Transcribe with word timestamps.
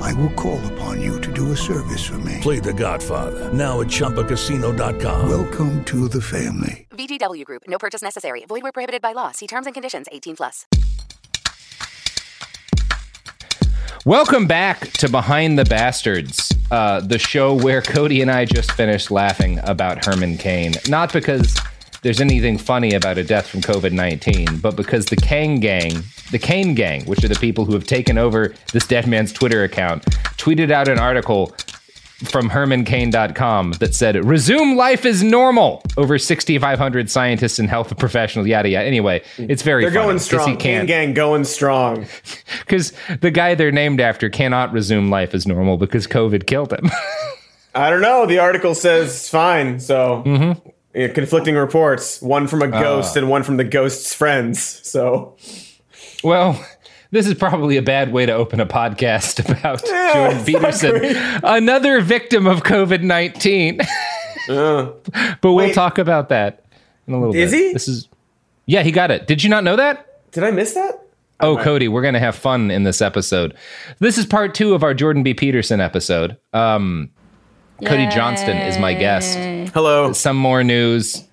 I 0.00 0.12
will 0.14 0.30
call 0.30 0.64
upon 0.72 1.00
you 1.00 1.20
to 1.20 1.32
do 1.32 1.52
a 1.52 1.56
service 1.56 2.04
for 2.04 2.18
me. 2.18 2.38
Play 2.40 2.60
The 2.60 2.72
Godfather 2.72 3.52
now 3.52 3.80
at 3.80 3.88
ChumbaCasino.com. 3.88 5.28
Welcome 5.28 5.84
to 5.86 6.08
the 6.08 6.20
family. 6.20 6.86
VGW 6.90 7.44
Group. 7.44 7.62
No 7.66 7.78
purchase 7.78 8.02
necessary. 8.02 8.44
Void 8.46 8.62
where 8.62 8.72
prohibited 8.72 9.02
by 9.02 9.12
law. 9.12 9.32
See 9.32 9.46
terms 9.46 9.66
and 9.66 9.74
conditions. 9.74 10.06
18 10.12 10.36
plus. 10.36 10.66
Welcome 14.06 14.46
back 14.46 14.80
to 14.98 15.08
Behind 15.08 15.58
the 15.58 15.64
Bastards, 15.64 16.52
uh, 16.70 17.00
the 17.00 17.18
show 17.18 17.54
where 17.54 17.80
Cody 17.80 18.20
and 18.20 18.30
I 18.30 18.44
just 18.44 18.70
finished 18.72 19.10
laughing 19.10 19.60
about 19.62 20.04
Herman 20.04 20.36
Cain. 20.36 20.74
Not 20.88 21.10
because 21.10 21.58
there's 22.02 22.20
anything 22.20 22.58
funny 22.58 22.92
about 22.92 23.16
a 23.16 23.24
death 23.24 23.46
from 23.46 23.62
COVID 23.62 23.92
19, 23.92 24.58
but 24.58 24.76
because 24.76 25.06
the 25.06 25.16
Kang 25.16 25.58
Gang, 25.58 26.02
the 26.30 26.38
Cain 26.38 26.74
Gang, 26.74 27.04
which 27.06 27.22
are 27.24 27.28
the 27.28 27.34
people 27.36 27.64
who 27.64 27.72
have 27.74 27.86
taken 27.86 28.18
over 28.18 28.54
this 28.72 28.86
dead 28.86 29.06
man's 29.06 29.32
Twitter 29.32 29.62
account, 29.64 30.04
tweeted 30.36 30.70
out 30.70 30.88
an 30.88 30.98
article 30.98 31.54
from 32.24 32.48
hermancain.com 32.48 33.72
that 33.80 33.94
said, 33.94 34.22
Resume 34.24 34.76
life 34.76 35.04
as 35.04 35.22
normal. 35.22 35.82
Over 35.96 36.18
6,500 36.18 37.10
scientists 37.10 37.58
and 37.58 37.68
health 37.68 37.96
professionals, 37.98 38.46
yada, 38.48 38.68
yada. 38.68 38.86
Anyway, 38.86 39.22
it's 39.36 39.62
very 39.62 39.82
They're 39.84 39.90
funny 39.92 40.04
going 40.06 40.18
strong. 40.20 40.48
He 40.50 40.56
Gang 40.56 40.86
gang 40.86 41.12
going 41.14 41.44
strong. 41.44 42.06
because 42.60 42.92
the 43.20 43.30
guy 43.30 43.54
they're 43.54 43.72
named 43.72 44.00
after 44.00 44.30
cannot 44.30 44.72
resume 44.72 45.10
life 45.10 45.34
as 45.34 45.46
normal 45.46 45.76
because 45.76 46.06
COVID 46.06 46.46
killed 46.46 46.72
him. 46.72 46.90
I 47.74 47.90
don't 47.90 48.00
know. 48.02 48.24
The 48.26 48.38
article 48.38 48.74
says 48.74 49.08
it's 49.10 49.28
fine. 49.28 49.80
So 49.80 50.22
Mm-hmm. 50.24 51.12
conflicting 51.12 51.56
reports. 51.56 52.22
One 52.22 52.46
from 52.46 52.62
a 52.62 52.66
Uh. 52.66 52.80
ghost 52.80 53.16
and 53.16 53.28
one 53.28 53.42
from 53.42 53.56
the 53.56 53.64
ghost's 53.64 54.14
friends. 54.14 54.80
So 54.88 55.36
well, 56.24 56.64
this 57.10 57.26
is 57.26 57.34
probably 57.34 57.76
a 57.76 57.82
bad 57.82 58.12
way 58.12 58.26
to 58.26 58.32
open 58.32 58.60
a 58.60 58.66
podcast 58.66 59.38
about 59.58 59.82
Yeah, 59.86 60.12
Jordan 60.14 60.44
Peterson, 60.44 61.16
another 61.44 62.00
victim 62.00 62.46
of 62.46 62.62
COVID 62.62 63.02
19. 63.02 63.80
uh, 63.80 63.86
but 65.40 65.52
we'll 65.52 65.54
Wait. 65.56 65.74
talk 65.74 65.98
about 65.98 66.28
that 66.30 66.64
in 67.06 67.14
a 67.14 67.18
little 67.20 67.34
Is 67.34 67.50
bit. 67.52 67.58
he? 67.58 67.72
This 67.72 67.88
is, 67.88 68.08
yeah, 68.66 68.82
he 68.82 68.90
got 68.90 69.10
it. 69.10 69.26
Did 69.26 69.42
you 69.42 69.50
not 69.50 69.64
know 69.64 69.76
that? 69.76 70.10
did 70.32 70.42
I 70.42 70.50
miss 70.50 70.74
that? 70.74 71.00
Oh, 71.40 71.56
Cody, 71.56 71.86
we're 71.88 72.02
going 72.02 72.14
to 72.14 72.20
have 72.20 72.34
fun 72.34 72.70
in 72.70 72.82
this 72.84 73.00
episode. 73.02 73.54
This 74.00 74.18
is 74.18 74.24
part 74.26 74.54
two 74.54 74.74
of 74.74 74.82
our 74.82 74.94
Jordan 74.94 75.22
B. 75.22 75.34
Peterson 75.34 75.80
episode. 75.80 76.36
Um, 76.52 77.10
Cody 77.84 78.06
Johnston 78.08 78.56
is 78.56 78.78
my 78.78 78.94
guest. 78.94 79.36
Hello. 79.74 80.12
Some 80.12 80.36
more 80.36 80.64
news. 80.64 81.24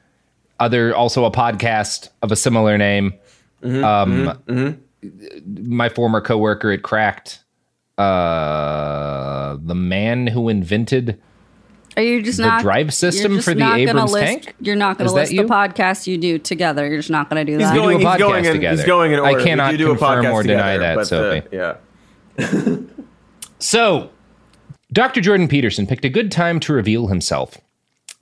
Other, 0.60 0.94
also 0.96 1.26
a 1.26 1.32
podcast 1.32 2.10
of 2.22 2.32
a 2.32 2.36
similar 2.36 2.78
name. 2.78 3.14
Mm-hmm, 3.62 3.84
um, 3.84 4.82
My 5.68 5.90
former 5.90 6.22
coworker 6.22 6.72
at 6.72 6.84
Cracked, 6.84 7.44
uh, 7.98 9.58
the 9.62 9.76
man 9.76 10.28
who 10.28 10.50
invented 10.50 11.20
Are 11.98 12.04
you 12.04 12.22
just 12.22 12.38
the 12.38 12.46
not 12.46 12.62
drive 12.62 12.94
system 12.94 13.42
for 13.42 13.54
the 13.54 13.74
Abrams 13.74 14.12
list, 14.14 14.26
tank? 14.26 14.56
You're 14.60 14.76
not 14.76 14.98
going 14.98 15.08
to 15.08 15.14
that 15.14 15.22
list 15.22 15.32
you? 15.34 15.44
the 15.44 15.48
podcast 15.50 16.08
you 16.08 16.18
do 16.18 16.38
together. 16.40 16.88
You're 16.88 16.98
just 16.98 17.10
not 17.10 17.30
going 17.30 17.46
to 17.46 17.52
do 17.52 17.58
He's 17.58 17.68
that. 17.68 17.74
We 17.74 17.80
do 17.80 17.84
going. 17.84 17.96
a 17.96 18.00
He's 18.00 18.08
podcast 18.08 18.20
going 18.20 18.46
in. 18.46 18.54
together. 18.54 18.78
He's 18.78 18.86
going 18.86 19.12
in 19.12 19.20
I 19.20 19.44
cannot 19.44 19.72
do 19.72 19.78
do 19.78 19.86
a 19.86 19.98
confirm 19.98 20.26
podcast 20.26 20.34
or 20.34 20.44
deny 20.44 20.74
together, 20.78 20.80
that, 20.80 20.96
but, 20.96 21.08
Sophie. 21.08 21.58
uh, 21.58 21.76
yeah. 22.38 22.78
So, 23.60 24.10
Dr. 24.92 25.22
Jordan 25.22 25.48
Peterson 25.48 25.86
picked 25.86 26.04
a 26.04 26.10
good 26.10 26.32
time 26.32 26.60
to 26.62 26.74
reveal 26.74 27.08
himself 27.08 27.60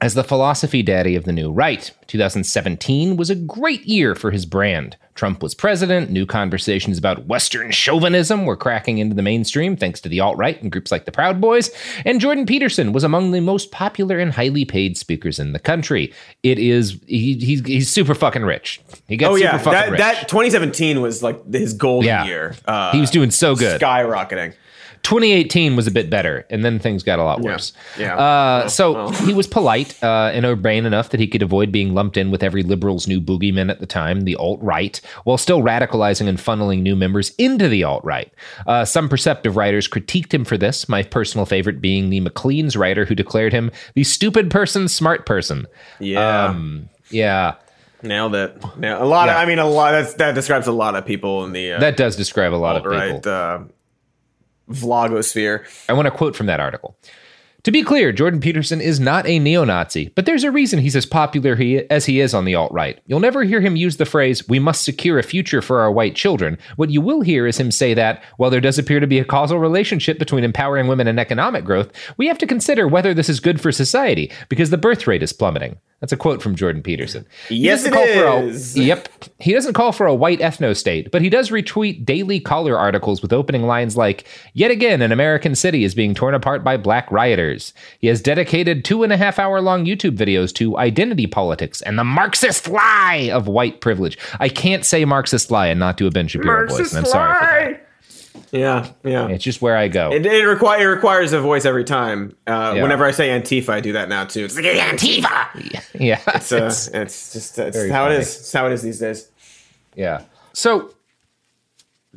as 0.02 0.14
the 0.14 0.24
philosophy 0.24 0.82
daddy 0.82 1.16
of 1.16 1.26
the 1.26 1.32
new 1.34 1.52
right. 1.52 1.92
2017 2.08 3.18
was 3.18 3.30
a 3.30 3.36
great 3.36 3.84
year 3.86 4.16
for 4.16 4.32
his 4.32 4.46
brand. 4.46 4.96
Trump 5.14 5.44
was 5.44 5.54
president, 5.54 6.10
new 6.10 6.26
conversations 6.26 6.98
about 6.98 7.26
Western 7.26 7.72
chauvinism 7.72 8.46
were 8.46 8.56
cracking 8.56 9.00
into 9.00 9.14
the 9.14 9.22
mainstream 9.22 9.76
thanks 9.76 10.00
to 10.00 10.08
the 10.08 10.22
alt 10.22 10.38
right 10.38 10.62
and 10.62 10.72
groups 10.72 10.92
like 10.94 11.04
the 11.04 11.12
Proud 11.12 11.42
Boys, 11.42 11.70
and 12.06 12.22
Jordan 12.22 12.46
Peterson 12.46 12.94
was 12.94 13.04
among 13.04 13.32
the 13.32 13.42
most 13.42 13.72
popular 13.72 14.18
and 14.18 14.32
highly 14.32 14.64
paid 14.64 14.98
speakers 14.98 15.38
in 15.40 15.52
the 15.52 15.60
country. 15.60 16.14
It 16.44 16.58
is, 16.58 16.98
he, 17.06 17.34
he's, 17.34 17.60
he's 17.66 17.90
super 17.90 18.16
fucking 18.16 18.44
rich. 18.44 18.80
He 19.10 19.18
got 19.18 19.32
Oh 19.32 19.36
super 19.36 19.44
yeah, 19.46 19.58
fucking 19.58 19.72
that, 19.74 19.90
rich. 19.92 20.00
that 20.00 20.30
2017 20.30 21.02
was 21.02 21.22
like 21.22 21.46
his 21.52 21.74
golden 21.74 22.08
Yeah. 22.08 22.26
year. 22.26 22.56
Uh, 22.66 22.94
he 22.94 23.02
was 23.02 23.12
doing 23.12 23.32
so 23.32 23.56
good. 23.58 23.82
skyrocketing. 23.82 24.54
2018 25.04 25.76
was 25.76 25.88
a 25.88 25.92
bit 25.92 26.10
better, 26.10 26.46
and 26.50 26.64
then 26.64 26.80
things 26.80 27.04
got 27.04 27.20
a 27.20 27.24
lot 27.24 27.42
worse. 27.42 27.74
Yeah. 27.98 28.18
Uh, 28.18 28.70
so 28.70 29.10
he 29.10 29.34
was 29.34 29.48
polite 29.48 30.02
uh, 30.04 30.32
and 30.34 30.46
urbane 30.46 30.86
enough 30.86 31.10
that 31.10 31.20
he 31.20 31.28
could 31.28 31.42
avoid 31.42 31.72
being 31.72 31.94
lumped 31.94 32.18
in 32.18 32.32
with 32.32 32.44
every 32.44 32.64
liberal's 32.64 33.08
new 33.08 33.22
boogeyman 33.22 33.70
at 33.70 33.80
the 33.80 33.86
time, 33.86 34.22
the 34.22 34.36
alt 34.36 34.62
right, 34.62 35.00
while 35.24 35.38
still 35.38 35.62
radicalizing 35.62 36.28
and 36.28 36.38
funneling 36.38 36.82
new 36.82 36.96
members 36.96 37.32
into 37.38 37.68
the 37.68 37.84
alt 37.84 38.04
right. 38.04 38.32
Uh, 38.68 38.86
some 38.86 39.10
perceptive 39.10 39.56
writers 39.56 39.88
critiqued 39.88 40.34
him 40.34 40.46
for 40.46 40.58
this. 40.58 40.90
My 40.90 41.04
personal 41.04 41.46
favorite 41.46 41.82
being 41.82 42.10
the 42.10 42.20
Maclean's 42.20 42.76
writer 42.76 43.06
who 43.06 43.16
declared 43.16 43.54
him 43.54 43.72
the 43.96 44.04
stupid 44.04 44.52
person, 44.52 44.88
smart 44.88 45.26
person. 45.26 45.66
Yeah. 46.00 46.46
Um, 46.46 46.90
yeah, 47.10 47.56
Nailed 48.02 48.34
it. 48.34 48.78
Now, 48.78 49.04
a 49.04 49.06
lot 49.06 49.28
of, 49.28 49.36
I 49.36 49.46
mean, 49.46 49.60
a 49.60 49.68
lot. 49.68 49.92
That's, 49.92 50.14
that 50.16 50.34
describes 50.34 50.68
a 50.68 50.72
lot 50.72 50.96
of 50.96 51.06
people 51.06 51.44
in 51.44 51.52
the 51.52 51.74
uh, 51.74 51.80
that 51.80 51.98
does 51.98 52.16
describe 52.16 52.54
a 52.54 52.56
lot 52.56 52.78
of 52.78 52.84
people. 52.84 52.98
right 52.98 53.28
uh, 53.28 53.60
vlogosphere. 54.70 55.66
I 55.90 55.94
want 55.94 56.06
to 56.06 56.12
quote 56.12 56.36
from 56.36 56.48
that 56.48 56.60
article. 56.60 56.98
To 57.64 57.72
be 57.72 57.84
clear, 57.84 58.14
Jordan 58.14 58.40
Peterson 58.40 58.80
is 58.80 59.02
not 59.02 59.28
a 59.28 59.38
neo 59.38 59.66
Nazi, 59.66 60.14
but 60.16 60.26
there's 60.26 60.46
a 60.46 60.52
reason 60.52 60.80
he's 60.80 60.96
as 60.96 61.06
popular 61.06 61.58
he, 61.58 61.80
as 61.90 62.06
he 62.06 62.22
is 62.22 62.34
on 62.34 62.46
the 62.46 62.56
alt 62.56 62.72
right. 62.72 63.02
You'll 63.06 63.20
never 63.20 63.44
hear 63.44 63.60
him 63.60 63.76
use 63.76 63.98
the 63.98 64.06
phrase, 64.06 64.48
we 64.48 64.60
must 64.60 64.86
secure 64.86 65.20
a 65.20 65.24
future 65.24 65.62
for 65.62 65.82
our 65.82 65.92
white 65.92 66.16
children. 66.16 66.58
What 66.78 66.90
you 66.90 67.02
will 67.02 67.20
hear 67.20 67.46
is 67.46 67.60
him 67.60 67.70
say 67.70 67.94
that, 67.96 68.24
while 68.38 68.50
there 68.50 68.62
does 68.62 68.80
appear 68.80 69.02
to 69.02 69.08
be 69.08 69.20
a 69.20 69.26
causal 69.26 69.60
relationship 69.60 70.18
between 70.18 70.46
empowering 70.46 70.88
women 70.88 71.08
and 71.08 71.20
economic 71.20 71.66
growth, 71.66 71.92
we 72.16 72.28
have 72.28 72.38
to 72.38 72.48
consider 72.48 72.88
whether 72.88 73.14
this 73.14 73.28
is 73.28 73.42
good 73.42 73.60
for 73.60 73.74
society, 73.74 74.32
because 74.48 74.70
the 74.70 74.78
birth 74.78 75.06
rate 75.06 75.22
is 75.22 75.34
plummeting. 75.34 75.80
That's 76.00 76.14
a 76.14 76.18
quote 76.18 76.42
from 76.42 76.56
Jordan 76.56 76.82
Peterson. 76.82 77.26
He 77.50 77.58
Yes, 77.58 77.86
it 77.86 77.92
call 77.92 78.06
for 78.08 78.26
a- 78.26 78.52
yep. 78.82 79.10
He 79.40 79.54
doesn't 79.54 79.74
call 79.74 79.92
for 79.92 80.08
a 80.08 80.16
white 80.16 80.40
ethno 80.40 80.76
state, 80.76 81.12
but 81.12 81.22
he 81.22 81.30
does 81.30 81.50
retweet 81.50 82.06
Daily 82.06 82.40
Caller 82.40 82.78
articles 82.78 83.22
with 83.22 83.34
opening 83.34 83.64
lines 83.64 83.98
like, 83.98 84.26
Yet 84.54 84.72
again, 84.72 85.02
an 85.02 85.12
American 85.12 85.56
city 85.56 85.84
is 85.84 85.94
being 85.94 86.14
torn 86.16 86.34
apart 86.34 86.64
by 86.64 86.78
black 86.78 87.12
rioters. 87.12 87.74
He 88.00 88.08
has 88.08 88.22
dedicated 88.22 88.86
two 88.86 89.04
and 89.04 89.12
a 89.12 89.18
half 89.18 89.40
hour 89.40 89.60
long 89.62 89.86
YouTube 89.86 90.16
videos 90.18 90.54
to 90.56 90.78
identity 90.78 91.28
politics 91.28 91.82
and 91.82 92.00
the 92.00 92.04
Marxist 92.06 92.70
lie 92.70 93.30
of 93.34 93.48
white 93.48 93.82
privilege. 93.82 94.18
I 94.40 94.48
can't 94.48 94.86
say 94.86 95.04
Marxist 95.04 95.52
lie 95.52 95.68
and 95.68 95.80
not 95.80 95.98
do 95.98 96.08
a 96.08 96.12
Ben 96.12 96.28
Shapiro 96.28 96.68
voice, 96.68 96.94
and 96.94 97.00
I'm 97.00 97.06
sorry 97.06 97.34
for 97.34 97.74
that. 97.74 97.89
Yeah, 98.52 98.90
yeah. 99.04 99.28
It's 99.28 99.44
just 99.44 99.62
where 99.62 99.78
I 99.78 99.88
go. 99.88 100.12
It, 100.12 100.26
it, 100.26 100.46
require, 100.46 100.82
it 100.82 100.86
requires 100.94 101.34
a 101.34 101.40
voice 101.40 101.66
every 101.66 101.84
time. 101.84 102.36
Uh, 102.48 102.74
Yeah. 102.76 102.84
Whenever 102.84 103.06
I 103.06 103.12
say 103.12 103.30
Antifa, 103.30 103.70
I 103.70 103.80
do 103.82 103.94
that 103.94 104.10
now 104.10 104.26
too. 104.26 104.46
It's 104.46 104.56
like 104.56 104.66
Antifa. 104.66 105.84
yeah. 106.00 106.20
It's, 106.28 106.52
uh, 106.52 106.66
it's, 106.94 107.34
just 107.34 107.60
uh, 107.60 107.64
it's 107.64 107.78
how 107.90 108.06
funny. 108.06 108.16
it 108.16 108.22
is. 108.22 108.40
It's 108.40 108.54
how 108.54 108.68
it 108.68 108.74
is 108.74 108.82
these 108.82 109.00
days. 109.00 109.30
Yeah. 109.96 110.24
So 110.54 110.94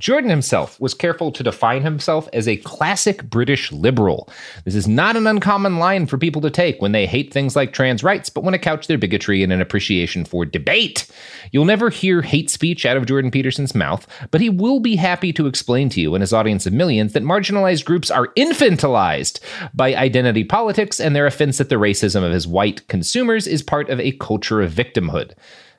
Jordan 0.02 0.30
himself 0.30 0.80
was 0.80 0.94
careful 0.94 1.30
to 1.30 1.44
define 1.44 1.82
himself 1.82 2.28
as 2.32 2.48
a 2.48 2.56
classic 2.56 3.22
British 3.30 3.70
liberal. 3.70 4.28
This 4.64 4.74
is 4.74 4.88
not 4.88 5.14
an 5.16 5.28
uncommon 5.28 5.78
line 5.78 6.08
for 6.08 6.18
people 6.18 6.42
to 6.42 6.50
take 6.50 6.82
when 6.82 6.90
they 6.90 7.06
hate 7.06 7.32
things 7.32 7.54
like 7.54 7.72
trans 7.72 8.02
rights, 8.02 8.28
but 8.28 8.42
want 8.42 8.54
to 8.54 8.58
couch 8.58 8.88
their 8.88 8.98
bigotry 8.98 9.44
in 9.44 9.52
an 9.52 9.60
appreciation 9.60 10.24
for 10.24 10.44
debate. 10.44 11.06
You'll 11.52 11.66
never 11.66 11.88
hear 11.88 12.20
hate 12.20 12.50
speech 12.50 12.84
out 12.84 12.96
of 12.96 13.06
Jordan 13.06 13.30
Peterson's 13.30 13.76
mouth, 13.76 14.08
but 14.32 14.40
he 14.40 14.50
will 14.50 14.80
be 14.80 14.96
happy 14.96 15.32
to 15.34 15.46
explain 15.46 15.88
to 15.90 16.00
you 16.00 16.16
and 16.16 16.20
his 16.20 16.32
audience 16.32 16.66
of 16.66 16.72
millions 16.72 17.12
that 17.12 17.22
marginalized 17.22 17.84
groups 17.84 18.10
are 18.10 18.32
infantilized 18.36 19.38
by 19.72 19.94
identity 19.94 20.42
politics, 20.42 20.98
and 20.98 21.14
their 21.14 21.26
offense 21.26 21.60
at 21.60 21.68
the 21.68 21.76
racism 21.76 22.24
of 22.24 22.32
his 22.32 22.48
white 22.48 22.88
consumers 22.88 23.46
is 23.46 23.62
part 23.62 23.88
of 23.88 24.00
a 24.00 24.10
culture 24.18 24.62
of 24.62 24.72
victimhood. 24.72 25.34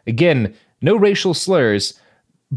Again, 0.08 0.56
no 0.82 0.96
racial 0.96 1.34
slurs, 1.34 2.00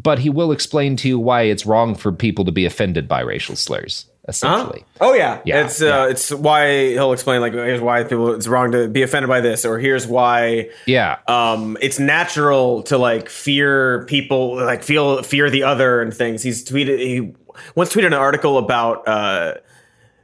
but 0.03 0.19
he 0.19 0.29
will 0.31 0.53
explain 0.53 0.95
to 0.97 1.09
you 1.09 1.19
why 1.19 1.43
it's 1.43 1.65
wrong 1.65 1.95
for 1.95 2.13
people 2.13 2.45
to 2.45 2.53
be 2.53 2.67
offended 2.67 3.09
by 3.09 3.21
racial 3.21 3.57
slurs, 3.57 4.05
essentially. 4.29 4.85
Oh 5.01 5.15
yeah, 5.15 5.41
Yeah, 5.47 5.65
It's 5.65 5.81
uh, 5.81 6.09
it's 6.11 6.31
why 6.31 6.91
he'll 6.91 7.13
explain 7.15 7.41
like 7.41 7.55
here's 7.55 7.81
why 7.81 8.05
people 8.05 8.35
it's 8.35 8.47
wrong 8.47 8.73
to 8.73 8.89
be 8.89 9.03
offended 9.03 9.29
by 9.31 9.41
this, 9.41 9.65
or 9.65 9.79
here's 9.79 10.07
why 10.07 10.69
Yeah. 10.85 11.19
um 11.29 11.79
it's 11.81 11.99
natural 11.99 12.83
to 12.85 12.99
like 12.99 13.29
fear 13.31 14.05
people, 14.05 14.57
like 14.57 14.83
feel 14.83 15.23
fear 15.23 15.49
the 15.49 15.63
other 15.63 16.03
and 16.03 16.13
things. 16.13 16.43
He's 16.43 16.63
tweeted 16.69 16.99
he 16.99 17.33
once 17.75 17.95
tweeted 17.95 18.09
an 18.09 18.13
article 18.15 18.59
about 18.59 19.09
uh 19.09 19.55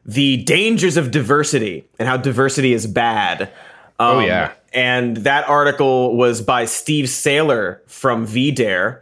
the 0.05 0.39
dangers 0.39 0.97
of 0.97 1.11
diversity 1.13 1.87
and 1.99 2.09
how 2.09 2.17
diversity 2.17 2.73
is 2.73 2.87
bad. 2.87 3.51
Oh, 4.01 4.19
Um, 4.19 4.25
yeah. 4.27 4.51
and 4.75 5.17
that 5.19 5.49
article 5.49 6.17
was 6.17 6.43
by 6.43 6.65
Steve 6.65 7.09
Sailer 7.09 7.81
from 7.87 8.27
VDare, 8.27 8.99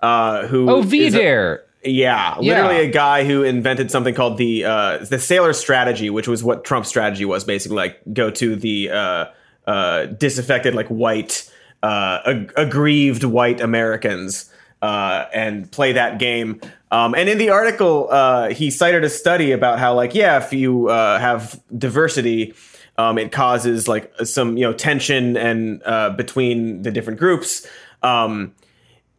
uh, 0.00 0.46
who 0.46 0.68
Oh, 0.70 0.82
VDare. 0.82 1.60
yeah, 1.84 2.36
Yeah. 2.40 2.54
literally 2.62 2.86
a 2.86 2.90
guy 2.90 3.24
who 3.24 3.42
invented 3.42 3.90
something 3.90 4.14
called 4.14 4.38
the 4.38 4.64
uh, 4.64 4.98
the 5.08 5.18
Sailer 5.18 5.52
strategy, 5.52 6.10
which 6.10 6.28
was 6.28 6.42
what 6.44 6.64
Trump's 6.64 6.88
strategy 6.88 7.24
was 7.24 7.44
basically 7.44 7.76
like 7.76 7.98
go 8.12 8.30
to 8.30 8.56
the 8.56 8.90
uh, 8.90 9.24
uh, 9.66 10.06
disaffected 10.06 10.74
like 10.74 10.88
white 10.88 11.50
uh, 11.82 12.18
ag- 12.26 12.52
aggrieved 12.56 13.24
white 13.24 13.60
Americans 13.60 14.50
uh, 14.82 15.24
and 15.34 15.70
play 15.70 15.92
that 15.92 16.18
game. 16.18 16.60
Um, 16.90 17.14
and 17.14 17.28
in 17.28 17.36
the 17.38 17.50
article, 17.50 18.08
uh, 18.10 18.48
he 18.50 18.70
cited 18.70 19.04
a 19.04 19.10
study 19.10 19.52
about 19.52 19.78
how 19.78 19.94
like 19.94 20.14
yeah, 20.14 20.38
if 20.38 20.52
you 20.52 20.88
uh, 20.88 21.18
have 21.18 21.60
diversity. 21.76 22.54
Um, 22.96 23.16
it 23.16 23.30
causes 23.30 23.86
like 23.86 24.12
some 24.24 24.56
you 24.56 24.64
know 24.64 24.72
tension 24.72 25.36
and 25.36 25.80
uh, 25.84 26.10
between 26.10 26.82
the 26.82 26.90
different 26.90 27.20
groups. 27.20 27.64
Um, 28.02 28.52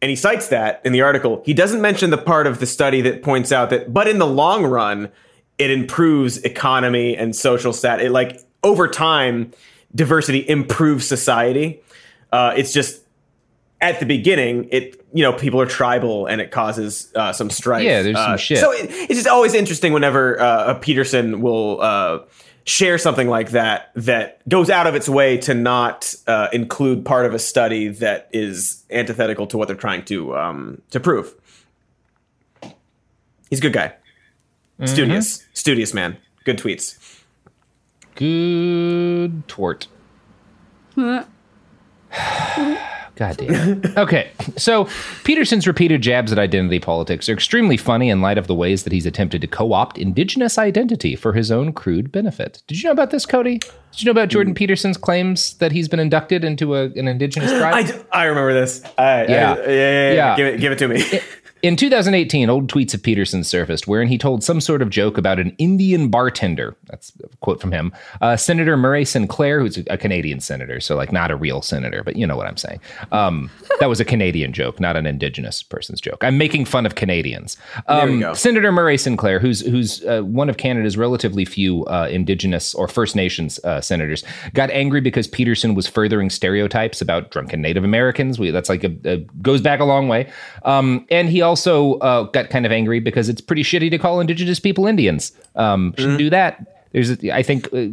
and 0.02 0.08
he 0.10 0.16
cites 0.16 0.48
that 0.48 0.80
in 0.84 0.92
the 0.92 1.02
article. 1.02 1.42
He 1.44 1.52
doesn't 1.54 1.80
mention 1.80 2.10
the 2.10 2.18
part 2.18 2.46
of 2.46 2.58
the 2.60 2.66
study 2.66 3.00
that 3.02 3.22
points 3.22 3.52
out 3.52 3.70
that, 3.70 3.92
but 3.92 4.08
in 4.08 4.18
the 4.18 4.26
long 4.26 4.64
run, 4.64 5.10
it 5.58 5.70
improves 5.70 6.38
economy 6.38 7.16
and 7.16 7.36
social 7.36 7.72
stat. 7.72 8.00
It 8.00 8.10
like 8.10 8.40
over 8.62 8.88
time, 8.88 9.52
diversity 9.94 10.48
improves 10.48 11.06
society. 11.06 11.82
Uh, 12.32 12.54
it's 12.56 12.72
just 12.72 13.02
at 13.80 14.00
the 14.00 14.06
beginning, 14.06 14.68
it 14.70 15.04
you 15.12 15.22
know 15.22 15.32
people 15.32 15.60
are 15.60 15.66
tribal 15.66 16.26
and 16.26 16.40
it 16.40 16.50
causes 16.50 17.10
uh, 17.14 17.32
some 17.32 17.50
strife. 17.50 17.82
Yeah, 17.82 18.02
there's 18.02 18.16
some 18.16 18.32
Uh, 18.32 18.36
shit. 18.36 18.58
So 18.58 18.72
it, 18.72 18.88
it's 18.90 19.14
just 19.14 19.26
always 19.26 19.54
interesting 19.54 19.92
whenever 19.92 20.40
uh, 20.40 20.72
a 20.72 20.74
Peterson 20.76 21.40
will. 21.40 21.80
Share 22.64 22.98
something 22.98 23.28
like 23.28 23.50
that 23.50 23.90
that 23.94 24.46
goes 24.48 24.70
out 24.70 24.86
of 24.86 24.94
its 24.94 25.08
way 25.08 25.38
to 25.38 25.54
not 25.54 26.14
uh, 26.26 26.48
include 26.52 27.04
part 27.04 27.26
of 27.26 27.34
a 27.34 27.38
study 27.38 27.88
that 27.88 28.28
is 28.32 28.84
antithetical 28.90 29.46
to 29.48 29.58
what 29.58 29.66
they're 29.68 29.76
trying 29.76 30.04
to 30.06 30.36
um, 30.36 30.82
to 30.90 31.00
prove. 31.00 31.34
He's 33.48 33.58
a 33.58 33.62
good 33.62 33.72
guy, 33.72 33.94
studious, 34.84 35.44
studious 35.54 35.92
man. 35.92 36.18
Good 36.44 36.58
tweets. 36.58 37.22
Good 38.14 39.48
tort. 39.48 39.88
God 43.20 43.36
damn. 43.36 43.84
it. 43.84 43.98
Okay, 43.98 44.30
so 44.56 44.88
Peterson's 45.24 45.66
repeated 45.66 46.00
jabs 46.00 46.32
at 46.32 46.38
identity 46.38 46.78
politics 46.80 47.28
are 47.28 47.34
extremely 47.34 47.76
funny 47.76 48.08
in 48.08 48.22
light 48.22 48.38
of 48.38 48.46
the 48.46 48.54
ways 48.54 48.84
that 48.84 48.94
he's 48.94 49.04
attempted 49.04 49.42
to 49.42 49.46
co 49.46 49.74
opt 49.74 49.98
indigenous 49.98 50.56
identity 50.56 51.14
for 51.16 51.34
his 51.34 51.50
own 51.50 51.74
crude 51.74 52.10
benefit. 52.10 52.62
Did 52.66 52.82
you 52.82 52.88
know 52.88 52.92
about 52.92 53.10
this, 53.10 53.26
Cody? 53.26 53.58
Did 53.58 54.00
you 54.00 54.06
know 54.06 54.12
about 54.12 54.30
Jordan 54.30 54.54
Peterson's 54.54 54.96
claims 54.96 55.52
that 55.58 55.70
he's 55.70 55.86
been 55.86 56.00
inducted 56.00 56.44
into 56.44 56.74
a, 56.76 56.84
an 56.92 57.08
indigenous 57.08 57.50
tribe? 57.52 58.06
I 58.10 58.24
remember 58.24 58.54
this. 58.54 58.82
I, 58.96 59.26
Yeah. 59.26 59.52
I- 59.52 59.56
yeah, 59.56 59.66
yeah, 59.66 59.68
yeah, 59.68 60.12
Yeah. 60.14 60.36
Give 60.36 60.46
it, 60.46 60.60
give 60.60 60.72
it 60.72 60.78
to 60.78 60.88
me. 60.88 61.20
In 61.62 61.76
2018, 61.76 62.48
old 62.48 62.72
tweets 62.72 62.94
of 62.94 63.02
Peterson 63.02 63.44
surfaced 63.44 63.86
wherein 63.86 64.08
he 64.08 64.16
told 64.16 64.42
some 64.42 64.62
sort 64.62 64.80
of 64.80 64.88
joke 64.88 65.18
about 65.18 65.38
an 65.38 65.54
Indian 65.58 66.08
bartender. 66.08 66.74
That's 66.90 67.12
a 67.22 67.36
quote 67.38 67.60
from 67.60 67.72
him. 67.72 67.92
Uh, 68.20 68.36
senator 68.36 68.76
Murray 68.76 69.04
Sinclair, 69.04 69.60
who's 69.60 69.78
a 69.88 69.96
Canadian 69.96 70.40
senator, 70.40 70.80
so 70.80 70.96
like 70.96 71.12
not 71.12 71.30
a 71.30 71.36
real 71.36 71.62
senator, 71.62 72.02
but 72.02 72.16
you 72.16 72.26
know 72.26 72.36
what 72.36 72.46
I'm 72.46 72.56
saying. 72.56 72.80
Um, 73.12 73.50
that 73.78 73.88
was 73.88 74.00
a 74.00 74.04
Canadian 74.04 74.52
joke, 74.52 74.80
not 74.80 74.96
an 74.96 75.06
indigenous 75.06 75.62
person's 75.62 76.00
joke. 76.00 76.22
I'm 76.22 76.38
making 76.38 76.64
fun 76.64 76.86
of 76.86 76.94
Canadians. 76.94 77.56
Um. 77.86 78.34
Senator 78.34 78.72
Murray 78.72 78.98
Sinclair, 78.98 79.38
who's 79.38 79.60
who's 79.60 80.04
uh, 80.04 80.22
one 80.22 80.48
of 80.48 80.56
Canada's 80.56 80.96
relatively 80.96 81.44
few 81.44 81.84
uh, 81.86 82.08
Indigenous 82.10 82.74
or 82.74 82.88
First 82.88 83.14
Nations 83.14 83.60
uh, 83.64 83.80
senators, 83.80 84.24
got 84.54 84.70
angry 84.70 85.00
because 85.00 85.26
Peterson 85.28 85.74
was 85.74 85.86
furthering 85.86 86.30
stereotypes 86.30 87.00
about 87.00 87.30
drunken 87.30 87.62
Native 87.62 87.84
Americans. 87.84 88.38
We, 88.38 88.50
that's 88.50 88.68
like 88.68 88.84
a, 88.84 88.96
a 89.04 89.16
goes 89.42 89.60
back 89.60 89.80
a 89.80 89.84
long 89.84 90.08
way. 90.08 90.30
Um, 90.64 91.06
and 91.10 91.28
he 91.28 91.42
also 91.42 91.94
uh, 91.98 92.24
got 92.24 92.50
kind 92.50 92.66
of 92.66 92.72
angry 92.72 93.00
because 93.00 93.28
it's 93.28 93.40
pretty 93.40 93.62
shitty 93.62 93.90
to 93.90 93.98
call 93.98 94.20
Indigenous 94.20 94.60
people 94.60 94.86
Indians. 94.86 95.32
Um, 95.54 95.94
shouldn't 95.96 96.18
do 96.18 96.30
that. 96.30 96.79
There's, 96.92 97.24
I 97.24 97.42
think, 97.42 97.72
uh, 97.72 97.86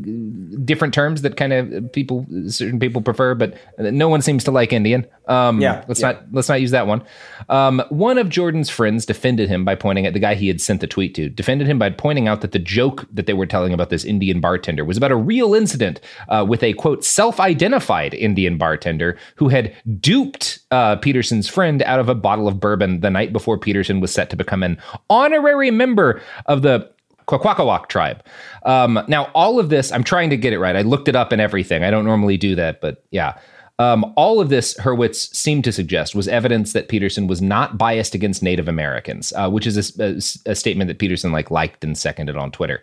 different 0.65 0.93
terms 0.93 1.21
that 1.21 1.37
kind 1.37 1.53
of 1.53 1.91
people, 1.91 2.25
certain 2.47 2.79
people 2.79 3.01
prefer, 3.01 3.35
but 3.35 3.55
no 3.77 4.09
one 4.09 4.21
seems 4.21 4.43
to 4.45 4.51
like 4.51 4.73
Indian. 4.73 5.05
Um, 5.27 5.61
Yeah, 5.61 5.83
let's 5.87 5.99
yeah. 5.99 6.13
not 6.13 6.23
let's 6.31 6.49
not 6.49 6.61
use 6.61 6.71
that 6.71 6.87
one. 6.87 7.03
Um, 7.49 7.83
one 7.89 8.17
of 8.17 8.29
Jordan's 8.29 8.69
friends 8.69 9.05
defended 9.05 9.49
him 9.49 9.63
by 9.65 9.75
pointing 9.75 10.05
at 10.05 10.13
the 10.13 10.19
guy 10.19 10.33
he 10.33 10.47
had 10.47 10.61
sent 10.61 10.81
the 10.81 10.87
tweet 10.87 11.13
to. 11.15 11.29
Defended 11.29 11.67
him 11.67 11.77
by 11.77 11.89
pointing 11.91 12.27
out 12.27 12.41
that 12.41 12.53
the 12.53 12.59
joke 12.59 13.05
that 13.13 13.27
they 13.27 13.33
were 13.33 13.45
telling 13.45 13.73
about 13.73 13.89
this 13.89 14.03
Indian 14.03 14.41
bartender 14.41 14.83
was 14.83 14.97
about 14.97 15.11
a 15.11 15.15
real 15.15 15.53
incident 15.53 15.99
uh, 16.29 16.45
with 16.47 16.63
a 16.63 16.73
quote 16.73 17.03
self-identified 17.03 18.13
Indian 18.13 18.57
bartender 18.57 19.17
who 19.35 19.49
had 19.49 19.75
duped 19.99 20.59
uh, 20.71 20.95
Peterson's 20.95 21.47
friend 21.47 21.83
out 21.83 21.99
of 21.99 22.09
a 22.09 22.15
bottle 22.15 22.47
of 22.47 22.59
bourbon 22.59 23.01
the 23.01 23.09
night 23.09 23.31
before 23.31 23.57
Peterson 23.57 23.99
was 23.99 24.11
set 24.11 24.29
to 24.29 24.35
become 24.35 24.63
an 24.63 24.77
honorary 25.09 25.71
member 25.71 26.21
of 26.47 26.61
the 26.61 26.89
Kwakwaka'wakw 27.27 27.87
tribe. 27.87 28.23
Um, 28.63 28.99
now, 29.07 29.29
all 29.33 29.59
of 29.59 29.69
this, 29.69 29.91
I'm 29.91 30.03
trying 30.03 30.29
to 30.29 30.37
get 30.37 30.53
it 30.53 30.59
right. 30.59 30.75
I 30.75 30.81
looked 30.81 31.07
it 31.07 31.15
up 31.15 31.31
and 31.31 31.41
everything. 31.41 31.83
I 31.83 31.91
don't 31.91 32.05
normally 32.05 32.37
do 32.37 32.55
that, 32.55 32.81
but 32.81 33.03
yeah. 33.11 33.37
Um, 33.79 34.11
all 34.17 34.39
of 34.39 34.49
this, 34.49 34.73
Hurwitz 34.79 35.35
seemed 35.35 35.63
to 35.65 35.71
suggest, 35.71 36.15
was 36.15 36.27
evidence 36.27 36.73
that 36.73 36.87
Peterson 36.89 37.27
was 37.27 37.43
not 37.43 37.77
biased 37.77 38.15
against 38.15 38.41
Native 38.41 38.67
Americans, 38.67 39.31
uh, 39.35 39.49
which 39.51 39.67
is 39.67 39.77
a, 39.99 40.03
a- 40.03 40.51
a 40.51 40.55
statement 40.55 40.87
that 40.87 40.97
Peterson 40.97 41.31
like 41.31 41.51
liked 41.51 41.83
and 41.83 41.95
seconded 41.95 42.35
on 42.37 42.49
Twitter. 42.51 42.81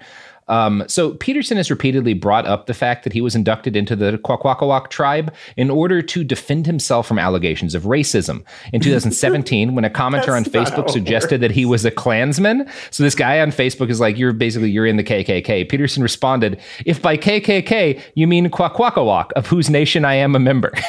Um, 0.48 0.84
so 0.88 1.14
Peterson 1.14 1.56
has 1.56 1.70
repeatedly 1.70 2.14
brought 2.14 2.46
up 2.46 2.66
the 2.66 2.74
fact 2.74 3.04
that 3.04 3.12
he 3.12 3.20
was 3.20 3.34
inducted 3.34 3.76
into 3.76 3.96
the 3.96 4.18
Kwakwaka'wakw 4.18 4.88
tribe 4.88 5.32
in 5.56 5.70
order 5.70 6.02
to 6.02 6.24
defend 6.24 6.66
himself 6.66 7.06
from 7.06 7.18
allegations 7.18 7.74
of 7.74 7.84
racism. 7.84 8.44
In 8.72 8.80
2017, 8.82 9.74
when 9.74 9.84
a 9.84 9.90
commenter 9.90 10.36
on 10.36 10.42
That's 10.42 10.52
not 10.54 10.68
how 10.68 10.82
Facebook 10.82 10.90
suggested 10.90 11.40
that 11.40 11.50
he 11.50 11.64
was 11.64 11.84
a 11.84 11.90
Klansman, 11.90 12.68
so 12.90 13.02
this 13.02 13.14
guy 13.14 13.40
on 13.40 13.50
Facebook 13.50 13.90
is 13.90 14.00
like, 14.00 14.18
"You're 14.18 14.32
basically 14.32 14.70
you're 14.70 14.86
in 14.86 14.96
the 14.96 15.04
KKK." 15.04 15.68
Peterson 15.68 16.02
responded, 16.02 16.60
"If 16.84 17.00
by 17.00 17.16
KKK 17.16 18.00
you 18.14 18.26
mean 18.26 18.50
Kwakwaka'wakw, 18.50 19.32
of 19.32 19.46
whose 19.46 19.70
nation 19.70 20.04
I 20.04 20.14
am 20.14 20.34
a 20.34 20.38
member." 20.38 20.72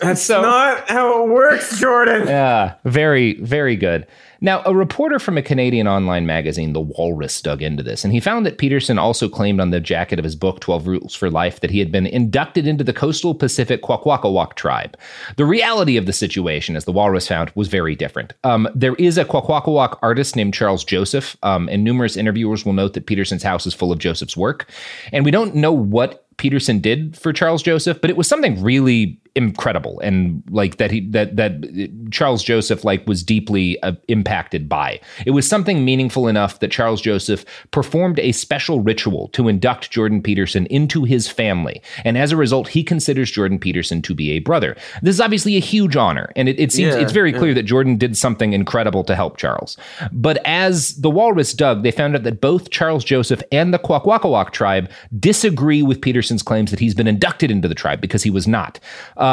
That's 0.00 0.28
not 0.28 0.88
how 0.88 1.24
it 1.24 1.28
works, 1.28 1.80
Jordan. 1.80 2.28
Yeah, 2.28 2.74
very, 2.84 3.34
very 3.40 3.74
good. 3.74 4.06
Now, 4.40 4.62
a 4.64 4.74
reporter 4.74 5.18
from 5.18 5.36
a 5.36 5.42
Canadian 5.42 5.88
online 5.88 6.24
magazine, 6.24 6.72
The 6.72 6.80
Walrus, 6.80 7.42
dug 7.42 7.62
into 7.62 7.82
this, 7.82 8.04
and 8.04 8.12
he 8.12 8.20
found 8.20 8.46
that 8.46 8.58
Peterson 8.58 8.98
also 8.98 9.28
claimed 9.28 9.60
on 9.60 9.70
the 9.70 9.80
jacket 9.80 10.18
of 10.18 10.24
his 10.24 10.36
book, 10.36 10.60
12 10.60 10.86
Rules 10.86 11.14
for 11.14 11.30
Life, 11.30 11.60
that 11.60 11.70
he 11.70 11.80
had 11.80 11.90
been 11.90 12.06
inducted 12.06 12.66
into 12.66 12.84
the 12.84 12.92
coastal 12.92 13.34
Pacific 13.34 13.82
Kwakwaka'wakw 13.82 14.54
tribe. 14.54 14.96
The 15.36 15.44
reality 15.44 15.96
of 15.96 16.06
the 16.06 16.12
situation, 16.12 16.76
as 16.76 16.84
The 16.84 16.92
Walrus 16.92 17.26
found, 17.26 17.50
was 17.54 17.68
very 17.68 17.96
different. 17.96 18.32
Um, 18.44 18.68
there 18.74 18.94
is 18.94 19.18
a 19.18 19.24
Kwakwaka'wakw 19.24 19.98
artist 20.02 20.36
named 20.36 20.54
Charles 20.54 20.84
Joseph, 20.84 21.36
um, 21.42 21.68
and 21.68 21.82
numerous 21.82 22.16
interviewers 22.16 22.64
will 22.64 22.74
note 22.74 22.92
that 22.94 23.06
Peterson's 23.06 23.42
house 23.42 23.66
is 23.66 23.74
full 23.74 23.90
of 23.90 23.98
Joseph's 23.98 24.36
work. 24.36 24.70
And 25.12 25.24
we 25.24 25.30
don't 25.30 25.56
know 25.56 25.72
what 25.72 26.24
Peterson 26.38 26.78
did 26.78 27.16
for 27.16 27.32
Charles 27.32 27.62
Joseph, 27.62 28.00
but 28.00 28.10
it 28.10 28.16
was 28.16 28.28
something 28.28 28.62
really 28.62 29.20
incredible 29.34 30.00
and 30.00 30.42
like 30.50 30.76
that 30.76 30.90
he 30.90 31.00
that 31.10 31.36
that 31.36 32.10
Charles 32.10 32.42
Joseph 32.42 32.84
like 32.84 33.06
was 33.06 33.22
deeply 33.22 33.80
uh, 33.82 33.92
impacted 34.08 34.68
by. 34.68 35.00
It 35.26 35.32
was 35.32 35.48
something 35.48 35.84
meaningful 35.84 36.28
enough 36.28 36.60
that 36.60 36.70
Charles 36.70 37.00
Joseph 37.00 37.44
performed 37.70 38.18
a 38.18 38.32
special 38.32 38.80
ritual 38.80 39.28
to 39.28 39.48
induct 39.48 39.90
Jordan 39.90 40.22
Peterson 40.22 40.66
into 40.66 41.04
his 41.04 41.28
family, 41.28 41.82
and 42.04 42.18
as 42.18 42.32
a 42.32 42.36
result, 42.36 42.68
he 42.68 42.82
considers 42.82 43.30
Jordan 43.30 43.58
Peterson 43.58 44.02
to 44.02 44.14
be 44.14 44.30
a 44.32 44.38
brother. 44.40 44.76
This 45.02 45.14
is 45.14 45.20
obviously 45.20 45.56
a 45.56 45.60
huge 45.60 45.96
honor, 45.96 46.32
and 46.36 46.48
it, 46.48 46.58
it 46.58 46.72
seems 46.72 46.94
Yeah, 46.94 47.00
it's 47.00 47.12
very 47.12 47.32
yeah. 47.32 47.38
clear 47.38 47.54
that 47.54 47.64
Jordan 47.64 47.96
did 47.96 48.16
something 48.16 48.52
incredible 48.52 49.04
to 49.04 49.14
help 49.14 49.36
Charles. 49.36 49.76
But 50.12 50.38
as 50.44 50.94
the 50.96 51.10
Walrus 51.10 51.52
dug, 51.52 51.82
they 51.82 51.90
found 51.90 52.16
out 52.16 52.22
that 52.24 52.40
both 52.40 52.70
Charles 52.70 53.04
Joseph 53.04 53.42
and 53.52 53.72
the 53.72 53.78
Kwakwaka'wakw 53.78 54.50
tribe 54.52 54.90
disagree 55.18 55.82
with 55.82 56.00
Peterson's 56.00 56.42
claims 56.42 56.70
that 56.70 56.80
he's 56.80 56.94
been 56.94 57.06
inducted 57.06 57.50
into 57.50 57.68
the 57.68 57.74
tribe 57.74 58.00
because 58.00 58.22
he 58.22 58.30
was 58.30 58.46
not. 58.46 58.78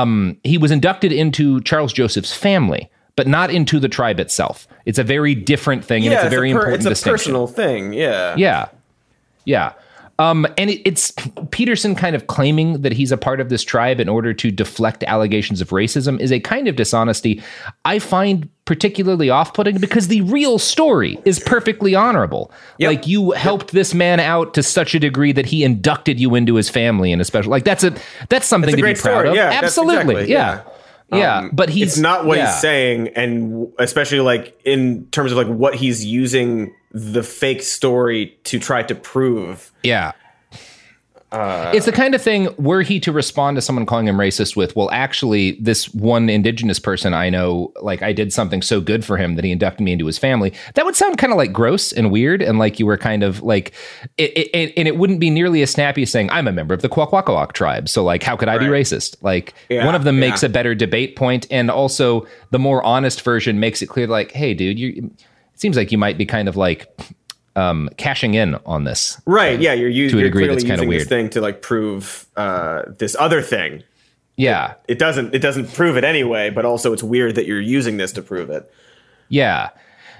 Um, 0.02 0.38
he 0.44 0.58
was 0.58 0.72
inducted 0.72 1.12
into 1.12 1.62
Charles 1.62 1.94
Joseph's 1.94 2.34
family, 2.34 2.90
but 3.16 3.28
not 3.28 3.50
into 3.50 3.80
the 3.80 3.90
tribe 3.90 4.20
itself. 4.20 4.68
It's 4.86 5.00
a 5.00 5.04
very 5.04 5.36
different 5.36 5.86
thing, 5.86 6.04
and 6.04 6.12
yeah, 6.12 6.20
it's 6.20 6.28
a 6.28 6.30
very 6.30 6.52
per- 6.52 6.58
important 6.60 6.76
It's 6.78 6.86
a 6.86 6.90
distinction. 6.90 7.14
personal 7.14 7.48
thing. 7.48 7.94
Yeah. 7.94 8.36
Yeah. 8.38 8.68
Yeah. 9.46 9.74
Um, 10.18 10.48
and 10.58 10.70
it, 10.70 10.82
it's 10.86 11.12
Peterson 11.52 11.94
kind 11.94 12.16
of 12.16 12.28
claiming 12.28 12.82
that 12.84 12.94
he's 12.94 13.12
a 13.12 13.18
part 13.18 13.42
of 13.42 13.50
this 13.50 13.64
tribe 13.64 14.00
in 14.00 14.08
order 14.08 14.34
to 14.34 14.50
deflect 14.50 15.04
allegations 15.04 15.60
of 15.60 15.70
racism 15.72 16.20
is 16.22 16.32
a 16.32 16.40
kind 16.40 16.70
of 16.70 16.78
dishonesty 16.78 17.44
I 17.84 18.00
find 18.00 18.48
particularly 18.66 19.30
off 19.30 19.54
putting 19.54 19.78
because 19.78 20.08
the 20.08 20.22
real 20.22 20.58
story 20.58 21.20
is 21.24 21.40
perfectly 21.40 21.94
honorable. 21.96 22.52
Like 22.80 23.06
you 23.08 23.32
helped 23.32 23.72
this 23.72 23.94
man 23.94 24.20
out 24.20 24.54
to 24.56 24.64
such 24.64 24.96
a 24.96 25.00
degree 25.00 25.32
that 25.34 25.46
he 25.46 25.64
inducted 25.64 26.20
you 26.20 26.36
into 26.36 26.56
his 26.56 26.68
family 26.70 27.12
in 27.12 27.22
a 27.22 27.26
special 27.26 27.52
like 27.52 27.64
that's 27.64 27.84
a 27.84 27.96
that's 28.30 28.48
something 28.48 28.70
It's 28.70 28.74
a 28.74 28.78
to 28.78 28.84
be 28.84 29.00
proud 29.00 29.14
story. 29.22 29.30
of. 29.30 29.36
Yeah, 29.36 29.52
Absolutely. 29.64 30.16
exactly- 30.16 30.32
yeah. 30.32 30.62
Yeah. 31.14 31.38
Um, 31.38 31.52
but 31.54 31.70
he's 31.70 31.90
it's 31.90 31.98
not 32.00 32.26
what 32.26 32.40
yeah. 32.40 32.48
he's 32.52 32.62
saying, 32.62 33.10
and 33.10 33.72
especially 33.78 34.22
like 34.22 34.60
in 34.66 35.06
terms 35.12 35.32
of 35.32 35.38
like 35.38 35.46
what 35.48 35.76
he's 35.76 36.04
using 36.04 36.74
the 36.92 37.22
fake 37.22 37.62
story 37.62 38.36
to 38.46 38.58
try 38.58 38.82
to 38.82 38.96
prove. 38.96 39.72
Yeah. 39.84 40.14
Uh, 41.32 41.72
it's 41.74 41.86
the 41.86 41.92
kind 41.92 42.16
of 42.16 42.22
thing 42.22 42.48
were 42.58 42.82
he 42.82 43.00
to 43.00 43.12
respond 43.12 43.58
to 43.58 43.62
someone 43.62 43.86
calling 43.86 44.08
him 44.08 44.16
racist 44.16 44.56
with, 44.56 44.76
well, 44.76 44.90
actually, 44.92 45.54
this 45.54 45.94
one 45.94 46.30
indigenous 46.30 46.80
person 46.80 47.14
I 47.14 47.30
know, 47.30 47.74
like 47.82 48.02
I 48.02 48.14
did 48.14 48.32
something 48.32 48.62
so 48.62 48.80
good 48.80 49.04
for 49.04 49.18
him 49.18 49.36
that 49.36 49.44
he 49.44 49.52
inducted 49.52 49.84
me 49.84 49.92
into 49.92 50.06
his 50.06 50.18
family. 50.18 50.54
That 50.76 50.86
would 50.86 50.96
sound 50.96 51.18
kind 51.18 51.34
of 51.34 51.38
like 51.38 51.52
gross 51.52 51.92
and 51.92 52.10
weird, 52.10 52.42
and 52.42 52.58
like 52.58 52.80
you 52.80 52.86
were 52.86 52.98
kind 52.98 53.22
of 53.24 53.42
like, 53.42 53.74
it, 54.18 54.32
it, 54.38 54.74
and 54.78 54.88
it 54.88 54.98
wouldn't 54.98 55.20
be 55.20 55.30
nearly 55.30 55.62
as 55.62 55.72
snappy 55.72 56.04
as 56.04 56.12
saying 56.12 56.30
I'm 56.30 56.48
a 56.48 56.54
member 56.54 56.74
of 56.74 56.82
the 56.82 56.90
Kwakwaka'wakw 56.90 57.52
tribe. 57.52 57.90
So 57.90 58.04
like, 58.04 58.24
how 58.24 58.38
could 58.38 58.48
I 58.48 58.58
be 58.58 58.68
racist? 58.68 59.18
Like 59.22 59.54
Yeah, 59.70 59.86
one 59.86 59.96
of 59.96 60.06
them 60.06 60.20
makes 60.20 60.42
a 60.44 60.50
better 60.50 60.74
debate 60.74 61.16
point, 61.16 61.48
and 61.52 61.70
also 61.70 62.28
the 62.52 62.60
more 62.60 62.82
honest 62.84 63.22
version 63.24 63.60
makes 63.60 63.82
it 63.82 63.88
clear, 63.88 64.08
like, 64.08 64.32
hey, 64.32 64.54
dude, 64.54 64.80
you. 64.80 65.12
It 65.54 65.60
seems 65.62 65.78
like 65.78 65.90
you 65.90 65.98
might 65.98 66.18
be 66.18 66.26
kind 66.26 66.50
of 66.50 66.58
like 66.58 66.94
um, 67.56 67.90
cashing 67.98 68.34
in 68.34 68.56
on 68.66 68.84
this. 68.84 69.22
Right? 69.26 69.60
Yeah, 69.60 69.74
you're, 69.74 69.90
u- 69.90 70.10
To 70.10 70.18
a 70.18 70.20
you're 70.20 70.30
degree 70.30 70.42
clearly 70.44 70.56
that's 70.56 70.64
using 70.70 70.90
this 70.90 70.98
weird. 71.00 71.08
thing 71.10 71.30
to 71.32 71.42
like 71.42 71.62
prove 71.62 72.26
uh, 72.36 72.84
this 72.98 73.16
other 73.20 73.42
thing. 73.42 73.84
Yeah. 74.38 74.74
It 74.88 75.00
doesn't. 75.00 75.34
It 75.34 75.40
doesn't 75.40 75.74
prove 75.74 75.96
it 75.98 76.04
anyway, 76.04 76.50
but 76.50 76.66
also 76.66 76.92
it's 76.92 77.04
weird 77.04 77.36
that 77.36 77.46
you're 77.46 77.62
using 77.62 77.98
this 77.98 78.12
to 78.14 78.22
prove 78.22 78.50
it. 78.50 78.70
Yeah. 79.30 79.70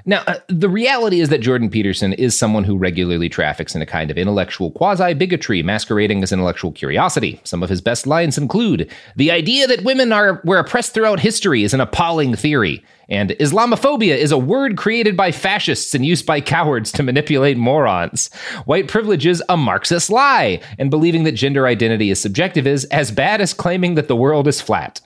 Now, 0.08 0.22
uh, 0.28 0.36
the 0.48 0.70
reality 0.70 1.20
is 1.20 1.30
that 1.30 1.42
Jordan 1.42 1.70
Peterson 1.70 2.14
is 2.14 2.38
someone 2.38 2.64
who 2.64 2.78
regularly 2.78 3.28
traffics 3.28 3.74
in 3.74 3.82
a 3.82 3.88
kind 3.88 4.12
of 4.12 4.18
intellectual 4.18 4.70
quasi 4.70 5.16
bigotry 5.16 5.64
masquerading 5.64 6.22
as 6.22 6.32
intellectual 6.32 6.72
curiosity. 6.72 7.42
Some 7.44 7.64
of 7.64 7.70
his 7.70 7.82
best 7.82 8.06
lines 8.06 8.38
include 8.38 8.92
The 9.16 9.32
idea 9.32 9.66
that 9.66 9.84
women 9.84 10.12
are 10.12 10.42
were 10.46 10.60
oppressed 10.60 10.94
throughout 10.94 11.20
history 11.22 11.64
is 11.64 11.74
an 11.74 11.82
appalling 11.82 12.36
theory. 12.36 12.84
And 13.10 13.32
Islamophobia 13.32 14.16
is 14.16 14.32
a 14.32 14.38
word 14.38 14.78
created 14.78 15.16
by 15.16 15.32
fascists 15.32 15.94
and 15.94 16.06
used 16.06 16.26
by 16.26 16.42
cowards 16.42 16.92
to 16.94 17.04
manipulate 17.04 17.58
morons. 17.58 18.32
White 18.66 18.88
privilege 18.88 19.26
is 19.28 19.44
a 19.48 19.56
Marxist 19.58 20.10
lie, 20.10 20.60
and 20.80 20.90
believing 20.90 21.24
that 21.24 21.34
gender 21.34 21.68
identity 21.68 22.10
is 22.10 22.20
subjective 22.20 22.66
is 22.66 22.86
as 22.86 23.12
bad 23.12 23.42
as 23.42 23.54
claiming 23.54 23.94
that 23.96 24.08
the 24.08 24.16
world 24.16 24.48
is 24.48 24.60
flat. 24.60 25.02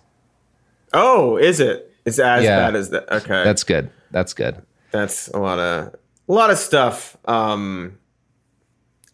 Oh, 0.93 1.37
is 1.37 1.59
it? 1.59 1.91
It's 2.05 2.19
as 2.19 2.43
Yeah. 2.43 2.57
bad 2.57 2.75
as 2.75 2.89
that. 2.91 3.11
Okay, 3.11 3.43
That's 3.43 3.63
good. 3.63 3.89
That's 4.11 4.33
good. 4.33 4.55
That's 4.91 5.27
a 5.29 5.37
lot 5.39 5.59
of 5.59 5.93
a 6.27 6.33
lot 6.33 6.49
of 6.51 6.57
stuff 6.57 7.17
um, 7.25 7.97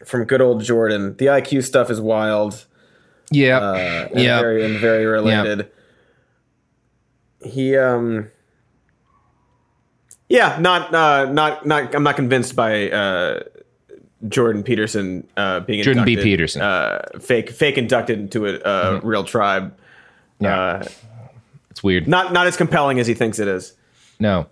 from 0.06 0.26
good 0.26 0.42
old 0.42 0.64
Jordan. 0.64 1.16
The 1.18 1.26
IQ 1.28 1.64
stuff 1.64 1.90
is 1.90 2.00
wild. 2.02 2.66
Yeah. 3.32 3.58
uh, 3.60 4.10
Yeah. 4.14 4.40
very 4.40 4.64
and 4.66 4.80
very 4.80 5.06
related. 5.06 5.70
He 7.44 7.78
um 7.78 8.30
yeah, 10.30 10.58
not 10.60 10.94
uh 10.94 11.32
not 11.32 11.66
not 11.66 11.94
I'm 11.94 12.04
not 12.04 12.16
convinced 12.16 12.56
by 12.56 12.90
uh 12.90 13.44
Jordan 14.28 14.64
Peterson 14.64 15.28
uh 15.38 15.60
being 15.62 15.84
Jordan 15.84 16.06
B. 16.06 16.16
Peterson. 16.18 16.62
uh 16.62 17.02
fake 17.20 17.50
fake 17.52 17.78
inducted 17.78 18.20
into 18.20 18.48
a 18.48 18.56
uh, 18.60 19.00
real 19.04 19.24
tribe. 19.24 19.78
Yeah. 20.40 20.60
Uh 20.60 20.86
It's 21.70 21.84
weird. 21.84 22.08
not 22.08 22.34
not 22.34 22.48
as 22.48 22.58
compelling 22.58 23.00
as 23.00 23.06
he 23.08 23.14
thinks 23.14 23.38
it 23.40 23.48
is. 23.48 23.74
No. 24.20 24.48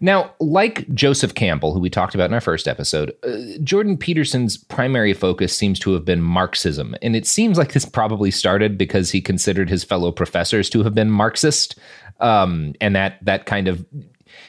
Now, 0.00 0.32
like 0.40 0.88
Joseph 0.94 1.34
Campbell, 1.34 1.74
who 1.74 1.80
we 1.80 1.90
talked 1.90 2.14
about 2.14 2.30
in 2.30 2.34
our 2.34 2.40
first 2.40 2.66
episode, 2.66 3.14
uh, 3.22 3.58
Jordan 3.62 3.98
Peterson's 3.98 4.56
primary 4.56 5.12
focus 5.12 5.54
seems 5.54 5.78
to 5.80 5.92
have 5.92 6.04
been 6.06 6.22
Marxism. 6.22 6.94
And 7.02 7.14
it 7.14 7.26
seems 7.26 7.58
like 7.58 7.72
this 7.72 7.84
probably 7.84 8.30
started 8.30 8.78
because 8.78 9.10
he 9.10 9.20
considered 9.20 9.68
his 9.68 9.84
fellow 9.84 10.10
professors 10.10 10.70
to 10.70 10.82
have 10.82 10.94
been 10.94 11.10
Marxist. 11.10 11.78
Um, 12.18 12.74
and 12.80 12.96
that, 12.96 13.22
that 13.24 13.44
kind 13.46 13.68
of, 13.68 13.84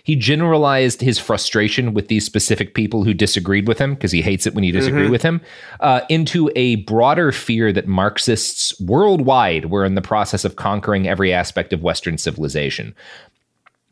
he 0.03 0.15
generalized 0.15 1.01
his 1.01 1.19
frustration 1.19 1.93
with 1.93 2.07
these 2.07 2.25
specific 2.25 2.73
people 2.73 3.03
who 3.03 3.13
disagreed 3.13 3.67
with 3.67 3.77
him, 3.77 3.93
because 3.95 4.11
he 4.11 4.21
hates 4.21 4.45
it 4.47 4.53
when 4.53 4.63
you 4.63 4.71
disagree 4.71 5.07
Mhm. 5.07 5.11
with 5.11 5.21
him, 5.21 5.41
uh, 5.79 6.01
into 6.09 6.49
a 6.55 6.77
broader 6.77 7.31
fear 7.31 7.71
that 7.73 7.87
Marxists 7.87 8.79
worldwide 8.79 9.65
were 9.65 9.85
in 9.85 9.95
the 9.95 10.01
process 10.01 10.45
of 10.45 10.55
conquering 10.55 11.07
every 11.07 11.33
aspect 11.33 11.73
of 11.73 11.81
Western 11.81 12.17
civilization. 12.17 12.93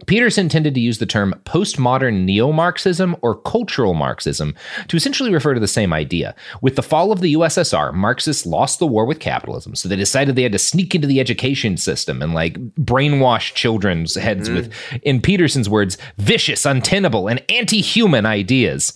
Peterson 0.05 0.49
tended 0.49 0.73
to 0.73 0.79
use 0.79 0.99
the 0.99 1.05
term 1.05 1.33
postmodern 1.45 2.23
neo 2.23 2.51
Marxism 2.51 3.15
or 3.21 3.35
cultural 3.35 3.93
Marxism 3.93 4.55
to 4.87 4.97
essentially 4.97 5.33
refer 5.33 5.53
to 5.53 5.59
the 5.59 5.67
same 5.67 5.93
idea. 5.93 6.35
With 6.61 6.75
the 6.75 6.83
fall 6.83 7.11
of 7.11 7.21
the 7.21 7.33
USSR, 7.33 7.93
Marxists 7.93 8.45
lost 8.45 8.79
the 8.79 8.87
war 8.87 9.05
with 9.05 9.19
capitalism, 9.19 9.75
so 9.75 9.89
they 9.89 9.95
decided 9.95 10.35
they 10.35 10.43
had 10.43 10.51
to 10.51 10.59
sneak 10.59 10.95
into 10.95 11.07
the 11.07 11.19
education 11.19 11.77
system 11.77 12.21
and 12.21 12.33
like 12.33 12.53
brainwash 12.75 13.53
children's 13.53 14.15
heads 14.15 14.47
mm-hmm. 14.47 14.55
with, 14.55 14.73
in 15.03 15.21
Peterson's 15.21 15.69
words, 15.69 15.97
vicious, 16.17 16.65
untenable, 16.65 17.27
and 17.27 17.43
anti 17.49 17.81
human 17.81 18.25
ideas. 18.25 18.93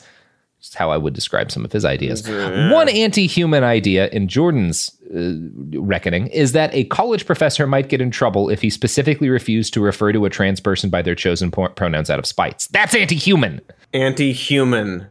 That's 0.74 0.80
how 0.80 0.90
I 0.90 0.98
would 0.98 1.14
describe 1.14 1.52
some 1.52 1.66
of 1.66 1.72
his 1.72 1.86
ideas. 1.86 2.28
One 2.28 2.90
anti 2.90 3.28
human 3.28 3.64
idea 3.64 4.10
in 4.10 4.28
Jordan's 4.28 4.90
uh, 5.14 5.80
reckoning 5.80 6.28
is 6.28 6.54
that 6.54 6.74
a 6.74 6.86
college 6.86 7.28
professor 7.28 7.68
might 7.68 7.90
get 7.90 8.02
in 8.02 8.10
trouble 8.10 8.50
if 8.50 8.64
he 8.64 8.72
specifically 8.72 9.30
refused 9.30 9.76
to 9.76 9.82
refer 9.82 10.12
to 10.12 10.26
a 10.26 10.32
trans 10.32 10.60
person 10.60 10.90
by 10.90 11.04
their 11.04 11.14
chosen 11.14 11.52
pronouns 11.52 12.10
out 12.10 12.18
of 12.18 12.26
spite. 12.26 12.68
That's 12.72 12.96
anti 12.96 13.16
human. 13.16 13.62
Anti 13.94 14.34
human. 14.34 15.06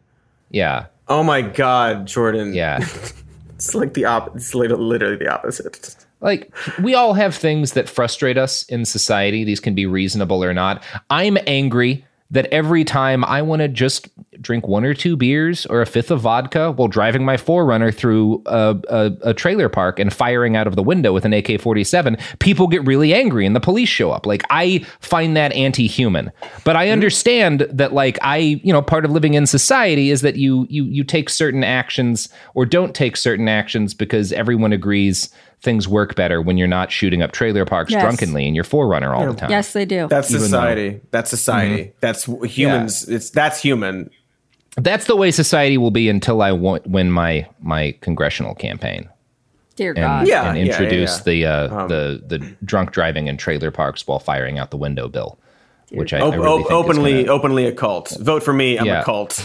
Yeah. 0.51 0.87
Oh 1.07 1.23
my 1.23 1.43
god, 1.43 2.09
Jordan. 2.09 2.55
Yeah. 2.55 2.79
it's 3.55 3.73
like 3.73 3.95
the 3.95 4.05
op 4.07 4.35
it's 4.35 4.57
literally 4.57 5.17
the 5.17 5.33
opposite. 5.33 5.95
Like, 6.21 6.53
we 6.81 6.95
all 6.95 7.15
have 7.15 7.35
things 7.35 7.73
that 7.73 7.89
frustrate 7.89 8.39
us 8.39 8.65
in 8.65 8.85
society. 8.85 9.45
These 9.45 9.61
can 9.61 9.75
be 9.75 9.87
reasonable 9.87 10.43
or 10.43 10.55
not. 10.55 10.83
I'm 11.11 11.37
angry 11.47 12.05
that 12.33 12.47
every 12.47 12.83
time 12.83 13.25
I 13.27 13.43
want 13.43 13.61
to 13.61 13.69
just 13.69 14.09
drink 14.41 14.67
one 14.67 14.85
or 14.85 14.95
two 14.95 15.17
beers 15.17 15.67
or 15.67 15.83
a 15.83 15.87
fifth 15.87 16.11
of 16.11 16.23
vodka 16.23 16.73
while 16.73 16.89
driving 16.89 17.25
my 17.25 17.37
Forerunner 17.37 17.93
through 17.93 18.43
a, 18.47 18.77
a, 18.89 19.13
a 19.31 19.35
trailer 19.35 19.69
park 19.69 19.99
and 19.99 20.13
firing 20.13 20.57
out 20.57 20.67
of 20.67 20.75
the 20.75 20.83
window 20.83 21.13
with 21.13 21.27
an 21.27 21.35
AK 21.35 21.61
47, 21.61 22.17
people 22.39 22.67
get 22.67 22.85
really 22.87 23.13
angry 23.13 23.45
and 23.45 23.55
the 23.55 23.61
police 23.61 23.89
show 23.89 24.11
up. 24.11 24.27
Like, 24.27 24.43
I 24.49 24.79
find 25.01 25.37
that 25.37 25.53
anti 25.53 25.87
human. 25.87 26.33
But 26.65 26.75
I 26.75 26.89
understand 26.89 27.67
that, 27.71 27.93
like, 27.93 28.19
I, 28.23 28.37
you 28.37 28.73
know, 28.73 28.83
part 28.83 29.05
of 29.05 29.11
living 29.11 29.35
in 29.35 29.47
society 29.47 30.11
is 30.11 30.23
that 30.23 30.37
you, 30.37 30.67
you, 30.71 30.85
you 30.85 31.05
take 31.05 31.29
certain 31.29 31.63
actions 31.63 32.31
or 32.55 32.65
don't 32.65 32.95
take 32.95 33.19
certain 33.19 33.47
actions 33.47 33.93
because 33.93 34.33
everyone 34.33 34.73
agrees 34.73 35.29
things 35.63 35.87
work 35.87 36.15
better 36.17 36.43
when 36.43 36.59
you're 36.59 36.67
not 36.69 36.91
shooting 36.91 37.23
up 37.23 37.31
trailer 37.33 37.65
parks 37.65 37.93
Yes. 37.93 38.03
drunkenly 38.03 38.47
in 38.49 38.55
your 38.55 38.65
Forerunner 38.65 39.15
all 39.15 39.27
the 39.33 39.39
time. 39.39 39.51
Yes, 39.51 39.73
they 39.73 39.85
do. 39.85 40.09
That's 40.09 40.29
Even 40.31 40.41
though- 40.43 40.47
society. 40.49 41.01
That's 41.13 41.31
society. 41.31 41.93
That's 42.01 42.25
humans. 42.45 43.09
It's 43.09 43.31
that's 43.31 43.61
human. 43.63 44.11
That's 44.77 45.05
the 45.07 45.17
way 45.17 45.31
society 45.31 45.79
will 45.79 45.91
be 45.91 46.09
until 46.09 46.43
I 46.43 46.53
wa- 46.53 46.81
win 46.85 47.11
my 47.11 47.47
my 47.61 47.95
congressional 48.01 48.55
campaign. 48.55 49.09
Dear 49.77 49.91
and, 49.91 49.99
God. 49.99 50.27
Yeah, 50.29 50.49
and 50.49 50.59
yeah, 50.59 50.65
yeah, 50.65 50.71
introduce 50.71 51.19
yeah. 51.19 51.23
the 51.25 51.47
uh, 51.47 51.87
the 51.87 52.23
the 52.27 52.39
drunk 52.65 52.91
driving 52.93 53.27
in 53.29 53.37
trailer 53.37 53.71
parks 53.71 54.07
while 54.07 54.19
firing 54.19 54.59
out 54.59 54.71
the 54.71 54.77
window 54.77 55.09
bill, 55.09 55.39
which 55.93 56.13
I, 56.13 56.19
I 56.19 56.35
really 56.35 56.47
op- 56.47 56.57
think 56.59 56.67
is 56.67 56.73
openly, 56.73 57.13
gonna- 57.25 57.33
openly 57.33 57.67
a 57.67 57.73
cult. 57.73 58.17
Vote 58.21 58.43
for 58.43 58.53
me. 58.53 58.79
I'm 58.79 58.87
Yeah. 58.87 59.03
a 59.03 59.05
cult. 59.05 59.43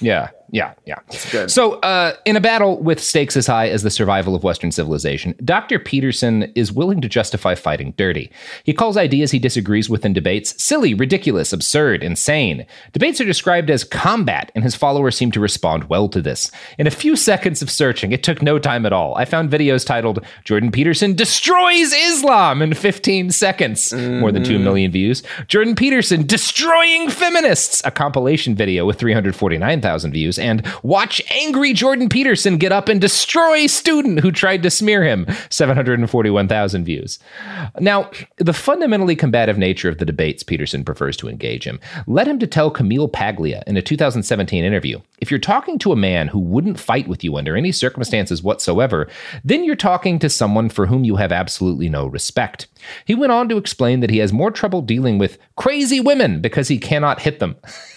Yeah, 0.00 0.30
yeah, 0.50 0.74
yeah. 0.84 0.98
good. 1.32 1.50
So, 1.50 1.74
uh, 1.80 2.14
in 2.24 2.36
a 2.36 2.40
battle 2.40 2.80
with 2.80 3.02
stakes 3.02 3.36
as 3.36 3.46
high 3.46 3.68
as 3.68 3.82
the 3.82 3.90
survival 3.90 4.34
of 4.34 4.44
Western 4.44 4.70
civilization, 4.70 5.34
Dr. 5.44 5.78
Peterson 5.78 6.44
is 6.54 6.70
willing 6.70 7.00
to 7.00 7.08
justify 7.08 7.54
fighting 7.54 7.92
dirty. 7.96 8.30
He 8.62 8.72
calls 8.72 8.96
ideas 8.96 9.30
he 9.30 9.40
disagrees 9.40 9.90
with 9.90 10.04
in 10.04 10.12
debates 10.12 10.62
silly, 10.62 10.94
ridiculous, 10.94 11.52
absurd, 11.52 12.04
insane. 12.04 12.66
Debates 12.92 13.20
are 13.20 13.24
described 13.24 13.68
as 13.68 13.82
combat, 13.84 14.52
and 14.54 14.62
his 14.62 14.76
followers 14.76 15.16
seem 15.16 15.32
to 15.32 15.40
respond 15.40 15.84
well 15.88 16.08
to 16.08 16.22
this. 16.22 16.52
In 16.78 16.86
a 16.86 16.92
few 16.92 17.16
seconds 17.16 17.62
of 17.62 17.70
searching, 17.70 18.12
it 18.12 18.22
took 18.22 18.42
no 18.42 18.58
time 18.58 18.86
at 18.86 18.92
all. 18.92 19.16
I 19.16 19.24
found 19.24 19.50
videos 19.50 19.84
titled 19.84 20.24
Jordan 20.44 20.70
Peterson 20.70 21.14
Destroys 21.14 21.92
Islam 21.92 22.62
in 22.62 22.74
15 22.74 23.30
seconds, 23.30 23.92
more 23.92 24.30
than 24.30 24.44
2 24.44 24.58
million 24.58 24.92
views. 24.92 25.22
Jordan 25.48 25.74
Peterson 25.74 26.26
Destroying 26.26 27.10
Feminists, 27.10 27.82
a 27.84 27.90
compilation 27.90 28.54
video 28.54 28.86
with 28.86 28.98
349,000 29.84 30.12
views, 30.12 30.38
and 30.38 30.66
Watch 30.82 31.20
Angry 31.30 31.72
Jordan 31.72 32.08
Peterson 32.08 32.56
Get 32.56 32.72
Up 32.72 32.88
and 32.88 33.00
Destroy 33.00 33.66
Student 33.66 34.20
Who 34.20 34.32
Tried 34.32 34.62
to 34.62 34.70
Smear 34.70 35.04
Him, 35.04 35.26
741,000 35.50 36.84
views. 36.84 37.18
Now, 37.80 38.10
the 38.36 38.52
fundamentally 38.52 39.16
combative 39.16 39.58
nature 39.58 39.88
of 39.88 39.98
the 39.98 40.06
debates 40.06 40.42
Peterson 40.42 40.84
prefers 40.84 41.16
to 41.18 41.28
engage 41.28 41.66
in 41.66 41.78
led 42.06 42.26
him 42.26 42.38
to 42.38 42.46
tell 42.46 42.70
Camille 42.70 43.08
Paglia 43.08 43.62
in 43.66 43.76
a 43.76 43.82
2017 43.82 44.64
interview 44.64 45.00
if 45.24 45.30
you're 45.30 45.40
talking 45.40 45.78
to 45.78 45.90
a 45.90 45.96
man 45.96 46.28
who 46.28 46.38
wouldn't 46.38 46.78
fight 46.78 47.08
with 47.08 47.24
you 47.24 47.36
under 47.36 47.56
any 47.56 47.72
circumstances 47.72 48.42
whatsoever, 48.42 49.08
then 49.42 49.64
you're 49.64 49.74
talking 49.74 50.18
to 50.18 50.28
someone 50.28 50.68
for 50.68 50.84
whom 50.84 51.02
you 51.02 51.16
have 51.16 51.32
absolutely 51.32 51.88
no 51.88 52.04
respect. 52.06 52.66
He 53.06 53.14
went 53.14 53.32
on 53.32 53.48
to 53.48 53.56
explain 53.56 54.00
that 54.00 54.10
he 54.10 54.18
has 54.18 54.34
more 54.34 54.50
trouble 54.50 54.82
dealing 54.82 55.16
with 55.16 55.38
crazy 55.56 55.98
women 55.98 56.42
because 56.42 56.68
he 56.68 56.78
cannot 56.78 57.22
hit 57.22 57.38
them. 57.38 57.56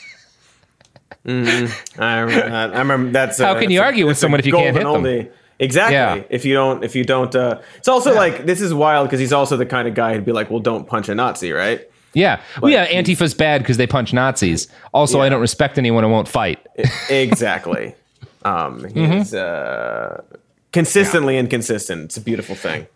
I 1.28 2.20
remember, 2.20 2.50
that. 2.50 2.76
I 2.76 2.80
remember 2.80 3.12
that's. 3.12 3.40
How 3.40 3.56
a- 3.56 3.60
can 3.62 3.70
you 3.72 3.82
a- 3.82 3.84
argue 3.84 4.08
with 4.08 4.18
someone 4.18 4.40
if 4.40 4.46
you 4.46 4.54
can't 4.54 4.76
hit 4.76 4.84
them? 4.84 5.04
oldie. 5.04 5.32
Exactly. 5.60 5.94
Yeah. 5.96 6.24
If 6.30 6.46
you 6.46 6.54
don't, 6.54 6.84
if 6.84 6.96
you 6.96 7.04
don't, 7.04 7.34
uh, 7.36 7.60
it's 7.78 7.88
also 7.88 8.14
like 8.14 8.46
this 8.46 8.62
is 8.62 8.74
wild 8.74 9.08
because 9.08 9.20
he's 9.20 9.34
also 9.34 9.58
the 9.58 9.66
kind 9.66 9.88
of 9.88 9.96
guy 9.96 10.14
who'd 10.14 10.26
be 10.26 10.32
like, 10.32 10.50
"Well, 10.52 10.60
don't 10.60 10.88
punch 10.88 11.10
a 11.10 11.16
Nazi," 11.16 11.52
right? 11.52 11.82
Yeah. 12.14 12.42
Well, 12.62 12.72
yeah, 12.72 12.84
Antifa's 12.86 13.34
bad 13.34 13.62
because 13.62 13.78
they 13.78 13.88
punch 13.88 14.14
Nazis. 14.14 14.68
Also, 14.94 15.20
I 15.20 15.30
don't 15.30 15.42
respect 15.42 15.78
anyone 15.78 16.04
who 16.04 16.10
won't 16.10 16.28
fight. 16.28 16.66
exactly. 17.10 17.96
Um, 18.46 18.88
he's 18.94 19.34
uh, 19.34 20.22
consistently 20.72 21.38
inconsistent. 21.38 22.06
It's 22.06 22.18
a 22.18 22.22
beautiful 22.22 22.56
thing. 22.56 22.88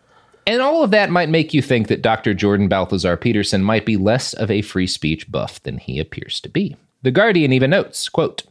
And 0.47 0.61
all 0.61 0.81
of 0.81 0.91
that 0.91 1.09
might 1.09 1.27
make 1.27 1.53
you 1.53 1.61
think 1.61 1.89
that 1.89 2.01
Dr. 2.01 2.33
Jordan 2.33 2.69
Balthazar 2.69 3.17
Peterson 3.17 3.61
might 3.61 3.85
be 3.85 3.97
less 3.97 4.33
of 4.33 4.49
a 4.49 4.61
free 4.61 4.87
speech 4.87 5.29
buff 5.29 5.61
than 5.63 5.77
he 5.77 5.99
appears 5.99 6.39
to 6.41 6.47
be. 6.49 6.77
The 7.03 7.09
Guardian 7.09 7.51
even 7.51 7.71
notes, 7.71 8.09
quote, 8.09 8.43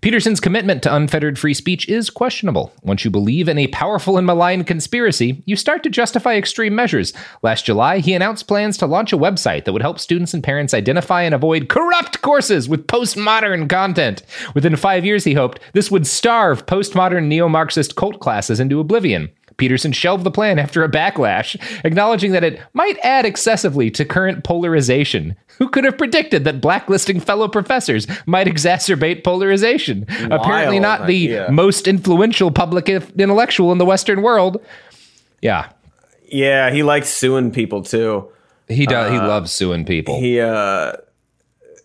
Peterson's 0.00 0.40
commitment 0.40 0.82
to 0.82 0.94
unfettered 0.94 1.38
free 1.38 1.54
speech 1.54 1.88
is 1.88 2.10
questionable. 2.10 2.72
Once 2.82 3.04
you 3.04 3.12
believe 3.12 3.48
in 3.48 3.58
a 3.58 3.68
powerful 3.68 4.18
and 4.18 4.26
malign 4.26 4.64
conspiracy, 4.64 5.40
you 5.46 5.54
start 5.54 5.84
to 5.84 5.88
justify 5.88 6.34
extreme 6.34 6.74
measures. 6.74 7.12
Last 7.42 7.64
July, 7.64 7.98
he 8.00 8.12
announced 8.12 8.48
plans 8.48 8.76
to 8.78 8.86
launch 8.86 9.12
a 9.12 9.16
website 9.16 9.64
that 9.64 9.72
would 9.72 9.82
help 9.82 10.00
students 10.00 10.34
and 10.34 10.42
parents 10.42 10.74
identify 10.74 11.22
and 11.22 11.32
avoid 11.32 11.68
corrupt 11.68 12.22
courses 12.22 12.68
with 12.68 12.88
postmodern 12.88 13.70
content. 13.70 14.24
Within 14.52 14.74
five 14.74 15.04
years, 15.04 15.22
he 15.22 15.34
hoped, 15.34 15.60
this 15.72 15.90
would 15.92 16.06
starve 16.06 16.66
postmodern 16.66 17.26
neo 17.26 17.48
Marxist 17.48 17.94
cult 17.94 18.18
classes 18.18 18.58
into 18.58 18.80
oblivion. 18.80 19.30
Peterson 19.58 19.92
shelved 19.92 20.24
the 20.24 20.30
plan 20.30 20.58
after 20.58 20.82
a 20.82 20.90
backlash, 20.90 21.56
acknowledging 21.84 22.32
that 22.32 22.42
it 22.42 22.60
might 22.72 22.98
add 23.04 23.24
excessively 23.24 23.90
to 23.92 24.04
current 24.04 24.42
polarization. 24.42 25.36
Who 25.62 25.68
could 25.68 25.84
have 25.84 25.96
predicted 25.96 26.42
that 26.42 26.60
blacklisting 26.60 27.20
fellow 27.20 27.46
professors 27.46 28.08
might 28.26 28.48
exacerbate 28.48 29.22
polarization? 29.22 30.06
Apparently, 30.28 30.80
Wild 30.80 31.00
not 31.00 31.06
the 31.06 31.48
most 31.50 31.86
influential 31.86 32.50
public 32.50 32.88
intellectual 32.88 33.70
in 33.70 33.78
the 33.78 33.84
Western 33.84 34.22
world. 34.22 34.60
Yeah, 35.40 35.68
Yeah, 36.26 36.72
he 36.72 36.82
likes 36.82 37.10
suing 37.10 37.52
people 37.52 37.84
too. 37.84 38.28
he 38.66 38.86
does. 38.86 39.12
he 39.12 39.18
loves 39.18 39.52
suing 39.52 39.84
people. 39.84 40.18
He 40.18 40.40
uh, 40.40 40.94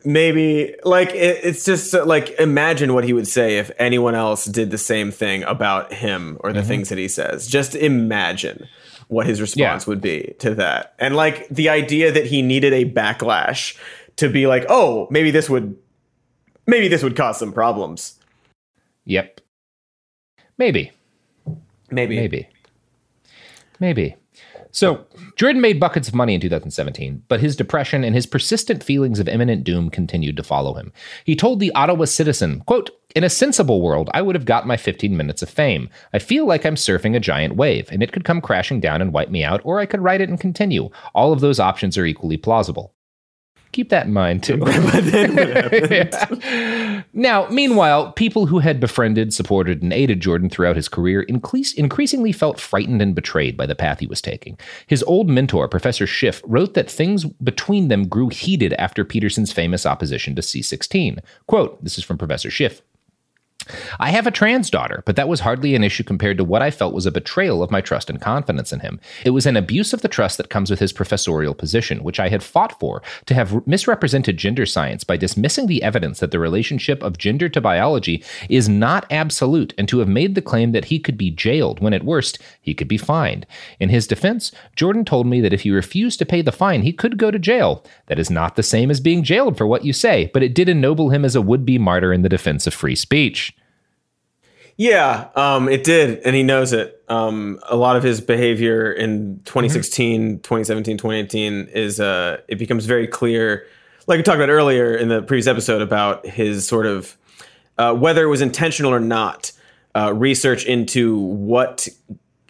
maybe 0.06 0.74
like 0.84 1.10
it, 1.10 1.40
it's 1.44 1.64
just 1.64 1.94
uh, 1.94 2.04
like 2.06 2.32
imagine 2.40 2.96
what 2.96 3.04
he 3.04 3.14
would 3.14 3.28
say 3.28 3.60
if 3.60 3.70
anyone 3.78 4.16
else 4.16 4.46
did 4.46 4.72
the 4.72 4.78
same 4.80 5.12
thing 5.12 5.44
about 5.44 5.94
him 5.94 6.38
or 6.40 6.52
the 6.52 6.60
Mm-hmm. 6.62 6.68
things 6.68 6.90
that 6.90 6.98
he 6.98 7.08
says. 7.08 7.46
Just 7.48 7.76
imagine 7.76 8.68
what 9.08 9.26
his 9.26 9.40
response 9.42 9.86
Yeah. 9.86 9.90
would 9.90 10.02
be 10.02 10.36
to 10.40 10.54
that, 10.56 10.94
and 11.00 11.16
like 11.16 11.48
the 11.50 11.70
idea 11.70 12.12
that 12.12 12.26
he 12.26 12.42
needed 12.42 12.74
a 12.74 12.86
backlash 12.86 13.78
to 14.18 14.30
be 14.30 14.48
like, 14.48 14.66
oh, 14.70 15.08
maybe 15.12 15.32
this 15.32 15.50
would, 15.50 15.78
maybe 16.66 16.88
this 16.88 17.04
would 17.04 17.16
cause 17.16 17.38
some 17.38 17.54
problems. 17.54 18.20
yep. 19.06 19.40
Maybe. 20.58 20.92
Maybe, 21.92 22.16
Maybe. 22.18 22.48
Maybe. 23.80 24.16
So, 24.78 25.08
Jordan 25.38 25.60
made 25.60 25.80
buckets 25.80 26.08
of 26.08 26.14
money 26.14 26.36
in 26.36 26.40
2017, 26.40 27.24
but 27.30 27.40
his 27.40 27.56
depression 27.56 28.04
and 28.04 28.14
his 28.14 28.28
persistent 28.28 28.84
feelings 28.84 29.20
of 29.20 29.28
imminent 29.28 29.64
doom 29.64 29.90
continued 29.90 30.38
to 30.38 30.44
follow 30.44 30.76
him. 30.76 30.94
He 31.26 31.36
told 31.36 31.60
the 31.60 31.72
Ottawa 31.72 32.06
Citizen, 32.06 32.62
quote, 32.68 32.92
in 33.16 33.24
a 33.24 33.30
sensible 33.32 33.82
world, 33.82 34.12
I 34.14 34.22
would 34.22 34.36
have 34.36 34.46
got 34.46 34.68
my 34.68 34.78
15 34.78 35.18
minutes 35.18 35.42
of 35.42 35.50
fame. 35.50 35.90
I 36.14 36.20
feel 36.20 36.46
like 36.46 36.64
I'm 36.64 36.76
surfing 36.76 37.16
a 37.16 37.20
giant 37.20 37.56
wave, 37.56 37.90
and 37.92 38.04
it 38.04 38.12
could 38.12 38.24
come 38.24 38.40
crashing 38.40 38.80
down 38.80 39.02
and 39.02 39.12
wipe 39.12 39.32
me 39.32 39.44
out, 39.44 39.62
or 39.64 39.80
I 39.80 39.88
could 39.88 40.04
ride 40.04 40.22
it 40.22 40.30
and 40.30 40.40
continue. 40.40 40.92
All 41.16 41.34
of 41.34 41.40
those 41.40 41.60
options 41.60 41.98
are 41.98 42.06
equally 42.06 42.38
plausible. 42.38 42.94
Keep 43.72 43.90
that 43.90 44.08
in 44.08 44.14
mind, 44.14 44.44
too. 44.44 44.58
Yeah. 45.88 47.04
Now, 47.14 47.48
meanwhile, 47.50 48.12
people 48.12 48.46
who 48.48 48.60
had 48.60 48.80
befriended, 48.80 49.34
supported, 49.34 49.82
and 49.82 49.94
aided 49.94 50.20
Jordan 50.20 50.50
throughout 50.50 50.76
his 50.76 50.90
career 50.90 51.22
increase, 51.24 51.74
increasingly 51.74 52.32
felt 52.32 52.60
frightened 52.60 53.02
and 53.02 53.16
betrayed 53.16 53.58
by 53.58 53.66
the 53.66 53.76
path 53.76 54.00
he 54.00 54.08
was 54.08 54.22
taking. 54.22 54.58
His 54.88 55.04
old 55.04 55.30
mentor, 55.30 55.68
Professor 55.68 56.08
Schiff, 56.08 56.42
wrote 56.46 56.74
that 56.74 56.90
things 56.90 57.26
between 57.26 57.88
them 57.88 58.08
grew 58.08 58.30
heated 58.30 58.74
after 58.74 59.04
Peterson's 59.04 59.52
famous 59.52 59.86
opposition 59.86 60.36
to 60.36 60.42
C16. 60.42 61.20
Quote, 61.48 61.84
this 61.84 61.98
is 61.98 62.04
from 62.04 62.18
Professor 62.18 62.50
Schiff. 62.50 62.82
I 64.00 64.12
have 64.12 64.28
a 64.28 64.32
trans 64.32 64.70
daughter, 64.70 65.04
but 65.06 65.16
that 65.16 65.28
was 65.28 65.42
hardly 65.42 65.76
an 65.76 65.84
issue 65.84 66.04
compared 66.04 66.38
to 66.38 66.44
what 66.44 66.62
I 66.62 66.72
felt 66.72 66.94
was 66.94 67.06
a 67.06 67.12
betrayal 67.12 67.62
of 67.62 67.72
my 67.72 67.82
trust 67.82 68.10
and 68.10 68.22
confidence 68.22 68.72
in 68.72 68.80
him. 68.80 69.00
It 69.26 69.32
was 69.32 69.46
an 69.46 69.58
abuse 69.58 69.94
of 69.94 70.02
the 70.02 70.08
trust 70.08 70.38
that 70.38 70.50
comes 70.50 70.70
with 70.70 70.80
his 70.80 70.94
professorial 70.94 71.54
position, 71.54 72.04
which 72.04 72.20
I 72.20 72.30
had 72.30 72.44
fought 72.44 72.80
for, 72.80 73.02
to 73.26 73.34
have 73.34 73.66
misrepresented 73.68 74.38
gender 74.38 74.66
science 74.66 75.04
by 75.04 75.18
dismissing 75.18 75.68
the 75.68 75.84
evidence 75.84 76.20
that 76.20 76.32
the 76.32 76.40
relationship 76.40 77.02
of 77.04 77.18
gender 77.18 77.50
to 77.50 77.62
biology 77.62 78.24
is 78.50 78.70
not 78.70 79.06
absolute, 79.12 79.74
and 79.78 79.90
to 79.90 80.00
have 80.00 80.08
made 80.08 80.36
the 80.36 80.42
claim 80.42 80.72
that 80.72 80.86
he 80.86 81.00
could 81.00 81.18
be 81.18 81.32
jailed 81.32 81.80
when 81.80 81.94
at 81.94 82.06
worst 82.06 82.40
he 82.62 82.74
could 82.74 82.88
be 82.88 82.98
fined. 82.98 83.46
In 83.80 83.90
his 83.90 84.08
defense, 84.08 84.52
Jordan 84.76 85.06
told 85.06 85.28
me 85.28 85.42
that 85.42 85.54
if 85.54 85.62
he 85.62 85.72
refused 85.72 86.20
to 86.20 86.26
pay 86.26 86.42
the 86.42 86.52
fine, 86.52 86.84
he 86.84 86.94
could 86.94 87.18
go 87.18 87.32
to 87.32 87.40
jail. 87.40 87.84
That 88.06 88.20
is 88.20 88.30
not 88.30 88.56
the 88.56 88.64
same 88.64 88.92
as 88.92 89.00
being 89.00 89.24
jailed 89.24 89.58
for 89.58 89.68
what 89.68 89.86
you 89.86 89.94
say, 89.94 90.30
but 90.34 90.44
it 90.44 90.54
did 90.54 90.70
ennoble 90.70 91.10
him 91.10 91.26
as 91.26 91.36
a 91.36 91.42
would 91.42 91.66
be 91.66 91.78
martyr 91.78 92.14
in 92.14 92.22
the 92.22 92.30
defense 92.30 92.68
of 92.68 92.74
free 92.74 92.96
speech. 92.96 93.47
Yeah, 94.78 95.30
um, 95.36 95.68
it 95.70 95.84
did, 95.84 96.20
and 96.20 96.36
he 96.36 96.44
knows 96.44 96.72
it. 96.72 97.04
Um, 97.08 97.60
a 97.68 97.76
lot 97.76 97.96
of 97.96 98.04
his 98.04 98.22
behavior 98.22 98.92
in 98.92 99.42
2016, 99.46 100.40
2017, 100.40 100.98
2018 100.98 101.70
is 101.74 102.00
uh, 102.00 102.42
it 102.48 102.58
becomes 102.60 102.86
very 102.86 103.08
clear, 103.08 103.66
like 104.06 104.18
we 104.18 104.24
talked 104.24 104.36
about 104.36 104.50
earlier 104.50 104.96
in 104.96 105.10
the 105.10 105.24
previous 105.24 105.48
episode 105.48 105.82
about 105.82 106.28
his 106.28 106.68
sort 106.68 106.86
of 106.86 107.18
uh, 107.80 107.94
whether 107.94 108.24
it 108.24 108.28
was 108.28 108.42
intentional 108.42 108.94
or 108.94 109.00
not. 109.00 109.52
Uh, 109.96 110.14
research 110.14 110.64
into 110.66 111.18
what 111.18 111.88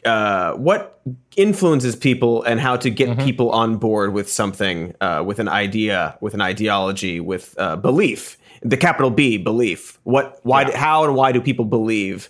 uh, 0.04 0.54
what 0.54 1.00
influences 1.38 1.96
people 1.96 2.44
and 2.44 2.60
how 2.60 2.76
to 2.76 2.90
get 2.90 3.18
people 3.20 3.52
on 3.52 3.78
board 3.78 4.12
with 4.12 4.30
something, 4.30 4.94
uh, 5.00 5.24
with 5.26 5.40
an 5.40 5.48
idea, 5.48 6.18
with 6.20 6.34
an 6.34 6.42
ideology, 6.42 7.20
with 7.20 7.56
uh, 7.58 7.76
belief. 7.78 8.38
The 8.62 8.78
capital 8.78 9.10
B, 9.12 9.38
belief. 9.38 10.00
What, 10.04 10.40
why, 10.44 10.72
how, 10.76 11.04
and 11.04 11.16
why 11.16 11.32
do 11.32 11.42
people 11.42 11.66
believe? 11.66 12.30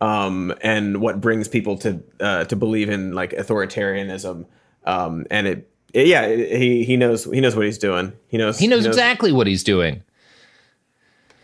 Um, 0.00 0.54
and 0.62 1.00
what 1.00 1.20
brings 1.20 1.46
people 1.48 1.76
to 1.78 2.02
uh, 2.20 2.44
to 2.44 2.56
believe 2.56 2.88
in 2.88 3.12
like 3.12 3.32
authoritarianism? 3.32 4.46
Um, 4.84 5.26
and 5.30 5.46
it, 5.46 5.70
it- 5.92 6.06
yeah, 6.06 6.22
it- 6.22 6.58
he 6.58 6.84
he 6.84 6.96
knows 6.96 7.24
he 7.24 7.40
knows 7.40 7.54
what 7.54 7.66
he's 7.66 7.76
doing. 7.78 8.12
He 8.28 8.38
knows 8.38 8.58
He 8.58 8.66
knows 8.66 8.86
exactly 8.86 9.30
what 9.32 9.46
he's 9.46 9.62
doing. 9.62 10.02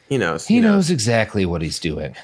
He 0.08 0.18
knows. 0.18 0.46
He 0.46 0.60
knows 0.60 0.90
exactly 0.90 1.44
what 1.46 1.62
he's 1.62 1.78
doing. 1.78 2.14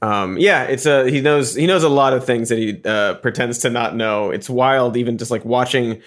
Um, 0.00 0.38
yeah, 0.38 0.62
it's 0.64 0.86
a 0.86 1.10
he 1.10 1.20
knows 1.20 1.54
he 1.56 1.66
knows 1.66 1.82
a 1.82 1.88
lot 1.88 2.12
of 2.12 2.24
things 2.24 2.50
that 2.50 2.58
he 2.58 2.80
uh, 2.84 3.14
pretends 3.14 3.58
to 3.58 3.70
not 3.70 3.96
know. 3.96 4.30
It's 4.30 4.48
wild, 4.48 4.96
even 4.96 5.18
just 5.18 5.30
like 5.30 5.44
watching 5.44 6.00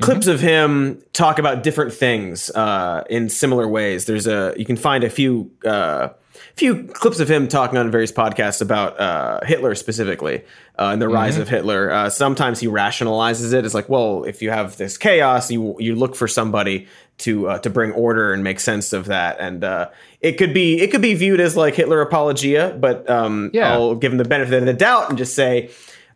clips 0.00 0.26
of 0.26 0.40
him 0.40 1.02
talk 1.12 1.38
about 1.38 1.62
different 1.62 1.92
things 1.92 2.50
uh, 2.50 3.04
in 3.10 3.28
similar 3.28 3.66
ways. 3.68 4.04
There's 4.06 4.26
a 4.26 4.54
you 4.56 4.64
can 4.64 4.76
find 4.76 5.04
a 5.04 5.10
few 5.10 5.50
uh, 5.64 6.08
few 6.54 6.84
clips 6.84 7.20
of 7.20 7.28
him 7.30 7.48
talking 7.48 7.78
on 7.78 7.90
various 7.90 8.12
podcasts 8.12 8.60
about 8.60 8.98
uh, 9.00 9.40
Hitler 9.44 9.74
specifically 9.74 10.42
uh, 10.78 10.90
and 10.92 11.00
the 11.02 11.08
rise 11.08 11.36
Mhm. 11.36 11.42
of 11.42 11.48
Hitler. 11.48 11.90
Uh, 11.90 12.10
sometimes 12.10 12.60
he 12.60 12.66
rationalizes 12.68 13.52
it 13.52 13.64
as 13.64 13.74
like, 13.74 13.88
well, 13.88 14.24
if 14.24 14.42
you 14.42 14.50
have 14.50 14.76
this 14.76 14.96
chaos, 14.98 15.50
you 15.50 15.76
you 15.78 15.94
look 15.94 16.14
for 16.16 16.28
somebody 16.28 16.86
to 17.18 17.48
uh, 17.48 17.58
to 17.58 17.70
bring 17.70 17.92
order 17.92 18.32
and 18.32 18.44
make 18.44 18.60
sense 18.60 18.92
of 18.92 19.06
that, 19.06 19.36
and 19.40 19.64
uh, 19.64 19.88
it 20.20 20.32
could 20.38 20.54
be 20.54 20.80
it 20.80 20.90
could 20.90 21.02
be 21.02 21.14
viewed 21.14 21.40
as 21.40 21.56
like 21.56 21.74
Hitler 21.74 22.00
apologia, 22.00 22.76
but 22.80 23.08
um, 23.10 23.50
Yeah. 23.52 23.72
I'll 23.72 23.94
give 23.96 24.12
him 24.12 24.18
the 24.18 24.24
benefit 24.24 24.54
of 24.60 24.66
the 24.66 24.72
doubt 24.74 25.08
and 25.08 25.18
just 25.18 25.34
say 25.34 25.70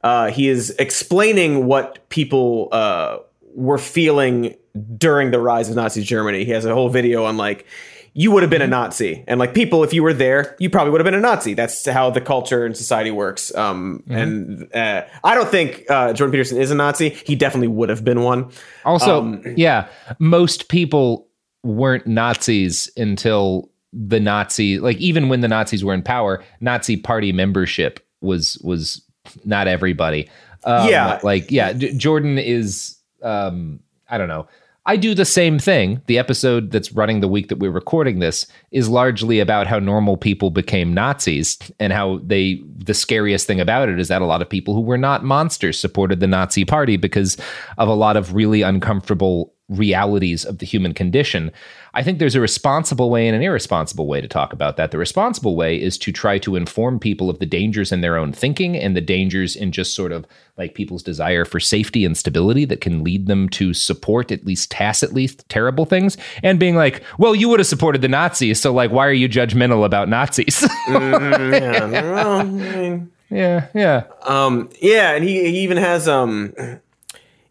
uh, 0.04 0.30
he 0.30 0.48
is 0.48 0.70
explaining 0.78 1.66
what 1.66 2.08
people 2.08 2.68
uh, 2.72 3.18
were 3.54 3.78
feeling 3.78 4.54
during 4.96 5.30
the 5.30 5.38
rise 5.38 5.68
of 5.70 5.76
Nazi 5.76 6.02
Germany. 6.02 6.44
He 6.44 6.50
has 6.52 6.64
a 6.64 6.74
whole 6.74 6.88
video 6.88 7.24
on 7.24 7.36
like 7.36 7.66
you 8.14 8.30
would 8.30 8.42
have 8.42 8.50
been 8.50 8.60
a 8.62 8.66
Nazi, 8.66 9.24
and 9.26 9.40
like 9.40 9.54
people, 9.54 9.82
if 9.84 9.94
you 9.94 10.02
were 10.02 10.12
there, 10.12 10.54
you 10.58 10.68
probably 10.68 10.90
would 10.90 11.00
have 11.00 11.06
been 11.06 11.14
a 11.14 11.20
Nazi. 11.20 11.54
That's 11.54 11.86
how 11.88 12.10
the 12.10 12.20
culture 12.20 12.66
and 12.66 12.76
society 12.76 13.10
works. 13.10 13.54
Um, 13.54 14.02
And 14.10 14.68
uh, 14.74 15.02
I 15.24 15.34
don't 15.34 15.48
think 15.48 15.86
uh, 15.88 16.12
Jordan 16.12 16.30
Peterson 16.32 16.58
is 16.60 16.70
a 16.70 16.74
Nazi. 16.74 17.08
He 17.08 17.34
definitely 17.36 17.68
would 17.68 17.88
have 17.88 18.04
been 18.04 18.20
one. 18.22 18.50
Also, 18.84 19.20
Um, 19.22 19.42
yeah, 19.56 19.88
most 20.18 20.68
people 20.68 21.26
weren't 21.62 22.06
Nazis 22.06 22.90
until 22.98 23.70
the 23.94 24.20
Nazi, 24.20 24.78
like 24.78 24.98
even 24.98 25.30
when 25.30 25.40
the 25.40 25.48
Nazis 25.48 25.82
were 25.82 25.94
in 25.94 26.02
power, 26.02 26.44
Nazi 26.60 26.98
party 26.98 27.32
membership 27.32 27.98
was 28.20 28.58
was 28.62 29.02
not 29.46 29.68
everybody. 29.68 30.28
Um, 30.64 30.86
Yeah. 30.88 31.18
like 31.22 31.50
yeah, 31.50 31.72
J- 31.72 31.94
Jordan 31.96 32.36
is. 32.38 32.98
Um, 33.22 33.80
I 34.08 34.18
don't 34.18 34.28
know. 34.28 34.46
I 34.84 34.96
do 34.96 35.14
the 35.14 35.24
same 35.24 35.60
thing. 35.60 36.02
The 36.06 36.18
episode 36.18 36.72
that's 36.72 36.92
running 36.92 37.20
the 37.20 37.28
week 37.28 37.48
that 37.48 37.58
we're 37.58 37.70
recording 37.70 38.18
this 38.18 38.48
is 38.72 38.88
largely 38.88 39.38
about 39.38 39.68
how 39.68 39.78
normal 39.78 40.16
people 40.16 40.50
became 40.50 40.92
Nazis 40.92 41.56
and 41.78 41.92
how 41.92 42.18
they, 42.24 42.60
the 42.78 42.94
scariest 42.94 43.46
thing 43.46 43.60
about 43.60 43.88
it 43.88 44.00
is 44.00 44.08
that 44.08 44.22
a 44.22 44.26
lot 44.26 44.42
of 44.42 44.48
people 44.48 44.74
who 44.74 44.80
were 44.80 44.98
not 44.98 45.24
monsters 45.24 45.78
supported 45.78 46.18
the 46.18 46.26
Nazi 46.26 46.64
party 46.64 46.96
because 46.96 47.36
of 47.78 47.88
a 47.88 47.94
lot 47.94 48.16
of 48.16 48.34
really 48.34 48.62
uncomfortable 48.62 49.51
realities 49.68 50.44
of 50.44 50.58
the 50.58 50.66
human 50.66 50.92
condition. 50.92 51.50
I 51.94 52.02
think 52.02 52.18
there's 52.18 52.34
a 52.34 52.40
responsible 52.40 53.10
way 53.10 53.26
and 53.26 53.36
an 53.36 53.42
irresponsible 53.42 54.06
way 54.06 54.20
to 54.20 54.28
talk 54.28 54.52
about 54.52 54.76
that. 54.76 54.90
The 54.90 54.98
responsible 54.98 55.56
way 55.56 55.80
is 55.80 55.98
to 55.98 56.12
try 56.12 56.38
to 56.38 56.56
inform 56.56 56.98
people 56.98 57.28
of 57.28 57.38
the 57.38 57.46
dangers 57.46 57.92
in 57.92 58.00
their 58.00 58.16
own 58.16 58.32
thinking 58.32 58.76
and 58.76 58.96
the 58.96 59.00
dangers 59.00 59.54
in 59.54 59.72
just 59.72 59.94
sort 59.94 60.12
of 60.12 60.26
like 60.56 60.74
people's 60.74 61.02
desire 61.02 61.44
for 61.44 61.60
safety 61.60 62.04
and 62.04 62.16
stability 62.16 62.64
that 62.66 62.80
can 62.80 63.04
lead 63.04 63.26
them 63.26 63.48
to 63.50 63.74
support 63.74 64.32
at 64.32 64.44
least 64.44 64.70
tacitly 64.70 65.28
terrible 65.48 65.84
things 65.84 66.16
and 66.42 66.58
being 66.58 66.76
like, 66.76 67.02
well, 67.18 67.34
you 67.34 67.48
would 67.48 67.60
have 67.60 67.66
supported 67.66 68.02
the 68.02 68.08
Nazis, 68.08 68.60
so 68.60 68.72
like 68.72 68.90
why 68.90 69.06
are 69.06 69.12
you 69.12 69.28
judgmental 69.28 69.84
about 69.84 70.08
Nazis? 70.08 70.66
Mm, 70.92 71.60
yeah, 71.60 71.90
well, 72.12 72.40
I 72.40 72.44
mean, 72.44 73.12
yeah, 73.30 73.68
yeah. 73.72 74.04
Um, 74.22 74.68
yeah, 74.80 75.12
and 75.12 75.24
he, 75.24 75.40
he 75.50 75.60
even 75.60 75.76
has 75.76 76.08
um 76.08 76.52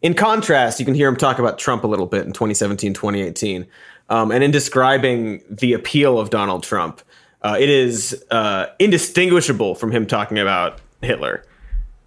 in 0.02 0.14
contrast, 0.14 0.80
you 0.80 0.84
can 0.84 0.94
hear 0.94 1.08
him 1.08 1.16
talk 1.16 1.38
about 1.38 1.58
Trump 1.58 1.84
a 1.84 1.86
little 1.86 2.06
bit 2.06 2.26
in 2.26 2.32
2017, 2.32 2.92
2018. 2.92 3.66
Um, 4.08 4.30
and 4.30 4.44
in 4.44 4.50
describing 4.50 5.42
the 5.48 5.72
appeal 5.72 6.18
of 6.18 6.30
Donald 6.30 6.64
Trump, 6.64 7.00
uh, 7.42 7.56
it 7.58 7.70
is 7.70 8.22
uh, 8.30 8.66
indistinguishable 8.78 9.74
from 9.74 9.92
him 9.92 10.06
talking 10.06 10.38
about 10.38 10.80
Hitler. 11.00 11.44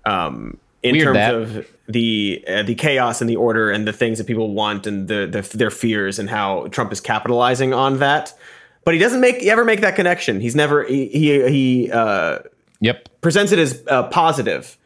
Um, 0.05 0.57
in 0.83 0.93
Weird 0.93 1.15
terms 1.15 1.17
that. 1.17 1.33
of 1.33 1.67
the 1.87 2.43
uh, 2.47 2.63
the 2.63 2.75
chaos 2.75 3.21
and 3.21 3.29
the 3.29 3.37
order 3.37 3.71
and 3.71 3.87
the 3.87 3.93
things 3.93 4.19
that 4.19 4.27
people 4.27 4.53
want 4.53 4.85
and 4.85 5.07
the, 5.07 5.25
the 5.25 5.57
their 5.57 5.71
fears 5.71 6.19
and 6.19 6.29
how 6.29 6.67
Trump 6.67 6.91
is 6.91 7.01
capitalizing 7.01 7.73
on 7.73 7.97
that. 7.99 8.33
But 8.83 8.93
he 8.93 8.99
doesn't 8.99 9.19
make 9.19 9.41
ever 9.43 9.65
make 9.65 9.81
that 9.81 9.95
connection. 9.95 10.39
He's 10.39 10.55
never 10.55 10.83
he 10.83 11.07
he, 11.07 11.49
he 11.49 11.91
uh, 11.91 12.39
yep 12.81 13.09
presents 13.21 13.51
it 13.51 13.57
as 13.57 13.83
uh, 13.87 14.03
positive 14.09 14.77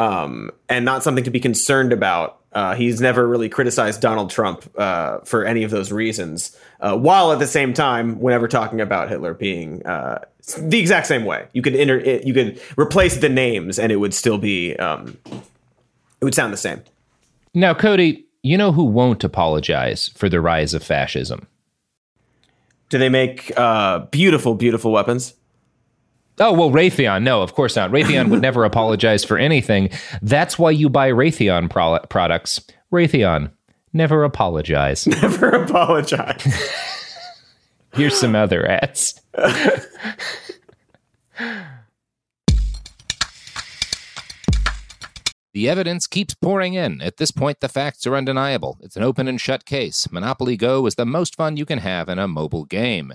um, 0.00 0.50
and 0.70 0.84
not 0.86 1.02
something 1.02 1.24
to 1.24 1.30
be 1.30 1.38
concerned 1.38 1.92
about. 1.92 2.38
Uh, 2.52 2.74
he's 2.74 3.00
never 3.00 3.28
really 3.28 3.48
criticized 3.48 4.00
Donald 4.00 4.30
Trump 4.30 4.68
uh, 4.76 5.18
for 5.20 5.44
any 5.44 5.62
of 5.62 5.70
those 5.70 5.92
reasons, 5.92 6.56
uh, 6.80 6.96
while 6.96 7.30
at 7.32 7.38
the 7.38 7.46
same 7.46 7.72
time, 7.72 8.18
whenever 8.18 8.48
talking 8.48 8.80
about 8.80 9.08
Hitler 9.08 9.34
being 9.34 9.86
uh, 9.86 10.24
the 10.58 10.80
exact 10.80 11.06
same 11.06 11.24
way, 11.24 11.46
you 11.52 11.62
could 11.62 11.76
enter, 11.76 11.98
it, 11.98 12.26
you 12.26 12.34
could 12.34 12.60
replace 12.76 13.18
the 13.18 13.28
names, 13.28 13.78
and 13.78 13.92
it 13.92 13.96
would 13.96 14.14
still 14.14 14.38
be, 14.38 14.74
um, 14.76 15.16
it 15.26 16.24
would 16.24 16.34
sound 16.34 16.52
the 16.52 16.56
same. 16.56 16.82
Now, 17.54 17.74
Cody, 17.74 18.24
you 18.42 18.56
know 18.56 18.72
who 18.72 18.84
won't 18.84 19.22
apologize 19.22 20.08
for 20.16 20.28
the 20.28 20.40
rise 20.40 20.74
of 20.74 20.82
fascism? 20.82 21.46
Do 22.88 22.98
they 22.98 23.10
make 23.10 23.52
uh, 23.56 24.00
beautiful, 24.06 24.54
beautiful 24.54 24.90
weapons? 24.90 25.34
Oh, 26.40 26.52
well, 26.54 26.70
Raytheon. 26.70 27.22
No, 27.22 27.42
of 27.42 27.54
course 27.54 27.76
not. 27.76 27.90
Raytheon 27.90 28.30
would 28.30 28.40
never 28.40 28.64
apologize 28.64 29.24
for 29.24 29.36
anything. 29.36 29.90
That's 30.22 30.58
why 30.58 30.70
you 30.70 30.88
buy 30.88 31.10
Raytheon 31.10 31.68
pro- 31.68 32.00
products. 32.08 32.62
Raytheon, 32.90 33.52
never 33.92 34.24
apologize. 34.24 35.06
Never 35.22 35.50
apologize. 35.50 36.42
Here's 37.94 38.18
some 38.18 38.34
other 38.34 38.66
ads. 38.68 39.20
The 45.52 45.68
evidence 45.68 46.06
keeps 46.06 46.34
pouring 46.34 46.74
in. 46.74 47.02
At 47.02 47.16
this 47.16 47.32
point, 47.32 47.58
the 47.58 47.68
facts 47.68 48.06
are 48.06 48.14
undeniable. 48.14 48.78
It's 48.82 48.96
an 48.96 49.02
open 49.02 49.26
and 49.26 49.40
shut 49.40 49.64
case. 49.64 50.10
Monopoly 50.12 50.56
Go 50.56 50.86
is 50.86 50.94
the 50.94 51.04
most 51.04 51.34
fun 51.34 51.56
you 51.56 51.66
can 51.66 51.80
have 51.80 52.08
in 52.08 52.20
a 52.20 52.28
mobile 52.28 52.64
game. 52.64 53.14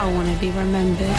I 0.00 0.12
want 0.14 0.32
to 0.32 0.40
be 0.40 0.50
remembered 0.50 1.16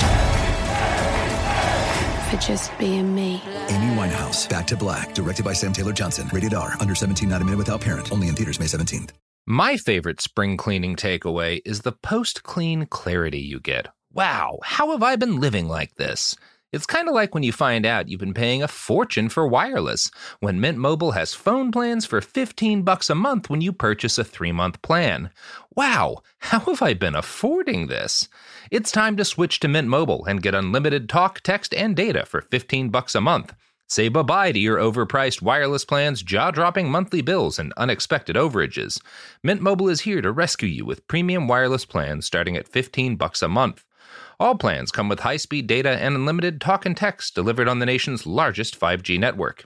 for 2.30 2.38
just 2.38 2.78
being 2.78 3.14
me. 3.14 3.42
Amy 3.68 3.96
Winehouse, 3.96 4.48
Back 4.50 4.68
to 4.68 4.78
Black, 4.78 5.14
directed 5.14 5.44
by 5.44 5.52
Sam 5.52 5.74
Taylor 5.74 5.92
Johnson. 5.92 6.30
Rated 6.32 6.54
R, 6.54 6.76
under 6.80 6.96
17, 6.96 7.28
not 7.28 7.42
a 7.42 7.46
minute 7.46 7.58
without 7.58 7.82
parent. 7.82 8.12
Only 8.12 8.30
in 8.30 8.36
theaters 8.36 8.60
May 8.60 8.68
17th. 8.68 9.10
My 9.46 9.78
favorite 9.78 10.22
spring 10.22 10.56
cleaning 10.58 10.96
takeaway 10.96 11.60
is 11.66 11.82
the 11.82 11.92
post 11.92 12.44
clean 12.44 12.86
clarity 12.86 13.40
you 13.40 13.60
get. 13.60 13.88
Wow, 14.14 14.60
how 14.64 14.92
have 14.92 15.04
I 15.04 15.16
been 15.18 15.40
living 15.40 15.68
like 15.68 15.96
this? 15.96 16.36
It's 16.72 16.86
kind 16.86 17.08
of 17.08 17.16
like 17.16 17.34
when 17.34 17.42
you 17.42 17.52
find 17.52 17.84
out 17.84 18.10
you've 18.10 18.20
been 18.20 18.36
paying 18.36 18.62
a 18.62 18.68
fortune 18.68 19.28
for 19.28 19.48
wireless, 19.48 20.12
when 20.40 20.62
Mint 20.62 20.78
Mobile 20.78 21.14
has 21.14 21.34
phone 21.34 21.72
plans 21.72 22.06
for 22.06 22.22
15 22.22 22.84
bucks 22.84 23.10
a 23.10 23.16
month 23.16 23.50
when 23.50 23.60
you 23.60 23.74
purchase 23.74 24.20
a 24.20 24.24
3-month 24.24 24.82
plan. 24.84 25.32
Wow, 25.76 26.20
how 26.38 26.60
have 26.60 26.84
I 26.84 26.94
been 26.94 27.16
affording 27.16 27.88
this? 27.88 28.30
It's 28.72 28.92
time 28.92 29.18
to 29.18 29.26
switch 29.26 29.60
to 29.62 29.68
Mint 29.68 29.88
Mobile 29.88 30.24
and 30.26 30.44
get 30.44 30.54
unlimited 30.54 31.10
talk, 31.10 31.42
text, 31.42 31.74
and 31.74 31.96
data 31.96 32.24
for 32.24 32.40
15 32.40 32.90
bucks 32.90 33.16
a 33.16 33.22
month. 33.22 33.56
Say 33.88 34.10
bye-bye 34.10 34.52
to 34.52 34.60
your 34.60 34.78
overpriced 34.78 35.42
wireless 35.42 35.86
plans, 35.86 36.22
jaw-dropping 36.22 36.88
monthly 36.88 37.24
bills, 37.24 37.58
and 37.58 37.74
unexpected 37.78 38.36
overages. 38.36 39.02
Mint 39.42 39.60
Mobile 39.60 39.90
is 39.90 40.02
here 40.02 40.22
to 40.22 40.32
rescue 40.32 40.70
you 40.70 40.86
with 40.86 41.08
premium 41.08 41.48
wireless 41.48 41.84
plans 41.84 42.28
starting 42.28 42.56
at 42.56 42.68
15 42.68 43.16
bucks 43.16 43.42
a 43.42 43.48
month. 43.48 43.86
All 44.40 44.56
plans 44.56 44.92
come 44.92 45.10
with 45.10 45.22
high 45.22 45.38
speed 45.38 45.66
data 45.66 45.90
and 45.90 46.14
unlimited 46.14 46.62
talk 46.62 46.86
and 46.86 46.96
text 46.96 47.34
delivered 47.34 47.68
on 47.68 47.80
the 47.80 47.88
nation's 47.88 48.28
largest 48.28 48.80
5G 48.80 49.20
network. 49.20 49.66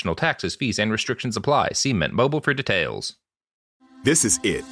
taxes, 0.15 0.55
fees 0.55 0.79
and 0.79 0.91
restrictions 0.91 1.37
apply. 1.37 1.69
See 1.73 1.93
Mint 1.93 2.13
Mobile 2.13 2.41
for 2.41 2.53
details. 2.53 3.15
This 4.03 4.25
is 4.25 4.39
it. 4.43 4.65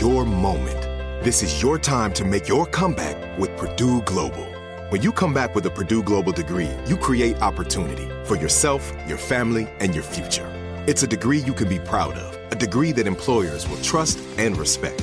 Your 0.00 0.24
moment. 0.24 0.82
This 1.24 1.42
is 1.42 1.62
your 1.62 1.78
time 1.78 2.12
to 2.14 2.24
make 2.24 2.48
your 2.48 2.66
comeback 2.66 3.38
with 3.38 3.56
Purdue 3.56 4.02
Global. 4.02 4.46
When 4.90 5.02
you 5.02 5.12
come 5.12 5.34
back 5.34 5.54
with 5.54 5.66
a 5.66 5.70
Purdue 5.70 6.02
Global 6.02 6.32
degree, 6.32 6.70
you 6.86 6.96
create 6.96 7.40
opportunity 7.42 8.08
for 8.24 8.36
yourself, 8.36 8.92
your 9.06 9.18
family, 9.18 9.68
and 9.80 9.94
your 9.94 10.04
future. 10.04 10.50
It's 10.86 11.02
a 11.02 11.06
degree 11.06 11.38
you 11.38 11.52
can 11.52 11.68
be 11.68 11.78
proud 11.78 12.14
of, 12.14 12.52
a 12.52 12.56
degree 12.56 12.92
that 12.92 13.06
employers 13.06 13.68
will 13.68 13.80
trust 13.82 14.18
and 14.38 14.56
respect. 14.56 15.02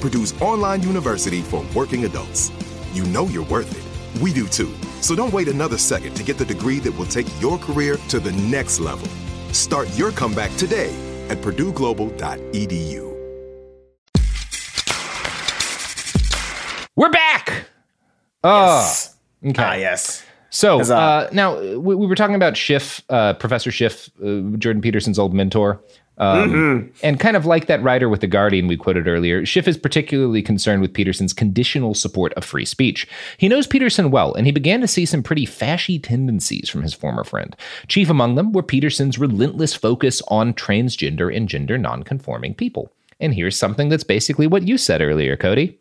Purdue's 0.00 0.40
online 0.40 0.82
university 0.82 1.42
for 1.42 1.64
working 1.74 2.04
adults. 2.04 2.50
You 2.92 3.04
know 3.06 3.26
you're 3.26 3.44
worth 3.46 3.70
it. 3.70 4.22
We 4.22 4.32
do 4.32 4.46
too. 4.46 4.72
So 5.00 5.14
don't 5.14 5.32
wait 5.32 5.48
another 5.48 5.78
second 5.78 6.14
to 6.16 6.22
get 6.22 6.38
the 6.38 6.44
degree 6.44 6.78
that 6.80 6.92
will 6.96 7.06
take 7.06 7.26
your 7.40 7.58
career 7.58 7.96
to 8.08 8.18
the 8.20 8.32
next 8.32 8.80
level. 8.80 9.06
Start 9.52 9.88
your 9.96 10.10
comeback 10.12 10.54
today 10.56 10.94
at 11.28 11.38
purdueglobal.edu. 11.38 13.08
We're 16.96 17.10
back. 17.10 17.66
Oh, 18.44 18.80
Yes. 18.80 19.16
okay. 19.46 19.62
Ah, 19.62 19.74
yes. 19.74 20.22
So 20.50 20.78
Huzzah. 20.78 20.96
uh, 20.96 21.28
now 21.32 21.58
we, 21.60 21.94
we 21.94 22.06
were 22.06 22.14
talking 22.16 22.34
about 22.34 22.56
Schiff, 22.56 23.02
uh, 23.08 23.34
Professor 23.34 23.70
Schiff, 23.70 24.10
uh, 24.22 24.40
Jordan 24.58 24.82
Peterson's 24.82 25.18
old 25.18 25.32
mentor. 25.32 25.80
Um, 26.20 26.50
Mm-hmm. 26.50 26.90
And 27.02 27.18
kind 27.18 27.36
of 27.36 27.46
like 27.46 27.66
that 27.66 27.82
writer 27.82 28.08
with 28.08 28.20
The 28.20 28.26
Guardian 28.26 28.66
we 28.66 28.76
quoted 28.76 29.08
earlier, 29.08 29.44
Schiff 29.46 29.66
is 29.66 29.78
particularly 29.78 30.42
concerned 30.42 30.82
with 30.82 30.92
Peterson's 30.92 31.32
conditional 31.32 31.94
support 31.94 32.34
of 32.34 32.44
free 32.44 32.66
speech. 32.66 33.08
He 33.38 33.48
knows 33.48 33.66
Peterson 33.66 34.10
well, 34.10 34.34
and 34.34 34.46
he 34.46 34.52
began 34.52 34.80
to 34.82 34.88
see 34.88 35.06
some 35.06 35.22
pretty 35.22 35.46
fashy 35.46 36.02
tendencies 36.02 36.68
from 36.68 36.82
his 36.82 36.94
former 36.94 37.24
friend. 37.24 37.56
Chief 37.88 38.10
among 38.10 38.34
them 38.34 38.52
were 38.52 38.62
Peterson's 38.62 39.18
relentless 39.18 39.74
focus 39.74 40.22
on 40.28 40.52
transgender 40.52 41.34
and 41.34 41.48
gender 41.48 41.78
nonconforming 41.78 42.54
people. 42.54 42.92
And 43.18 43.34
here's 43.34 43.56
something 43.56 43.88
that's 43.88 44.04
basically 44.04 44.46
what 44.46 44.68
you 44.68 44.76
said 44.76 45.00
earlier, 45.00 45.36
Cody. 45.36 45.79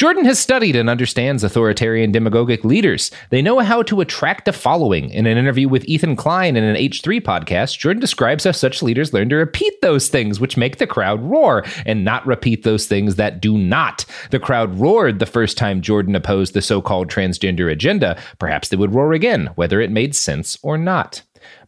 Jordan 0.00 0.24
has 0.24 0.38
studied 0.38 0.76
and 0.76 0.88
understands 0.88 1.44
authoritarian 1.44 2.10
demagogic 2.10 2.64
leaders. 2.64 3.10
They 3.28 3.42
know 3.42 3.58
how 3.58 3.82
to 3.82 4.00
attract 4.00 4.48
a 4.48 4.52
following. 4.54 5.10
In 5.10 5.26
an 5.26 5.36
interview 5.36 5.68
with 5.68 5.84
Ethan 5.84 6.16
Klein 6.16 6.56
in 6.56 6.64
an 6.64 6.74
H3 6.74 7.20
podcast, 7.20 7.76
Jordan 7.76 8.00
describes 8.00 8.44
how 8.44 8.52
such 8.52 8.82
leaders 8.82 9.12
learn 9.12 9.28
to 9.28 9.36
repeat 9.36 9.74
those 9.82 10.08
things 10.08 10.40
which 10.40 10.56
make 10.56 10.78
the 10.78 10.86
crowd 10.86 11.20
roar 11.20 11.66
and 11.84 12.02
not 12.02 12.26
repeat 12.26 12.62
those 12.62 12.86
things 12.86 13.16
that 13.16 13.42
do 13.42 13.58
not. 13.58 14.06
The 14.30 14.40
crowd 14.40 14.80
roared 14.80 15.18
the 15.18 15.26
first 15.26 15.58
time 15.58 15.82
Jordan 15.82 16.16
opposed 16.16 16.54
the 16.54 16.62
so 16.62 16.80
called 16.80 17.10
transgender 17.10 17.70
agenda. 17.70 18.18
Perhaps 18.38 18.70
they 18.70 18.78
would 18.78 18.94
roar 18.94 19.12
again, 19.12 19.50
whether 19.56 19.82
it 19.82 19.90
made 19.90 20.16
sense 20.16 20.56
or 20.62 20.78
not. 20.78 21.20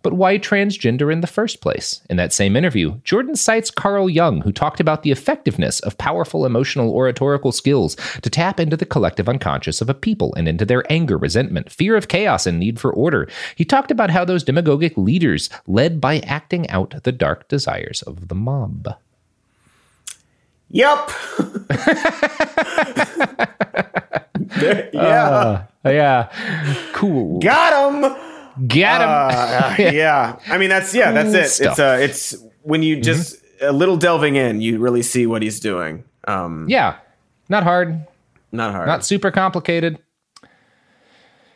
But 0.03 0.15
why 0.15 0.39
transgender 0.39 1.13
in 1.13 1.21
the 1.21 1.27
first 1.27 1.61
place? 1.61 2.01
In 2.11 2.17
that 2.17 2.33
same 2.33 2.57
interview, 2.57 3.01
Jordan 3.05 3.37
cites 3.37 3.71
Carl 3.71 4.11
Jung, 4.11 4.41
who 4.41 4.53
talked 4.53 4.81
about 4.81 5.03
the 5.03 5.13
effectiveness 5.13 5.81
of 5.81 5.99
powerful 5.99 6.45
emotional 6.45 6.93
oratorical 6.93 7.53
skills 7.53 7.97
to 8.23 8.31
tap 8.31 8.59
into 8.59 8.77
the 8.77 8.85
collective 8.85 9.29
unconscious 9.29 9.81
of 9.81 9.89
a 9.89 9.95
people 9.95 10.35
and 10.35 10.49
into 10.49 10.65
their 10.65 10.91
anger, 10.91 11.17
resentment, 11.17 11.71
fear 11.71 11.97
of 11.97 12.09
chaos, 12.09 12.47
and 12.47 12.59
need 12.59 12.81
for 12.81 12.93
order. 12.93 13.29
He 13.55 13.65
talked 13.65 13.91
about 13.91 14.11
how 14.11 14.25
those 14.25 14.45
demagogic 14.45 14.97
leaders 14.97 15.49
led 15.67 16.01
by 16.01 16.19
acting 16.21 16.69
out 16.69 17.03
the 17.05 17.13
dark 17.13 17.49
desires 17.49 18.03
of 18.03 18.29
the 18.29 18.35
mob. 18.35 18.97
Yep. 20.71 21.11
yeah. 24.93 25.67
Uh, 25.85 25.91
yeah. 25.91 26.29
Cool. 26.93 27.41
Got 27.41 27.95
him. 27.95 28.32
Get 28.67 29.01
him. 29.01 29.09
Uh, 29.13 29.75
yeah. 29.79 30.39
I 30.47 30.59
mean, 30.59 30.69
that's 30.69 30.95
yeah. 30.95 31.13
That's 31.13 31.35
it. 31.35 31.49
stuff. 31.51 31.73
It's 31.73 31.81
uh, 31.81 31.99
it's 32.01 32.45
when 32.63 32.83
you 32.83 33.01
just 33.01 33.37
a 33.61 33.73
little 33.73 33.97
delving 33.97 34.37
in, 34.37 34.61
you 34.61 34.79
really 34.79 35.03
see 35.03 35.27
what 35.27 35.43
he's 35.43 35.61
doing. 35.61 36.05
Um, 36.29 36.67
yeah. 36.69 36.99
Not 37.49 37.63
hard. 37.65 38.07
not 38.51 38.73
hard. 38.73 38.87
Not 38.87 39.05
super 39.05 39.31
complicated. 39.31 39.99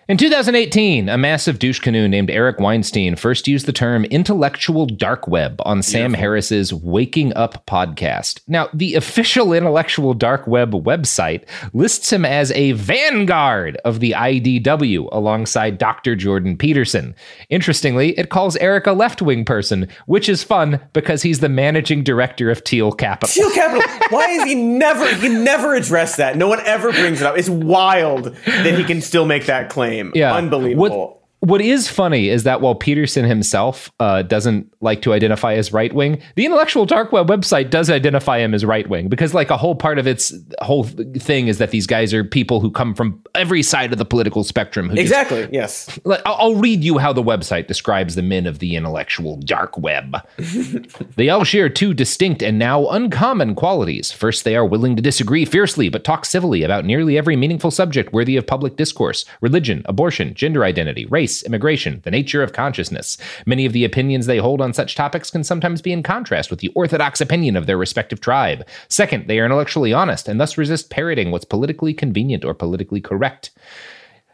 In 0.09 0.17
2018, 0.19 1.09
a 1.09 1.19
massive 1.19 1.59
douche 1.59 1.81
canoe 1.81 2.07
named 2.07 2.31
Eric 2.31 2.61
Weinstein 2.61 3.17
first 3.17 3.49
used 3.49 3.67
the 3.67 3.73
term 3.73 4.05
intellectual 4.05 4.87
dark 4.87 5.27
web 5.27 5.61
on 5.65 5.83
Sam 5.83 6.15
Harris's 6.15 6.73
Waking 6.73 7.35
Up 7.35 7.67
podcast. 7.67 8.39
Now, 8.47 8.69
the 8.73 8.95
official 8.95 9.53
intellectual 9.53 10.15
dark 10.15 10.47
web 10.47 10.71
website 10.71 11.43
lists 11.73 12.13
him 12.13 12.25
as 12.25 12.53
a 12.53 12.71
vanguard 12.71 13.79
of 13.85 13.99
the 13.99 14.13
IDW 14.13 15.09
alongside 15.11 15.77
Dr. 15.77 16.15
Jordan 16.15 16.57
Peterson. 16.57 17.13
Interestingly, 17.51 18.17
it 18.17 18.31
calls 18.31 18.55
Eric 18.59 18.87
a 18.87 18.93
left 18.93 19.23
wing 19.23 19.45
person, 19.45 19.89
which 20.07 20.29
is 20.29 20.45
fun 20.45 20.81
because 20.93 21.23
he's 21.23 21.41
the 21.41 21.49
managing 21.49 22.05
director 22.05 22.49
of 22.49 22.61
Thiel 22.61 22.93
Capital. 22.93 23.35
Thiel 23.35 23.51
Capital. 23.51 23.83
Why 24.11 24.27
is 24.29 24.45
he 24.45 24.55
never? 24.55 25.13
He 25.17 25.29
never 25.29 25.75
addressed 25.75 26.19
that. 26.19 26.37
No 26.37 26.47
one 26.47 26.61
ever 26.61 26.93
brings 26.93 27.21
it 27.21 27.27
up. 27.27 27.37
It's 27.37 27.49
wild 27.49 28.27
that 28.45 28.79
he 28.79 28.85
can 28.85 29.03
still 29.03 29.27
make 29.27 29.47
that 29.47 29.69
claim. 29.69 29.96
Yeah. 30.15 30.35
Unbelievable. 30.35 30.99
What, 30.99 31.16
what 31.41 31.61
is 31.61 31.89
funny 31.89 32.29
is 32.29 32.45
that 32.45 32.61
while 32.61 32.75
Peterson 32.75 33.25
himself 33.25 33.93
uh, 34.01 34.23
doesn't 34.23 34.73
like 34.81 35.03
to 35.03 35.13
identify 35.13 35.55
as 35.55 35.73
right 35.73 35.93
wing, 35.93 36.21
the 36.35 36.45
intellectual 36.45 36.87
dark 36.87 37.13
web 37.13 37.29
website 37.29 37.71
does 37.71 37.91
identify 37.91 38.39
him 38.39 38.55
as 38.55 38.65
right 38.65 38.89
wing 38.89 39.09
because, 39.09 39.35
like, 39.35 39.51
a 39.51 39.57
whole 39.57 39.75
part 39.75 39.99
of 39.99 40.07
its 40.07 40.33
whole 40.63 40.85
thing 40.85 41.49
is 41.49 41.59
that 41.59 41.71
these 41.71 41.87
guys 41.87 42.15
are 42.15 42.25
people 42.25 42.61
who 42.61 42.71
come 42.71 42.95
from 42.95 43.23
every 43.35 43.63
side 43.63 43.93
of 43.93 43.99
the 43.99 44.05
political 44.05 44.45
spectrum. 44.45 44.89
Who 44.89 44.97
just- 44.97 45.03
exactly. 45.03 45.49
Yes. 45.53 45.99
Like, 46.05 46.23
I'll 46.25 46.37
I'll 46.47 46.55
read 46.55 46.83
you 46.83 46.99
how 46.99 47.13
the 47.13 47.23
website 47.23 47.67
describes 47.67 48.15
the 48.15 48.23
men 48.23 48.47
of 48.47 48.61
the 48.61 48.77
intellectual 48.77 49.37
dark 49.37 49.77
web. 49.77 50.17
they 51.17 51.29
all 51.29 51.45
share 51.45 51.69
two 51.69 51.93
distinct 51.93 52.43
and 52.43 52.59
now 52.59 52.89
uncommon 52.89 53.55
qualities. 53.55 54.11
First, 54.13 54.45
they 54.45 54.57
are 54.57 54.65
willing 54.65 54.97
to 54.97 55.03
disagree 55.03 55.45
fiercely 55.45 55.89
but 55.89 56.05
talk 56.05 56.25
civilly 56.25 56.63
about 56.63 56.85
nearly 56.85 57.19
every 57.19 57.37
meaningful 57.37 57.71
subject 57.71 58.13
worthy 58.13 58.37
of 58.37 58.47
public 58.47 58.77
discourse 58.77 59.25
religion, 59.41 59.83
abortion, 59.87 60.35
gender 60.35 60.65
identity, 60.65 61.05
race, 61.07 61.26
immigration, 61.43 62.01
the 62.05 62.11
nature 62.11 62.43
of 62.43 62.53
consciousness. 62.53 63.19
Many 63.47 63.67
of 63.67 63.73
the 63.73 63.85
opinions 63.85 64.27
they 64.27 64.39
hold 64.39 64.61
on 64.61 64.73
such 64.73 64.95
topics 64.95 65.31
can 65.31 65.45
sometimes 65.45 65.83
be 65.83 65.93
in 65.93 66.03
contrast 66.03 66.51
with 66.51 66.61
the 66.61 66.69
orthodox 66.69 67.21
opinion 67.21 67.57
of 67.57 67.67
their 67.67 67.77
respective 67.79 68.21
tribe. 68.21 68.67
Second, 68.89 69.27
they 69.27 69.39
are 69.39 69.45
intellectually 69.45 69.93
honest 69.93 70.29
and 70.29 70.41
thus 70.41 70.59
resist 70.59 70.91
parroting 70.91 71.31
what's 71.31 71.45
politically 71.45 71.93
convenient 71.93 72.45
or 72.45 72.55
politically 72.55 73.01
correct. 73.01 73.51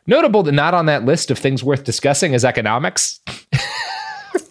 Notable 0.07 0.43
that 0.43 0.53
not 0.53 0.75
on 0.75 0.87
that 0.87 1.05
list 1.05 1.31
of 1.31 1.39
things 1.39 1.63
worth 1.63 1.85
discussing 1.85 2.33
is 2.33 2.45
economics. 2.45 3.21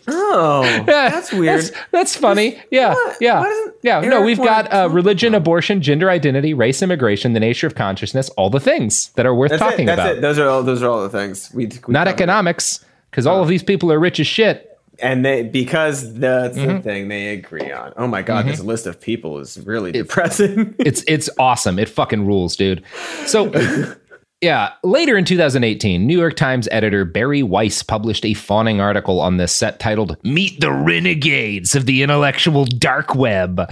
Oh, 0.08 0.64
yeah, 0.64 0.84
that's 1.10 1.32
weird. 1.32 1.60
That's, 1.62 1.72
that's 1.92 2.16
funny. 2.16 2.62
Yeah, 2.72 2.96
yeah, 3.20 3.40
Why 3.40 3.50
doesn't 3.50 3.76
yeah. 3.84 4.00
No, 4.02 4.22
we've 4.22 4.38
got 4.38 4.68
uh, 4.68 4.88
talk 4.88 4.94
religion, 4.94 5.34
abortion, 5.36 5.82
gender 5.82 6.10
identity, 6.10 6.54
race, 6.54 6.82
immigration, 6.82 7.34
the 7.34 7.40
nature 7.40 7.68
of 7.68 7.76
consciousness, 7.76 8.30
all 8.32 8.50
the 8.50 8.60
things 8.60 9.10
that 9.16 9.26
are 9.26 9.34
worth 9.36 9.52
That's 9.52 9.62
talking 9.62 9.84
it. 9.88 9.96
That's 9.96 10.00
about. 10.02 10.18
it. 10.18 10.22
Those 10.22 10.40
are 10.40 10.48
all. 10.50 10.64
Those 10.64 10.82
are 10.84 10.90
all 10.90 11.02
the 11.04 11.10
things. 11.10 11.52
We, 11.54 11.68
we 11.68 11.92
Not 11.94 12.08
economics, 12.08 12.84
because 13.10 13.26
all 13.28 13.42
of 13.42 13.48
these 13.48 13.64
people 13.64 13.92
are 13.92 14.00
rich 14.00 14.20
as 14.20 14.28
shit. 14.28 14.68
and 15.00 15.26
they 15.26 15.44
because 15.44 16.14
that's 16.16 16.58
Mm-hmm. 16.58 16.76
the 16.78 16.82
thing 16.82 17.08
they 17.08 17.30
agree 17.30 17.72
on. 17.72 17.94
Oh 17.98 18.08
my 18.08 18.22
god, 18.22 18.46
this 18.46 18.60
list 18.60 18.86
of 18.88 19.00
people 19.02 19.40
is 19.40 19.60
really 19.66 19.92
depressing. 19.92 20.76
It's 20.80 21.04
it's 21.08 21.30
awesome. 21.40 21.80
It 21.80 21.90
fucking 21.90 22.26
rules, 22.26 22.56
dude. 22.56 22.84
So 23.26 23.50
Yeah. 24.42 24.72
Later 24.84 25.18
in 25.18 25.26
2018, 25.26 26.06
New 26.08 26.18
York 26.18 26.36
Times 26.36 26.68
editor 26.72 27.06
Bari 27.06 27.44
Weiss 27.44 27.84
published 27.84 28.26
a 28.26 28.34
fawning 28.34 28.82
article 28.82 29.22
on 29.22 29.38
this 29.38 29.52
set 29.54 29.80
titled 29.80 30.18
Meet 30.24 30.60
the 30.62 30.72
Renegades 30.72 31.76
of 31.76 31.86
the 31.86 32.02
Intellectual 32.02 32.66
Dark 32.66 33.14
Web. 33.14 33.72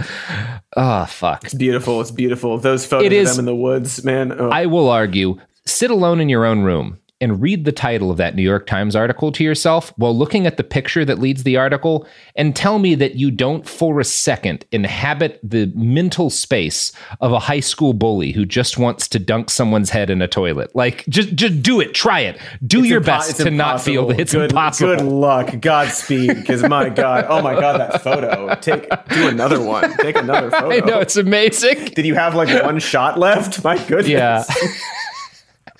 Oh, 0.76 1.06
fuck. 1.06 1.44
It's 1.44 1.54
beautiful. 1.54 2.00
It's 2.00 2.12
beautiful. 2.12 2.56
Those 2.58 2.86
photos 2.86 3.06
It 3.06 3.12
is- 3.12 3.30
of 3.30 3.36
them 3.36 3.42
in 3.42 3.46
the 3.46 3.56
woods, 3.60 4.04
man. 4.04 4.32
Oh. 4.38 4.50
I 4.50 4.66
will 4.66 4.88
argue 4.88 5.38
sit 5.66 5.90
alone 5.90 6.20
in 6.20 6.28
your 6.28 6.44
own 6.46 6.60
room 6.60 6.98
and 7.20 7.40
read 7.40 7.64
the 7.64 7.72
title 7.72 8.10
of 8.10 8.16
that 8.16 8.34
New 8.34 8.42
York 8.42 8.66
Times 8.66 8.96
article 8.96 9.30
to 9.32 9.44
yourself 9.44 9.92
while 9.96 10.16
looking 10.16 10.46
at 10.46 10.56
the 10.56 10.64
picture 10.64 11.04
that 11.04 11.18
leads 11.18 11.42
the 11.42 11.56
article 11.56 12.06
and 12.34 12.56
tell 12.56 12.78
me 12.78 12.94
that 12.94 13.16
you 13.16 13.30
don't 13.30 13.68
for 13.68 14.00
a 14.00 14.04
second 14.04 14.64
inhabit 14.72 15.38
the 15.42 15.70
mental 15.74 16.30
space 16.30 16.92
of 17.20 17.32
a 17.32 17.38
high 17.38 17.60
school 17.60 17.92
bully 17.92 18.32
who 18.32 18.44
just 18.46 18.78
wants 18.78 19.06
to 19.08 19.18
dunk 19.18 19.50
someone's 19.50 19.90
head 19.90 20.08
in 20.10 20.22
a 20.22 20.28
toilet. 20.28 20.74
Like 20.74 21.04
just 21.08 21.34
just 21.34 21.62
do 21.62 21.80
it, 21.80 21.92
try 21.94 22.20
it. 22.20 22.38
Do 22.66 22.80
It's 22.80 22.88
your 22.88 23.00
impo- 23.00 23.06
best 23.06 23.36
to 23.38 23.50
not 23.50 23.80
feel 23.80 24.06
that 24.08 24.20
it's 24.20 24.32
good, 24.32 24.50
impossible. 24.50 24.96
Good 24.96 25.04
luck. 25.04 25.60
Godspeed. 25.60 26.36
Because 26.36 26.62
my 26.62 26.88
God. 26.88 27.26
Oh 27.28 27.42
my 27.42 27.54
God, 27.54 27.78
that 27.80 28.02
photo. 28.02 28.54
Take 28.60 28.88
do 29.10 29.28
another 29.28 29.60
one. 29.60 29.96
Take 29.98 30.16
another 30.16 30.50
photo. 30.50 30.70
I 30.70 30.78
know 30.80 31.00
it's 31.00 31.16
amazing. 31.16 31.86
Did 31.86 32.06
you 32.06 32.14
have 32.14 32.34
like 32.34 32.62
one 32.64 32.78
shot 32.78 33.18
left? 33.18 33.62
My 33.62 33.76
goodness. 33.76 34.08
Yeah. 34.08 34.44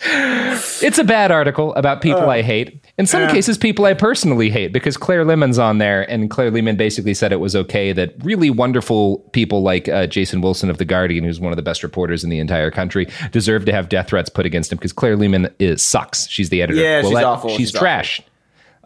It's 0.02 0.98
a 0.98 1.04
bad 1.04 1.30
article 1.30 1.74
about 1.74 2.00
people 2.00 2.22
Uh, 2.22 2.28
I 2.28 2.42
hate. 2.42 2.84
In 2.96 3.06
some 3.06 3.22
yeah. 3.22 3.32
cases, 3.32 3.58
people 3.58 3.84
I 3.84 3.94
personally 3.94 4.50
hate 4.50 4.72
because 4.72 4.96
Claire 4.96 5.24
Lehmann's 5.24 5.58
on 5.58 5.78
there, 5.78 6.10
and 6.10 6.30
Claire 6.30 6.50
Lehmann 6.50 6.76
basically 6.76 7.14
said 7.14 7.32
it 7.32 7.40
was 7.40 7.54
okay 7.56 7.92
that 7.92 8.14
really 8.22 8.50
wonderful 8.50 9.18
people 9.32 9.62
like 9.62 9.88
uh, 9.88 10.06
Jason 10.06 10.40
Wilson 10.40 10.70
of 10.70 10.78
The 10.78 10.84
Guardian, 10.84 11.24
who's 11.24 11.40
one 11.40 11.52
of 11.52 11.56
the 11.56 11.62
best 11.62 11.82
reporters 11.82 12.24
in 12.24 12.30
the 12.30 12.38
entire 12.38 12.70
country, 12.70 13.08
deserve 13.30 13.64
to 13.66 13.72
have 13.72 13.88
death 13.88 14.08
threats 14.08 14.28
put 14.30 14.46
against 14.46 14.72
him 14.72 14.76
because 14.76 14.92
Claire 14.92 15.16
Lehmann 15.16 15.52
is 15.58 15.82
sucks. 15.82 16.28
She's 16.28 16.48
the 16.50 16.62
editor. 16.62 16.80
Yeah, 16.80 17.02
she's 17.02 17.14
awful. 17.14 17.50
She's, 17.50 17.58
She's 17.58 17.76
awful. 17.76 18.29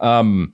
Um, 0.05 0.53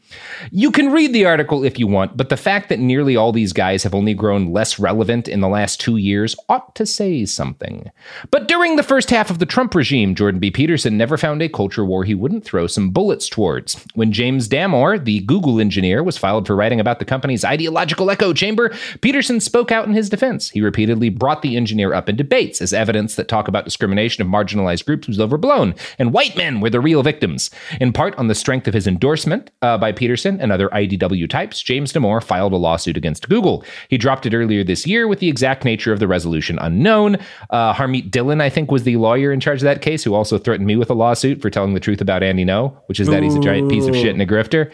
you 0.49 0.71
can 0.71 0.93
read 0.93 1.11
the 1.11 1.25
article 1.25 1.65
if 1.65 1.77
you 1.77 1.85
want, 1.85 2.15
but 2.15 2.29
the 2.29 2.37
fact 2.37 2.69
that 2.69 2.79
nearly 2.79 3.17
all 3.17 3.33
these 3.33 3.51
guys 3.51 3.83
have 3.83 3.93
only 3.93 4.13
grown 4.13 4.53
less 4.53 4.79
relevant 4.79 5.27
in 5.27 5.41
the 5.41 5.49
last 5.49 5.81
two 5.81 5.97
years 5.97 6.37
ought 6.47 6.73
to 6.75 6.85
say 6.85 7.25
something. 7.25 7.91
But 8.31 8.47
during 8.47 8.77
the 8.77 8.83
first 8.83 9.09
half 9.09 9.29
of 9.29 9.39
the 9.39 9.45
Trump 9.45 9.75
regime, 9.75 10.15
Jordan 10.15 10.39
B. 10.39 10.51
Peterson 10.51 10.97
never 10.97 11.17
found 11.17 11.41
a 11.41 11.49
culture 11.49 11.83
war 11.83 12.05
he 12.05 12.15
wouldn't 12.15 12.45
throw 12.45 12.65
some 12.65 12.91
bullets 12.91 13.27
towards. 13.27 13.85
When 13.93 14.13
James 14.13 14.47
Damore, 14.47 15.03
the 15.03 15.19
Google 15.19 15.59
engineer, 15.59 16.01
was 16.01 16.17
filed 16.17 16.47
for 16.47 16.55
writing 16.55 16.79
about 16.79 16.99
the 16.99 17.05
company's 17.05 17.43
ideological 17.43 18.09
echo 18.09 18.31
chamber, 18.31 18.73
Peterson 19.01 19.41
spoke 19.41 19.69
out 19.69 19.85
in 19.85 19.93
his 19.93 20.09
defense. 20.09 20.49
He 20.49 20.61
repeatedly 20.61 21.09
brought 21.09 21.41
the 21.41 21.57
engineer 21.57 21.93
up 21.93 22.07
in 22.07 22.15
debates 22.15 22.61
as 22.61 22.71
evidence 22.71 23.15
that 23.15 23.27
talk 23.27 23.49
about 23.49 23.65
discrimination 23.65 24.21
of 24.21 24.29
marginalized 24.29 24.85
groups 24.85 25.09
was 25.09 25.19
overblown, 25.19 25.75
and 25.99 26.13
white 26.13 26.37
men 26.37 26.61
were 26.61 26.69
the 26.69 26.79
real 26.79 27.03
victims. 27.03 27.51
In 27.81 27.91
part 27.91 28.15
on 28.15 28.29
the 28.29 28.35
strength 28.35 28.65
of 28.69 28.73
his 28.73 28.87
endorsement 28.87 29.40
uh, 29.61 29.77
by 29.77 29.91
Peterson 29.91 30.39
and 30.39 30.51
other 30.51 30.69
IDW 30.69 31.29
types, 31.29 31.61
James 31.61 31.91
Damore 31.91 32.23
filed 32.23 32.53
a 32.53 32.57
lawsuit 32.57 32.97
against 32.97 33.27
Google. 33.29 33.63
He 33.89 33.97
dropped 33.97 34.25
it 34.25 34.33
earlier 34.33 34.63
this 34.63 34.85
year 34.85 35.07
with 35.07 35.19
the 35.19 35.29
exact 35.29 35.65
nature 35.65 35.91
of 35.91 35.99
the 35.99 36.07
resolution 36.07 36.59
unknown. 36.59 37.17
Uh, 37.49 37.73
Harmeet 37.73 38.11
Dhillon, 38.11 38.41
I 38.41 38.49
think, 38.49 38.71
was 38.71 38.83
the 38.83 38.97
lawyer 38.97 39.31
in 39.31 39.39
charge 39.39 39.59
of 39.59 39.65
that 39.65 39.81
case, 39.81 40.03
who 40.03 40.13
also 40.13 40.37
threatened 40.37 40.67
me 40.67 40.75
with 40.75 40.89
a 40.89 40.93
lawsuit 40.93 41.41
for 41.41 41.49
telling 41.49 41.73
the 41.73 41.79
truth 41.79 42.01
about 42.01 42.23
Andy 42.23 42.45
Ngo, 42.45 42.75
which 42.85 42.99
is 42.99 43.07
that 43.07 43.23
he's 43.23 43.35
a 43.35 43.39
giant 43.39 43.69
piece 43.69 43.87
of 43.87 43.95
shit 43.95 44.13
and 44.13 44.21
a 44.21 44.25
grifter. 44.25 44.71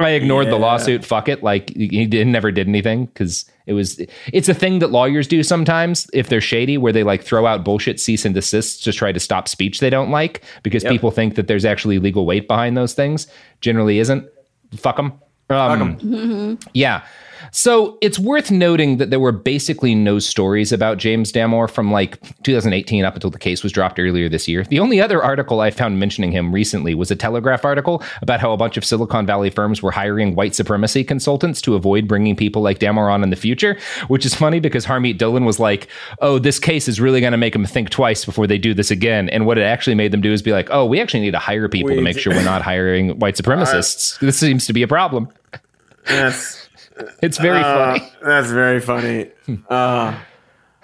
I 0.00 0.10
ignored 0.10 0.48
the 0.48 0.58
lawsuit. 0.58 1.04
Fuck 1.04 1.28
it. 1.28 1.42
Like 1.42 1.70
he 1.74 2.06
did, 2.06 2.26
never 2.26 2.50
did 2.50 2.68
anything 2.68 3.06
because 3.06 3.44
it 3.66 3.72
was. 3.72 4.00
It's 4.32 4.48
a 4.48 4.54
thing 4.54 4.80
that 4.80 4.90
lawyers 4.90 5.26
do 5.26 5.42
sometimes 5.42 6.08
if 6.12 6.28
they're 6.28 6.40
shady, 6.40 6.76
where 6.76 6.92
they 6.92 7.02
like 7.02 7.22
throw 7.22 7.46
out 7.46 7.64
bullshit 7.64 7.98
cease 7.98 8.24
and 8.24 8.34
desists 8.34 8.82
to 8.84 8.92
try 8.92 9.10
to 9.12 9.20
stop 9.20 9.48
speech 9.48 9.80
they 9.80 9.90
don't 9.90 10.10
like 10.10 10.42
because 10.62 10.82
Yep. 10.84 10.92
people 10.92 11.10
think 11.10 11.34
that 11.36 11.46
there's 11.48 11.64
actually 11.64 11.98
legal 11.98 12.26
weight 12.26 12.46
behind 12.46 12.76
those 12.76 12.92
things. 12.94 13.26
Generally, 13.60 13.98
isn't. 14.00 14.28
Fuck 14.76 14.96
them. 14.96 15.12
Um, 15.50 16.58
yeah. 16.72 17.04
So 17.50 17.98
it's 18.00 18.18
worth 18.18 18.50
noting 18.50 18.98
that 18.98 19.10
there 19.10 19.20
were 19.20 19.32
basically 19.32 19.94
no 19.94 20.18
stories 20.18 20.72
about 20.72 20.98
James 20.98 21.32
Damore 21.32 21.70
from 21.70 21.92
like 21.92 22.20
2018 22.42 23.04
up 23.04 23.14
until 23.14 23.30
the 23.30 23.38
case 23.38 23.62
was 23.62 23.72
dropped 23.72 23.98
earlier 23.98 24.28
this 24.28 24.48
year. 24.48 24.64
The 24.64 24.80
only 24.80 25.00
other 25.00 25.22
article 25.22 25.60
I 25.60 25.70
found 25.70 25.98
mentioning 25.98 26.32
him 26.32 26.52
recently 26.54 26.94
was 26.94 27.10
a 27.10 27.16
Telegraph 27.16 27.64
article 27.64 28.02
about 28.22 28.40
how 28.40 28.52
a 28.52 28.56
bunch 28.56 28.76
of 28.76 28.84
Silicon 28.84 29.26
Valley 29.26 29.50
firms 29.50 29.82
were 29.82 29.90
hiring 29.90 30.34
white 30.34 30.54
supremacy 30.54 31.04
consultants 31.04 31.60
to 31.62 31.74
avoid 31.74 32.08
bringing 32.08 32.36
people 32.36 32.62
like 32.62 32.78
Damore 32.78 33.12
on 33.12 33.22
in 33.22 33.30
the 33.30 33.36
future, 33.36 33.78
which 34.08 34.24
is 34.26 34.34
funny 34.34 34.60
because 34.60 34.86
Harmeet 34.86 35.18
Dhillon 35.18 35.44
was 35.44 35.58
like, 35.58 35.88
oh, 36.20 36.38
this 36.38 36.58
case 36.58 36.88
is 36.88 37.00
really 37.00 37.20
going 37.20 37.32
to 37.32 37.38
make 37.38 37.52
them 37.52 37.66
think 37.66 37.90
twice 37.90 38.24
before 38.24 38.46
they 38.46 38.58
do 38.58 38.74
this 38.74 38.90
again. 38.90 39.28
And 39.28 39.46
what 39.46 39.58
it 39.58 39.62
actually 39.62 39.94
made 39.94 40.12
them 40.12 40.20
do 40.20 40.32
is 40.32 40.42
be 40.42 40.52
like, 40.52 40.68
oh, 40.70 40.86
we 40.86 41.00
actually 41.00 41.20
need 41.20 41.32
to 41.32 41.38
hire 41.38 41.68
people 41.68 41.94
to 41.94 42.00
make 42.00 42.16
d- 42.16 42.22
sure 42.22 42.32
we're 42.32 42.44
not 42.44 42.62
hiring 42.62 43.18
white 43.18 43.34
supremacists. 43.42 44.18
this 44.20 44.38
seems 44.38 44.66
to 44.66 44.72
be 44.72 44.82
a 44.82 44.88
problem. 44.88 45.28
That's 46.06 46.63
It's 47.22 47.38
very 47.38 47.60
uh, 47.60 47.98
funny. 47.98 48.12
That's 48.22 48.50
very 48.50 48.80
funny. 48.80 49.30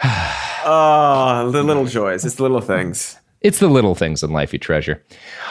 Uh, 0.03 0.63
oh, 0.65 1.51
the 1.51 1.63
little 1.63 1.85
joys. 1.85 2.25
It's 2.25 2.37
the 2.37 2.43
little 2.43 2.63
things. 2.63 3.19
It's 3.43 3.59
the 3.59 3.69
little 3.69 3.95
things 3.95 4.23
in 4.23 4.33
life 4.33 4.53
you 4.53 4.59
treasure. 4.59 5.03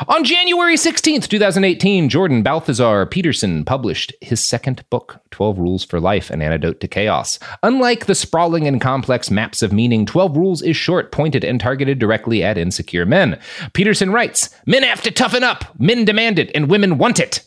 On 0.08 0.24
January 0.24 0.76
16th, 0.76 1.28
2018, 1.28 2.08
Jordan 2.08 2.44
Balthazar 2.44 3.08
Peterson 3.08 3.66
published 3.66 4.14
his 4.22 4.44
second 4.44 4.88
book, 4.92 5.20
12 5.32 5.58
Rules 5.58 5.84
for 5.84 6.00
Life 6.00 6.30
An 6.30 6.42
Antidote 6.42 6.80
to 6.82 6.88
Chaos. 6.88 7.40
Unlike 7.64 8.06
the 8.06 8.14
sprawling 8.14 8.68
and 8.68 8.80
complex 8.80 9.32
maps 9.32 9.64
of 9.64 9.74
meaning, 9.74 10.06
12 10.06 10.38
Rules 10.38 10.62
is 10.62 10.78
short, 10.78 11.12
pointed, 11.12 11.44
and 11.44 11.60
targeted 11.60 11.98
directly 11.98 12.44
at 12.44 12.60
insecure 12.60 13.08
men. 13.08 13.40
Peterson 13.74 14.12
writes 14.12 14.50
Men 14.68 14.84
have 14.84 15.02
to 15.02 15.12
toughen 15.12 15.44
up, 15.44 15.66
men 15.80 16.06
demand 16.06 16.38
it, 16.38 16.52
and 16.54 16.70
women 16.70 17.00
want 17.00 17.20
it. 17.20 17.44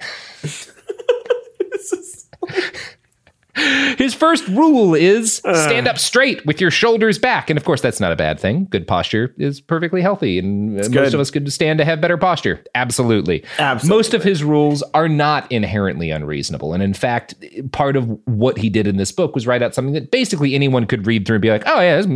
His 3.54 4.14
first 4.14 4.46
rule 4.48 4.94
is 4.94 5.36
stand 5.36 5.86
up 5.86 5.98
straight 5.98 6.44
with 6.44 6.60
your 6.60 6.70
shoulders 6.70 7.18
back. 7.18 7.50
And 7.50 7.56
of 7.56 7.64
course, 7.64 7.80
that's 7.80 8.00
not 8.00 8.12
a 8.12 8.16
bad 8.16 8.40
thing. 8.40 8.66
Good 8.66 8.86
posture 8.86 9.34
is 9.38 9.60
perfectly 9.60 10.02
healthy. 10.02 10.38
And 10.38 10.70
uh, 10.70 10.82
most 10.82 10.92
good. 10.92 11.14
of 11.14 11.20
us 11.20 11.30
could 11.30 11.50
stand 11.52 11.78
to 11.78 11.84
have 11.84 12.00
better 12.00 12.16
posture. 12.16 12.62
Absolutely. 12.74 13.44
Absolutely. 13.58 13.96
Most 13.96 14.14
of 14.14 14.22
his 14.22 14.42
rules 14.42 14.82
are 14.94 15.08
not 15.08 15.50
inherently 15.52 16.10
unreasonable. 16.10 16.74
And 16.74 16.82
in 16.82 16.94
fact, 16.94 17.34
part 17.72 17.96
of 17.96 18.06
what 18.26 18.58
he 18.58 18.68
did 18.68 18.86
in 18.86 18.96
this 18.96 19.12
book 19.12 19.34
was 19.34 19.46
write 19.46 19.62
out 19.62 19.74
something 19.74 19.94
that 19.94 20.10
basically 20.10 20.54
anyone 20.54 20.86
could 20.86 21.06
read 21.06 21.26
through 21.26 21.36
and 21.36 21.42
be 21.42 21.50
like, 21.50 21.62
oh, 21.66 21.80
yeah, 21.80 22.00
this 22.00 22.06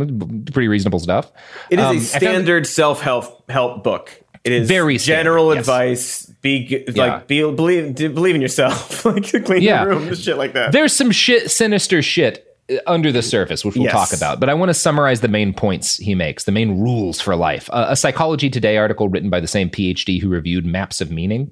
pretty 0.51 0.67
reasonable 0.67 0.99
stuff. 0.99 1.31
It 1.69 1.79
is 1.79 1.85
Um, 1.85 1.97
a 1.97 1.99
standard 2.01 2.67
self 2.67 3.01
help 3.01 3.49
help 3.49 3.83
book. 3.83 4.11
It 4.43 4.51
is 4.53 4.67
Very 4.67 4.97
standard, 4.97 5.19
general 5.23 5.53
yes. 5.53 5.59
advice. 5.61 6.25
Be 6.41 6.83
Yeah. 6.87 7.03
like 7.15 7.27
be 7.27 7.41
believe 7.41 7.95
believe 7.95 8.35
in 8.35 8.41
yourself. 8.41 9.03
like 9.05 9.23
clean 9.45 9.61
Yeah. 9.61 9.83
your 9.83 9.89
room, 9.95 10.15
shit 10.15 10.37
like 10.37 10.53
that. 10.53 10.71
There's 10.71 10.93
some 10.93 11.11
shit, 11.11 11.51
sinister 11.51 12.01
shit 12.01 12.45
uh, 12.71 12.75
under 12.87 13.11
the 13.11 13.21
surface, 13.21 13.65
which 13.65 13.75
we'll 13.75 13.85
Yes. 13.85 13.91
talk 13.93 14.13
about. 14.17 14.39
But 14.39 14.49
I 14.49 14.53
want 14.53 14.69
to 14.69 14.73
summarize 14.73 15.21
the 15.21 15.27
main 15.27 15.53
points 15.53 15.97
he 15.97 16.15
makes, 16.15 16.45
the 16.45 16.51
main 16.53 16.79
rules 16.79 17.19
for 17.19 17.35
life. 17.35 17.69
Uh, 17.73 17.87
a 17.89 17.95
Psychology 17.95 18.49
Today 18.49 18.77
article 18.77 19.09
written 19.09 19.29
by 19.29 19.39
the 19.41 19.47
same 19.47 19.69
PhD 19.69 20.21
who 20.21 20.29
reviewed 20.29 20.65
Maps 20.65 21.01
of 21.01 21.11
Meaning. 21.11 21.51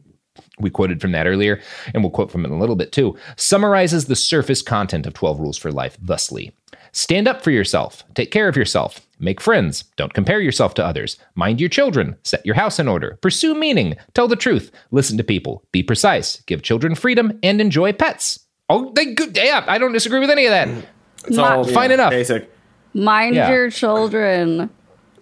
We 0.60 0.70
quoted 0.70 1.02
from 1.02 1.12
that 1.14 1.28
earlier, 1.28 1.60
and 1.94 2.04
we'll 2.04 2.12
quote 2.12 2.32
from 2.32 2.46
it 2.46 2.50
in 2.50 2.54
a 2.54 2.60
little 2.60 2.76
bit 2.76 2.92
too. 2.92 3.18
Summarizes 3.36 4.06
the 4.06 4.16
surface 4.16 4.62
content 4.62 5.06
of 5.08 5.14
12 5.14 5.40
Rules 5.40 5.58
for 5.58 5.72
Life 5.72 5.98
thusly 6.02 6.52
Stand 6.94 7.28
up 7.28 7.44
for 7.44 7.52
yourself, 7.52 8.04
take 8.16 8.32
care 8.32 8.48
of 8.48 8.56
yourself, 8.56 9.02
make 9.20 9.42
friends, 9.42 9.84
don't 9.96 10.14
compare 10.14 10.40
yourself 10.40 10.74
to 10.76 10.86
others, 10.86 11.18
mind 11.36 11.60
your 11.60 11.70
children, 11.70 12.16
set 12.24 12.46
your 12.46 12.56
house 12.56 12.80
in 12.80 12.88
order, 12.88 13.18
pursue 13.22 13.54
meaning, 13.56 13.96
tell 14.14 14.28
the 14.28 14.36
truth, 14.36 14.72
listen 14.92 15.18
to 15.18 15.24
people, 15.24 15.64
be 15.72 15.82
precise, 15.84 16.42
give 16.42 16.62
children 16.62 16.96
freedom, 16.96 17.38
and 17.44 17.60
enjoy 17.62 17.94
pets. 17.94 18.40
Oh, 18.70 18.92
they 18.94 19.14
good. 19.14 19.36
Yeah, 19.38 19.64
I 19.68 19.78
don't 19.78 19.94
disagree 19.94 20.20
with 20.20 20.30
any 20.30 20.46
of 20.46 20.52
that. 20.52 20.68
It's 21.26 21.38
all, 21.38 21.64
fine 21.64 21.90
yeah, 21.90 21.96
enough. 21.96 22.12
Basic. 22.12 22.50
Mind 22.94 23.36
Yeah. 23.36 23.50
your 23.50 23.70
children. 23.70 24.70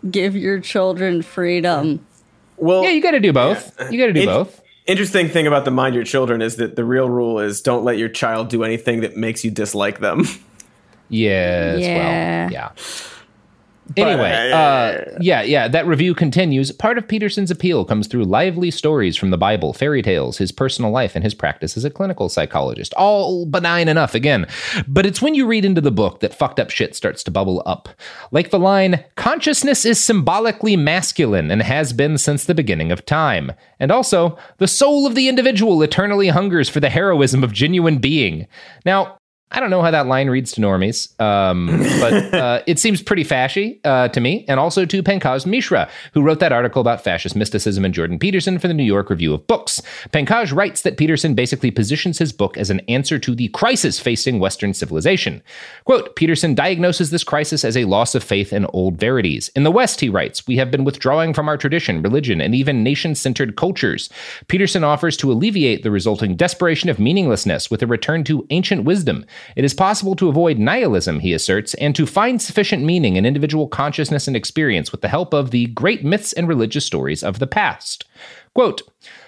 Give 0.09 0.35
your 0.35 0.59
children 0.59 1.21
freedom. 1.21 2.05
Well, 2.57 2.83
Yeah, 2.83 2.89
you 2.91 3.01
got 3.01 3.11
to 3.11 3.19
do 3.19 3.33
both. 3.33 3.75
You 3.91 3.99
got 3.99 4.07
to 4.07 4.13
do 4.13 4.21
It- 4.21 4.25
both. 4.27 4.61
Interesting 4.87 5.29
thing 5.29 5.47
about 5.47 5.65
the 5.65 5.71
mind 5.71 5.95
your 5.95 6.03
children 6.03 6.43
is 6.43 6.57
that 6.57 6.75
the 6.75 6.83
real 6.85 7.09
rule 7.09 7.39
is 7.39 7.59
don't 7.59 7.83
let 7.83 7.97
your 7.97 8.07
child 8.07 8.49
do 8.49 8.63
anything 8.63 9.01
that 9.01 9.17
makes 9.17 9.43
you 9.43 9.49
dislike 9.51 9.99
them. 9.99 10.25
Yes. 11.07 11.79
Yeah. 11.81 12.43
Well, 12.45 12.51
yeah. 12.51 12.69
Anyway, 13.95 14.51
uh, 14.51 14.57
uh, 14.57 15.17
yeah, 15.21 15.41
yeah, 15.43 15.67
that 15.67 15.85
review 15.85 16.15
continues. 16.15 16.71
Part 16.71 16.97
of 16.97 17.07
Peterson's 17.07 17.51
appeal 17.51 17.85
comes 17.85 18.07
through 18.07 18.23
lively 18.23 18.71
stories 18.71 19.15
from 19.15 19.29
the 19.29 19.37
Bible, 19.37 19.73
fairy 19.73 20.01
tales, 20.01 20.37
his 20.37 20.51
personal 20.51 20.91
life, 20.91 21.15
and 21.15 21.23
his 21.23 21.35
practice 21.35 21.77
as 21.77 21.85
a 21.85 21.89
clinical 21.89 22.27
psychologist. 22.27 22.93
All 22.95 23.45
benign 23.45 23.87
enough, 23.87 24.15
again. 24.15 24.47
But 24.87 25.05
it's 25.05 25.21
when 25.21 25.35
you 25.35 25.45
read 25.45 25.65
into 25.65 25.81
the 25.81 25.91
book 25.91 26.19
that 26.21 26.33
fucked 26.33 26.59
up 26.59 26.71
shit 26.71 26.95
starts 26.95 27.23
to 27.23 27.31
bubble 27.31 27.61
up. 27.65 27.89
Like 28.31 28.49
the 28.49 28.59
line, 28.59 29.03
consciousness 29.15 29.85
is 29.85 29.99
symbolically 30.03 30.75
masculine 30.75 31.51
and 31.51 31.61
has 31.61 31.93
been 31.93 32.17
since 32.17 32.45
the 32.45 32.55
beginning 32.55 32.91
of 32.91 33.05
time. 33.05 33.51
And 33.79 33.91
also, 33.91 34.37
the 34.57 34.67
soul 34.67 35.05
of 35.05 35.15
the 35.15 35.29
individual 35.29 35.81
eternally 35.83 36.29
hungers 36.29 36.69
for 36.69 36.79
the 36.79 36.89
heroism 36.89 37.43
of 37.43 37.53
genuine 37.53 37.99
being. 37.99 38.47
Now, 38.85 39.19
I 39.51 39.59
don't 39.59 39.69
know 39.69 39.83
how 39.83 39.91
that 39.91 40.07
line 40.07 40.27
reads 40.27 40.51
to 40.53 40.61
normies, 40.61 41.17
um, 41.21 41.67
but 41.99 42.33
uh, 42.33 42.61
it 42.65 42.79
seems 42.79 43.01
pretty 43.01 43.23
fashy 43.23 43.79
uh, 43.83 44.07
to 44.09 44.19
me, 44.19 44.43
and 44.47 44.59
also 44.59 44.85
to 44.85 45.03
Pankaj 45.03 45.45
Mishra, 45.45 45.87
who 46.13 46.23
wrote 46.23 46.39
that 46.39 46.51
article 46.51 46.81
about 46.81 47.03
fascist 47.03 47.35
mysticism 47.35 47.85
and 47.85 47.93
Jordan 47.93 48.17
Peterson 48.17 48.57
for 48.57 48.67
the 48.67 48.73
New 48.73 48.83
York 48.83 49.09
Review 49.09 49.33
of 49.33 49.45
Books. 49.45 49.81
Pankaj 50.09 50.53
writes 50.53 50.81
that 50.81 50.97
Peterson 50.97 51.35
basically 51.35 51.69
positions 51.69 52.17
his 52.17 52.33
book 52.33 52.57
as 52.57 52.71
an 52.71 52.79
answer 52.89 53.19
to 53.19 53.35
the 53.35 53.47
crisis 53.49 53.99
facing 53.99 54.39
Western 54.39 54.73
civilization. 54.73 55.43
Quote, 55.85 56.15
Peterson 56.15 56.55
diagnoses 56.55 57.11
this 57.11 57.23
crisis 57.23 57.63
as 57.63 57.77
a 57.77 57.85
loss 57.85 58.15
of 58.15 58.23
faith 58.23 58.51
in 58.51 58.65
old 58.67 58.97
verities. 58.97 59.49
In 59.55 59.63
the 59.63 59.71
West, 59.71 60.01
he 60.01 60.09
writes, 60.09 60.47
we 60.47 60.57
have 60.57 60.71
been 60.71 60.83
withdrawing 60.83 61.33
from 61.33 61.47
our 61.47 61.57
tradition, 61.57 62.01
religion, 62.01 62.41
and 62.41 62.55
even 62.55 62.83
nation 62.83 63.13
centered 63.13 63.55
cultures. 63.55 64.09
Peterson 64.47 64.83
offers 64.83 65.15
to 65.17 65.31
alleviate 65.31 65.83
the 65.83 65.91
resulting 65.91 66.35
desperation 66.35 66.89
of 66.89 66.99
meaninglessness 66.99 67.69
with 67.69 67.83
a 67.83 67.87
return 67.87 68.23
to 68.23 68.45
ancient 68.49 68.83
wisdom. 68.83 69.25
It 69.55 69.65
is 69.65 69.73
possible 69.73 70.15
to 70.15 70.29
avoid 70.29 70.59
nihilism, 70.59 71.19
he 71.19 71.33
asserts, 71.33 71.73
and 71.75 71.95
to 71.95 72.05
find 72.05 72.41
sufficient 72.41 72.83
meaning 72.83 73.15
in 73.15 73.25
individual 73.25 73.67
consciousness 73.67 74.27
and 74.27 74.35
experience 74.35 74.91
with 74.91 75.01
the 75.01 75.07
help 75.07 75.33
of 75.33 75.51
the 75.51 75.67
great 75.67 76.03
myths 76.03 76.33
and 76.33 76.47
religious 76.47 76.85
stories 76.85 77.23
of 77.23 77.39
the 77.39 77.47
past. 77.47 78.05
Quote, 78.53 78.81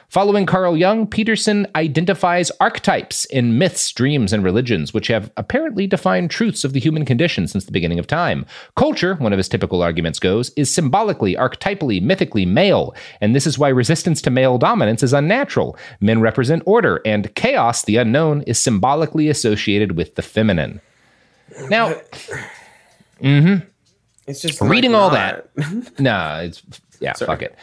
Following 0.10 0.46
Carl 0.46 0.78
Jung, 0.78 1.06
Peterson 1.06 1.68
identifies 1.76 2.50
archetypes 2.62 3.26
in 3.26 3.58
myths, 3.58 3.92
dreams, 3.92 4.32
and 4.32 4.42
religions, 4.42 4.94
which 4.94 5.08
have 5.08 5.30
apparently 5.36 5.86
defined 5.86 6.32
truths 6.32 6.64
of 6.64 6.72
the 6.72 6.80
human 6.80 7.04
condition 7.04 7.46
since 7.46 7.66
the 7.66 7.74
beginning 7.74 8.00
of 8.00 8.08
time. 8.08 8.46
Culture, 8.78 9.16
one 9.16 9.34
of 9.34 9.38
his 9.38 9.50
typical 9.50 9.82
arguments 9.82 10.18
goes, 10.18 10.52
is 10.52 10.74
symbolically, 10.74 11.36
archetypally, 11.36 12.02
mythically 12.02 12.46
male, 12.46 12.96
and 13.20 13.36
this 13.36 13.46
is 13.46 13.60
why 13.60 13.68
resistance 13.68 14.22
to 14.22 14.30
male 14.30 14.58
dominance 14.58 15.04
is 15.04 15.12
unnatural. 15.12 15.78
Men 16.00 16.22
represent 16.22 16.64
order, 16.66 17.02
and 17.06 17.36
chaos, 17.36 17.84
the 17.84 17.98
unknown, 17.98 18.44
is 18.44 18.58
symbolically 18.58 19.28
associated 19.28 19.98
with 19.98 20.16
the 20.16 20.22
feminine. 20.22 20.80
Now, 21.70 21.96
mm-hmm. 23.20 23.66
It's 24.26 24.42
just 24.42 24.62
reading 24.62 24.96
all 24.96 25.12
not- 25.12 25.54
that. 25.56 26.00
nah, 26.00 26.40
it's 26.40 26.64
yeah, 27.02 27.12
fuck 27.14 27.42
it. 27.42 27.58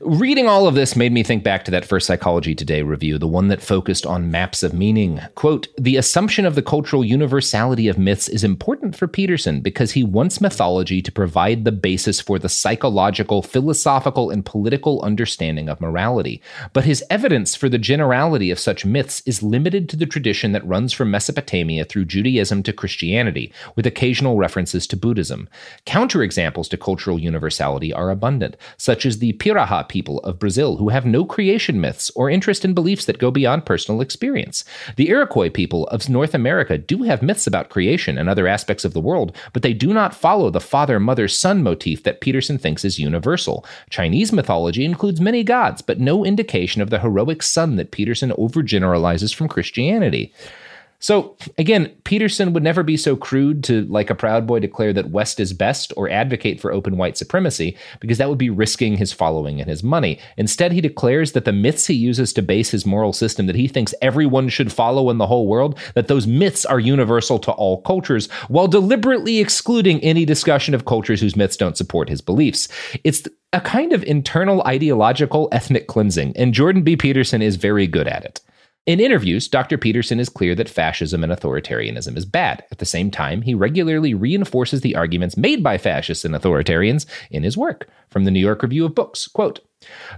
Reading 0.00 0.48
all 0.48 0.66
of 0.66 0.74
this 0.74 0.96
made 0.96 1.12
me 1.12 1.22
think 1.22 1.44
back 1.44 1.64
to 1.64 1.70
that 1.70 1.84
first 1.84 2.06
Psychology 2.06 2.54
Today 2.54 2.82
review, 2.82 3.16
the 3.16 3.28
one 3.28 3.46
that 3.48 3.62
focused 3.62 4.04
on 4.04 4.30
maps 4.30 4.64
of 4.64 4.74
meaning. 4.74 5.20
Quote 5.36 5.68
The 5.78 5.96
assumption 5.96 6.44
of 6.44 6.56
the 6.56 6.62
cultural 6.62 7.04
universality 7.04 7.86
of 7.86 7.96
myths 7.96 8.28
is 8.28 8.42
important 8.42 8.96
for 8.96 9.06
Peterson 9.06 9.60
because 9.60 9.92
he 9.92 10.02
wants 10.02 10.40
mythology 10.40 11.00
to 11.00 11.12
provide 11.12 11.64
the 11.64 11.72
basis 11.72 12.20
for 12.20 12.40
the 12.40 12.48
psychological, 12.48 13.40
philosophical, 13.40 14.30
and 14.30 14.44
political 14.44 15.00
understanding 15.02 15.68
of 15.68 15.80
morality. 15.80 16.42
But 16.72 16.84
his 16.84 17.04
evidence 17.08 17.54
for 17.54 17.68
the 17.68 17.78
generality 17.78 18.50
of 18.50 18.58
such 18.58 18.84
myths 18.84 19.22
is 19.26 19.44
limited 19.44 19.88
to 19.90 19.96
the 19.96 20.06
tradition 20.06 20.50
that 20.52 20.66
runs 20.66 20.92
from 20.92 21.12
Mesopotamia 21.12 21.84
through 21.84 22.06
Judaism 22.06 22.64
to 22.64 22.72
Christianity, 22.72 23.52
with 23.76 23.86
occasional 23.86 24.36
references 24.36 24.88
to 24.88 24.96
Buddhism. 24.96 25.48
Counterexamples 25.86 26.68
to 26.70 26.76
cultural 26.76 27.18
universality 27.18 27.92
are 27.92 28.10
abundant, 28.10 28.56
such 28.76 29.06
as 29.06 29.18
the 29.18 29.34
Piraha 29.34 29.83
people 29.88 30.18
of 30.20 30.38
Brazil, 30.38 30.76
who 30.76 30.88
have 30.88 31.04
no 31.04 31.24
creation 31.24 31.80
myths 31.80 32.10
or 32.14 32.30
interest 32.30 32.64
in 32.64 32.74
beliefs 32.74 33.04
that 33.04 33.18
go 33.18 33.30
beyond 33.30 33.66
personal 33.66 34.00
experience. 34.00 34.64
The 34.96 35.08
Iroquois 35.08 35.50
people 35.50 35.86
of 35.88 36.08
North 36.08 36.34
America 36.34 36.78
do 36.78 37.02
have 37.02 37.22
myths 37.22 37.46
about 37.46 37.70
creation 37.70 38.18
and 38.18 38.28
other 38.28 38.46
aspects 38.46 38.84
of 38.84 38.92
the 38.92 39.00
world, 39.00 39.36
but 39.52 39.62
they 39.62 39.72
do 39.72 39.92
not 39.92 40.14
follow 40.14 40.50
the 40.50 40.60
father 40.60 41.00
mother 41.00 41.28
son 41.28 41.62
motif 41.62 42.02
that 42.02 42.20
Peterson 42.20 42.58
thinks 42.58 42.84
is 42.84 42.98
universal. 42.98 43.64
Chinese 43.90 44.32
mythology 44.32 44.84
includes 44.84 45.20
many 45.20 45.42
gods, 45.42 45.82
but 45.82 46.00
no 46.00 46.24
indication 46.24 46.82
of 46.82 46.90
the 46.90 47.00
heroic 47.00 47.42
son 47.42 47.76
that 47.76 47.90
Peterson 47.90 48.30
overgeneralizes 48.30 49.34
from 49.34 49.48
Christianity. 49.48 50.32
So, 51.04 51.36
again, 51.58 51.92
Peterson 52.04 52.54
would 52.54 52.62
never 52.62 52.82
be 52.82 52.96
so 52.96 53.14
crude 53.14 53.62
to, 53.64 53.84
like 53.88 54.08
a 54.08 54.14
Proud 54.14 54.46
Boy, 54.46 54.60
declare 54.60 54.90
that 54.94 55.10
West 55.10 55.38
is 55.38 55.52
best 55.52 55.92
or 55.98 56.08
advocate 56.08 56.62
for 56.62 56.72
open 56.72 56.96
white 56.96 57.18
supremacy, 57.18 57.76
because 58.00 58.16
that 58.16 58.30
would 58.30 58.38
be 58.38 58.48
risking 58.48 58.96
his 58.96 59.12
following 59.12 59.60
and 59.60 59.68
his 59.68 59.82
money. 59.82 60.18
Instead, 60.38 60.72
he 60.72 60.80
declares 60.80 61.32
that 61.32 61.44
the 61.44 61.52
myths 61.52 61.88
he 61.88 61.92
uses 61.92 62.32
to 62.32 62.40
base 62.40 62.70
his 62.70 62.86
moral 62.86 63.12
system 63.12 63.44
that 63.44 63.54
he 63.54 63.68
thinks 63.68 63.92
everyone 64.00 64.48
should 64.48 64.72
follow 64.72 65.10
in 65.10 65.18
the 65.18 65.26
whole 65.26 65.46
world, 65.46 65.78
that 65.94 66.08
those 66.08 66.26
myths 66.26 66.64
are 66.64 66.80
universal 66.80 67.38
to 67.38 67.52
all 67.52 67.82
cultures, 67.82 68.30
while 68.48 68.66
deliberately 68.66 69.40
excluding 69.40 70.00
any 70.00 70.24
discussion 70.24 70.72
of 70.72 70.86
cultures 70.86 71.20
whose 71.20 71.36
myths 71.36 71.58
don't 71.58 71.76
support 71.76 72.08
his 72.08 72.22
beliefs. 72.22 72.66
It's 73.04 73.28
a 73.52 73.60
kind 73.60 73.92
of 73.92 74.02
internal 74.04 74.62
ideological 74.62 75.50
ethnic 75.52 75.86
cleansing, 75.86 76.34
and 76.34 76.54
Jordan 76.54 76.80
B. 76.80 76.96
Peterson 76.96 77.42
is 77.42 77.56
very 77.56 77.86
good 77.86 78.08
at 78.08 78.24
it. 78.24 78.40
In 78.86 79.00
interviews, 79.00 79.48
Dr. 79.48 79.78
Peterson 79.78 80.20
is 80.20 80.28
clear 80.28 80.54
that 80.56 80.68
fascism 80.68 81.24
and 81.24 81.32
authoritarianism 81.32 82.18
is 82.18 82.26
bad. 82.26 82.64
At 82.70 82.78
the 82.78 82.84
same 82.84 83.10
time, 83.10 83.40
he 83.40 83.54
regularly 83.54 84.12
reinforces 84.12 84.82
the 84.82 84.94
arguments 84.94 85.38
made 85.38 85.62
by 85.62 85.78
fascists 85.78 86.22
and 86.22 86.34
authoritarians 86.34 87.06
in 87.30 87.44
his 87.44 87.56
work. 87.56 87.88
From 88.10 88.24
the 88.24 88.30
New 88.30 88.40
York 88.40 88.62
Review 88.62 88.84
of 88.84 88.94
Books, 88.94 89.26
quote, 89.26 89.60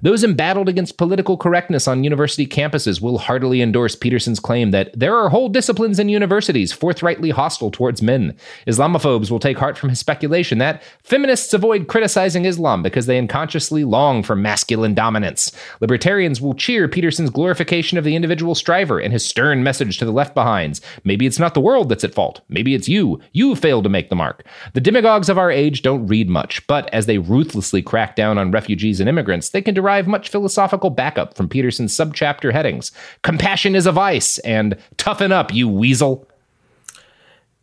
those 0.02 0.24
embattled 0.24 0.68
against 0.68 0.98
political 0.98 1.36
correctness 1.36 1.88
on 1.88 2.04
university 2.04 2.46
campuses 2.46 3.00
will 3.00 3.18
heartily 3.18 3.62
endorse 3.62 3.96
Peterson's 3.96 4.40
claim 4.40 4.70
that 4.70 4.90
there 4.98 5.16
are 5.16 5.28
whole 5.28 5.48
disciplines 5.48 5.98
in 5.98 6.08
universities 6.08 6.72
forthrightly 6.72 7.30
hostile 7.30 7.70
towards 7.70 8.02
men. 8.02 8.36
Islamophobes 8.66 9.30
will 9.30 9.38
take 9.38 9.58
heart 9.58 9.78
from 9.78 9.88
his 9.88 9.98
speculation 9.98 10.58
that 10.58 10.82
feminists 11.02 11.54
avoid 11.54 11.88
criticizing 11.88 12.44
Islam 12.44 12.82
because 12.82 13.06
they 13.06 13.18
unconsciously 13.18 13.84
long 13.84 14.22
for 14.22 14.36
masculine 14.36 14.94
dominance. 14.94 15.52
Libertarians 15.80 16.40
will 16.40 16.54
cheer 16.54 16.88
Peterson's 16.88 17.30
glorification 17.30 17.98
of 17.98 18.04
the 18.04 18.16
individual 18.16 18.54
striver 18.54 18.98
and 18.98 19.12
his 19.12 19.24
stern 19.24 19.62
message 19.62 19.98
to 19.98 20.04
the 20.04 20.12
left 20.12 20.34
behinds. 20.34 20.80
Maybe 21.04 21.26
it's 21.26 21.38
not 21.38 21.54
the 21.54 21.60
world 21.60 21.88
that's 21.88 22.04
at 22.04 22.14
fault. 22.14 22.40
Maybe 22.48 22.74
it's 22.74 22.88
you. 22.88 23.20
You 23.32 23.54
failed 23.54 23.84
to 23.84 23.90
make 23.90 24.10
the 24.10 24.16
mark. 24.16 24.44
The 24.74 24.80
demagogues 24.80 25.28
of 25.28 25.38
our 25.38 25.50
age 25.50 25.82
don't 25.82 26.06
read 26.06 26.28
much, 26.28 26.66
but 26.66 26.92
as 26.92 27.06
they 27.06 27.18
ruthlessly 27.18 27.82
crack 27.82 28.16
down 28.16 28.38
on 28.38 28.50
refugees 28.50 29.00
and 29.00 29.08
immigrants, 29.08 29.50
they 29.56 29.62
can 29.62 29.72
derive 29.74 30.06
much 30.06 30.28
philosophical 30.28 30.90
backup 30.90 31.34
from 31.34 31.48
Peterson's 31.48 31.96
subchapter 31.96 32.52
headings. 32.52 32.92
Compassion 33.22 33.74
is 33.74 33.86
a 33.86 33.92
vice, 33.92 34.36
and 34.40 34.76
toughen 34.98 35.32
up, 35.32 35.50
you 35.54 35.66
weasel. 35.66 36.28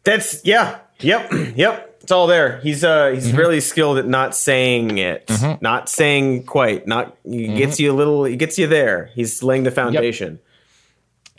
That's 0.03 0.43
yeah. 0.43 0.79
Yep. 0.99 1.31
Yep. 1.55 1.89
It's 2.01 2.11
all 2.11 2.27
there. 2.27 2.59
He's 2.61 2.83
uh 2.83 3.11
he's 3.13 3.27
Mm-hmm. 3.29 3.37
really 3.37 3.59
skilled 3.61 3.97
at 3.99 4.07
not 4.07 4.35
saying 4.35 4.97
it. 4.97 5.29
Not 5.61 5.87
saying 5.87 6.43
quite. 6.45 6.85
Not 6.87 7.15
he 7.23 7.45
Mm-hmm. 7.47 7.57
gets 7.57 7.79
you 7.79 7.91
a 7.91 7.95
little 7.95 8.25
he 8.25 8.35
gets 8.35 8.57
you 8.59 8.67
there. 8.67 9.11
He's 9.13 9.41
laying 9.43 9.63
the 9.63 9.71
foundation. 9.71 10.39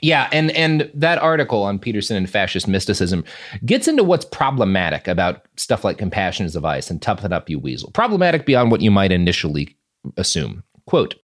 Yeah, 0.00 0.28
and 0.32 0.50
and 0.52 0.90
that 0.94 1.18
article 1.18 1.62
on 1.62 1.78
Peterson 1.78 2.16
and 2.16 2.28
fascist 2.30 2.66
mysticism 2.68 3.24
gets 3.66 3.88
into 3.88 4.05
what's 4.05 4.24
problematic 4.24 5.07
about 5.09 5.44
stuff 5.57 5.82
like 5.84 5.98
compassion 5.98 6.46
is 6.46 6.57
a 6.57 6.61
vice 6.61 6.90
and 6.90 7.00
toughen 7.02 7.32
up, 7.32 7.50
you 7.50 7.59
weasel. 7.59 7.90
Problematic 7.90 8.46
beyond 8.46 8.70
what 8.70 8.80
you 8.82 8.90
might 8.90 9.12
initially 9.12 9.76
assume. 10.16 10.62
Quote. 10.86 11.24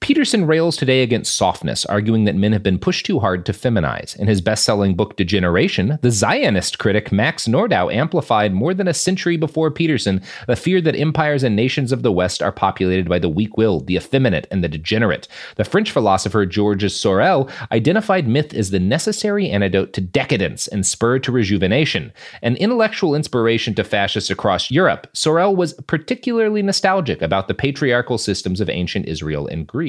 Peterson 0.00 0.46
rails 0.46 0.76
today 0.76 1.02
against 1.02 1.34
softness, 1.34 1.84
arguing 1.86 2.24
that 2.24 2.36
men 2.36 2.52
have 2.52 2.62
been 2.62 2.78
pushed 2.78 3.06
too 3.06 3.18
hard 3.18 3.46
to 3.46 3.52
feminize. 3.52 4.16
In 4.16 4.28
his 4.28 4.40
best 4.40 4.64
selling 4.64 4.94
book 4.94 5.16
Degeneration, 5.16 5.98
the 6.02 6.10
Zionist 6.10 6.78
critic 6.78 7.12
Max 7.12 7.46
Nordau 7.46 7.92
amplified 7.92 8.52
more 8.52 8.74
than 8.74 8.88
a 8.88 8.94
century 8.94 9.36
before 9.36 9.70
Peterson 9.70 10.22
the 10.46 10.56
fear 10.56 10.80
that 10.80 10.96
empires 10.96 11.42
and 11.42 11.56
nations 11.56 11.92
of 11.92 12.02
the 12.02 12.12
West 12.12 12.42
are 12.42 12.52
populated 12.52 13.08
by 13.08 13.18
the 13.18 13.28
weak 13.28 13.56
willed, 13.56 13.86
the 13.86 13.96
effeminate, 13.96 14.46
and 14.50 14.62
the 14.64 14.68
degenerate. 14.68 15.28
The 15.56 15.64
French 15.64 15.90
philosopher 15.90 16.46
Georges 16.46 16.98
Sorel 16.98 17.50
identified 17.72 18.28
myth 18.28 18.54
as 18.54 18.70
the 18.70 18.80
necessary 18.80 19.48
antidote 19.50 19.92
to 19.94 20.00
decadence 20.00 20.66
and 20.68 20.86
spur 20.86 21.18
to 21.20 21.32
rejuvenation. 21.32 22.12
An 22.42 22.56
intellectual 22.56 23.14
inspiration 23.14 23.74
to 23.74 23.84
fascists 23.84 24.30
across 24.30 24.70
Europe, 24.70 25.06
Sorel 25.12 25.56
was 25.56 25.74
particularly 25.86 26.62
nostalgic 26.62 27.22
about 27.22 27.48
the 27.48 27.54
patriarchal 27.54 28.18
systems 28.18 28.60
of 28.60 28.68
ancient 28.68 29.06
Israel 29.06 29.46
and 29.46 29.66
Greece. 29.66 29.83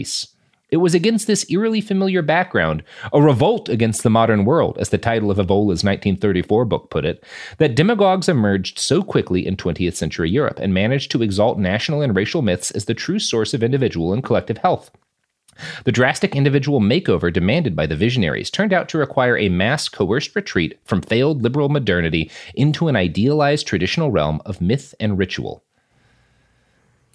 It 0.72 0.78
was 0.78 0.96
against 0.96 1.28
this 1.28 1.50
eerily 1.50 1.80
familiar 1.80 2.22
background, 2.22 2.84
a 3.14 3.22
revolt 3.22 3.70
against 3.70 4.04
the 4.04 4.10
modern 4.10 4.46
world, 4.46 4.78
as 4.80 4.90
the 4.90 4.98
title 4.98 5.30
of 5.30 5.40
Evola's 5.40 5.84
1934 5.84 6.66
book 6.66 6.90
put 6.90 7.06
it, 7.06 7.24
that 7.60 7.76
demagogues 7.76 8.28
emerged 8.28 8.80
so 8.80 9.04
quickly 9.04 9.46
in 9.46 9.56
20th 9.56 9.96
century 9.96 10.30
Europe 10.30 10.60
and 10.60 10.74
managed 10.74 11.12
to 11.12 11.22
exalt 11.22 11.60
national 11.60 12.02
and 12.02 12.16
racial 12.16 12.42
myths 12.42 12.72
as 12.72 12.86
the 12.86 12.96
true 12.96 13.20
source 13.20 13.54
of 13.54 13.64
individual 13.64 14.12
and 14.12 14.24
collective 14.24 14.58
health. 14.58 14.90
The 15.86 15.92
drastic 15.92 16.36
individual 16.36 16.82
makeover 16.82 17.32
demanded 17.32 17.76
by 17.76 17.86
the 17.86 17.96
visionaries 17.96 18.50
turned 18.50 18.74
out 18.74 18.90
to 18.90 18.98
require 18.98 19.38
a 19.38 19.50
mass 19.50 19.88
coerced 19.88 20.36
retreat 20.36 20.78
from 20.84 21.02
failed 21.02 21.42
liberal 21.42 21.70
modernity 21.70 22.30
into 22.56 22.88
an 22.88 22.96
idealized 22.96 23.66
traditional 23.66 24.12
realm 24.12 24.42
of 24.46 24.60
myth 24.60 24.94
and 25.00 25.18
ritual. 25.18 25.64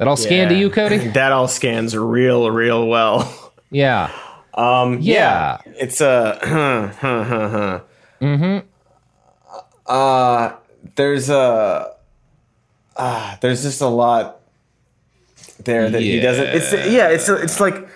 That 0.01 0.09
all 0.09 0.17
scan 0.17 0.49
to 0.49 0.55
you, 0.55 0.71
Cody? 0.71 0.97
that 1.09 1.31
all 1.31 1.47
scans 1.47 1.95
real, 1.95 2.51
real 2.51 2.87
well. 2.87 3.53
Yeah. 3.71 4.11
Um 4.55 4.99
Yeah. 5.03 5.59
yeah. 5.67 5.73
It's 5.77 6.01
a 6.01 6.39
huh, 6.43 6.89
huh, 6.99 7.25
huh, 7.25 7.49
huh. 7.51 7.81
Mm-hmm. 8.23 8.67
Uh 9.87 10.53
there's 10.97 11.29
a 11.29 11.93
uh, 12.97 13.37
there's 13.43 13.63
just 13.63 13.83
a 13.83 13.89
lot 13.89 14.41
there 15.65 15.91
that 15.91 16.01
he 16.01 16.19
doesn't 16.19 16.47
it's 16.47 16.73
yeah 16.73 17.09
it's 17.09 17.29
it's 17.29 17.61
like 17.61 17.87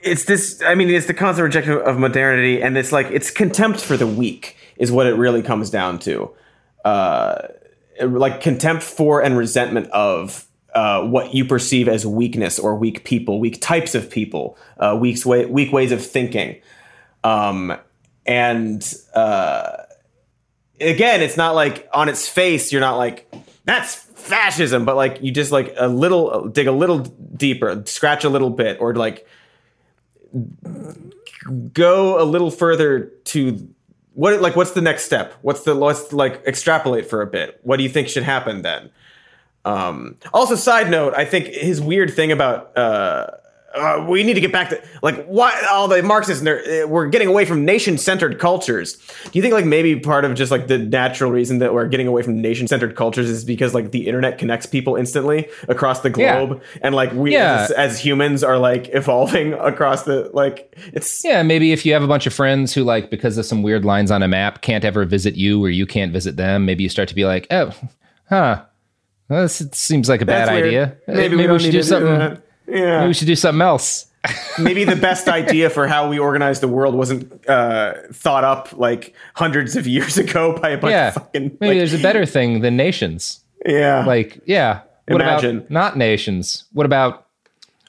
it's 0.00 0.24
this 0.24 0.60
i 0.62 0.74
mean 0.74 0.90
it's 0.90 1.06
the 1.06 1.14
constant 1.14 1.44
rejection 1.44 1.74
of 1.74 1.98
modernity 1.98 2.60
and 2.60 2.76
it's 2.76 2.90
like 2.90 3.06
it's 3.12 3.30
contempt 3.30 3.80
for 3.80 3.96
the 3.96 4.06
weak 4.06 4.56
is 4.76 4.90
what 4.90 5.06
it 5.06 5.14
really 5.14 5.42
comes 5.42 5.70
down 5.70 5.98
to 6.00 6.30
uh 6.84 7.46
like 8.02 8.40
contempt 8.40 8.82
for 8.82 9.22
and 9.22 9.38
resentment 9.38 9.86
of 9.90 10.47
uh, 10.74 11.02
what 11.02 11.34
you 11.34 11.44
perceive 11.44 11.88
as 11.88 12.06
weakness 12.06 12.58
or 12.58 12.74
weak 12.76 13.04
people, 13.04 13.40
weak 13.40 13.60
types 13.60 13.94
of 13.94 14.10
people, 14.10 14.58
uh, 14.78 14.96
weak, 15.00 15.24
way, 15.24 15.46
weak 15.46 15.72
ways 15.72 15.92
of 15.92 16.04
thinking. 16.04 16.60
Um, 17.24 17.76
and 18.26 18.94
uh, 19.14 19.84
again, 20.80 21.22
it's 21.22 21.36
not 21.36 21.54
like 21.54 21.88
on 21.92 22.08
its 22.08 22.28
face, 22.28 22.70
you're 22.70 22.80
not 22.80 22.96
like, 22.96 23.32
that's 23.64 23.94
fascism, 23.94 24.84
but 24.84 24.96
like 24.96 25.22
you 25.22 25.32
just 25.32 25.52
like 25.52 25.74
a 25.78 25.88
little, 25.88 26.48
dig 26.48 26.66
a 26.66 26.72
little 26.72 26.98
deeper, 27.00 27.82
scratch 27.86 28.24
a 28.24 28.28
little 28.28 28.50
bit, 28.50 28.80
or 28.80 28.94
like 28.94 29.26
go 31.72 32.20
a 32.20 32.24
little 32.24 32.50
further 32.50 33.06
to 33.24 33.68
what 34.12 34.40
like 34.40 34.56
what's 34.56 34.72
the 34.72 34.80
next 34.80 35.04
step? 35.04 35.34
What's 35.42 35.62
the 35.62 35.74
let's 35.74 36.12
like 36.12 36.42
extrapolate 36.46 37.08
for 37.08 37.22
a 37.22 37.26
bit. 37.26 37.60
What 37.62 37.76
do 37.76 37.84
you 37.84 37.88
think 37.88 38.08
should 38.08 38.24
happen 38.24 38.62
then 38.62 38.90
um 39.64 40.16
also 40.32 40.54
side 40.54 40.90
note 40.90 41.14
i 41.14 41.24
think 41.24 41.46
his 41.46 41.80
weird 41.80 42.12
thing 42.12 42.32
about 42.32 42.76
uh 42.76 43.26
uh, 43.74 44.04
we 44.08 44.22
need 44.22 44.34
to 44.34 44.40
get 44.40 44.50
back 44.50 44.70
to 44.70 44.82
like 45.02 45.26
why 45.26 45.54
all 45.70 45.88
the 45.88 46.02
Marxists 46.02 46.44
uh, 46.44 46.86
we're 46.88 47.06
getting 47.08 47.28
away 47.28 47.44
from 47.44 47.64
nation-centered 47.64 48.38
cultures. 48.38 48.96
Do 49.24 49.30
you 49.34 49.42
think 49.42 49.52
like 49.52 49.66
maybe 49.66 49.98
part 50.00 50.24
of 50.24 50.34
just 50.34 50.50
like 50.50 50.68
the 50.68 50.78
natural 50.78 51.30
reason 51.30 51.58
that 51.58 51.74
we're 51.74 51.86
getting 51.86 52.06
away 52.06 52.22
from 52.22 52.40
nation-centered 52.40 52.96
cultures 52.96 53.28
is 53.28 53.44
because 53.44 53.74
like 53.74 53.90
the 53.90 54.06
internet 54.06 54.38
connects 54.38 54.64
people 54.64 54.96
instantly 54.96 55.48
across 55.68 56.00
the 56.00 56.10
globe, 56.10 56.62
yeah. 56.62 56.78
and 56.82 56.94
like 56.94 57.12
we 57.12 57.32
yeah. 57.32 57.64
as, 57.64 57.70
as, 57.72 57.98
humans 57.98 58.42
are 58.42 58.58
like 58.58 58.88
evolving 58.94 59.52
across 59.54 60.04
the 60.04 60.30
like 60.32 60.74
it's 60.94 61.22
yeah 61.24 61.42
maybe 61.42 61.72
if 61.72 61.84
you 61.84 61.92
have 61.92 62.02
a 62.02 62.08
bunch 62.08 62.26
of 62.26 62.32
friends 62.32 62.72
who 62.72 62.84
like 62.84 63.10
because 63.10 63.36
of 63.36 63.44
some 63.44 63.62
weird 63.62 63.84
lines 63.84 64.10
on 64.10 64.22
a 64.22 64.28
map 64.28 64.62
can't 64.62 64.84
ever 64.84 65.04
visit 65.04 65.34
you 65.34 65.62
or 65.62 65.68
you 65.68 65.84
can't 65.84 66.12
visit 66.12 66.36
them, 66.36 66.64
maybe 66.64 66.82
you 66.82 66.88
start 66.88 67.08
to 67.08 67.14
be 67.14 67.26
like 67.26 67.46
oh 67.50 67.74
huh. 68.30 68.64
Well, 69.28 69.42
this 69.42 69.62
seems 69.72 70.08
like 70.08 70.22
a 70.22 70.24
That's 70.24 70.48
bad 70.48 70.54
weird. 70.54 70.66
idea. 70.66 70.96
Maybe, 71.06 71.36
maybe 71.36 71.46
we, 71.48 71.52
we 71.52 71.58
should 71.58 71.72
do 71.72 71.82
something. 71.82 72.40
Do 72.66 72.78
yeah. 72.78 72.98
Maybe 72.98 73.08
we 73.08 73.14
should 73.14 73.26
do 73.26 73.36
something 73.36 73.62
else. 73.62 74.06
Maybe 74.58 74.84
the 74.84 74.96
best 74.96 75.28
idea 75.28 75.70
for 75.70 75.86
how 75.86 76.08
we 76.08 76.18
organize 76.18 76.60
the 76.60 76.68
world 76.68 76.94
wasn't 76.94 77.48
uh, 77.48 77.94
thought 78.12 78.44
up 78.44 78.72
like 78.76 79.14
hundreds 79.34 79.76
of 79.76 79.86
years 79.86 80.18
ago 80.18 80.58
by 80.60 80.70
a 80.70 80.78
bunch 80.78 80.92
yeah. 80.92 81.08
of 81.08 81.14
fucking. 81.14 81.56
Maybe 81.60 81.66
like, 81.66 81.78
there's 81.78 81.94
a 81.94 82.02
better 82.02 82.26
thing 82.26 82.60
than 82.60 82.76
nations. 82.76 83.40
Yeah. 83.64 84.04
Like, 84.04 84.40
yeah. 84.44 84.82
What 85.06 85.22
Imagine. 85.22 85.58
about 85.58 85.70
not 85.70 85.96
nations? 85.96 86.64
What 86.72 86.84
about 86.84 87.26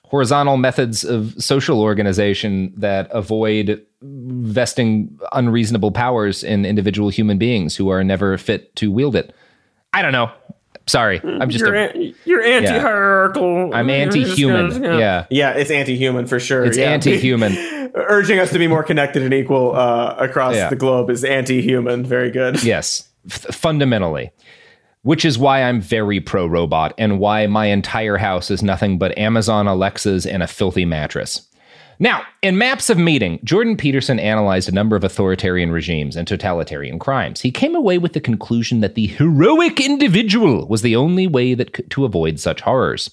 horizontal 0.04 0.58
methods 0.58 1.04
of 1.04 1.34
social 1.42 1.82
organization 1.82 2.74
that 2.78 3.10
avoid 3.12 3.86
vesting 4.02 5.20
unreasonable 5.34 5.92
powers 5.92 6.44
in 6.44 6.66
individual 6.66 7.10
human 7.10 7.38
beings 7.38 7.76
who 7.76 7.90
are 7.90 8.04
never 8.04 8.38
fit 8.38 8.76
to 8.78 8.92
wield 8.92 9.16
it? 9.16 9.36
I 9.94 10.02
don't 10.02 10.14
know. 10.14 10.32
Sorry, 10.90 11.22
I'm 11.24 11.50
just 11.50 11.64
you're, 11.64 11.76
a, 11.76 11.90
an, 11.90 12.16
you're 12.26 12.42
anti-hierarchical. 12.42 13.70
Yeah. 13.70 13.78
I'm 13.78 13.90
anti-human. 13.90 14.84
Yeah, 14.84 15.28
yeah, 15.30 15.52
it's 15.52 15.70
anti-human 15.70 16.26
for 16.26 16.40
sure. 16.40 16.66
It's 16.66 16.78
yeah. 16.78 16.90
anti-human. 16.92 17.92
Urging 17.96 18.40
us 18.40 18.52
to 18.52 18.60
be 18.60 18.68
more 18.68 18.84
connected 18.84 19.22
and 19.22 19.34
equal 19.34 19.76
uh, 19.76 20.16
across 20.18 20.56
yeah. 20.56 20.70
the 20.70 20.76
globe 20.76 21.10
is 21.10 21.24
anti-human. 21.24 22.06
Very 22.06 22.32
good. 22.32 22.64
Yes, 22.70 23.08
F- 23.26 23.56
fundamentally. 23.56 24.32
Which 25.04 25.26
is 25.26 25.38
why 25.38 25.64
I'm 25.64 25.80
very 25.80 26.20
pro 26.20 26.46
robot 26.46 26.94
and 26.98 27.20
why 27.20 27.48
my 27.48 27.68
entire 27.68 28.18
house 28.18 28.52
is 28.52 28.62
nothing 28.62 28.98
but 28.98 29.18
Amazon 29.18 29.68
Alexas 29.68 30.26
and 30.26 30.44
a 30.44 30.48
filthy 30.48 30.86
mattress. 30.86 31.48
Now, 32.02 32.24
in 32.42 32.58
Maps 32.58 32.90
of 32.90 32.98
Meaning, 32.98 33.42
Jordan 33.44 33.76
Peterson 33.76 34.20
analyzed 34.20 34.70
a 34.70 34.74
number 34.74 34.96
of 34.96 35.04
authoritarian 35.04 35.70
regimes 35.70 36.16
and 36.16 36.26
totalitarian 36.26 36.98
crimes. 36.98 37.42
He 37.42 37.52
came 37.52 37.76
away 37.76 37.98
with 37.98 38.14
the 38.14 38.22
conclusion 38.22 38.80
that 38.80 38.96
the 38.96 39.08
heroic 39.08 39.82
individual 39.82 40.66
was 40.66 40.82
the 40.82 40.96
only 40.96 41.28
way 41.28 41.56
that 41.56 41.90
to 41.90 42.06
avoid 42.06 42.40
such 42.40 42.62
horrors. 42.62 43.12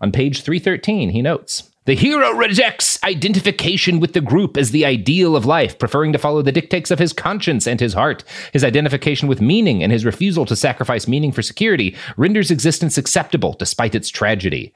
On 0.00 0.10
page 0.10 0.40
313, 0.40 1.10
he 1.10 1.20
notes 1.20 1.70
The 1.84 1.94
hero 1.94 2.32
rejects 2.32 2.98
identification 3.04 4.00
with 4.00 4.14
the 4.14 4.22
group 4.22 4.56
as 4.56 4.70
the 4.70 4.86
ideal 4.86 5.36
of 5.36 5.44
life, 5.44 5.78
preferring 5.78 6.14
to 6.14 6.18
follow 6.18 6.40
the 6.40 6.50
dictates 6.50 6.90
of 6.90 6.98
his 6.98 7.12
conscience 7.12 7.66
and 7.66 7.78
his 7.78 7.92
heart. 7.92 8.24
His 8.54 8.64
identification 8.64 9.28
with 9.28 9.42
meaning 9.42 9.82
and 9.82 9.92
his 9.92 10.06
refusal 10.06 10.46
to 10.46 10.56
sacrifice 10.56 11.06
meaning 11.06 11.30
for 11.30 11.42
security 11.42 11.94
renders 12.16 12.50
existence 12.50 12.96
acceptable 12.96 13.52
despite 13.58 13.94
its 13.94 14.08
tragedy. 14.08 14.72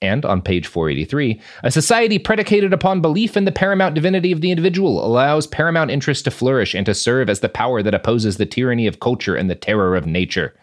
And 0.00 0.24
on 0.24 0.42
page 0.42 0.68
483, 0.68 1.40
a 1.64 1.70
society 1.72 2.20
predicated 2.20 2.72
upon 2.72 3.00
belief 3.00 3.36
in 3.36 3.46
the 3.46 3.52
paramount 3.52 3.96
divinity 3.96 4.30
of 4.30 4.40
the 4.40 4.52
individual 4.52 5.04
allows 5.04 5.48
paramount 5.48 5.90
interests 5.90 6.22
to 6.24 6.30
flourish 6.30 6.72
and 6.72 6.86
to 6.86 6.94
serve 6.94 7.28
as 7.28 7.40
the 7.40 7.48
power 7.48 7.82
that 7.82 7.94
opposes 7.94 8.36
the 8.36 8.46
tyranny 8.46 8.86
of 8.86 9.00
culture 9.00 9.34
and 9.34 9.50
the 9.50 9.56
terror 9.56 9.96
of 9.96 10.06
nature. 10.06 10.54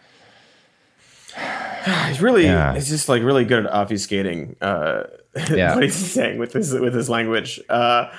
He's 2.06 2.22
really, 2.22 2.44
yeah. 2.44 2.74
it's 2.74 2.88
just 2.88 3.10
like 3.10 3.22
really 3.22 3.44
good 3.44 3.66
at 3.66 3.72
obfuscating 3.72 4.56
uh, 4.62 5.04
yeah. 5.54 5.74
what 5.74 5.84
he's 5.84 5.94
saying 5.94 6.38
with 6.38 6.52
his 6.52 6.72
with 6.72 6.94
his 6.94 7.08
language. 7.08 7.60
Uh, 7.68 8.10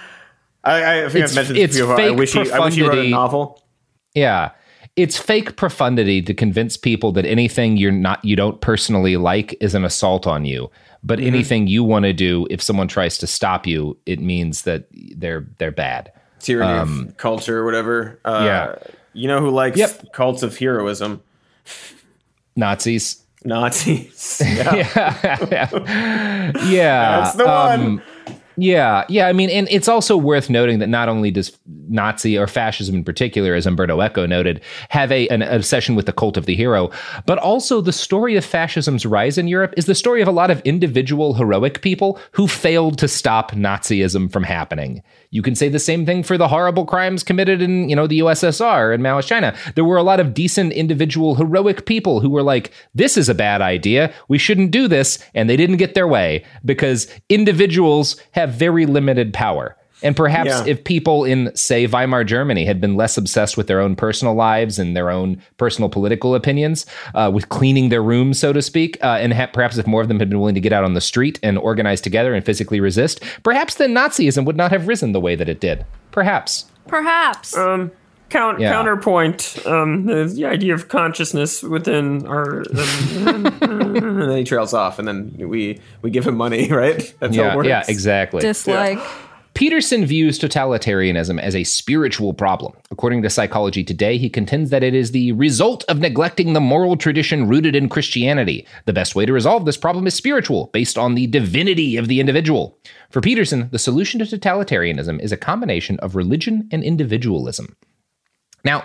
I, 0.64 1.06
I 1.06 1.10
think 1.10 1.26
it's, 1.26 1.32
I've 1.32 1.50
mentioned 1.50 1.58
this 1.58 1.78
before. 1.78 2.00
I 2.00 2.12
wish, 2.12 2.34
he, 2.34 2.52
I 2.52 2.60
wish 2.60 2.76
he 2.76 2.84
wrote 2.84 2.98
a 2.98 3.10
novel. 3.10 3.62
Yeah, 4.14 4.52
it's 4.98 5.18
fake 5.18 5.56
profundity 5.56 6.22
to 6.24 6.34
convince 6.34 6.76
people 6.76 7.12
that 7.14 7.26
anything 7.26 7.78
you're 7.78 7.92
not 7.92 8.24
you 8.26 8.36
don't 8.36 8.60
personally 8.60 9.16
like 9.16 9.56
is 9.62 9.74
an 9.74 9.86
assault 9.86 10.28
on 10.28 10.44
you 10.44 10.70
but 11.04 11.20
mm-hmm. 11.20 11.28
anything 11.28 11.68
you 11.68 11.84
want 11.84 12.04
to 12.04 12.14
do, 12.14 12.48
if 12.50 12.62
someone 12.62 12.88
tries 12.88 13.18
to 13.20 13.28
stop 13.28 13.66
you, 13.66 13.98
it 14.06 14.20
means 14.20 14.64
that 14.64 14.88
they're 14.92 15.48
they're 15.58 15.72
bad. 15.72 16.12
Tyranny 16.40 16.80
um, 16.80 17.08
of 17.08 17.18
culture 17.18 17.60
or 17.60 17.66
whatever. 17.66 18.20
Uh, 18.26 18.42
yeah. 18.44 18.76
You 19.14 19.28
know 19.28 19.40
who 19.40 19.50
likes 19.50 19.78
yep. 19.78 20.12
cults 20.12 20.44
of 20.44 20.58
heroism? 20.58 21.22
Nazis. 22.56 23.24
Nazis. 23.46 24.42
Yeah. 24.46 24.76
yeah. 24.76 26.52
yeah. 26.66 27.22
That's 27.22 27.38
the 27.38 27.46
one. 27.46 28.02
Yeah, 28.60 29.06
yeah. 29.08 29.28
I 29.28 29.34
mean, 29.34 29.52
and 29.52 29.68
it's 29.70 29.88
also 29.88 30.18
worth 30.18 30.50
noting 30.50 30.80
that 30.80 30.90
not 30.90 31.10
only 31.10 31.30
does 31.30 31.56
Nazi 31.90 32.36
or 32.38 32.48
fascism 32.48 32.96
in 32.96 33.04
particular, 33.04 33.54
as 33.54 33.68
Umberto 33.68 34.02
Eco 34.02 34.26
noted, 34.26 34.62
have 34.90 35.12
a, 35.12 35.28
an 35.28 35.44
obsession 35.44 35.94
with 35.94 36.08
the 36.08 36.14
cult 36.14 36.38
of 36.38 36.48
the 36.48 36.56
hero, 36.56 36.90
but 37.28 37.38
also 37.38 37.82
the 37.82 37.94
story 37.94 38.36
of 38.36 38.44
fascism's 38.44 39.06
rise 39.06 39.38
in 39.38 39.48
Europe 39.48 39.76
is 39.78 39.86
the 39.86 39.94
story 39.94 40.24
of 40.24 40.28
a 40.28 40.32
lot 40.32 40.50
of 40.50 40.60
individual 40.62 41.36
heroic 41.36 41.84
people 41.84 42.20
who 42.32 42.48
failed 42.48 42.98
to 42.98 43.08
stop 43.08 43.52
Nazism 43.52 44.32
from 44.32 44.44
happening. 44.44 45.04
You 45.38 45.44
can 45.44 45.54
say 45.54 45.70
the 45.70 45.78
same 45.78 46.04
thing 46.04 46.24
for 46.24 46.36
the 46.36 46.48
horrible 46.48 46.84
crimes 46.84 47.24
committed 47.24 47.62
in, 47.62 47.90
you 47.90 47.96
know, 47.96 48.08
the 48.08 48.22
USSR 48.22 48.92
and 48.92 49.04
Maoist 49.04 49.28
China. 49.28 49.56
There 49.76 49.86
were 49.86 49.96
a 49.96 50.02
lot 50.02 50.20
of 50.20 50.34
decent 50.34 50.74
individual 50.74 51.36
heroic 51.36 51.86
people 51.86 52.22
who 52.22 52.32
were 52.32 52.42
like, 52.42 52.72
this 52.96 53.18
is 53.18 53.30
a 53.30 53.36
bad 53.36 53.62
idea. 53.62 54.12
We 54.30 54.40
shouldn't 54.40 54.72
do 54.72 54.88
this. 54.88 55.20
And 55.36 55.48
they 55.48 55.56
didn't 55.56 55.78
get 55.78 55.94
their 55.94 56.08
way 56.08 56.44
because 56.66 57.06
individuals 57.30 58.20
have 58.32 58.50
very 58.50 58.88
limited 58.88 59.32
power. 59.32 59.77
And 60.04 60.16
perhaps 60.16 60.50
yeah. 60.50 60.66
if 60.66 60.84
people 60.84 61.24
in, 61.24 61.56
say, 61.56 61.88
Weimar 61.88 62.24
Germany 62.24 62.66
had 62.66 62.80
been 62.80 62.96
less 62.96 63.18
obsessed 63.18 63.58
with 63.58 63.68
their 63.68 63.80
own 63.80 63.96
personal 63.96 64.36
lives 64.36 64.78
and 64.78 64.96
their 64.96 65.10
own 65.10 65.42
personal 65.58 65.90
political 65.90 66.36
opinions, 66.36 66.86
uh, 67.16 67.32
with 67.34 67.50
cleaning 67.50 67.90
their 67.90 68.04
rooms, 68.04 68.40
so 68.40 68.54
to 68.54 68.62
speak, 68.62 68.98
uh, 69.04 69.18
and 69.20 69.34
ha- 69.34 69.50
perhaps 69.52 69.78
if 69.78 69.88
more 69.88 70.02
of 70.02 70.08
them 70.08 70.20
had 70.20 70.30
been 70.30 70.40
willing 70.40 70.56
to 70.56 70.62
get 70.62 70.74
out 70.74 70.84
on 70.84 70.94
the 70.94 71.02
street 71.02 71.40
and 71.42 71.58
organize 71.58 72.02
together 72.02 72.34
and 72.34 72.46
physically 72.46 72.80
resist, 72.80 73.24
perhaps 73.44 73.76
then 73.76 73.94
Nazism 73.94 74.46
would 74.46 74.58
not 74.58 74.72
have 74.72 74.88
risen 74.88 75.12
the 75.12 75.20
way 75.20 75.36
that 75.36 75.50
it 75.50 75.60
did. 75.60 75.86
Perhaps. 76.12 76.66
Perhaps. 76.88 77.58
Um, 77.58 77.92
count, 78.30 78.60
yeah. 78.60 78.72
Counterpoint 78.72 79.58
um, 79.66 80.06
the, 80.06 80.26
the, 80.26 80.46
idea 80.46 80.74
of 80.74 80.88
consciousness 80.90 81.64
within 81.64 82.26
our. 82.28 82.60
Um, 82.60 83.46
and 83.62 84.22
then 84.22 84.38
he 84.38 84.44
trails 84.44 84.74
off, 84.74 85.00
and 85.00 85.08
then 85.08 85.34
we 85.38 85.80
we 86.02 86.10
give 86.10 86.26
him 86.26 86.36
money, 86.36 86.68
right? 86.72 87.14
That's 87.20 87.36
yeah, 87.36 87.44
how 87.44 87.54
it 87.54 87.56
works. 87.58 87.68
Yeah, 87.68 87.84
exactly. 87.88 88.42
Dislike. 88.42 88.98
Yeah. 88.98 89.27
Peterson 89.58 90.06
views 90.06 90.38
totalitarianism 90.38 91.42
as 91.42 91.56
a 91.56 91.64
spiritual 91.64 92.32
problem. 92.32 92.74
According 92.92 93.24
to 93.24 93.30
Psychology 93.32 93.84
Today, 93.84 94.20
he 94.20 94.30
contends 94.30 94.70
that 94.70 94.84
it 94.84 94.94
is 94.94 95.10
the 95.10 95.32
result 95.32 95.84
of 95.86 95.98
neglecting 95.98 96.54
the 96.54 96.62
moral 96.62 96.96
tradition 96.96 97.48
rooted 97.48 97.76
in 97.76 97.90
Christianity. 97.90 98.68
The 98.86 98.94
best 98.94 99.16
way 99.16 99.26
to 99.26 99.34
resolve 99.34 99.66
this 99.66 99.76
problem 99.76 100.06
is 100.06 100.14
spiritual, 100.14 100.70
based 100.74 100.96
on 100.96 101.16
the 101.16 101.26
divinity 101.26 101.98
of 101.98 102.08
the 102.08 102.20
individual. 102.20 102.78
For 103.10 103.20
Peterson, 103.20 103.70
the 103.72 103.80
solution 103.80 104.24
to 104.24 104.26
totalitarianism 104.26 105.20
is 105.22 105.32
a 105.32 105.38
combination 105.38 105.98
of 106.02 106.16
religion 106.16 106.70
and 106.72 106.84
individualism. 106.84 107.76
Now, 108.66 108.84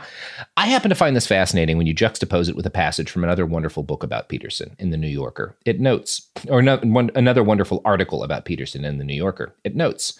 I 0.56 0.66
happen 0.66 0.90
to 0.90 0.94
find 0.94 1.16
this 1.16 1.26
fascinating 1.26 1.76
when 1.76 1.86
you 1.86 1.94
juxtapose 1.94 2.48
it 2.48 2.54
with 2.54 2.66
a 2.66 2.70
passage 2.70 3.10
from 3.10 3.24
another 3.24 3.44
wonderful 3.44 3.82
book 3.82 4.04
about 4.04 4.28
Peterson 4.28 4.76
in 4.78 4.90
the 4.90 4.96
New 4.96 5.08
Yorker. 5.08 5.56
It 5.64 5.80
notes, 5.80 6.28
or 6.48 6.60
another 6.60 7.42
wonderful 7.42 7.80
article 7.84 8.22
about 8.22 8.44
Peterson 8.44 8.84
in 8.84 8.98
the 8.98 9.04
New 9.04 9.14
Yorker. 9.16 9.54
It 9.64 9.74
notes, 9.74 10.18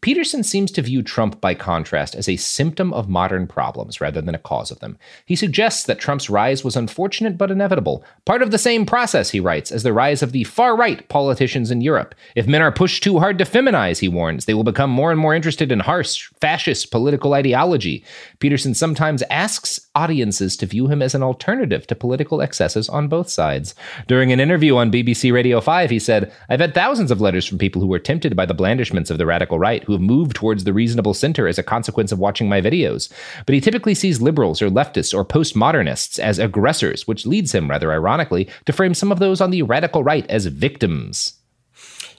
Peterson 0.00 0.42
seems 0.42 0.72
to 0.72 0.82
view 0.82 1.02
Trump, 1.02 1.40
by 1.40 1.54
contrast, 1.54 2.16
as 2.16 2.28
a 2.28 2.36
symptom 2.36 2.92
of 2.92 3.08
modern 3.08 3.46
problems 3.46 4.00
rather 4.00 4.20
than 4.20 4.34
a 4.34 4.38
cause 4.38 4.72
of 4.72 4.80
them. 4.80 4.98
He 5.24 5.36
suggests 5.36 5.84
that 5.84 6.00
Trump's 6.00 6.28
rise 6.28 6.64
was 6.64 6.74
unfortunate 6.74 7.38
but 7.38 7.50
inevitable, 7.52 8.04
part 8.24 8.42
of 8.42 8.50
the 8.50 8.58
same 8.58 8.84
process, 8.84 9.30
he 9.30 9.38
writes, 9.38 9.70
as 9.70 9.84
the 9.84 9.92
rise 9.92 10.22
of 10.22 10.32
the 10.32 10.44
far 10.44 10.76
right 10.76 11.08
politicians 11.08 11.70
in 11.70 11.80
Europe. 11.80 12.14
If 12.34 12.48
men 12.48 12.62
are 12.62 12.72
pushed 12.72 13.04
too 13.04 13.20
hard 13.20 13.38
to 13.38 13.44
feminize, 13.44 14.00
he 14.00 14.08
warns, 14.08 14.46
they 14.46 14.54
will 14.54 14.64
become 14.64 14.90
more 14.90 15.12
and 15.12 15.20
more 15.20 15.34
interested 15.34 15.70
in 15.70 15.80
harsh, 15.80 16.30
fascist 16.40 16.90
political 16.90 17.34
ideology. 17.34 18.04
Peterson 18.40 18.74
sometimes 18.74 18.93
asks 19.00 19.80
audiences 19.94 20.56
to 20.56 20.66
view 20.66 20.88
him 20.88 21.02
as 21.02 21.14
an 21.14 21.22
alternative 21.22 21.86
to 21.86 21.94
political 21.94 22.40
excesses 22.40 22.88
on 22.88 23.08
both 23.08 23.28
sides. 23.28 23.74
During 24.06 24.32
an 24.32 24.40
interview 24.40 24.76
on 24.76 24.90
BBC 24.92 25.32
Radio 25.32 25.60
5, 25.60 25.90
he 25.90 25.98
said, 25.98 26.32
I've 26.48 26.60
had 26.60 26.74
thousands 26.74 27.10
of 27.10 27.20
letters 27.20 27.46
from 27.46 27.58
people 27.58 27.80
who 27.80 27.86
were 27.88 27.98
tempted 27.98 28.34
by 28.36 28.46
the 28.46 28.54
blandishments 28.54 29.10
of 29.10 29.18
the 29.18 29.26
radical 29.26 29.58
right, 29.58 29.82
who 29.84 29.92
have 29.92 30.00
moved 30.02 30.36
towards 30.36 30.64
the 30.64 30.72
reasonable 30.72 31.14
center 31.14 31.46
as 31.48 31.58
a 31.58 31.62
consequence 31.62 32.12
of 32.12 32.18
watching 32.18 32.48
my 32.48 32.60
videos. 32.60 33.10
But 33.46 33.54
he 33.54 33.60
typically 33.60 33.94
sees 33.94 34.20
liberals 34.20 34.60
or 34.62 34.68
leftists 34.70 35.14
or 35.14 35.24
postmodernists 35.24 36.18
as 36.18 36.38
aggressors, 36.38 37.06
which 37.06 37.26
leads 37.26 37.54
him, 37.54 37.70
rather 37.70 37.92
ironically, 37.92 38.48
to 38.66 38.72
frame 38.72 38.94
some 38.94 39.12
of 39.12 39.18
those 39.18 39.40
on 39.40 39.50
the 39.50 39.62
radical 39.62 40.02
right 40.04 40.28
as 40.30 40.46
victims. 40.46 41.34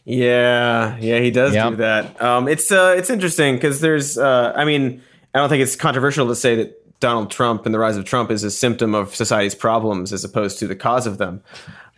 Yeah, 0.08 0.98
yeah, 1.00 1.20
he 1.20 1.32
does 1.32 1.56
Yeah. 1.56 1.70
do 1.72 1.76
that. 1.78 2.22
Um, 2.22 2.48
it's 2.48 2.72
uh, 2.72 2.94
it's 2.96 3.10
interesting 3.10 3.56
because 3.56 3.82
there's, 3.82 4.18
uh, 4.20 4.54
I 4.56 4.64
mean, 4.64 5.02
I 5.36 5.40
don't 5.40 5.50
think 5.50 5.62
it's 5.62 5.76
controversial 5.76 6.28
to 6.28 6.36
say 6.36 6.56
that 6.56 7.00
Donald 7.02 7.30
Trump 7.30 7.66
and 7.66 7.76
the 7.76 7.80
rise 7.80 7.98
of 7.98 8.06
Trump 8.06 8.32
is 8.32 8.44
a 8.44 8.50
symptom 8.50 8.96
of 8.96 9.14
society's 9.14 9.54
problems 9.54 10.14
as 10.14 10.24
opposed 10.24 10.58
to 10.60 10.68
the 10.68 10.76
cause 10.76 11.06
of 11.06 11.18
them. 11.18 11.44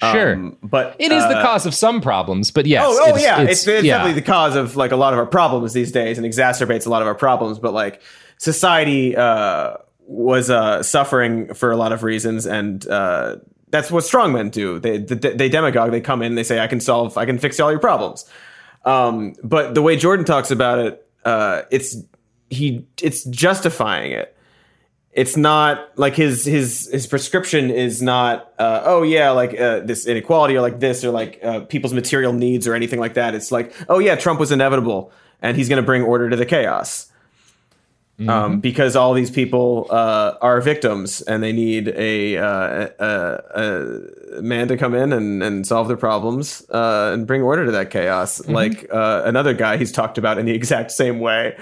Sure. 0.01 0.33
Um, 0.33 0.57
but 0.63 0.95
It 0.99 1.11
is 1.11 1.23
the 1.23 1.37
uh, 1.37 1.43
cause 1.43 1.65
of 1.65 1.73
some 1.73 2.01
problems, 2.01 2.51
but 2.51 2.65
yes. 2.65 2.83
oh, 2.85 2.97
oh 3.01 3.09
it's- 3.09 3.21
yeah, 3.23 3.41
it's- 3.41 3.59
it's, 3.59 3.67
it's 3.67 3.83
yeah. 3.85 3.97
definitely 3.99 4.19
the 4.19 4.25
cause 4.25 4.55
of 4.55 4.75
like 4.75 4.91
a 4.91 4.95
lot 4.95 5.13
of 5.13 5.19
our 5.19 5.25
problems 5.25 5.73
these 5.73 5.91
days, 5.91 6.17
and 6.17 6.25
exacerbates 6.25 6.85
a 6.85 6.89
lot 6.89 7.01
of 7.01 7.07
our 7.07 7.15
problems. 7.15 7.59
But 7.59 7.73
like 7.73 8.01
society 8.37 9.15
uh, 9.15 9.77
was 10.07 10.49
uh, 10.49 10.83
suffering 10.83 11.53
for 11.53 11.71
a 11.71 11.77
lot 11.77 11.91
of 11.93 12.03
reasons, 12.03 12.45
and 12.45 12.87
uh, 12.87 13.37
that's 13.69 13.91
what 13.91 14.03
strongmen 14.03 14.51
do. 14.51 14.79
They 14.79 14.97
they, 14.99 15.33
they 15.33 15.49
demagogue. 15.49 15.91
They 15.91 16.01
come 16.01 16.21
in, 16.21 16.35
they 16.35 16.43
say, 16.43 16.59
"I 16.59 16.67
can 16.67 16.79
solve, 16.79 17.17
I 17.17 17.25
can 17.25 17.37
fix 17.37 17.59
all 17.59 17.71
your 17.71 17.79
problems." 17.79 18.25
Um, 18.85 19.33
but 19.43 19.73
the 19.75 19.81
way 19.81 19.95
Jordan 19.97 20.25
talks 20.25 20.49
about 20.51 20.79
it, 20.79 21.07
uh, 21.25 21.63
it's 21.71 21.97
he 22.49 22.85
it's 23.01 23.23
justifying 23.25 24.11
it. 24.11 24.33
It's 25.11 25.35
not 25.35 25.97
like 25.97 26.15
his 26.15 26.45
his 26.45 26.89
his 26.91 27.07
prescription 27.07 27.71
is 27.71 28.01
not 28.01 28.53
uh, 28.59 28.81
oh 28.85 29.03
yeah 29.03 29.31
like 29.31 29.59
uh, 29.59 29.79
this 29.79 30.05
inequality 30.05 30.55
or 30.55 30.61
like 30.61 30.79
this 30.79 31.03
or 31.03 31.11
like 31.11 31.39
uh, 31.43 31.61
people's 31.61 31.93
material 31.93 32.33
needs 32.33 32.67
or 32.67 32.75
anything 32.75 32.99
like 32.99 33.15
that. 33.15 33.33
It's 33.33 33.51
like 33.51 33.73
oh 33.89 33.99
yeah 33.99 34.15
trump 34.15 34.39
was 34.39 34.51
inevitable 34.51 35.11
and 35.41 35.57
he's 35.57 35.69
going 35.69 35.81
to 35.81 35.85
bring 35.85 36.03
order 36.03 36.29
to 36.29 36.35
the 36.35 36.45
chaos. 36.45 37.11
Um, 38.27 38.61
because 38.61 38.95
all 38.95 39.13
these 39.13 39.29
people 39.29 39.85
uh, 39.91 40.33
are 40.41 40.59
victims 40.59 41.21
and 41.21 41.43
they 41.43 41.51
need 41.51 41.89
a, 41.89 42.37
uh, 42.37 42.89
a, 42.97 44.37
a 44.37 44.41
man 44.41 44.67
to 44.69 44.75
come 44.77 44.95
in 44.95 45.13
and, 45.13 45.43
and 45.43 45.67
solve 45.67 45.87
their 45.87 45.97
problems 45.97 46.67
uh, 46.71 47.11
and 47.13 47.27
bring 47.27 47.43
order 47.43 47.65
to 47.65 47.71
that 47.73 47.91
chaos. 47.91 48.43
Like 48.47 48.87
uh, 48.91 49.21
another 49.23 49.53
guy 49.53 49.77
he's 49.77 49.91
talked 49.91 50.17
about 50.17 50.39
in 50.39 50.47
the 50.47 50.51
exact 50.55 50.89
same 50.93 51.19
way 51.19 51.55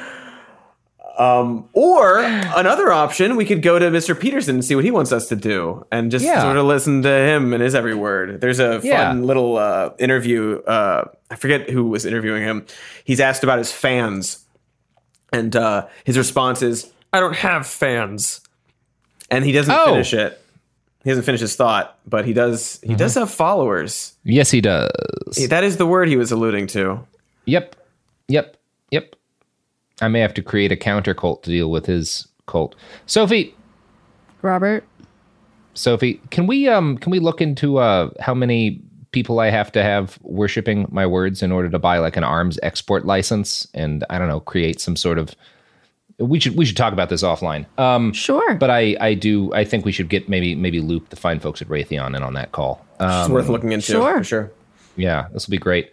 um, 1.17 1.69
or 1.73 2.19
another 2.19 2.91
option, 2.91 3.35
we 3.35 3.45
could 3.45 3.61
go 3.61 3.79
to 3.79 3.85
Mr. 3.91 4.19
Peterson 4.19 4.55
and 4.55 4.65
see 4.65 4.75
what 4.75 4.83
he 4.83 4.91
wants 4.91 5.11
us 5.11 5.27
to 5.29 5.35
do, 5.35 5.85
and 5.91 6.11
just 6.11 6.25
Yeah. 6.25 6.41
sort 6.41 6.57
of 6.57 6.65
listen 6.65 7.01
to 7.03 7.09
him 7.09 7.53
and 7.53 7.61
his 7.63 7.75
every 7.75 7.95
word. 7.95 8.41
There's 8.41 8.59
a 8.59 8.79
fun 8.81 8.83
Yeah. 8.85 9.13
little 9.13 9.57
uh, 9.57 9.91
interview. 9.99 10.61
Uh, 10.67 11.05
I 11.31 11.35
forget 11.35 11.69
who 11.69 11.85
was 11.87 12.05
interviewing 12.05 12.43
him. 12.43 12.65
He's 13.03 13.19
asked 13.19 13.43
about 13.43 13.57
his 13.59 13.71
fans, 13.71 14.45
and 15.31 15.55
uh, 15.55 15.87
his 16.03 16.17
response 16.17 16.61
is, 16.61 16.91
"I 17.13 17.19
don't 17.19 17.35
have 17.35 17.65
fans," 17.67 18.41
and 19.31 19.43
he 19.45 19.51
doesn't 19.51 19.73
Oh. 19.73 19.85
finish 19.85 20.13
it. 20.13 20.41
He 21.03 21.11
doesn't 21.11 21.23
finish 21.23 21.41
his 21.41 21.55
thought, 21.55 21.97
but 22.07 22.25
he 22.25 22.33
does. 22.33 22.79
He 22.83 22.95
does 22.95 23.13
have 23.15 23.29
followers. 23.29 24.13
Yes, 24.23 24.49
he 24.49 24.59
does. 24.59 24.89
That 25.49 25.63
is 25.63 25.77
the 25.77 25.85
word 25.85 26.07
he 26.09 26.17
was 26.17 26.31
alluding 26.31 26.65
to. 26.67 26.99
Yep. 27.45 27.75
Yep. 28.27 28.57
Yep. 28.89 29.15
I 30.01 30.07
may 30.07 30.19
have 30.19 30.33
to 30.35 30.41
create 30.41 30.71
a 30.71 30.75
counter 30.77 31.13
cult 31.13 31.43
to 31.43 31.49
deal 31.49 31.71
with 31.71 31.85
his 31.85 32.27
cult. 32.47 32.75
Sophie, 33.05 33.55
Robert, 34.41 34.83
Sophie, 35.73 36.21
can 36.31 36.47
we 36.47 36.67
um 36.67 36.97
can 36.97 37.11
we 37.11 37.19
look 37.19 37.41
into 37.41 37.77
uh 37.77 38.09
how 38.19 38.33
many 38.33 38.81
people 39.11 39.39
I 39.39 39.49
have 39.49 39.71
to 39.73 39.81
have 39.83 40.17
worshiping 40.21 40.87
my 40.91 41.05
words 41.05 41.41
in 41.41 41.51
order 41.51 41.69
to 41.69 41.79
buy 41.79 41.99
like 41.99 42.17
an 42.17 42.23
arms 42.25 42.59
export 42.63 43.05
license 43.05 43.67
and 43.73 44.03
I 44.09 44.17
don't 44.19 44.27
know, 44.27 44.41
create 44.41 44.81
some 44.81 44.95
sort 44.97 45.17
of 45.17 45.33
we 46.17 46.39
should 46.39 46.55
we 46.57 46.65
should 46.65 46.77
talk 46.77 46.93
about 46.93 47.09
this 47.09 47.23
offline. 47.23 47.65
Um 47.77 48.11
sure. 48.13 48.55
but 48.55 48.69
I 48.69 48.95
I 48.99 49.13
do 49.13 49.53
I 49.53 49.63
think 49.65 49.85
we 49.85 49.91
should 49.91 50.09
get 50.09 50.27
maybe 50.29 50.55
maybe 50.55 50.79
loop 50.81 51.09
the 51.09 51.15
fine 51.15 51.39
folks 51.39 51.61
at 51.61 51.67
Raytheon 51.69 52.15
in 52.15 52.23
on 52.23 52.33
that 52.33 52.51
call. 52.51 52.85
It's 52.95 53.03
Um, 53.03 53.31
worth 53.31 53.47
looking 53.49 53.71
into 53.71 53.85
sure. 53.93 54.17
for 54.17 54.23
sure. 54.23 54.51
Yeah, 54.97 55.27
this 55.33 55.47
will 55.47 55.51
be 55.51 55.57
great. 55.57 55.91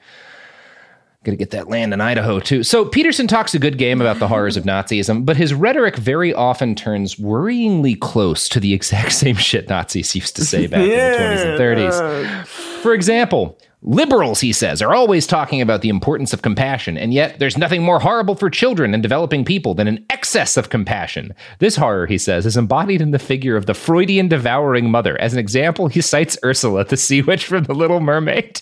Gonna 1.25 1.37
get 1.37 1.51
that 1.51 1.68
land 1.68 1.95
in 1.95 2.01
Idaho 2.01 2.41
too. 2.41 2.64
So 2.64 2.85
Peterson 2.85 3.29
talks 3.29 3.55
a 3.55 3.59
good 3.61 3.79
game 3.79 4.01
about 4.01 4.18
the 4.18 4.27
horrors 4.27 4.57
of 4.57 4.64
Nazism, 4.64 5.25
but 5.25 5.37
his 5.37 5.55
rhetoric 5.55 5.97
very 5.97 6.35
often 6.35 6.75
turns 6.75 7.14
worryingly 7.14 7.99
close 7.99 8.49
to 8.49 8.59
the 8.59 8.75
exact 8.75 9.12
same 9.23 9.37
shit 9.37 9.68
Nazis 9.68 10.14
used 10.16 10.35
to 10.37 10.45
say 10.45 10.66
back 10.66 10.81
in 10.81 10.89
the 10.89 10.95
20s 10.97 11.45
and 11.45 11.61
30s. 11.61 12.43
Uh. 12.43 12.45
For 12.83 12.93
example, 12.93 13.57
liberals, 13.83 14.41
he 14.41 14.53
says, 14.53 14.83
are 14.83 14.95
always 14.95 15.27
talking 15.27 15.61
about 15.61 15.83
the 15.83 15.89
importance 15.89 16.33
of 16.33 16.43
compassion, 16.43 16.97
and 16.97 17.12
yet 17.12 17.39
there's 17.39 17.59
nothing 17.59 17.83
more 17.83 18.01
horrible 18.01 18.35
for 18.35 18.51
children 18.51 18.95
and 18.95 19.03
developing 19.03 19.45
people 19.45 19.75
than 19.75 19.89
an 19.89 20.05
excess 20.11 20.57
of 20.57 20.70
compassion. 20.70 21.35
This 21.59 21.77
horror, 21.77 22.07
he 22.07 22.18
says, 22.18 22.47
is 22.47 22.57
embodied 22.57 23.01
in 23.01 23.11
the 23.11 23.18
figure 23.18 23.57
of 23.57 23.66
the 23.66 23.75
Freudian 23.75 24.29
devouring 24.29 24.91
mother. 24.91 25.20
As 25.20 25.33
an 25.33 25.39
example, 25.39 25.89
he 25.89 26.01
cites 26.01 26.39
Ursula, 26.45 26.85
the 26.85 26.97
sea 26.97 27.23
witch 27.23 27.47
from 27.47 27.64
The 27.64 27.75
Little 27.75 28.01
Mermaid. 28.01 28.61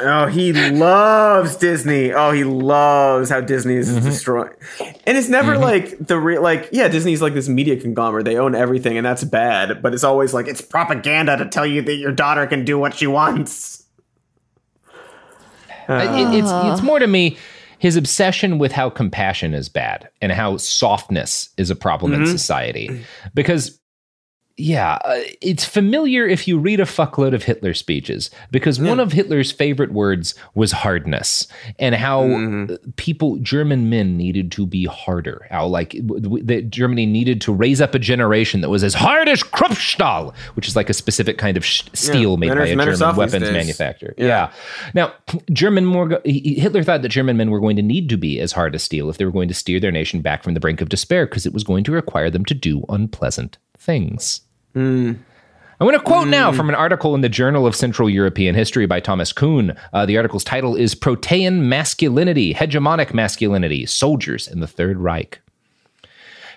Oh, 0.00 0.26
he 0.26 0.52
loves 0.52 1.56
Disney. 1.56 2.12
Oh, 2.12 2.32
he 2.32 2.42
loves 2.42 3.30
how 3.30 3.40
Disney 3.40 3.76
is 3.76 3.90
mm-hmm. 3.90 4.04
destroying. 4.04 4.52
And 5.06 5.16
it's 5.16 5.28
never 5.28 5.52
mm-hmm. 5.52 5.62
like 5.62 5.98
the 5.98 6.18
real, 6.18 6.42
like, 6.42 6.68
yeah, 6.72 6.88
Disney's 6.88 7.22
like 7.22 7.34
this 7.34 7.48
media 7.48 7.80
conglomerate. 7.80 8.24
They 8.24 8.36
own 8.36 8.56
everything, 8.56 8.96
and 8.96 9.06
that's 9.06 9.22
bad. 9.22 9.82
But 9.82 9.94
it's 9.94 10.02
always 10.02 10.34
like, 10.34 10.48
it's 10.48 10.60
propaganda 10.60 11.36
to 11.36 11.46
tell 11.46 11.66
you 11.66 11.80
that 11.82 11.94
your 11.94 12.10
daughter 12.10 12.46
can 12.46 12.64
do 12.64 12.76
what 12.76 12.94
she 12.94 13.06
wants. 13.06 13.84
I- 15.86 16.20
it- 16.20 16.38
it's 16.38 16.50
it's 16.50 16.80
ah. 16.80 16.82
more 16.82 16.98
to 16.98 17.06
me 17.06 17.36
his 17.78 17.96
obsession 17.96 18.58
with 18.58 18.72
how 18.72 18.88
compassion 18.88 19.52
is 19.52 19.68
bad 19.68 20.08
and 20.22 20.32
how 20.32 20.56
softness 20.56 21.50
is 21.58 21.68
a 21.68 21.76
problem 21.76 22.14
in 22.14 22.22
mm-hmm. 22.22 22.30
society 22.30 23.04
because 23.34 23.78
yeah, 24.56 24.98
uh, 25.04 25.20
it's 25.40 25.64
familiar 25.64 26.28
if 26.28 26.46
you 26.46 26.58
read 26.58 26.78
a 26.78 26.84
fuckload 26.84 27.34
of 27.34 27.42
Hitler 27.42 27.74
speeches 27.74 28.30
because 28.52 28.80
one 28.80 29.00
of 29.00 29.10
Hitler's 29.10 29.50
favorite 29.50 29.92
words 29.92 30.36
was 30.54 30.70
hardness 30.70 31.48
and 31.80 31.96
how 31.96 32.22
uh, 32.22 32.76
people, 32.94 33.36
German 33.38 33.90
men, 33.90 34.16
needed 34.16 34.52
to 34.52 34.64
be 34.64 34.84
harder. 34.84 35.48
How 35.50 35.66
like 35.66 35.90
w- 36.06 36.40
that 36.44 36.70
Germany 36.70 37.04
needed 37.04 37.40
to 37.42 37.52
raise 37.52 37.80
up 37.80 37.96
a 37.96 37.98
generation 37.98 38.60
that 38.60 38.70
was 38.70 38.84
as 38.84 38.94
hard 38.94 39.28
as 39.28 39.42
Kruppstahl, 39.42 40.32
which 40.54 40.68
is 40.68 40.76
like 40.76 40.88
a 40.88 40.94
specific 40.94 41.36
kind 41.36 41.56
of 41.56 41.64
sh- 41.64 41.82
steel 41.92 42.36
made 42.36 42.48
men 42.48 42.58
by 42.58 42.66
a 42.66 42.76
German 42.76 43.16
weapons 43.16 43.50
manufacturer. 43.50 44.14
Yeah. 44.16 44.52
Now, 44.94 45.12
German 45.52 45.84
more 45.84 46.20
Hitler 46.24 46.84
thought 46.84 47.02
that 47.02 47.08
German 47.08 47.36
men 47.36 47.50
were 47.50 47.60
going 47.60 47.74
to 47.74 47.82
need 47.82 48.08
to 48.10 48.16
be 48.16 48.38
as 48.38 48.52
hard 48.52 48.76
as 48.76 48.84
steel 48.84 49.10
if 49.10 49.18
they 49.18 49.24
were 49.24 49.32
going 49.32 49.48
to 49.48 49.54
steer 49.54 49.80
their 49.80 49.90
nation 49.90 50.20
back 50.20 50.44
from 50.44 50.54
the 50.54 50.60
brink 50.60 50.80
of 50.80 50.90
despair 50.90 51.26
because 51.26 51.44
it 51.44 51.52
was 51.52 51.64
going 51.64 51.82
to 51.82 51.90
require 51.90 52.30
them 52.30 52.44
to 52.44 52.54
do 52.54 52.84
unpleasant 52.88 53.58
things. 53.84 54.40
I 55.80 55.84
want 55.84 55.96
to 55.96 56.02
quote 56.02 56.28
now 56.28 56.50
from 56.52 56.68
an 56.68 56.74
article 56.74 57.14
in 57.14 57.20
the 57.20 57.28
Journal 57.28 57.66
of 57.66 57.76
Central 57.76 58.08
European 58.08 58.54
History 58.54 58.86
by 58.86 59.00
Thomas 59.00 59.32
Kuhn. 59.32 59.76
Uh, 59.92 60.06
the 60.06 60.16
article's 60.16 60.44
title 60.44 60.76
is 60.76 60.94
Protean 60.94 61.68
Masculinity, 61.68 62.54
Hegemonic 62.54 63.12
Masculinity, 63.12 63.84
Soldiers 63.84 64.48
in 64.48 64.60
the 64.60 64.66
Third 64.66 64.98
Reich. 64.98 65.40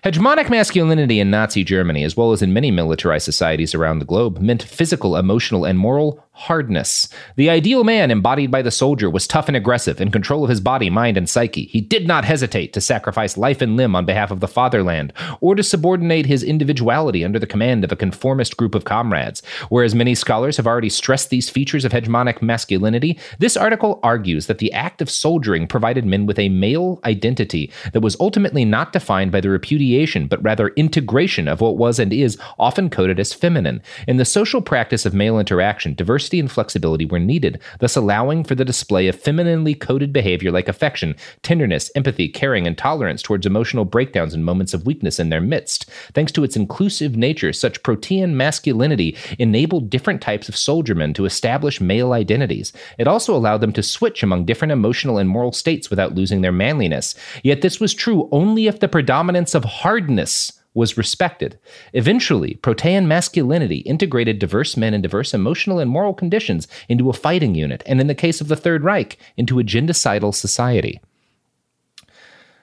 Hegemonic 0.03 0.49
masculinity 0.49 1.19
in 1.19 1.31
Nazi 1.31 1.63
Germany, 1.63 2.03
as 2.03 2.15
well 2.15 2.31
as 2.31 2.41
in 2.41 2.53
many 2.53 2.69
militarized 2.69 3.25
societies 3.25 3.73
around 3.73 3.99
the 3.99 4.05
globe, 4.05 4.39
meant 4.39 4.61
physical, 4.61 5.17
emotional, 5.17 5.65
and 5.65 5.79
moral 5.79 6.23
hardness. 6.37 7.09
The 7.35 7.49
ideal 7.49 7.83
man 7.83 8.11
embodied 8.11 8.51
by 8.51 8.61
the 8.61 8.69
soldier 8.69 9.09
was 9.09 9.25
tough 9.25 9.47
and 9.47 9.57
aggressive, 9.57 9.99
in 9.99 10.11
control 10.11 10.43
of 10.43 10.49
his 10.51 10.61
body, 10.61 10.89
mind, 10.89 11.17
and 11.17 11.27
psyche. 11.27 11.65
He 11.65 11.81
did 11.81 12.07
not 12.07 12.25
hesitate 12.25 12.73
to 12.73 12.81
sacrifice 12.81 13.37
life 13.37 13.59
and 13.59 13.75
limb 13.75 13.95
on 13.95 14.05
behalf 14.05 14.29
of 14.29 14.39
the 14.39 14.47
fatherland, 14.47 15.13
or 15.41 15.55
to 15.55 15.63
subordinate 15.63 16.27
his 16.27 16.43
individuality 16.43 17.25
under 17.25 17.39
the 17.39 17.47
command 17.47 17.83
of 17.83 17.91
a 17.91 17.95
conformist 17.95 18.55
group 18.55 18.75
of 18.75 18.85
comrades. 18.85 19.41
Whereas 19.69 19.95
many 19.95 20.13
scholars 20.13 20.57
have 20.57 20.67
already 20.67 20.89
stressed 20.89 21.31
these 21.31 21.49
features 21.49 21.83
of 21.85 21.91
hegemonic 21.91 22.41
masculinity, 22.41 23.17
this 23.39 23.57
article 23.57 23.99
argues 24.03 24.45
that 24.45 24.59
the 24.59 24.71
act 24.73 25.01
of 25.01 25.09
soldiering 25.09 25.67
provided 25.67 26.05
men 26.05 26.27
with 26.27 26.37
a 26.37 26.49
male 26.49 26.99
identity 27.03 27.71
that 27.93 28.01
was 28.01 28.15
ultimately 28.19 28.63
not 28.63 28.93
defined 28.93 29.31
by 29.31 29.41
the 29.41 29.49
repudiation, 29.49 30.27
but 30.27 30.43
rather 30.43 30.69
integration 30.69 31.47
of 31.47 31.61
what 31.61 31.77
was 31.77 31.97
and 31.97 32.13
is 32.13 32.37
often 32.59 32.89
coded 32.89 33.19
as 33.19 33.33
feminine. 33.33 33.81
In 34.07 34.17
the 34.17 34.25
social 34.25 34.61
practice 34.61 35.05
of 35.05 35.13
male 35.13 35.39
interaction, 35.39 35.95
diversity 35.95 36.26
and 36.33 36.51
flexibility 36.51 37.05
were 37.05 37.19
needed, 37.19 37.61
thus 37.79 37.95
allowing 37.95 38.43
for 38.43 38.55
the 38.55 38.65
display 38.65 39.07
of 39.07 39.15
femininely 39.15 39.73
coded 39.73 40.11
behavior 40.11 40.51
like 40.51 40.67
affection, 40.67 41.15
tenderness, 41.41 41.89
empathy, 41.95 42.27
caring, 42.27 42.67
and 42.67 42.77
tolerance 42.77 43.21
towards 43.21 43.45
emotional 43.45 43.85
breakdowns 43.85 44.33
and 44.33 44.43
moments 44.43 44.73
of 44.73 44.85
weakness 44.85 45.19
in 45.19 45.29
their 45.29 45.39
midst. 45.39 45.89
Thanks 46.13 46.31
to 46.33 46.43
its 46.43 46.57
inclusive 46.57 47.15
nature, 47.15 47.53
such 47.53 47.81
protean 47.83 48.35
masculinity 48.35 49.15
enabled 49.39 49.89
different 49.89 50.21
types 50.21 50.49
of 50.49 50.55
soldiermen 50.55 51.15
to 51.15 51.25
establish 51.25 51.79
male 51.79 52.11
identities. 52.11 52.73
It 52.97 53.07
also 53.07 53.35
allowed 53.35 53.61
them 53.61 53.73
to 53.73 53.83
switch 53.83 54.21
among 54.23 54.45
different 54.45 54.71
emotional 54.73 55.17
and 55.17 55.29
moral 55.29 55.53
states 55.53 55.89
without 55.89 56.15
losing 56.15 56.41
their 56.41 56.51
manliness. 56.51 57.15
Yet 57.43 57.61
this 57.61 57.79
was 57.79 57.93
true 57.93 58.27
only 58.31 58.67
if 58.67 58.79
the 58.79 58.87
predominance 58.87 59.55
of 59.55 59.63
hardness 59.63 60.56
was 60.77 60.97
respected. 60.97 61.57
Eventually, 61.93 62.53
Protean 62.53 63.07
masculinity 63.07 63.77
integrated 63.79 64.39
diverse 64.39 64.77
men 64.77 64.93
and 64.93 65.01
diverse 65.01 65.33
emotional 65.33 65.79
and 65.79 65.89
moral 65.89 66.13
conditions 66.13 66.67
into 66.87 67.09
a 67.09 67.13
fighting 67.13 67.55
unit, 67.55 67.83
and 67.85 67.99
in 67.99 68.07
the 68.07 68.15
case 68.15 68.39
of 68.39 68.47
the 68.47 68.55
Third 68.55 68.83
Reich, 68.83 69.17
into 69.35 69.59
a 69.59 69.63
genocidal 69.63 70.33
society. 70.33 71.01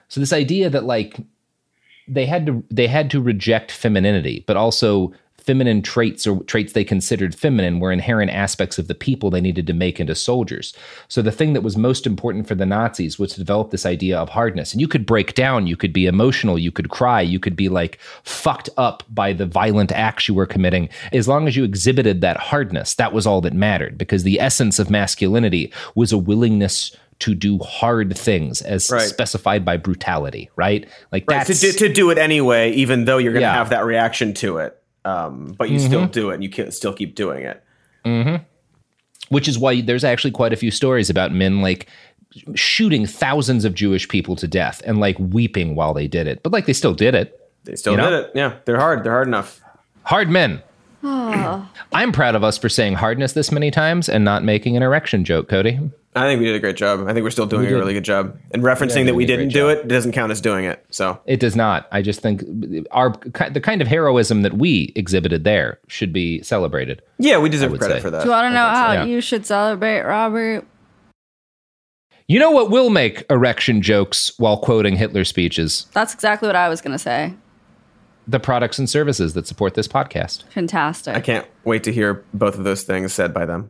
So 0.07 0.19
this 0.21 0.33
idea 0.33 0.69
that 0.69 0.85
like 0.85 1.17
they 2.07 2.25
had 2.25 2.45
to 2.45 2.63
they 2.71 2.87
had 2.87 3.11
to 3.11 3.21
reject 3.21 3.71
femininity, 3.71 4.45
but 4.47 4.55
also 4.55 5.11
feminine 5.45 5.81
traits 5.81 6.25
or 6.25 6.43
traits 6.45 6.73
they 6.73 6.83
considered 6.83 7.35
feminine 7.35 7.79
were 7.79 7.91
inherent 7.91 8.31
aspects 8.31 8.79
of 8.79 8.87
the 8.87 8.95
people 8.95 9.29
they 9.29 9.41
needed 9.41 9.67
to 9.67 9.73
make 9.73 9.99
into 9.99 10.15
soldiers. 10.15 10.73
So 11.07 11.21
the 11.21 11.31
thing 11.31 11.53
that 11.53 11.61
was 11.61 11.77
most 11.77 12.07
important 12.07 12.47
for 12.47 12.55
the 12.55 12.65
Nazis 12.65 13.19
was 13.19 13.31
to 13.33 13.39
develop 13.39 13.69
this 13.71 13.85
idea 13.85 14.17
of 14.17 14.29
hardness. 14.29 14.71
And 14.71 14.81
you 14.81 14.87
could 14.87 15.05
break 15.05 15.35
down, 15.35 15.67
you 15.67 15.77
could 15.77 15.93
be 15.93 16.07
emotional, 16.07 16.57
you 16.57 16.71
could 16.71 16.89
cry, 16.89 17.21
you 17.21 17.39
could 17.39 17.55
be 17.55 17.69
like 17.69 17.99
fucked 18.23 18.69
up 18.77 19.03
by 19.09 19.33
the 19.33 19.45
violent 19.45 19.91
acts 19.91 20.27
you 20.27 20.33
were 20.33 20.47
committing. 20.47 20.89
As 21.13 21.27
long 21.27 21.47
as 21.47 21.55
you 21.55 21.63
exhibited 21.63 22.21
that 22.21 22.37
hardness, 22.37 22.95
that 22.95 23.13
was 23.13 23.27
all 23.27 23.41
that 23.41 23.53
mattered 23.53 23.97
because 23.97 24.23
the 24.23 24.39
essence 24.39 24.79
of 24.79 24.89
masculinity 24.89 25.71
was 25.93 26.11
a 26.11 26.17
willingness 26.17 26.95
to 27.19 27.33
do 27.33 27.59
hard 27.59 28.17
things 28.17 28.61
as 28.61 28.89
Right. 28.89 29.01
specified 29.07 29.63
by 29.63 29.77
brutality, 29.77 30.49
right? 30.55 30.85
Like 31.11 31.29
Right, 31.29 31.45
to, 31.47 31.53
do, 31.53 31.71
to 31.71 31.87
do 31.87 32.09
it 32.09 32.17
anyway, 32.17 32.71
even 32.73 33.05
though 33.05 33.17
you're 33.19 33.31
going 33.31 33.41
to 33.41 33.47
Yeah. 33.47 33.53
have 33.53 33.69
that 33.69 33.85
reaction 33.85 34.33
to 34.35 34.57
it. 34.57 34.75
Um, 35.05 35.55
but 35.57 35.69
you 35.69 35.79
still 35.79 36.01
Mhm. 36.07 36.11
do 36.11 36.31
it 36.31 36.33
and 36.33 36.43
you 36.43 36.49
can 36.49 36.71
still 36.71 36.91
keep 36.93 37.15
doing 37.15 37.43
it. 37.43 37.63
hmm 38.03 38.35
Which 39.29 39.47
is 39.47 39.57
why 39.57 39.81
there's 39.81 40.03
actually 40.03 40.31
quite 40.31 40.51
a 40.51 40.55
few 40.55 40.71
stories 40.71 41.09
about 41.09 41.31
men 41.31 41.61
like 41.61 41.87
shooting 42.55 43.05
thousands 43.05 43.63
of 43.65 43.73
Jewish 43.73 44.07
people 44.09 44.35
to 44.35 44.47
death 44.47 44.81
and 44.85 44.99
like 44.99 45.15
weeping 45.19 45.75
while 45.75 45.93
they 45.93 46.07
did 46.07 46.27
it. 46.27 46.43
But 46.43 46.51
like 46.51 46.65
they 46.65 46.73
still 46.73 46.93
did 46.93 47.15
it. 47.15 47.39
They 47.63 47.75
still 47.75 47.93
You 47.93 47.97
know? 47.97 48.09
did 48.09 48.19
it. 48.25 48.31
Yeah, 48.35 48.53
they're 48.65 48.79
hard. 48.79 49.03
They're 49.03 49.11
hard 49.13 49.27
enough. 49.27 49.61
Hard 50.03 50.29
men. 50.29 50.61
Oh. 51.03 51.67
I'm 51.93 52.11
proud 52.11 52.35
of 52.35 52.43
us 52.43 52.57
for 52.57 52.67
saying 52.67 52.95
hardness 52.95 53.33
this 53.33 53.51
many 53.51 53.69
times 53.71 54.09
and 54.09 54.25
not 54.25 54.43
making 54.43 54.75
an 54.75 54.83
erection 54.83 55.23
joke, 55.23 55.47
Cody. 55.47 55.79
I 56.15 56.21
think 56.27 56.39
we 56.39 56.45
did 56.45 56.55
a 56.55 56.59
great 56.59 56.77
job. 56.77 57.01
I 57.07 57.13
think 57.13 57.23
we're 57.25 57.29
still 57.29 57.45
doing 57.45 57.63
We 57.63 57.67
a 57.67 57.69
did. 57.71 57.75
really 57.77 57.93
good 57.93 58.05
job. 58.05 58.37
And 58.53 58.63
referencing 58.63 58.99
Yeah, 58.99 59.03
that 59.07 59.15
we 59.15 59.25
didn't 59.25 59.49
do 59.49 59.69
job. 59.69 59.77
it 59.79 59.87
doesn't 59.89 60.13
count 60.13 60.31
as 60.31 60.39
doing 60.39 60.63
it. 60.63 60.85
So 60.89 61.19
It 61.25 61.41
does 61.41 61.55
not. 61.57 61.87
I 61.91 62.01
just 62.01 62.21
think 62.21 62.41
our 62.91 63.09
the 63.51 63.59
kind 63.61 63.81
of 63.81 63.87
heroism 63.89 64.41
that 64.43 64.53
we 64.53 64.93
exhibited 64.95 65.43
there 65.43 65.79
should 65.87 66.13
be 66.13 66.41
celebrated. 66.41 67.01
yeah, 67.19 67.37
we 67.37 67.49
deserve 67.49 67.77
credit 67.77 67.95
say. 67.95 67.99
for 68.01 68.09
that. 68.11 68.19
Do 68.23 68.25
you 68.29 68.31
want 68.31 68.45
to 68.45 68.53
know 68.53 68.65
how 68.67 68.93
Yeah. 68.93 69.03
you 69.03 69.19
should 69.19 69.45
celebrate, 69.45 70.03
Robert? 70.03 70.65
You 72.27 72.39
know 72.39 72.49
what 72.51 72.71
will 72.71 72.89
make 72.89 73.23
erection 73.29 73.81
jokes 73.81 74.31
while 74.37 74.57
quoting 74.57 74.95
Hitler 74.95 75.25
speeches? 75.25 75.85
That's 75.93 76.13
exactly 76.13 76.47
what 76.47 76.55
I 76.55 76.69
was 76.69 76.81
going 76.81 76.93
to 76.93 76.97
say. 76.99 77.33
The 78.27 78.39
products 78.39 78.79
and 78.79 78.89
services 78.89 79.35
that 79.35 79.45
support 79.45 79.75
this 79.75 79.87
podcast. 79.87 80.43
Fantastic. 80.49 81.15
I 81.15 81.19
can't 81.19 81.45
wait 81.65 81.83
to 81.83 81.93
hear 81.93 82.23
both 82.33 82.57
of 82.57 82.63
those 82.63 82.81
things 82.81 83.13
said 83.13 83.31
by 83.31 83.45
them. 83.45 83.69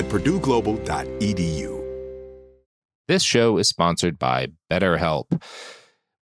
at 0.00 0.06
purdueglobal.edu. 0.06 1.76
This 3.06 3.22
show 3.22 3.58
is 3.58 3.68
sponsored 3.68 4.18
by 4.18 4.48
BetterHelp. 4.70 5.42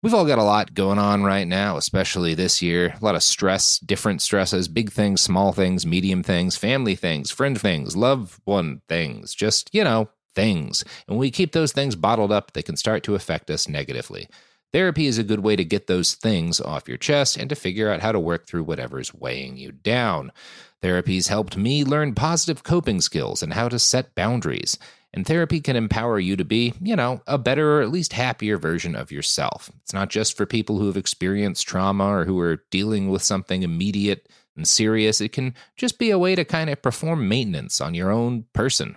We've 0.03 0.15
all 0.15 0.27
got 0.27 0.39
a 0.39 0.45
lot 0.45 0.75
going 0.75 0.99
on 0.99 1.23
right 1.23 1.47
now, 1.47 1.77
especially 1.77 2.35
this 2.35 2.61
year. 2.61 2.95
A 3.01 3.05
lot 3.05 3.15
of 3.15 3.23
stress, 3.23 3.79
different 3.79 4.21
stresses, 4.21 4.69
big 4.69 4.91
things, 4.91 5.21
small 5.21 5.53
things, 5.53 5.87
medium 5.87 6.23
things, 6.23 6.57
family 6.57 6.97
things, 6.97 7.31
friend 7.31 7.61
things, 7.61 7.97
loved 7.97 8.41
one 8.45 8.81
things, 8.89 9.35
just, 9.35 9.73
you 9.73 9.85
know, 9.85 10.09
things. 10.35 10.83
And 11.07 11.17
when 11.17 11.19
we 11.19 11.31
keep 11.31 11.53
those 11.53 11.73
things 11.73 11.95
bottled 11.95 12.33
up, 12.33 12.53
they 12.53 12.63
can 12.63 12.77
start 12.77 13.03
to 13.05 13.15
affect 13.15 13.51
us 13.51 13.69
negatively. 13.69 14.29
Therapy 14.73 15.07
is 15.07 15.19
a 15.19 15.25
good 15.25 15.41
way 15.41 15.57
to 15.57 15.65
get 15.65 15.87
those 15.87 16.15
things 16.15 16.61
off 16.61 16.89
your 16.89 16.99
chest 16.99 17.37
and 17.37 17.49
to 17.49 17.55
figure 17.55 17.91
out 17.91 18.01
how 18.01 18.13
to 18.13 18.21
work 18.21 18.47
through 18.47 18.65
whatever's 18.65 19.15
weighing 19.15 19.57
you 19.57 19.73
down. 19.73 20.31
Therapy's 20.83 21.29
helped 21.29 21.57
me 21.57 21.85
learn 21.85 22.15
positive 22.15 22.63
coping 22.63 23.01
skills 23.01 23.43
and 23.43 23.53
how 23.53 23.69
to 23.69 23.79
set 23.79 24.15
boundaries. 24.15 24.79
And 25.13 25.27
therapy 25.27 25.61
can 25.61 25.75
empower 25.75 26.21
you 26.21 26.37
to 26.37 26.45
be, 26.45 26.75
you 26.81 26.95
know, 26.95 27.23
a 27.27 27.39
better 27.39 27.79
or 27.79 27.83
at 27.83 27.91
least 27.91 28.13
happier 28.13 28.59
version 28.59 28.95
of 28.95 29.11
yourself. 29.11 29.71
It's 29.83 29.95
not 29.95 30.11
just 30.11 30.37
for 30.37 30.47
people 30.47 30.79
who 30.79 30.87
have 30.87 30.97
experienced 30.99 31.67
trauma 31.67 32.07
or 32.07 32.25
who 32.25 32.39
are 32.41 32.63
dealing 32.71 33.09
with 33.09 33.23
something 33.23 33.63
immediate 33.63 34.29
and 34.55 34.69
serious. 34.69 35.21
It 35.21 35.33
can 35.33 35.55
just 35.77 35.99
be 35.99 36.11
a 36.11 36.19
way 36.19 36.35
to 36.35 36.45
kind 36.45 36.69
of 36.69 36.83
perform 36.83 37.29
maintenance 37.29 37.81
on 37.81 37.95
your 37.95 38.11
own 38.11 38.45
person. 38.53 38.97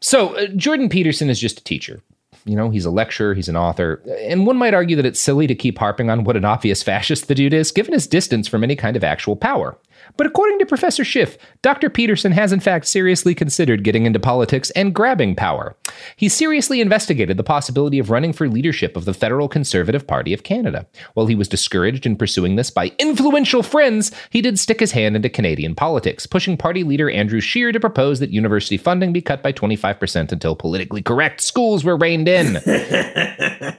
So, 0.00 0.36
uh, 0.36 0.46
Jordan 0.48 0.88
Peterson 0.88 1.28
is 1.30 1.40
just 1.40 1.60
a 1.60 1.64
teacher. 1.64 2.02
You 2.46 2.56
know, 2.56 2.70
he's 2.70 2.86
a 2.86 2.90
lecturer, 2.90 3.34
he's 3.34 3.50
an 3.50 3.56
author, 3.56 4.02
and 4.20 4.46
one 4.46 4.56
might 4.56 4.72
argue 4.72 4.96
that 4.96 5.04
it's 5.04 5.20
silly 5.20 5.46
to 5.46 5.54
keep 5.54 5.78
harping 5.78 6.08
on 6.08 6.24
what 6.24 6.36
an 6.36 6.44
obvious 6.44 6.82
fascist 6.90 7.28
the 7.28 7.34
dude 7.34 7.52
is, 7.52 7.70
given 7.70 7.92
his 7.92 8.06
distance 8.06 8.48
from 8.48 8.64
any 8.64 8.76
kind 8.76 8.96
of 8.96 9.04
actual 9.04 9.36
power. 9.36 9.76
But 10.16 10.26
according 10.26 10.58
to 10.58 10.66
Professor 10.66 11.04
Schiff, 11.04 11.38
Dr. 11.62 11.88
Peterson 11.88 12.32
has 12.32 12.52
in 12.52 12.60
fact 12.60 12.86
seriously 12.86 13.34
considered 13.34 13.84
getting 13.84 14.06
into 14.06 14.18
politics 14.18 14.70
and 14.72 14.94
grabbing 14.94 15.34
power. 15.34 15.76
He 16.16 16.28
seriously 16.28 16.80
investigated 16.80 17.36
the 17.36 17.42
possibility 17.42 17.98
of 17.98 18.10
running 18.10 18.32
for 18.32 18.48
leadership 18.48 18.96
of 18.96 19.04
the 19.04 19.14
Federal 19.14 19.48
Conservative 19.48 20.06
Party 20.06 20.32
of 20.32 20.42
Canada. 20.42 20.86
While 21.14 21.26
he 21.26 21.34
was 21.34 21.48
discouraged 21.48 22.06
in 22.06 22.16
pursuing 22.16 22.56
this 22.56 22.70
by 22.70 22.92
influential 22.98 23.62
friends, 23.62 24.12
he 24.30 24.42
did 24.42 24.58
stick 24.58 24.80
his 24.80 24.92
hand 24.92 25.16
into 25.16 25.28
Canadian 25.28 25.74
politics, 25.74 26.26
pushing 26.26 26.56
party 26.56 26.84
leader 26.84 27.10
Andrew 27.10 27.40
Scheer 27.40 27.72
to 27.72 27.80
propose 27.80 28.20
that 28.20 28.30
university 28.30 28.76
funding 28.76 29.12
be 29.12 29.22
cut 29.22 29.42
by 29.42 29.52
25% 29.52 30.32
until 30.32 30.56
politically 30.56 31.02
correct 31.02 31.40
schools 31.40 31.84
were 31.84 31.96
reined 31.96 32.28
in. 32.28 32.54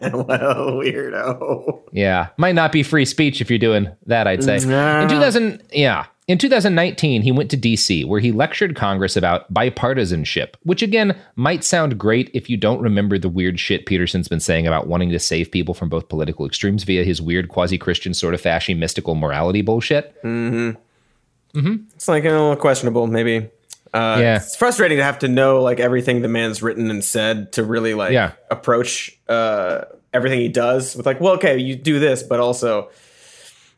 well, 0.02 0.74
weirdo. 0.82 1.82
Yeah, 1.92 2.30
might 2.38 2.56
not 2.56 2.72
be 2.72 2.84
free 2.84 3.06
speech 3.06 3.42
if 3.42 3.50
you're 3.50 3.60
doing 3.60 3.90
that, 4.06 4.28
I'd 4.28 4.44
say. 4.44 4.56
In 4.56 5.10
2000, 5.10 5.64
yeah. 5.72 6.06
In 6.32 6.38
2019, 6.38 7.24
he 7.24 7.32
went 7.34 7.52
to 7.52 7.58
DC, 7.58 8.06
where 8.06 8.22
he 8.22 8.32
lectured 8.32 8.74
Congress 8.74 9.18
about 9.18 9.54
bipartisanship, 9.54 10.54
which 10.64 10.82
again 10.82 11.20
might 11.36 11.62
sound 11.62 11.98
great 11.98 12.32
if 12.34 12.50
you 12.50 12.56
don't 12.56 12.80
remember 12.80 13.18
the 13.18 13.28
weird 13.28 13.60
shit 13.60 13.86
Peterson's 13.86 14.30
been 14.30 14.40
saying 14.40 14.66
about 14.66 14.88
wanting 14.88 15.10
to 15.10 15.20
save 15.20 15.52
people 15.52 15.74
from 15.74 15.90
both 15.90 16.08
political 16.08 16.46
extremes 16.46 16.86
via 16.86 17.04
his 17.04 17.22
weird 17.22 17.50
quasi 17.50 17.78
Christian 17.78 18.14
sort 18.14 18.34
of 18.34 18.42
fashy 18.42 18.74
mystical 18.78 19.14
morality 19.14 19.62
bullshit. 19.62 20.16
Mm-hmm. 20.24 21.60
Mm-hmm. 21.60 21.84
It's 21.96 22.08
like 22.08 22.24
a 22.24 22.30
little 22.30 22.56
questionable, 22.56 23.08
maybe. 23.08 23.50
Uh, 23.94 24.16
Yeah. 24.22 24.38
It's 24.38 24.56
frustrating 24.56 25.00
to 25.00 25.04
have 25.04 25.20
to 25.20 25.28
know 25.28 25.62
like 25.62 25.82
everything 25.82 26.22
the 26.22 26.30
man's 26.30 26.64
written 26.64 26.90
and 26.90 27.04
said 27.04 27.52
to 27.52 27.64
really 27.66 27.94
like 27.94 28.14
Yeah. 28.14 28.32
approach 28.50 29.20
uh, 29.28 29.82
everything 30.14 30.40
he 30.40 30.48
does 30.48 30.96
with 30.96 31.06
like, 31.06 31.20
well, 31.20 31.34
okay, 31.34 31.58
you 31.58 31.76
do 31.76 32.00
this, 32.00 32.24
but 32.24 32.40
also, 32.40 32.90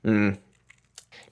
mm, 0.05 0.37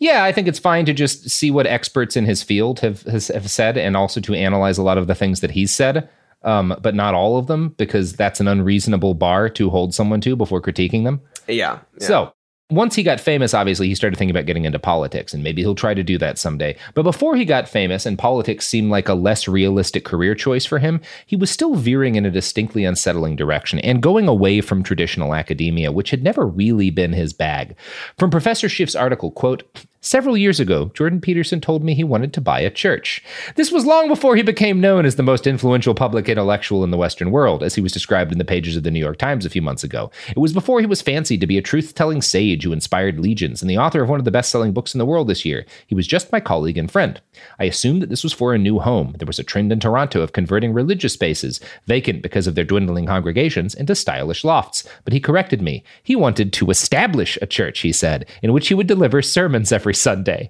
Yeah, 0.01 0.23
I 0.23 0.31
think 0.31 0.47
it's 0.47 0.57
fine 0.57 0.85
to 0.87 0.93
just 0.93 1.29
see 1.29 1.51
what 1.51 1.67
experts 1.67 2.17
in 2.17 2.25
his 2.25 2.41
field 2.41 2.79
have 2.79 3.03
has, 3.03 3.27
have 3.27 3.49
said, 3.49 3.77
and 3.77 3.95
also 3.95 4.19
to 4.21 4.33
analyze 4.33 4.79
a 4.79 4.83
lot 4.83 4.97
of 4.97 5.05
the 5.05 5.13
things 5.13 5.41
that 5.41 5.51
he's 5.51 5.69
said, 5.69 6.09
um, 6.41 6.75
but 6.81 6.95
not 6.95 7.13
all 7.13 7.37
of 7.37 7.45
them, 7.45 7.69
because 7.77 8.13
that's 8.13 8.39
an 8.39 8.47
unreasonable 8.47 9.13
bar 9.13 9.47
to 9.49 9.69
hold 9.69 9.93
someone 9.93 10.19
to 10.21 10.35
before 10.35 10.59
critiquing 10.59 11.03
them. 11.03 11.21
yeah. 11.47 11.79
yeah. 11.99 12.07
So 12.07 12.33
once 12.71 12.95
he 12.95 13.03
got 13.03 13.19
famous, 13.19 13.53
obviously 13.53 13.87
he 13.89 13.93
started 13.93 14.17
thinking 14.17 14.35
about 14.35 14.47
getting 14.47 14.65
into 14.65 14.79
politics, 14.79 15.35
and 15.35 15.43
maybe 15.43 15.61
he'll 15.61 15.75
try 15.75 15.93
to 15.93 16.01
do 16.01 16.17
that 16.17 16.39
someday. 16.39 16.75
But 16.95 17.03
before 17.03 17.35
he 17.35 17.45
got 17.45 17.69
famous 17.69 18.07
and 18.07 18.17
politics 18.17 18.65
seemed 18.65 18.89
like 18.89 19.07
a 19.07 19.13
less 19.13 19.47
realistic 19.47 20.03
career 20.03 20.33
choice 20.33 20.65
for 20.65 20.79
him, 20.79 20.99
he 21.27 21.35
was 21.35 21.51
still 21.51 21.75
veering 21.75 22.15
in 22.15 22.25
a 22.25 22.31
distinctly 22.31 22.85
unsettling 22.85 23.35
direction 23.35 23.77
and 23.79 24.01
going 24.01 24.27
away 24.27 24.61
from 24.61 24.81
traditional 24.81 25.35
academia, 25.35 25.91
which 25.91 26.09
had 26.09 26.23
never 26.23 26.47
really 26.47 26.89
been 26.89 27.13
his 27.13 27.33
bag. 27.33 27.75
From 28.17 28.31
Professor 28.31 28.67
Schiff's 28.67 28.95
article, 28.95 29.29
quote, 29.29 29.85
Several 30.03 30.35
years 30.35 30.59
ago, 30.59 30.89
Jordan 30.95 31.21
Peterson 31.21 31.61
told 31.61 31.83
me 31.83 31.93
he 31.93 32.03
wanted 32.03 32.33
to 32.33 32.41
buy 32.41 32.59
a 32.59 32.71
church. 32.71 33.23
This 33.53 33.71
was 33.71 33.85
long 33.85 34.07
before 34.07 34.35
he 34.35 34.41
became 34.41 34.81
known 34.81 35.05
as 35.05 35.15
the 35.15 35.21
most 35.21 35.45
influential 35.45 35.93
public 35.93 36.27
intellectual 36.27 36.83
in 36.83 36.89
the 36.89 36.97
Western 36.97 37.29
world, 37.29 37.61
as 37.61 37.75
he 37.75 37.81
was 37.81 37.91
described 37.91 38.31
in 38.31 38.39
the 38.39 38.43
pages 38.43 38.75
of 38.75 38.81
the 38.81 38.89
New 38.89 38.99
York 38.99 39.19
Times 39.19 39.45
a 39.45 39.49
few 39.49 39.61
months 39.61 39.83
ago. 39.83 40.09
It 40.29 40.39
was 40.39 40.53
before 40.53 40.79
he 40.79 40.87
was 40.87 41.03
fancied 41.03 41.39
to 41.41 41.45
be 41.45 41.59
a 41.59 41.61
truth 41.61 41.93
telling 41.93 42.23
sage 42.23 42.63
who 42.63 42.73
inspired 42.73 43.19
legions 43.19 43.61
and 43.61 43.69
the 43.69 43.77
author 43.77 44.01
of 44.01 44.09
one 44.09 44.17
of 44.17 44.25
the 44.25 44.31
best 44.31 44.49
selling 44.49 44.73
books 44.73 44.95
in 44.95 44.97
the 44.97 45.05
world 45.05 45.27
this 45.27 45.45
year. 45.45 45.67
He 45.85 45.93
was 45.93 46.07
just 46.07 46.31
my 46.31 46.39
colleague 46.39 46.79
and 46.79 46.89
friend. 46.89 47.21
I 47.59 47.65
assumed 47.65 48.01
that 48.01 48.09
this 48.09 48.23
was 48.23 48.33
for 48.33 48.55
a 48.55 48.57
new 48.57 48.79
home. 48.79 49.13
There 49.19 49.27
was 49.27 49.37
a 49.37 49.43
trend 49.43 49.71
in 49.71 49.79
Toronto 49.79 50.21
of 50.21 50.33
converting 50.33 50.73
religious 50.73 51.13
spaces, 51.13 51.59
vacant 51.85 52.23
because 52.23 52.47
of 52.47 52.55
their 52.55 52.63
dwindling 52.63 53.05
congregations, 53.05 53.75
into 53.75 53.93
stylish 53.93 54.43
lofts. 54.43 54.83
But 55.03 55.13
he 55.13 55.19
corrected 55.19 55.61
me. 55.61 55.83
He 56.01 56.15
wanted 56.15 56.53
to 56.53 56.71
establish 56.71 57.37
a 57.39 57.45
church, 57.45 57.81
he 57.81 57.91
said, 57.91 58.27
in 58.41 58.51
which 58.51 58.69
he 58.69 58.73
would 58.73 58.87
deliver 58.87 59.21
sermons 59.21 59.71
every 59.71 59.90
Sunday. 59.93 60.49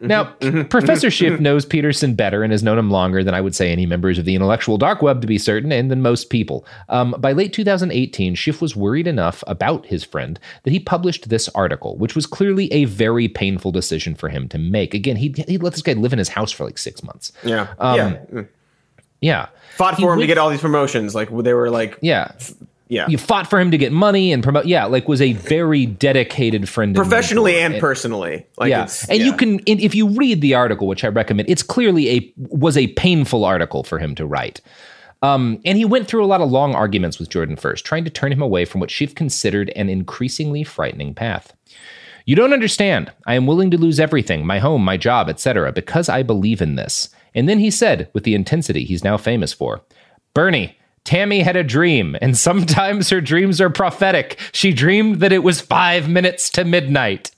Now, 0.00 0.24
Professor 0.68 1.10
Schiff 1.10 1.40
knows 1.40 1.64
Peterson 1.64 2.14
better 2.14 2.42
and 2.42 2.52
has 2.52 2.62
known 2.62 2.78
him 2.78 2.90
longer 2.90 3.24
than 3.24 3.34
I 3.34 3.40
would 3.40 3.54
say 3.54 3.72
any 3.72 3.86
members 3.86 4.18
of 4.18 4.24
the 4.24 4.34
intellectual 4.34 4.76
dark 4.76 5.00
web, 5.02 5.20
to 5.22 5.26
be 5.26 5.38
certain, 5.38 5.72
and 5.72 5.90
than 5.90 6.02
most 6.02 6.28
people. 6.28 6.66
Um, 6.88 7.14
by 7.18 7.32
late 7.32 7.52
2018, 7.52 8.34
Schiff 8.34 8.60
was 8.60 8.76
worried 8.76 9.06
enough 9.06 9.42
about 9.46 9.86
his 9.86 10.04
friend 10.04 10.38
that 10.64 10.70
he 10.70 10.80
published 10.80 11.28
this 11.28 11.48
article, 11.50 11.96
which 11.96 12.14
was 12.14 12.26
clearly 12.26 12.70
a 12.72 12.84
very 12.84 13.28
painful 13.28 13.72
decision 13.72 14.14
for 14.14 14.28
him 14.28 14.48
to 14.48 14.58
make. 14.58 14.92
Again, 14.92 15.16
he 15.16 15.34
he 15.48 15.58
let 15.58 15.72
this 15.72 15.82
guy 15.82 15.94
live 15.94 16.12
in 16.12 16.18
his 16.18 16.28
house 16.28 16.52
for 16.52 16.64
like 16.64 16.78
six 16.78 17.02
months. 17.02 17.32
Yeah. 17.42 17.68
Um, 17.78 17.96
yeah. 17.96 18.42
Yeah, 19.22 19.46
Fought 19.70 19.96
He 19.96 20.02
for 20.02 20.12
him 20.12 20.20
to 20.20 20.26
get 20.26 20.36
all 20.36 20.50
these 20.50 20.60
promotions. 20.60 21.14
Like 21.14 21.30
they 21.30 21.54
were 21.54 21.70
like, 21.70 21.98
yeah. 22.02 22.32
Yeah. 22.88 23.06
You 23.08 23.18
fought 23.18 23.48
for 23.50 23.58
him 23.58 23.70
to 23.72 23.78
get 23.78 23.92
money 23.92 24.32
and 24.32 24.42
promote. 24.42 24.66
Yeah, 24.66 24.84
like 24.84 25.08
was 25.08 25.20
a 25.20 25.32
very 25.32 25.86
dedicated 25.86 26.68
friend, 26.68 26.94
Professionally 26.94 27.56
and 27.58 27.74
And- 27.74 27.80
personally. 27.80 28.46
Like 28.58 28.70
yeah, 28.70 28.88
and 29.08 29.18
yeah. 29.18 29.24
you 29.24 29.32
can 29.32 29.60
if 29.66 29.94
you 29.94 30.08
read 30.08 30.40
the 30.40 30.54
article, 30.54 30.86
which 30.86 31.04
I 31.04 31.08
recommend, 31.08 31.48
it's 31.50 31.62
clearly 31.62 32.10
a 32.10 32.32
was 32.36 32.76
a 32.76 32.88
painful 32.88 33.44
article 33.44 33.82
for 33.82 33.98
him 33.98 34.14
to 34.14 34.26
write. 34.26 34.60
Um, 35.22 35.60
and 35.64 35.78
he 35.78 35.84
went 35.84 36.06
through 36.08 36.24
a 36.24 36.26
lot 36.26 36.40
of 36.42 36.50
long 36.50 36.74
arguments 36.74 37.18
with 37.18 37.30
Jordan 37.30 37.56
first, 37.56 37.84
trying 37.84 38.04
to 38.04 38.10
turn 38.10 38.32
him 38.32 38.42
away 38.42 38.64
from 38.64 38.80
what 38.80 38.90
Schiff 38.90 39.14
considered 39.14 39.72
an 39.74 39.88
increasingly 39.88 40.62
frightening 40.62 41.14
path. 41.14 41.54
You 42.26 42.36
don't 42.36 42.52
understand. 42.52 43.10
I 43.26 43.34
am 43.34 43.46
willing 43.46 43.70
to 43.70 43.78
lose 43.78 43.98
everything, 43.98 44.44
my 44.46 44.58
home, 44.58 44.84
my 44.84 44.96
job, 44.96 45.28
etc., 45.28 45.72
because 45.72 46.08
I 46.08 46.22
believe 46.22 46.60
in 46.60 46.74
this. 46.76 47.08
And 47.34 47.48
then 47.48 47.58
he 47.60 47.70
said, 47.70 48.10
with 48.12 48.24
the 48.24 48.34
intensity 48.34 48.84
he's 48.84 49.04
now 49.04 49.16
famous 49.16 49.52
for, 49.52 49.80
Bernie, 50.34 50.76
Tammy 51.06 51.40
had 51.40 51.56
a 51.56 51.64
dream, 51.64 52.16
and 52.20 52.36
sometimes 52.48 53.08
her 53.08 53.22
dreams 53.22 53.60
are 53.60 53.70
prophetic. 53.70 54.38
She 54.52 54.74
dreamed 54.74 55.20
that 55.20 55.32
it 55.32 55.42
was 55.42 55.62
five 55.62 56.08
minutes 56.08 56.50
to 56.50 56.64
midnight. 56.64 57.30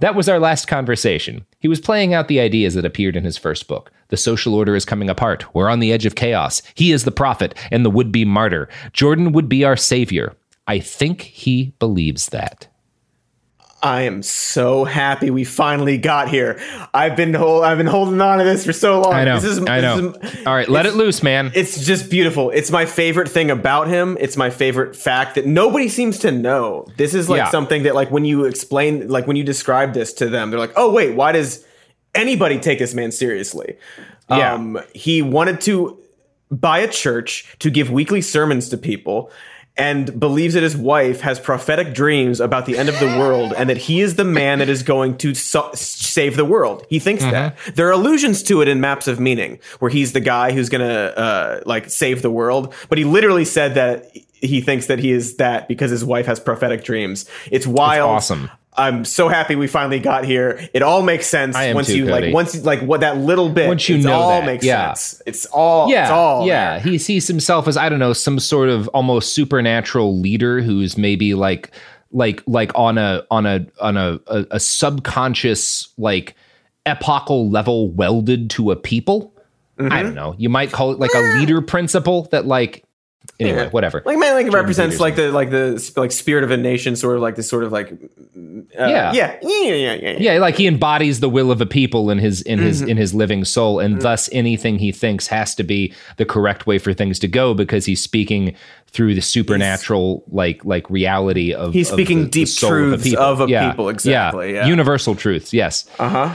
That 0.00 0.14
was 0.14 0.28
our 0.28 0.40
last 0.40 0.66
conversation. 0.66 1.44
He 1.58 1.68
was 1.68 1.80
playing 1.80 2.14
out 2.14 2.28
the 2.28 2.40
ideas 2.40 2.74
that 2.74 2.84
appeared 2.84 3.16
in 3.16 3.24
his 3.24 3.38
first 3.38 3.68
book. 3.68 3.92
The 4.08 4.16
social 4.16 4.54
order 4.54 4.74
is 4.74 4.84
coming 4.84 5.08
apart. 5.08 5.54
We're 5.54 5.68
on 5.68 5.80
the 5.80 5.92
edge 5.92 6.06
of 6.06 6.14
chaos. 6.14 6.62
He 6.74 6.92
is 6.92 7.04
the 7.04 7.12
prophet 7.12 7.54
and 7.70 7.84
the 7.84 7.90
would 7.90 8.10
be 8.10 8.24
martyr. 8.24 8.68
Jordan 8.92 9.32
would 9.32 9.48
be 9.48 9.64
our 9.64 9.76
savior. 9.76 10.34
I 10.66 10.78
think 10.80 11.22
he 11.22 11.72
believes 11.78 12.30
that. 12.30 12.66
I 13.84 14.02
am 14.02 14.22
so 14.22 14.84
happy 14.84 15.28
we 15.30 15.44
finally 15.44 15.98
got 15.98 16.28
here. 16.30 16.58
I've 16.94 17.16
been 17.16 17.34
hold, 17.34 17.64
I've 17.64 17.76
been 17.76 17.86
holding 17.86 18.18
on 18.20 18.38
to 18.38 18.44
this 18.44 18.64
for 18.64 18.72
so 18.72 19.02
long. 19.02 19.12
I 19.12 19.24
know. 19.24 19.34
This 19.38 19.44
is, 19.44 19.58
I 19.60 19.80
this 19.80 20.00
know. 20.00 20.08
is- 20.22 20.46
All 20.46 20.54
right, 20.54 20.68
let 20.68 20.86
it 20.86 20.94
loose, 20.94 21.22
man. 21.22 21.52
It's 21.54 21.84
just 21.84 22.10
beautiful. 22.10 22.48
It's 22.50 22.70
my 22.70 22.86
favorite 22.86 23.28
thing 23.28 23.50
about 23.50 23.88
him. 23.88 24.16
It's 24.18 24.38
my 24.38 24.48
favorite 24.48 24.96
fact 24.96 25.34
that 25.34 25.44
nobody 25.44 25.88
seems 25.90 26.18
to 26.20 26.32
know. 26.32 26.86
This 26.96 27.12
is 27.12 27.28
like 27.28 27.38
Yeah. 27.38 27.50
something 27.50 27.82
that 27.82 27.94
like 27.94 28.10
when 28.10 28.24
you 28.24 28.46
explain 28.46 29.08
like 29.08 29.26
when 29.26 29.36
you 29.36 29.44
describe 29.44 29.92
this 29.92 30.14
to 30.14 30.30
them, 30.30 30.50
they're 30.50 30.58
like, 30.60 30.72
"Oh 30.76 30.90
wait, 30.90 31.14
why 31.14 31.32
does 31.32 31.62
anybody 32.14 32.58
take 32.58 32.78
this 32.78 32.94
man 32.94 33.12
seriously?" 33.12 33.76
Yeah. 34.30 34.54
Um 34.54 34.80
he 34.94 35.20
wanted 35.20 35.60
to 35.62 35.98
buy 36.50 36.78
a 36.78 36.88
church 36.88 37.54
to 37.58 37.68
give 37.70 37.90
weekly 37.90 38.22
sermons 38.22 38.70
to 38.70 38.78
people 38.78 39.30
and 39.76 40.18
believes 40.20 40.54
that 40.54 40.62
his 40.62 40.76
wife 40.76 41.20
has 41.20 41.40
prophetic 41.40 41.94
dreams 41.94 42.40
about 42.40 42.64
the 42.66 42.78
end 42.78 42.88
of 42.88 42.98
the 43.00 43.06
world 43.06 43.52
and 43.56 43.68
that 43.68 43.76
he 43.76 44.00
is 44.00 44.14
the 44.14 44.24
man 44.24 44.60
that 44.60 44.68
is 44.68 44.82
going 44.84 45.16
to 45.18 45.34
so- 45.34 45.70
save 45.74 46.36
the 46.36 46.44
world. 46.44 46.86
He 46.88 47.00
thinks 47.00 47.24
that. 47.24 47.56
There 47.74 47.88
are 47.88 47.92
allusions 47.92 48.42
to 48.44 48.62
it 48.62 48.68
in 48.68 48.80
Maps 48.80 49.08
of 49.08 49.18
Meaning 49.18 49.58
where 49.80 49.90
he's 49.90 50.12
the 50.12 50.20
guy 50.20 50.52
who's 50.52 50.68
going 50.68 50.86
to 50.86 51.18
uh, 51.18 51.60
like 51.66 51.90
save 51.90 52.22
the 52.22 52.30
world, 52.30 52.72
but 52.88 52.98
he 52.98 53.04
literally 53.04 53.44
said 53.44 53.74
that 53.74 54.16
he 54.34 54.60
thinks 54.60 54.86
that 54.86 54.98
he 54.98 55.10
is 55.10 55.36
that 55.36 55.66
because 55.66 55.90
his 55.90 56.04
wife 56.04 56.26
has 56.26 56.38
prophetic 56.38 56.84
dreams. 56.84 57.28
It's 57.50 57.66
wild. 57.66 58.10
awesome. 58.10 58.50
I'm 58.76 59.04
so 59.04 59.28
happy 59.28 59.54
we 59.54 59.66
finally 59.68 60.00
got 60.00 60.24
here. 60.24 60.68
It 60.74 60.82
all 60.82 61.02
makes 61.02 61.26
sense 61.28 61.54
once 61.56 61.86
too, 61.86 61.96
you 61.96 62.06
Cody. 62.06 62.26
like 62.26 62.34
once 62.34 62.64
like 62.64 62.80
what 62.80 63.00
that 63.00 63.18
little 63.18 63.48
bit. 63.48 63.68
Once 63.68 63.88
you 63.88 63.96
it's 63.96 64.04
know 64.04 64.12
all 64.14 64.40
that, 64.40 64.46
makes 64.46 64.64
yeah. 64.64 64.92
sense. 64.94 65.22
It's 65.26 65.46
all. 65.46 65.88
yeah, 65.88 66.02
It's 66.02 66.10
all. 66.10 66.46
yeah. 66.46 66.80
He 66.80 66.98
sees 66.98 67.28
himself 67.28 67.68
as 67.68 67.76
I 67.76 67.88
don't 67.88 68.00
know 68.00 68.12
some 68.12 68.38
sort 68.40 68.68
of 68.68 68.88
almost 68.88 69.32
supernatural 69.34 70.18
leader 70.18 70.60
who's 70.60 70.98
maybe 70.98 71.34
like 71.34 71.70
like 72.10 72.42
like 72.46 72.72
on 72.74 72.98
a 72.98 73.24
on 73.30 73.46
a 73.46 73.66
on 73.80 73.96
a 73.96 74.18
a, 74.26 74.46
a 74.52 74.60
subconscious 74.60 75.88
like 75.96 76.34
epochal 76.86 77.48
level 77.50 77.90
welded 77.90 78.50
to 78.50 78.70
a 78.70 78.76
people. 78.76 79.32
Mm-hmm. 79.78 79.92
I 79.92 80.02
don't 80.02 80.14
know. 80.14 80.34
You 80.38 80.48
might 80.48 80.72
call 80.72 80.92
it 80.92 80.98
like 80.98 81.14
a 81.14 81.38
leader 81.38 81.60
principle 81.60 82.24
that 82.30 82.46
like 82.46 82.84
anyway, 83.40 83.64
Yeah. 83.64 83.68
whatever. 83.70 84.02
Like 84.04 84.18
man, 84.18 84.34
like 84.34 84.46
it 84.46 84.52
represents 84.52 85.00
like 85.00 85.16
the 85.16 85.30
like 85.32 85.50
the 85.50 85.92
like 85.96 86.12
spirit 86.12 86.44
of 86.44 86.50
a 86.50 86.56
nation, 86.56 86.96
sort 86.96 87.16
of 87.16 87.22
like 87.22 87.36
this 87.36 87.48
sort 87.48 87.64
of 87.64 87.72
like 87.72 87.90
uh, 87.92 88.86
Yeah. 88.86 89.12
yeah 89.12 89.36
yeah 89.42 89.62
yeah 89.74 89.94
yeah 89.94 90.16
yeah. 90.18 90.38
like 90.38 90.56
he 90.56 90.66
embodies 90.66 91.20
the 91.20 91.28
will 91.28 91.50
of 91.50 91.60
a 91.60 91.66
people 91.66 92.10
in 92.10 92.18
his 92.18 92.42
in 92.42 92.58
his 92.58 92.82
in 92.82 92.96
his 92.96 93.14
living 93.14 93.44
soul 93.44 93.78
and 93.80 94.00
thus 94.02 94.28
anything 94.32 94.78
he 94.78 94.92
thinks 94.92 95.26
has 95.28 95.54
to 95.56 95.62
be 95.62 95.92
the 96.16 96.24
correct 96.24 96.66
way 96.66 96.78
for 96.78 96.92
things 96.92 97.18
to 97.20 97.28
go 97.28 97.54
because 97.54 97.86
he's 97.86 98.02
speaking 98.02 98.54
through 98.88 99.14
the 99.14 99.20
supernatural 99.22 100.22
like 100.28 100.64
like 100.64 100.88
reality 100.90 101.52
of 101.52 101.72
He's 101.72 101.88
of 101.90 101.94
speaking 101.94 102.18
the- 102.18 102.24
the 102.24 102.30
deep 102.30 102.48
soul 102.48 102.70
truths 102.70 103.02
people. 103.04 103.22
of 103.24 103.40
a 103.40 103.46
Yeah. 103.48 103.70
people, 103.70 103.88
exactly, 103.88 104.54
yeah. 104.54 104.66
universal 104.66 105.14
truths 105.14 105.52
yes 105.52 105.84
Uh 105.98 106.08
huh. 106.08 106.34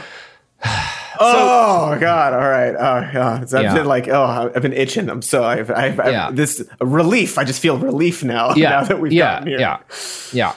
Oh 1.20 1.98
God! 2.00 2.34
All 2.34 2.40
right. 2.40 2.74
Oh 2.76 3.10
God! 3.14 3.50
So 3.50 3.58
I've 3.58 3.64
Yeah. 3.66 3.74
been 3.76 3.86
like, 3.86 4.08
oh, 4.08 4.52
I've 4.56 4.62
been 4.62 4.74
itching. 4.74 5.10
I'm 5.10 5.22
so 5.22 5.44
I've, 5.44 5.70
I've, 5.70 6.00
I've 6.00 6.12
Yeah. 6.12 6.32
this 6.32 6.64
relief. 6.82 7.38
I 7.38 7.44
just 7.44 7.62
feel 7.62 7.78
relief 7.78 8.24
now. 8.24 8.54
yeah 8.56 8.70
Now 8.70 8.84
that 8.86 9.00
we've 9.00 9.12
yeah 9.12 9.34
gotten 9.36 9.48
here. 9.48 9.60
yeah 9.60 9.78
yeah 10.32 10.54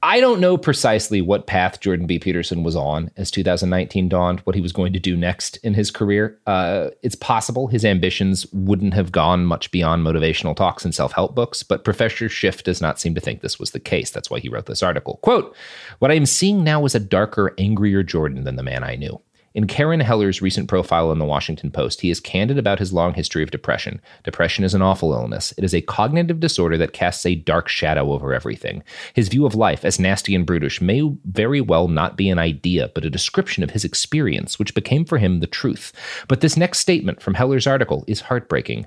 I 0.00 0.20
don't 0.20 0.38
know 0.40 0.56
precisely 0.56 1.20
what 1.20 1.48
path 1.48 1.80
Jordan 1.80 2.06
B. 2.06 2.20
Peterson 2.20 2.62
was 2.62 2.76
on 2.76 3.10
as 3.16 3.32
2019 3.32 4.08
dawned, 4.08 4.38
what 4.40 4.54
he 4.54 4.60
was 4.62 4.72
going 4.72 4.92
to 4.92 5.00
do 5.00 5.16
next 5.16 5.56
in 5.64 5.74
his 5.74 5.90
career. 5.90 6.38
Uh, 6.46 6.90
it's 7.02 7.16
possible 7.16 7.66
his 7.66 7.84
ambitions 7.84 8.46
wouldn't 8.52 8.94
have 8.94 9.10
gone 9.10 9.44
much 9.44 9.72
beyond 9.72 10.06
motivational 10.06 10.54
talks 10.54 10.84
and 10.84 10.94
self 10.94 11.10
help 11.10 11.34
books, 11.34 11.64
but 11.64 11.82
Professor 11.82 12.28
Schiff 12.28 12.62
does 12.62 12.80
not 12.80 13.00
seem 13.00 13.12
to 13.16 13.20
think 13.20 13.40
this 13.40 13.58
was 13.58 13.72
the 13.72 13.80
case. 13.80 14.12
That's 14.12 14.30
why 14.30 14.38
he 14.38 14.48
wrote 14.48 14.66
this 14.66 14.84
article. 14.84 15.16
Quote 15.22 15.52
What 15.98 16.12
I 16.12 16.14
am 16.14 16.26
seeing 16.26 16.62
now 16.62 16.84
is 16.84 16.94
a 16.94 17.00
darker, 17.00 17.52
angrier 17.58 18.04
Jordan 18.04 18.44
than 18.44 18.54
the 18.54 18.62
man 18.62 18.84
I 18.84 18.94
knew. 18.94 19.20
In 19.54 19.66
Karen 19.66 20.00
Heller's 20.00 20.42
recent 20.42 20.68
profile 20.68 21.10
in 21.10 21.18
the 21.18 21.24
Washington 21.24 21.70
Post, 21.70 22.02
he 22.02 22.10
is 22.10 22.20
candid 22.20 22.58
about 22.58 22.78
his 22.78 22.92
long 22.92 23.14
history 23.14 23.42
of 23.42 23.50
depression. 23.50 24.00
Depression 24.22 24.62
is 24.62 24.74
an 24.74 24.82
awful 24.82 25.12
illness. 25.12 25.54
It 25.56 25.64
is 25.64 25.74
a 25.74 25.80
cognitive 25.80 26.38
disorder 26.38 26.76
that 26.76 26.92
casts 26.92 27.24
a 27.24 27.34
dark 27.34 27.68
shadow 27.68 28.12
over 28.12 28.34
everything. 28.34 28.84
His 29.14 29.28
view 29.28 29.46
of 29.46 29.54
life, 29.54 29.84
as 29.86 29.98
nasty 29.98 30.34
and 30.34 30.44
brutish, 30.44 30.82
may 30.82 31.02
very 31.24 31.62
well 31.62 31.88
not 31.88 32.16
be 32.16 32.28
an 32.28 32.38
idea, 32.38 32.90
but 32.94 33.06
a 33.06 33.10
description 33.10 33.62
of 33.62 33.70
his 33.70 33.84
experience, 33.84 34.58
which 34.58 34.74
became 34.74 35.06
for 35.06 35.16
him 35.16 35.40
the 35.40 35.46
truth. 35.46 35.92
But 36.28 36.42
this 36.42 36.56
next 36.56 36.80
statement 36.80 37.22
from 37.22 37.34
Heller's 37.34 37.66
article 37.66 38.04
is 38.06 38.20
heartbreaking. 38.20 38.86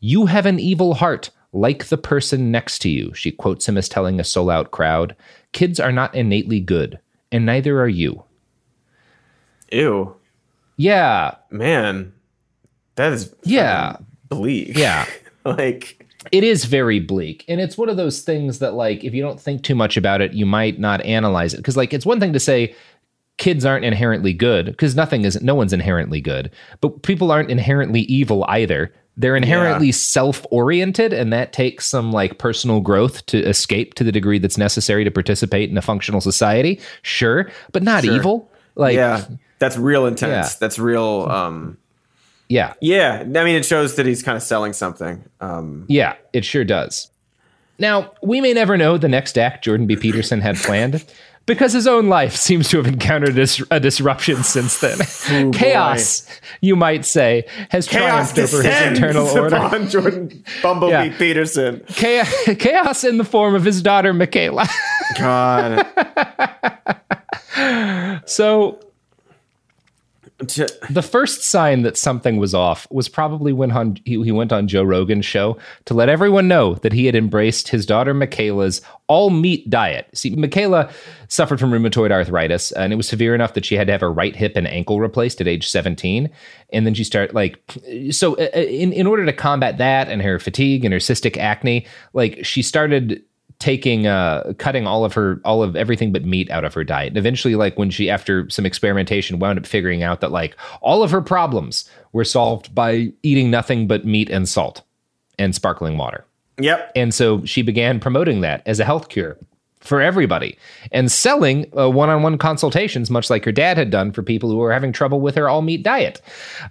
You 0.00 0.26
have 0.26 0.44
an 0.44 0.58
evil 0.58 0.94
heart, 0.94 1.30
like 1.52 1.86
the 1.86 1.98
person 1.98 2.50
next 2.50 2.80
to 2.80 2.90
you, 2.90 3.14
she 3.14 3.30
quotes 3.30 3.68
him 3.68 3.78
as 3.78 3.88
telling 3.88 4.18
a 4.18 4.24
sold 4.24 4.50
out 4.50 4.70
crowd. 4.70 5.14
Kids 5.52 5.80
are 5.80 5.92
not 5.92 6.14
innately 6.14 6.60
good, 6.60 6.98
and 7.30 7.46
neither 7.46 7.80
are 7.80 7.88
you. 7.88 8.24
Ew, 9.72 10.14
Yeah, 10.76 11.34
man, 11.50 12.12
that 12.96 13.12
is 13.12 13.34
yeah. 13.44 13.96
bleak. 14.28 14.76
Yeah. 14.76 15.06
like 15.44 16.06
It 16.32 16.44
is 16.44 16.64
very 16.64 17.00
bleak. 17.00 17.44
And 17.48 17.60
it's 17.60 17.78
one 17.78 17.88
of 17.88 17.96
those 17.96 18.20
things 18.22 18.58
that, 18.58 18.74
like, 18.74 19.04
if 19.04 19.14
you 19.14 19.22
don't 19.22 19.40
think 19.40 19.62
too 19.62 19.74
much 19.74 19.96
about 19.96 20.20
it, 20.20 20.32
you 20.34 20.44
might 20.46 20.78
not 20.78 21.00
analyze 21.02 21.54
it. 21.54 21.58
Because, 21.58 21.76
like, 21.76 21.94
it's 21.94 22.04
one 22.06 22.20
thing 22.20 22.32
to 22.34 22.40
say 22.40 22.74
kids 23.38 23.64
aren't 23.64 23.86
inherently 23.86 24.34
good, 24.34 24.66
because 24.66 24.94
nothing 24.94 25.24
is, 25.24 25.40
no 25.40 25.54
one's 25.54 25.72
inherently 25.72 26.20
good, 26.20 26.50
but 26.82 27.02
people 27.02 27.32
aren't 27.32 27.50
inherently 27.50 28.00
evil 28.02 28.44
either. 28.48 28.92
They're 29.16 29.34
inherently 29.36 29.92
self 29.92 30.44
oriented, 30.50 31.12
and 31.14 31.32
that 31.32 31.52
takes 31.54 31.86
some, 31.86 32.12
like, 32.12 32.38
personal 32.38 32.80
growth 32.80 33.24
to 33.26 33.38
escape 33.38 33.94
to 33.94 34.04
the 34.04 34.12
degree 34.12 34.38
that's 34.38 34.58
necessary 34.58 35.04
to 35.04 35.10
participate 35.10 35.70
in 35.70 35.78
a 35.78 35.82
functional 35.82 36.20
society. 36.20 36.80
Sure, 37.02 37.50
but 37.72 37.82
not 37.82 38.04
Sure. 38.04 38.14
evil. 38.14 38.50
Like, 38.76 38.94
yeah, 38.94 39.24
that's 39.60 39.76
real 39.76 40.06
intense. 40.06 40.54
Yeah. 40.54 40.56
That's 40.58 40.78
real. 40.80 41.28
Um, 41.30 41.78
yeah. 42.48 42.72
yeah, 42.80 43.20
I 43.20 43.24
mean, 43.44 43.54
it 43.54 43.64
shows 43.64 43.94
that 43.94 44.06
he's 44.06 44.24
kind 44.24 44.36
of 44.36 44.42
selling 44.42 44.72
something. 44.72 45.22
Um, 45.40 45.84
Yeah, 45.88 46.16
it 46.32 46.44
sure 46.44 46.64
does. 46.64 47.08
Now, 47.78 48.10
we 48.24 48.40
may 48.40 48.52
never 48.52 48.76
know 48.76 48.98
the 48.98 49.08
next 49.08 49.38
act 49.38 49.64
Jordan 49.64 49.86
B. 49.86 49.94
Peterson 49.94 50.40
had 50.40 50.56
planned 50.56 51.04
because 51.46 51.72
his 51.72 51.86
own 51.86 52.08
life 52.08 52.34
seems 52.34 52.68
to 52.70 52.76
have 52.78 52.86
encountered 52.88 53.30
a, 53.30 53.32
dis- 53.34 53.62
a 53.70 53.78
disruption 53.78 54.42
since 54.42 54.80
then. 54.80 54.98
Chaos, 55.52 56.26
you 56.60 56.74
might 56.74 57.04
say, 57.04 57.44
has 57.70 57.86
chaos 57.86 58.32
triumphed 58.34 58.38
over 58.54 58.62
his 58.68 58.82
internal 58.82 59.28
order. 59.28 59.86
Jordan 59.86 60.44
Bumblebee 60.60 60.92
Yeah. 60.92 61.16
Peterson. 61.18 61.84
Chaos, 61.88 62.34
chaos 62.58 63.04
in 63.04 63.16
the 63.18 63.24
form 63.24 63.54
of 63.54 63.64
his 63.64 63.80
daughter, 63.80 64.12
Michaela. 64.12 64.66
God. 65.16 65.86
so, 68.26 68.80
the 70.40 71.06
first 71.06 71.42
sign 71.42 71.82
that 71.82 71.96
something 71.96 72.38
was 72.38 72.54
off 72.54 72.86
was 72.90 73.08
probably 73.08 73.52
when 73.52 74.00
he, 74.04 74.22
he 74.22 74.32
went 74.32 74.52
on 74.52 74.68
Joe 74.68 74.82
Rogan's 74.82 75.26
show 75.26 75.58
to 75.84 75.94
let 75.94 76.08
everyone 76.08 76.48
know 76.48 76.74
that 76.76 76.94
he 76.94 77.06
had 77.06 77.14
embraced 77.14 77.68
his 77.68 77.84
daughter 77.84 78.14
Michaela's 78.14 78.80
all 79.06 79.28
meat 79.30 79.68
diet. 79.68 80.08
See, 80.14 80.34
Michaela 80.34 80.90
suffered 81.28 81.60
from 81.60 81.72
rheumatoid 81.72 82.10
arthritis, 82.10 82.72
and 82.72 82.92
it 82.92 82.96
was 82.96 83.08
severe 83.08 83.34
enough 83.34 83.54
that 83.54 83.64
she 83.66 83.74
had 83.74 83.88
to 83.88 83.92
have 83.92 84.00
her 84.00 84.12
right 84.12 84.34
hip 84.34 84.52
and 84.56 84.66
ankle 84.66 85.00
replaced 85.00 85.40
at 85.40 85.48
age 85.48 85.68
17. 85.68 86.30
And 86.72 86.86
then 86.86 86.94
she 86.94 87.04
started, 87.04 87.34
like, 87.34 87.60
so 88.10 88.34
uh, 88.36 88.50
in, 88.54 88.92
in 88.92 89.06
order 89.06 89.26
to 89.26 89.32
combat 89.32 89.78
that 89.78 90.08
and 90.08 90.22
her 90.22 90.38
fatigue 90.38 90.84
and 90.84 90.94
her 90.94 91.00
cystic 91.00 91.36
acne, 91.36 91.86
like, 92.14 92.44
she 92.44 92.62
started 92.62 93.22
taking 93.60 94.06
uh 94.06 94.52
cutting 94.58 94.86
all 94.86 95.04
of 95.04 95.12
her 95.14 95.40
all 95.44 95.62
of 95.62 95.76
everything 95.76 96.12
but 96.12 96.24
meat 96.24 96.50
out 96.50 96.64
of 96.64 96.74
her 96.74 96.82
diet. 96.82 97.08
And 97.08 97.18
eventually 97.18 97.54
like 97.54 97.78
when 97.78 97.90
she 97.90 98.10
after 98.10 98.48
some 98.50 98.66
experimentation 98.66 99.38
wound 99.38 99.58
up 99.58 99.66
figuring 99.66 100.02
out 100.02 100.20
that 100.22 100.32
like 100.32 100.56
all 100.80 101.02
of 101.02 101.10
her 101.12 101.22
problems 101.22 101.88
were 102.12 102.24
solved 102.24 102.74
by 102.74 103.12
eating 103.22 103.50
nothing 103.50 103.86
but 103.86 104.04
meat 104.04 104.30
and 104.30 104.48
salt 104.48 104.82
and 105.38 105.54
sparkling 105.54 105.96
water. 105.96 106.24
Yep. 106.58 106.92
and 106.94 107.14
so 107.14 107.42
she 107.46 107.62
began 107.62 108.00
promoting 108.00 108.42
that 108.42 108.62
as 108.66 108.80
a 108.80 108.84
health 108.84 109.08
cure 109.08 109.38
for 109.80 110.00
everybody 110.00 110.56
and 110.92 111.10
selling 111.10 111.66
uh, 111.76 111.88
one-on-one 111.88 112.38
consultations 112.38 113.10
much 113.10 113.30
like 113.30 113.44
her 113.44 113.52
dad 113.52 113.76
had 113.76 113.90
done 113.90 114.12
for 114.12 114.22
people 114.22 114.50
who 114.50 114.56
were 114.56 114.72
having 114.72 114.92
trouble 114.92 115.20
with 115.20 115.34
her 115.34 115.48
all 115.48 115.62
meat 115.62 115.82
diet 115.82 116.20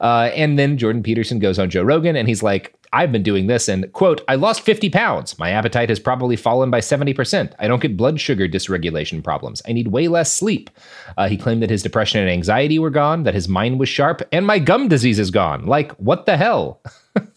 uh, 0.02 0.30
and 0.36 0.58
then 0.60 0.78
jordan 0.78 1.04
peterson 1.04 1.40
goes 1.40 1.58
on 1.60 1.70
joe 1.70 1.84
rogan 1.84 2.16
and 2.16 2.28
he's 2.28 2.44
like 2.44 2.74
i've 2.94 3.12
been 3.12 3.24
doing 3.24 3.48
this 3.48 3.68
and 3.68 3.92
quote 3.94 4.22
i 4.28 4.36
lost 4.36 4.62
50 4.62 4.90
pounds 4.90 5.38
my 5.40 5.50
appetite 5.52 5.90
has 5.90 6.00
probably 6.00 6.36
fallen 6.36 6.70
by 6.70 6.80
70% 6.80 7.54
i 7.60 7.68
don't 7.68 7.82
get 7.82 7.98
blood 7.98 8.20
sugar 8.20 8.48
dysregulation 8.48 9.24
problems 9.24 9.62
i 9.68 9.72
need 9.72 9.88
way 9.90 10.08
less 10.08 10.32
sleep 10.32 10.70
uh, 11.18 11.28
he 11.28 11.38
claimed 11.38 11.62
that 11.62 11.70
his 11.70 11.84
depression 11.84 12.22
and 12.22 12.30
anxiety 12.30 12.80
were 12.80 12.90
gone 12.90 13.24
that 13.24 13.34
his 13.34 13.48
mind 13.48 13.80
was 13.80 13.90
sharp 13.90 14.22
and 14.32 14.46
my 14.46 14.60
gum 14.60 14.88
disease 14.88 15.20
is 15.20 15.32
gone 15.32 15.66
like 15.66 15.92
what 15.94 16.26
the 16.26 16.38
hell 16.38 16.82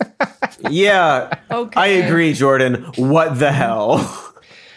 Yeah. 0.71 1.31
Okay. 1.51 1.81
I 1.81 1.87
agree, 1.87 2.33
Jordan. 2.35 2.85
What 2.97 3.39
the 3.39 3.53
hell? 3.53 4.29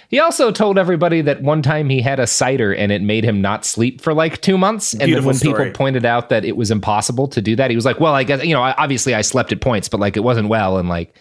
He 0.09 0.19
also 0.19 0.51
told 0.51 0.77
everybody 0.77 1.21
that 1.21 1.41
one 1.41 1.61
time 1.61 1.89
he 1.89 2.01
had 2.01 2.19
a 2.19 2.27
cider 2.27 2.73
and 2.73 2.91
it 2.91 3.01
made 3.01 3.23
him 3.23 3.41
not 3.41 3.65
sleep 3.65 4.01
for 4.01 4.13
like 4.13 4.41
two 4.41 4.57
months. 4.57 4.93
And 4.93 5.05
Beautiful 5.05 5.21
then 5.21 5.25
when 5.25 5.35
story. 5.35 5.65
people 5.65 5.77
pointed 5.77 6.05
out 6.05 6.29
that 6.29 6.45
it 6.45 6.55
was 6.55 6.71
impossible 6.71 7.27
to 7.29 7.41
do 7.41 7.55
that, 7.55 7.69
he 7.69 7.75
was 7.75 7.85
like, 7.85 7.99
"Well, 7.99 8.13
I 8.13 8.23
guess 8.23 8.43
you 8.43 8.53
know, 8.53 8.61
obviously 8.61 9.13
I 9.15 9.21
slept 9.21 9.51
at 9.51 9.61
points, 9.61 9.89
but 9.89 9.99
like 9.99 10.15
it 10.17 10.21
wasn't 10.21 10.47
well." 10.47 10.77
And 10.77 10.89
like, 10.89 11.15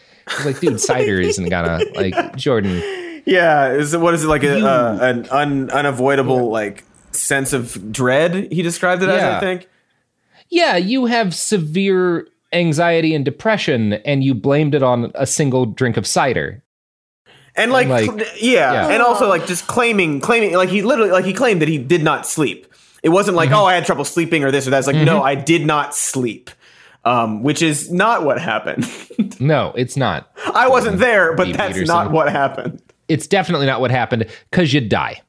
like, 0.44 0.60
dude, 0.60 0.80
cider 0.80 1.20
isn't 1.20 1.48
gonna 1.48 1.80
like 1.94 2.36
Jordan. 2.36 2.82
Yeah. 3.26 3.72
Is 3.72 3.94
it, 3.94 4.00
what 4.00 4.14
is 4.14 4.24
it 4.24 4.28
like 4.28 4.42
a, 4.42 4.66
uh, 4.66 4.98
an 5.00 5.26
un, 5.30 5.70
unavoidable 5.70 6.50
like 6.50 6.84
sense 7.12 7.52
of 7.52 7.92
dread? 7.92 8.52
He 8.52 8.62
described 8.62 9.02
it 9.02 9.08
as. 9.08 9.22
I 9.22 9.40
think. 9.40 9.68
Yeah, 10.50 10.76
you 10.76 11.06
have 11.06 11.34
severe 11.34 12.28
anxiety 12.52 13.14
and 13.14 13.24
depression, 13.24 13.94
and 13.94 14.22
you 14.22 14.34
blamed 14.34 14.74
it 14.74 14.82
on 14.82 15.10
a 15.14 15.26
single 15.26 15.66
drink 15.66 15.96
of 15.96 16.06
cider. 16.06 16.62
And 17.56 17.70
like, 17.70 17.86
yeah. 17.88 18.72
yeah. 18.72 18.88
and 18.88 19.02
also 19.02 19.28
like 19.28 19.46
just 19.46 19.66
claiming, 19.66 20.20
claiming, 20.20 20.54
like 20.54 20.68
he 20.70 20.82
literally, 20.82 21.10
like 21.12 21.24
he 21.24 21.32
claimed 21.32 21.62
that 21.62 21.68
he 21.68 21.78
did 21.78 22.02
not 22.02 22.26
sleep. 22.26 22.66
It 23.02 23.10
wasn't 23.10 23.36
Mm-hmm. 23.36 23.50
like, 23.52 23.58
oh, 23.58 23.64
I 23.64 23.74
had 23.74 23.84
trouble 23.86 24.04
sleeping 24.04 24.44
or 24.44 24.50
this 24.50 24.66
or 24.66 24.70
that. 24.70 24.78
It's 24.78 24.86
like, 24.86 24.96
no, 24.96 25.22
I 25.22 25.34
did 25.34 25.66
not 25.66 25.94
sleep. 25.94 26.50
um, 27.04 27.42
which 27.42 27.60
is 27.62 27.92
not 27.92 28.24
what 28.24 28.40
happened. 28.40 28.86
no, 29.40 29.72
it's 29.76 29.96
not. 29.96 30.30
I 30.54 30.68
wasn't 30.68 30.98
there, 30.98 31.34
but 31.34 31.48
that's 31.52 31.74
Peterson. 31.74 31.94
not 31.94 32.10
what 32.10 32.30
happened. 32.30 32.80
It's 33.08 33.26
definitely 33.26 33.66
not 33.66 33.80
what 33.82 33.90
happened 33.90 34.26
because 34.50 34.72
you'd 34.72 34.88
die. 34.88 35.20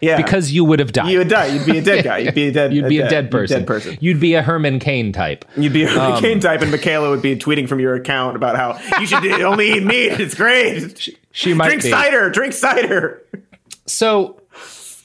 Yeah, 0.00 0.16
Because 0.16 0.50
you 0.50 0.64
would 0.64 0.78
have 0.78 0.92
died. 0.92 1.10
you 1.10 1.18
would 1.18 1.28
die. 1.28 1.44
You'd 1.48 1.66
be 1.66 1.76
a 1.76 1.82
dead 1.82 2.02
guy. 2.06 2.18
You'd 2.20 2.34
be 2.34 2.48
a 2.48 2.52
dead. 2.52 2.72
You'd 2.72 2.88
be 2.88 3.00
a 3.00 3.08
dead 3.10 3.30
person. 3.30 3.58
Dead 3.58 3.66
person. 3.66 3.98
You'd 4.00 4.18
be 4.18 4.32
a 4.32 4.40
Herman 4.40 4.78
Cain 4.78 5.12
type. 5.12 5.44
You'd 5.58 5.74
be 5.74 5.82
a 5.84 5.90
Um, 5.90 6.22
Cain 6.22 6.40
type, 6.40 6.62
and 6.62 6.70
Michaela 6.70 7.10
would 7.10 7.20
be 7.20 7.36
tweeting 7.36 7.68
from 7.68 7.80
your 7.80 7.94
account 7.94 8.34
about 8.34 8.56
how 8.56 8.98
you 8.98 9.06
should 9.06 9.22
only 9.42 9.72
eat 9.72 9.82
meat. 9.84 10.18
It's 10.18 10.34
great. 10.34 10.96
She 10.96 11.18
might 11.54 11.66
drink 11.68 11.82
be. 11.82 11.90
cider. 11.90 12.30
Drink 12.30 12.52
cider. 12.52 13.22
So, 13.86 14.40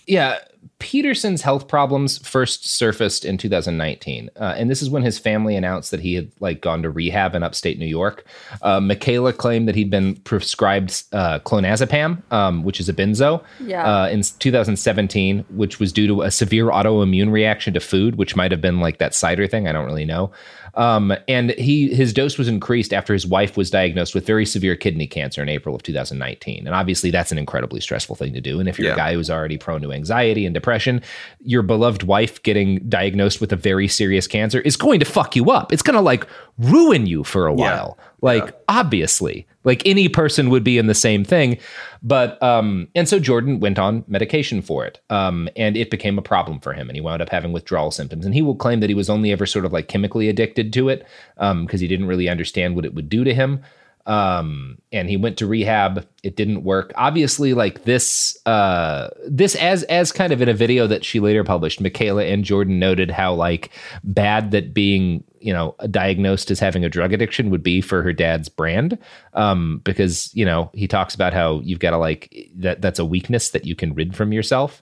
yeah, 0.07 0.39
Peterson's 0.79 1.41
health 1.41 1.67
problems 1.67 2.17
first 2.27 2.67
surfaced 2.67 3.25
in 3.25 3.37
2019, 3.37 4.29
uh, 4.39 4.53
and 4.57 4.69
this 4.69 4.81
is 4.81 4.89
when 4.89 5.01
his 5.01 5.17
family 5.17 5.55
announced 5.55 5.89
that 5.91 6.01
he 6.01 6.13
had 6.15 6.29
like 6.39 6.61
gone 6.61 6.83
to 6.83 6.89
rehab 6.91 7.33
in 7.33 7.41
upstate 7.43 7.79
New 7.79 7.85
York. 7.87 8.25
Uh, 8.61 8.79
Michaela 8.79 9.33
claimed 9.33 9.67
that 9.67 9.73
he'd 9.75 9.89
been 9.89 10.15
prescribed 10.17 11.03
uh, 11.13 11.39
clonazepam, 11.39 12.21
um, 12.31 12.63
which 12.63 12.79
is 12.79 12.89
a 12.89 12.93
benzo, 12.93 13.43
Yeah. 13.61 14.03
uh, 14.03 14.07
in 14.09 14.21
2017, 14.21 15.45
which 15.49 15.79
was 15.79 15.91
due 15.93 16.07
to 16.07 16.21
a 16.21 16.29
severe 16.29 16.65
autoimmune 16.67 17.31
reaction 17.31 17.73
to 17.73 17.79
food, 17.79 18.15
which 18.17 18.35
might 18.35 18.51
have 18.51 18.61
been 18.61 18.79
like 18.79 18.97
that 18.99 19.15
cider 19.15 19.47
thing. 19.47 19.67
I 19.67 19.71
don't 19.71 19.85
really 19.85 20.05
know. 20.05 20.31
Um, 20.75 21.13
and 21.27 21.51
he 21.51 21.93
his 21.93 22.11
dose 22.13 22.37
was 22.37 22.47
increased 22.47 22.93
after 22.93 23.13
his 23.13 23.25
wife 23.25 23.55
was 23.55 23.69
diagnosed 23.69 24.13
with 24.13 24.25
very 24.25 24.45
severe 24.45 24.75
kidney 24.75 25.07
cancer 25.07 25.41
in 25.41 25.49
April 25.49 25.73
of 25.75 25.83
2019. 25.83 26.65
And 26.67 26.75
obviously, 26.75 27.11
that's 27.11 27.31
an 27.31 27.37
incredibly 27.37 27.79
stressful 27.79 28.15
thing 28.15 28.33
to 28.33 28.41
do. 28.41 28.59
And 28.59 28.67
if 28.67 28.77
you're 28.77 28.89
Yeah. 28.89 28.93
a 28.93 28.97
guy 28.97 29.13
who's 29.13 29.29
already 29.29 29.57
prone 29.57 29.81
to 29.81 29.93
anxiety 29.93 30.45
and 30.45 30.53
depression, 30.53 31.01
your 31.41 31.61
beloved 31.61 32.03
wife 32.03 32.43
getting 32.43 32.79
diagnosed 32.89 33.39
with 33.41 33.53
a 33.53 33.55
very 33.55 33.87
serious 33.87 34.27
cancer 34.27 34.59
is 34.61 34.75
going 34.75 34.99
to 34.99 35.05
fuck 35.05 35.35
you 35.35 35.49
up. 35.51 35.71
It's 35.71 35.81
going 35.81 35.95
to 35.95 36.01
like 36.01 36.27
ruin 36.57 37.05
you 37.07 37.23
for 37.23 37.47
a 37.47 37.53
while. 37.53 37.97
Like 38.25 38.55
obviously, 38.67 39.47
like 39.63 39.85
any 39.85 40.09
person 40.09 40.49
would 40.49 40.63
be 40.63 40.77
in 40.77 40.87
the 40.87 40.93
same 40.93 41.23
thing. 41.23 41.57
But 42.01 42.41
um, 42.41 42.87
and 42.95 43.07
so 43.09 43.19
Jordan 43.19 43.59
went 43.59 43.79
on 43.79 44.03
medication 44.07 44.61
for 44.61 44.85
it, 44.85 45.01
um, 45.09 45.49
and 45.55 45.75
it 45.75 45.89
became 45.89 46.17
a 46.17 46.21
problem 46.21 46.59
for 46.59 46.73
him, 46.73 46.87
and 46.89 46.95
he 46.95 47.01
wound 47.01 47.21
up 47.21 47.29
having 47.29 47.51
withdrawal 47.51 47.91
symptoms. 47.91 48.25
And 48.25 48.33
he 48.33 48.41
will 48.41 48.55
claim 48.55 48.79
that 48.79 48.89
he 48.89 48.95
was 48.95 49.09
only 49.09 49.31
ever 49.31 49.45
sort 49.45 49.65
of 49.65 49.73
like 49.73 49.87
chemically 49.87 50.29
addicted 50.29 50.71
to 50.73 50.89
it 50.89 51.07
um, 51.37 51.65
because 51.65 51.81
he 51.81 51.87
didn't 51.87 52.07
really 52.07 52.29
understand 52.29 52.75
what 52.75 52.85
it 52.85 52.93
would 52.93 53.09
do 53.09 53.23
to 53.23 53.33
him. 53.33 53.63
Um, 54.05 54.77
and 54.91 55.09
he 55.09 55.17
went 55.17 55.37
to 55.37 55.47
rehab. 55.47 56.07
It 56.21 56.35
didn't 56.35 56.63
work. 56.63 56.93
Obviously, 56.95 57.53
like 57.53 57.85
this, 57.85 58.37
uh, 58.45 59.09
this 59.27 59.55
as 59.55 59.83
as 59.83 60.11
kind 60.11 60.31
of 60.31 60.41
in 60.41 60.49
a 60.49 60.53
video 60.53 60.85
that 60.87 61.03
she 61.03 61.19
later 61.19 61.43
published, 61.43 61.81
Michaela 61.81 62.23
and 62.23 62.43
Jordan 62.43 62.77
noted 62.79 63.09
how 63.09 63.33
like 63.33 63.71
bad 64.03 64.51
that 64.51 64.73
being 64.73 65.23
you 65.39 65.53
know 65.53 65.75
diagnosed 65.91 66.49
as 66.51 66.59
having 66.59 66.83
a 66.85 66.89
drug 66.89 67.13
addiction 67.13 67.49
would 67.51 67.61
be 67.63 67.79
for 67.81 68.01
her 68.01 68.11
dad's 68.11 68.49
brand 68.49 68.97
um 69.33 69.79
because 69.83 70.33
you 70.33 70.43
know 70.43 70.71
he 70.73 70.87
talks 70.87 71.13
about 71.13 71.33
how 71.33 71.59
you've 71.59 71.77
got 71.77 71.91
to 71.91 71.97
like 71.99 72.33
that 72.55 72.81
that's 72.81 72.97
a 72.97 73.05
weakness 73.05 73.49
that 73.51 73.63
you 73.63 73.75
can 73.75 73.93
rid 73.93 74.15
from 74.15 74.33
yourself 74.33 74.81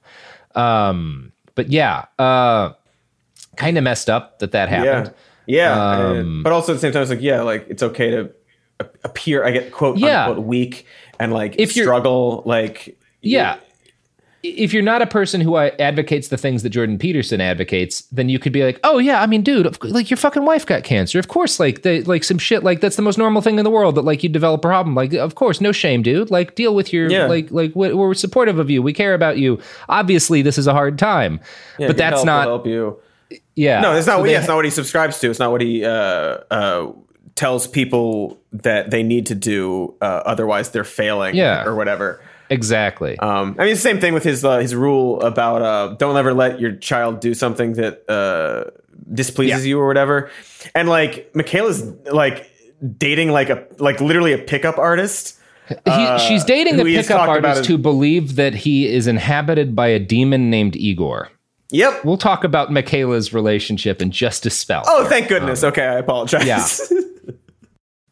um 0.55 1.33
but 1.55 1.69
yeah 1.69 2.05
uh 2.17 2.71
kind 3.57 3.77
of 3.77 3.83
messed 3.83 4.09
up 4.09 4.39
that 4.39 4.53
that 4.53 4.69
happened 4.69 5.13
Yeah, 5.45 5.75
yeah. 5.75 5.89
Um, 6.11 6.17
and- 6.17 6.43
but 6.45 6.53
also 6.53 6.71
at 6.71 6.75
the 6.75 6.79
same 6.79 6.93
time, 6.93 7.01
it's 7.01 7.11
like 7.11 7.21
yeah, 7.21 7.41
like 7.41 7.65
it's 7.67 7.83
okay 7.83 8.11
to 8.11 8.31
appear. 9.03 9.43
I 9.45 9.51
get 9.51 9.71
quote 9.71 9.97
Yeah. 9.97 10.27
unquote 10.27 10.45
weak 10.45 10.85
and 11.19 11.31
like 11.33 11.55
If 11.57 11.71
struggle. 11.71 12.43
Like 12.45 12.97
yeah 13.21 13.57
if 14.45 14.73
you're 14.73 14.83
not 14.83 15.01
a 15.01 15.07
person 15.07 15.39
who 15.39 15.55
uh, 15.55 15.71
advocates 15.79 16.27
the 16.27 16.35
things 16.35 16.63
that 16.63 16.69
Jordan 16.71 16.97
Peterson 16.99 17.39
advocates, 17.39 18.01
then 18.11 18.27
you 18.27 18.39
could 18.39 18.51
be 18.51 18.61
like, 18.61 18.77
"Oh 18.83 18.97
yeah, 18.97 19.21
I 19.21 19.25
mean, 19.25 19.41
dude, 19.41 19.81
like 19.85 20.09
your 20.09 20.17
fucking 20.17 20.43
wife 20.43 20.65
got 20.65 20.83
cancer. 20.83 21.17
Of 21.17 21.29
course, 21.29 21.61
like 21.61 21.83
they 21.83 22.01
like 22.01 22.25
some 22.25 22.37
shit 22.37 22.61
like 22.61 22.81
that's 22.81 22.97
the 22.97 23.01
most 23.01 23.17
normal 23.17 23.41
thing 23.41 23.57
in 23.57 23.63
the 23.63 23.69
world 23.69 23.95
that 23.95 24.01
like 24.01 24.21
you 24.21 24.27
develop 24.27 24.59
a 24.59 24.67
problem. 24.67 24.95
Like, 24.95 25.13
of 25.13 25.35
course, 25.35 25.61
no 25.61 25.71
shame, 25.71 26.01
dude. 26.03 26.29
Like 26.29 26.55
deal 26.55 26.75
with 26.75 26.91
your 26.91 27.09
Yeah. 27.09 27.27
like 27.27 27.51
like 27.51 27.71
we- 27.73 27.93
we're 27.93 28.13
supportive 28.15 28.59
of 28.59 28.69
you. 28.69 28.81
We 28.83 28.91
care 28.91 29.13
about 29.13 29.37
you. 29.37 29.61
Obviously, 29.87 30.41
this 30.41 30.57
is 30.57 30.67
a 30.67 30.73
hard 30.73 30.99
time, 30.99 31.39
yeah, 31.79 31.87
but 31.87 31.95
that's 31.95 32.15
help 32.15 32.25
not 32.25 32.43
help 32.47 32.67
you. 32.67 32.99
yeah. 33.55 33.79
No, 33.79 33.95
it's 33.95 34.07
not. 34.07 34.17
So 34.19 34.25
yeah, 34.25 34.31
they- 34.33 34.37
it's 34.39 34.47
not 34.49 34.55
what 34.57 34.65
he 34.65 34.71
subscribes 34.71 35.19
to. 35.19 35.29
It's 35.29 35.39
not 35.39 35.51
what 35.53 35.61
he 35.61 35.85
uh, 35.85 36.39
uh, 36.51 36.91
tells 37.35 37.65
people 37.65 38.37
that 38.53 38.91
they 38.91 39.03
need 39.03 39.25
to 39.27 39.35
do. 39.35 39.95
Uh, 40.01 40.05
otherwise, 40.25 40.69
they're 40.71 40.83
failing. 40.83 41.35
Yeah. 41.35 41.63
or 41.65 41.75
whatever. 41.75 42.21
exactly. 42.49 43.17
Um, 43.19 43.55
I 43.59 43.65
mean, 43.65 43.75
same 43.75 43.99
thing 43.99 44.13
with 44.13 44.23
his 44.23 44.45
uh, 44.45 44.59
his 44.59 44.75
rule 44.75 45.21
about 45.21 45.61
uh, 45.61 45.95
don't 45.97 46.15
ever 46.17 46.33
let 46.33 46.59
your 46.59 46.73
child 46.75 47.19
do 47.19 47.33
something 47.33 47.73
that 47.73 48.07
uh, 48.09 48.69
displeases 49.11 49.65
Yeah. 49.65 49.69
you 49.69 49.79
or 49.79 49.87
whatever. 49.87 50.29
And 50.75 50.87
like 50.87 51.31
Michaela's 51.35 51.83
like 52.11 52.49
dating 52.97 53.31
like 53.31 53.49
a 53.49 53.65
like 53.79 53.99
literally 54.01 54.33
a 54.33 54.37
pickup 54.37 54.77
artist. 54.77 55.39
He, 55.85 56.17
she's 56.27 56.43
dating 56.43 56.75
a 56.75 56.77
who 56.79 56.85
he 56.85 56.95
has 56.95 57.07
pickup 57.07 57.27
artist 57.27 57.65
who 57.65 57.77
believed 57.77 58.35
that 58.35 58.53
he 58.53 58.85
is 58.85 59.07
inhabited 59.07 59.75
by 59.75 59.87
a 59.87 59.97
demon 59.99 60.49
named 60.49 60.75
Igor. 60.75 61.29
Yep. 61.71 62.03
We'll 62.05 62.17
talk 62.17 62.43
about 62.43 62.71
Michaela's 62.71 63.33
relationship 63.33 64.01
in 64.01 64.11
just 64.11 64.45
a 64.45 64.49
spell. 64.51 64.83
Oh, 64.85 65.07
thank 65.07 65.27
goodness. 65.29 65.63
okay, 65.63 65.85
I 65.85 65.97
apologize. 65.99 66.45
yeah. 66.45 66.67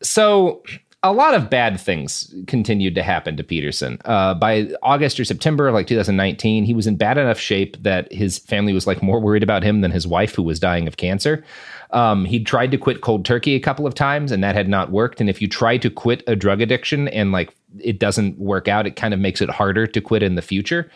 So 0.02 0.64
a 1.04 1.12
lot 1.12 1.34
of 1.34 1.50
bad 1.50 1.80
things 1.80 2.34
continued 2.46 2.94
to 2.94 3.02
happen 3.02 3.36
to 3.36 3.44
Peterson. 3.44 4.00
Uh, 4.06 4.36
by 4.36 4.70
August 4.84 5.20
or 5.20 5.26
September 5.26 5.68
of 5.68 5.74
like 5.74 5.88
2019, 5.88 6.64
he 6.64 6.74
was 6.76 6.86
in 6.86 6.96
bad 6.96 7.18
enough 7.18 7.40
shape 7.40 7.82
that 7.82 8.12
his 8.14 8.38
family 8.38 8.72
was 8.72 8.86
like 8.86 9.02
more 9.02 9.20
worried 9.20 9.42
about 9.42 9.64
him 9.64 9.82
than 9.82 9.90
his 9.90 10.06
wife, 10.06 10.36
who 10.36 10.44
was 10.44 10.60
dying 10.60 10.88
of 10.88 10.98
cancer. 10.98 11.44
Um, 11.90 12.24
he 12.26 12.44
tried 12.44 12.70
to 12.72 12.78
quit 12.78 13.02
cold 13.02 13.26
turkey 13.26 13.56
a 13.56 13.60
couple 13.60 13.88
of 13.88 13.96
times, 13.96 14.32
and 14.32 14.44
that 14.44 14.56
had 14.56 14.70
not 14.70 14.92
worked. 14.92 15.20
And 15.20 15.30
if 15.30 15.42
you 15.42 15.48
try 15.48 15.78
to 15.78 15.90
quit 15.90 16.24
a 16.28 16.36
drug 16.36 16.62
addiction 16.62 17.08
and 17.08 17.32
like 17.32 17.54
it 17.80 17.98
doesn't 17.98 18.38
work 18.38 18.68
out, 18.68 18.86
it 18.86 18.96
kind 18.96 19.14
of 19.14 19.20
makes 19.20 19.42
it 19.42 19.50
harder 19.50 19.88
to 19.88 20.02
quit 20.02 20.22
in 20.22 20.36
the 20.36 20.42
future 20.42 20.90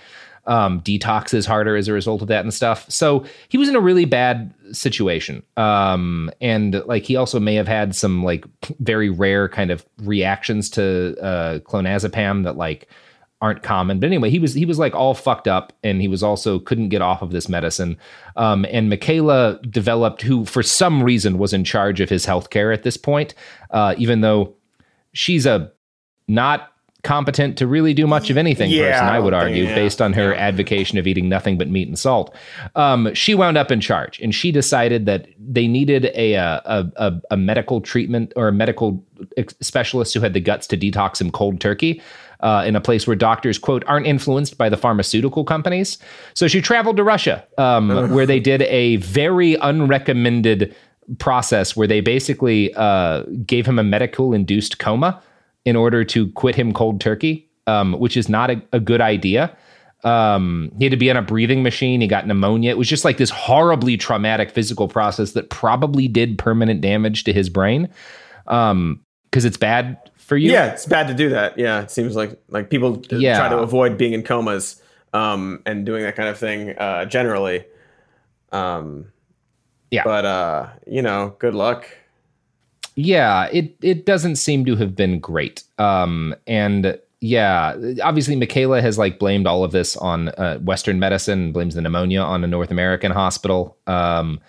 um, 0.48 0.82
detox 0.82 1.34
is 1.34 1.46
harder 1.46 1.76
as 1.76 1.88
a 1.88 1.94
result 1.94 2.22
of 2.22 2.28
that 2.28 2.44
and 2.44 2.54
stuff. 2.54 2.86
So 2.90 3.26
he 3.50 3.58
was 3.58 3.70
in 3.70 3.76
a 3.76 3.80
really 3.80 4.06
bad 4.06 4.54
situation. 4.72 5.44
Um, 5.58 6.32
and 6.42 6.84
like 6.86 7.04
he 7.04 7.16
also 7.16 7.40
may 7.40 7.56
have 7.56 7.68
had 7.68 7.96
some 7.96 8.24
like 8.24 8.46
very 8.80 9.10
rare 9.10 9.50
kind 9.50 9.72
of 9.72 9.86
reactions 10.02 10.70
to 10.72 11.16
uh, 11.22 11.60
clonazepam 11.60 12.44
that 12.44 12.58
like 12.58 12.88
aren't 13.42 13.64
common. 13.64 14.00
But 14.00 14.08
anyway, 14.08 14.30
he 14.30 14.40
was 14.40 14.54
he 14.54 14.66
was 14.66 14.80
like 14.80 14.96
all 14.96 15.14
fucked 15.14 15.48
up, 15.48 15.74
and 15.84 16.02
he 16.02 16.08
was 16.08 16.24
also 16.24 16.60
couldn't 16.60 16.90
get 16.90 17.02
off 17.02 17.22
of 17.22 17.32
this 17.32 17.50
medicine. 17.50 17.98
Um, 18.36 18.66
and 18.70 18.90
Michaela 18.90 19.60
developed, 19.70 20.22
who 20.22 20.46
for 20.46 20.64
some 20.64 21.04
reason 21.04 21.38
was 21.38 21.54
in 21.54 21.64
charge 21.64 22.02
of 22.02 22.10
his 22.10 22.26
health 22.26 22.50
care 22.50 22.72
at 22.72 22.84
this 22.84 22.98
point, 22.98 23.34
uh, 23.72 23.96
even 23.98 24.22
though 24.22 24.56
she's 25.14 25.46
a 25.46 25.72
not 26.28 26.72
competent 27.06 27.58
to 27.60 27.68
really 27.68 27.94
do 27.94 28.08
much 28.08 28.30
of 28.30 28.36
anything 28.36 28.70
Yeah, 28.70 28.92
person, 28.92 29.08
I 29.08 29.20
would 29.20 29.34
argue, 29.34 29.64
yeah. 29.64 29.76
based 29.76 30.02
on 30.02 30.12
her 30.14 30.34
advocation 30.36 30.98
of 30.98 31.08
eating 31.08 31.30
nothing 31.30 31.58
but 31.58 31.70
meat 31.70 31.88
and 31.88 31.98
salt. 31.98 32.36
Um, 32.76 33.14
she 33.14 33.36
wound 33.36 33.58
up 33.58 33.72
in 33.72 33.80
charge, 33.80 34.20
and 34.20 34.36
she 34.36 34.52
decided 34.52 35.06
that 35.06 35.28
they 35.40 35.68
needed 35.68 36.06
a 36.16 36.34
a, 36.34 36.92
a, 36.98 37.22
a 37.32 37.38
medical 37.38 37.80
treatment 37.80 38.34
or 38.36 38.48
a 38.50 38.52
medical 38.52 39.02
specialist 39.62 40.14
who 40.14 40.20
had 40.20 40.34
the 40.34 40.42
guts 40.42 40.68
to 40.68 40.78
detox 40.78 41.22
him 41.22 41.32
cold 41.32 41.62
turkey. 41.62 42.02
Uh, 42.42 42.64
in 42.68 42.76
a 42.76 42.82
place 42.82 43.08
where 43.08 43.16
doctors 43.16 43.58
quote 43.58 43.82
aren't 43.88 44.06
influenced 44.06 44.58
by 44.58 44.68
the 44.68 44.76
pharmaceutical 44.76 45.46
companies, 45.46 45.98
so 46.34 46.50
she 46.50 46.62
traveled 46.62 46.98
to 46.98 47.04
Russia, 47.04 47.44
um, 47.58 48.14
where 48.14 48.26
they 48.26 48.42
did 48.42 48.62
a 48.64 48.98
very 48.98 49.56
unrecommended 49.56 50.76
process 51.18 51.78
where 51.78 51.88
they 51.88 52.02
basically 52.02 52.74
uh, 52.76 53.24
gave 53.46 53.66
him 53.66 53.80
a 53.80 53.84
medical 53.84 54.34
induced 54.34 54.80
coma 54.80 55.22
in 55.66 55.76
order 55.76 56.04
to 56.06 56.32
quit 56.32 56.56
him 56.56 56.72
cold 56.74 57.02
turkey, 57.02 57.50
um, 57.68 57.94
which 58.00 58.16
is 58.16 58.30
not 58.30 58.50
a, 58.52 58.62
a 58.72 58.80
good 58.80 59.02
idea. 59.02 59.56
Um, 60.04 60.72
he 60.78 60.84
had 60.86 60.92
to 60.92 60.98
be 60.98 61.10
on 61.10 61.18
a 61.18 61.22
breathing 61.24 61.64
machine. 61.64 62.00
He 62.00 62.08
got 62.08 62.28
pneumonia. 62.28 62.70
It 62.70 62.78
was 62.78 62.88
just 62.88 63.04
like 63.04 63.18
this 63.18 63.32
horribly 63.32 63.98
traumatic 63.98 64.52
physical 64.52 64.88
process 64.88 65.32
that 65.32 65.50
probably 65.50 66.08
did 66.08 66.38
permanent 66.38 66.82
damage 66.82 67.24
to 67.24 67.34
his 67.34 67.50
brain 67.50 67.90
because 68.46 69.46
it's 69.46 69.58
bad 69.58 69.98
for 70.16 70.38
you. 70.38 70.52
Yeah, 70.52 70.68
it's 70.68 70.86
bad 70.86 71.08
to 71.08 71.16
do 71.16 71.30
that. 71.30 71.58
Yeah, 71.58 71.82
it 71.82 71.90
seems 71.90 72.16
like 72.16 72.40
like 72.50 72.70
people 72.70 73.02
Yeah. 73.10 73.38
try 73.40 73.50
to 73.50 73.58
avoid 73.58 73.98
being 73.98 74.14
in 74.14 74.22
comas 74.22 74.80
um, 75.14 75.64
and 75.66 75.86
doing 75.88 76.04
that 76.04 76.16
kind 76.16 76.30
of 76.30 76.38
thing 76.38 76.78
uh, 76.78 77.06
generally. 77.06 77.66
Um, 78.52 79.12
Yeah. 79.90 80.04
but 80.04 80.26
uh, 80.26 80.68
you 80.86 81.02
know, 81.02 81.36
good 81.40 81.56
luck. 81.56 81.88
Yeah 82.96 83.48
it 83.52 83.76
it 83.82 84.06
doesn't 84.06 84.38
seem 84.38 84.66
to 84.66 84.76
have 84.76 84.96
been 84.96 85.20
great 85.20 85.64
um 85.80 86.34
and 86.48 86.98
yeah 87.22 87.76
obviously 88.04 88.36
michaela 88.36 88.82
has 88.82 88.98
like 88.98 89.20
blamed 89.20 89.48
all 89.48 89.64
of 89.64 89.72
this 89.72 89.98
on 89.98 90.30
uh, 90.30 90.58
western 90.60 91.00
medicine 91.00 91.52
blames 91.52 91.76
the 91.76 91.82
pneumonia 91.82 92.22
on 92.22 92.44
a 92.44 92.48
north 92.48 92.72
american 92.72 93.12
hospital 93.12 93.76
um 93.88 94.40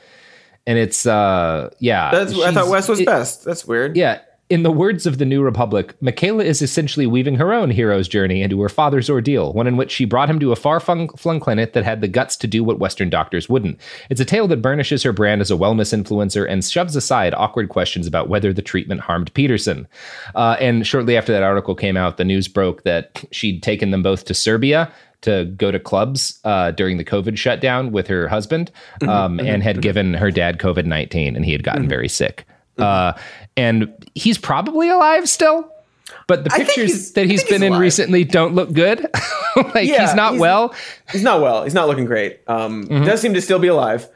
and 0.66 0.78
it's 0.78 1.06
uh 1.06 1.70
yeah 1.80 2.10
That's 2.10 2.32
I 2.34 2.52
thought 2.52 2.62
she's- 2.64 2.70
Wes 2.70 2.88
was 2.88 3.00
it- 3.00 3.06
best. 3.06 3.44
That's 3.44 3.64
weird. 3.66 3.96
yeah 3.96 4.20
in 4.48 4.62
the 4.62 4.70
words 4.70 5.06
of 5.06 5.18
the 5.18 5.24
New 5.24 5.42
Republic, 5.42 6.00
Michaela 6.00 6.44
is 6.44 6.62
essentially 6.62 7.06
weaving 7.06 7.34
her 7.34 7.52
own 7.52 7.70
hero's 7.70 8.06
journey 8.06 8.42
into 8.42 8.60
her 8.60 8.68
father's 8.68 9.10
ordeal, 9.10 9.52
one 9.52 9.66
in 9.66 9.76
which 9.76 9.90
she 9.90 10.04
brought 10.04 10.30
him 10.30 10.38
to 10.38 10.52
a 10.52 10.56
far 10.56 10.78
flung 10.78 11.08
clinic 11.40 11.72
that 11.72 11.84
had 11.84 12.00
the 12.00 12.06
guts 12.06 12.36
to 12.36 12.46
do 12.46 12.62
what 12.62 12.78
Western 12.78 13.10
doctors 13.10 13.48
wouldn't. 13.48 13.80
It's 14.08 14.20
a 14.20 14.24
tale 14.24 14.46
that 14.48 14.62
burnishes 14.62 15.02
her 15.02 15.12
brand 15.12 15.40
as 15.40 15.50
a 15.50 15.56
wellness 15.56 15.92
influencer 15.92 16.48
and 16.48 16.64
shoves 16.64 16.94
aside 16.94 17.34
awkward 17.34 17.70
questions 17.70 18.06
about 18.06 18.28
whether 18.28 18.52
the 18.52 18.62
treatment 18.62 19.00
harmed 19.00 19.34
Peterson. 19.34 19.88
Uh, 20.36 20.56
and 20.60 20.86
shortly 20.86 21.16
after 21.16 21.32
that 21.32 21.42
article 21.42 21.74
came 21.74 21.96
out, 21.96 22.16
the 22.16 22.24
news 22.24 22.46
broke 22.46 22.84
that 22.84 23.24
she'd 23.32 23.64
taken 23.64 23.90
them 23.90 24.02
both 24.02 24.26
to 24.26 24.34
Serbia 24.34 24.92
to 25.22 25.46
go 25.56 25.72
to 25.72 25.80
clubs 25.80 26.38
uh, 26.44 26.70
during 26.70 26.98
the 26.98 27.04
COVID 27.04 27.36
shutdown 27.36 27.90
with 27.90 28.06
her 28.06 28.28
husband 28.28 28.70
Mm-hmm, 29.00 29.08
um, 29.08 29.40
and 29.40 29.62
had 29.62 29.82
given 29.82 30.14
her 30.14 30.30
dad 30.30 30.58
COVID 30.58 30.86
19 30.86 31.34
and 31.34 31.44
he 31.44 31.52
had 31.52 31.64
gotten 31.64 31.88
very 31.88 32.08
sick. 32.08 32.46
Uh, 32.78 33.12
and 33.56 33.92
he's 34.14 34.38
probably 34.38 34.88
alive 34.88 35.28
still. 35.28 35.70
But 36.28 36.44
the 36.44 36.50
pictures 36.50 36.90
he's- 36.92 37.10
that 37.12 37.26
he's 37.26 37.42
been 37.44 37.62
he's 37.62 37.72
in 37.72 37.78
recently 37.78 38.24
don't 38.24 38.54
look 38.54 38.72
good. 38.72 39.00
like 39.74 39.88
Yeah, 39.88 40.06
he's 40.06 40.14
not 40.14 40.32
he's- 40.32 40.40
well. 40.40 40.74
He's 41.12 41.22
not 41.22 41.40
well. 41.40 41.64
He's 41.64 41.74
not 41.74 41.88
looking 41.88 42.04
great. 42.04 42.40
Um, 42.46 42.86
Mm-hmm. 42.86 43.04
Does 43.04 43.20
seem 43.20 43.34
to 43.34 43.40
still 43.42 43.58
be 43.58 43.68
alive. 43.68 44.08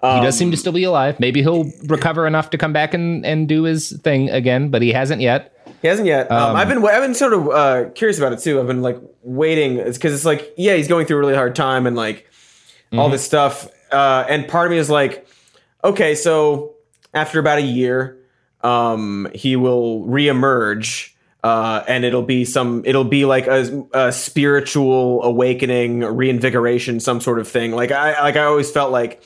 he 0.00 0.20
does 0.20 0.36
seem 0.36 0.50
to 0.50 0.56
still 0.56 0.72
be 0.72 0.84
alive. 0.84 1.18
Maybe 1.20 1.42
he'll 1.42 1.70
recover 1.86 2.26
enough 2.26 2.50
to 2.50 2.58
come 2.58 2.72
back 2.72 2.94
and, 2.94 3.24
and 3.26 3.48
do 3.48 3.64
his 3.64 3.98
thing 4.02 4.30
again, 4.30 4.70
but 4.70 4.80
he 4.82 4.92
hasn't 4.92 5.20
yet. 5.20 5.54
He 5.82 5.88
hasn't 5.88 6.06
yet. 6.06 6.30
Um, 6.30 6.50
Um, 6.50 6.56
I've 6.56 6.68
been 6.68 6.84
I've 6.86 7.02
been 7.02 7.14
sort 7.14 7.32
of 7.34 7.48
uh, 7.50 7.84
curious 7.94 8.18
about 8.18 8.32
it 8.32 8.40
too. 8.40 8.60
I've 8.60 8.66
been 8.66 8.82
like 8.82 8.98
waiting. 9.22 9.76
Because 9.82 10.14
it's 10.14 10.24
like 10.24 10.52
yeah, 10.56 10.74
he's 10.74 10.88
going 10.88 11.06
through 11.06 11.16
a 11.16 11.20
really 11.20 11.34
hard 11.34 11.54
time 11.56 11.86
and 11.86 11.94
like 11.96 12.26
all 12.92 13.08
Mhm. 13.08 13.12
this 13.12 13.24
stuff. 13.24 13.68
Uh, 13.92 14.24
and 14.28 14.46
part 14.48 14.66
of 14.66 14.70
me 14.70 14.78
is 14.78 14.88
like, 14.90 15.26
okay, 15.84 16.14
so 16.14 16.74
after 17.14 17.38
about 17.38 17.58
a 17.58 17.62
year, 17.62 18.17
um, 18.62 19.28
he 19.34 19.56
will 19.56 20.04
reemerge. 20.04 21.12
Uh, 21.44 21.84
and 21.86 22.04
it'll 22.04 22.24
be 22.24 22.44
some, 22.44 22.82
it'll 22.84 23.04
be 23.04 23.24
like 23.24 23.46
a, 23.46 23.86
a 23.94 24.10
spiritual 24.12 25.22
awakening, 25.22 26.00
reinvigoration, 26.00 26.98
some 26.98 27.20
sort 27.20 27.38
of 27.38 27.46
thing. 27.46 27.70
Like 27.70 27.92
I, 27.92 28.20
like 28.20 28.34
I 28.36 28.42
always 28.42 28.72
felt 28.72 28.90
like 28.90 29.22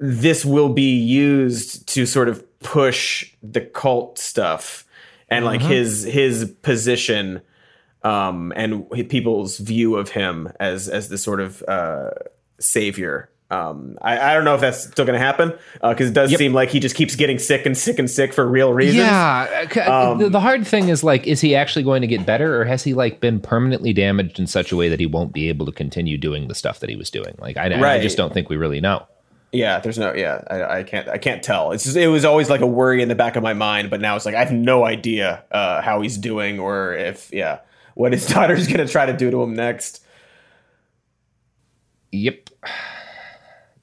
this 0.00 0.44
will 0.44 0.68
be 0.68 0.96
used 0.96 1.86
to 1.90 2.06
sort 2.06 2.28
of 2.28 2.44
push 2.58 3.32
the 3.42 3.60
cult 3.60 4.18
stuff 4.18 4.84
and 5.28 5.44
like 5.44 5.60
Mhm. 5.60 5.68
his 5.68 6.02
his 6.02 6.52
position 6.62 7.40
um 8.02 8.52
and 8.56 8.88
people's 9.08 9.58
view 9.58 9.96
of 9.96 10.10
him 10.10 10.52
as 10.60 10.88
as 10.88 11.08
the 11.08 11.16
sort 11.18 11.40
of 11.40 11.62
uh 11.68 12.10
savior 12.58 13.30
um 13.50 13.96
i, 14.02 14.18
I 14.18 14.34
don't 14.34 14.44
know 14.44 14.56
if 14.56 14.60
that's 14.60 14.84
still 14.84 15.04
gonna 15.04 15.18
happen 15.18 15.52
because 15.80 16.08
it 16.10 16.14
does 16.14 16.34
seem 16.34 16.52
like 16.52 16.68
he 16.70 16.80
just 16.80 16.96
keeps 16.96 17.14
getting 17.14 17.38
sick 17.38 17.64
and 17.64 17.78
sick 17.78 17.98
and 17.98 18.10
sick 18.10 18.32
for 18.32 18.46
real 18.46 18.72
reasons 18.72 18.96
Yeah. 18.96 19.66
Um, 19.86 20.18
the, 20.18 20.28
the 20.30 20.40
hard 20.40 20.66
thing 20.66 20.88
is 20.88 21.04
like, 21.04 21.26
is 21.26 21.40
he 21.40 21.54
actually 21.54 21.84
going 21.84 22.00
to 22.00 22.08
get 22.08 22.26
better 22.26 22.60
or 22.60 22.64
has 22.64 22.82
he 22.82 22.92
like 22.94 23.20
been 23.20 23.38
permanently 23.40 23.92
damaged 23.92 24.38
in 24.38 24.46
such 24.46 24.72
a 24.72 24.76
way 24.76 24.88
that 24.88 24.98
he 24.98 25.06
won't 25.06 25.32
be 25.32 25.48
able 25.48 25.64
to 25.66 25.72
continue 25.72 26.18
doing 26.18 26.48
the 26.48 26.54
stuff 26.54 26.80
that 26.80 26.90
he 26.90 26.96
was 26.96 27.10
doing? 27.10 27.36
Like, 27.38 27.56
I, 27.56 27.68
I 27.94 28.00
just 28.02 28.16
don't 28.16 28.32
think 28.32 28.48
we 28.48 28.56
really 28.56 28.80
know. 28.80 29.06
Yeah, 29.52 29.78
there's 29.80 29.98
no. 29.98 30.12
Yeah, 30.12 30.42
I, 30.50 30.78
I 30.78 30.82
can't. 30.82 31.08
I 31.08 31.18
can't 31.18 31.42
tell. 31.42 31.70
It's 31.72 31.84
just, 31.84 31.96
it 31.96 32.08
was 32.08 32.24
always 32.24 32.50
like 32.50 32.60
a 32.62 32.66
worry 32.66 33.00
in 33.00 33.08
the 33.08 33.14
back 33.14 33.36
of 33.36 33.42
my 33.42 33.54
mind, 33.54 33.90
but 33.90 34.00
now 34.00 34.16
it's 34.16 34.26
like 34.26 34.34
I 34.34 34.40
have 34.40 34.52
no 34.52 34.84
idea 34.84 35.44
uh, 35.52 35.80
how 35.82 36.00
he's 36.00 36.18
doing 36.18 36.58
or 36.58 36.94
if 36.94 37.32
yeah, 37.32 37.60
what 37.94 38.12
his 38.12 38.26
daughter's 38.34 38.66
gonna 38.66 38.88
try 38.88 39.06
to 39.06 39.16
do 39.16 39.30
to 39.30 39.42
him 39.42 39.54
next. 39.54 40.04
Yep. 42.12 42.50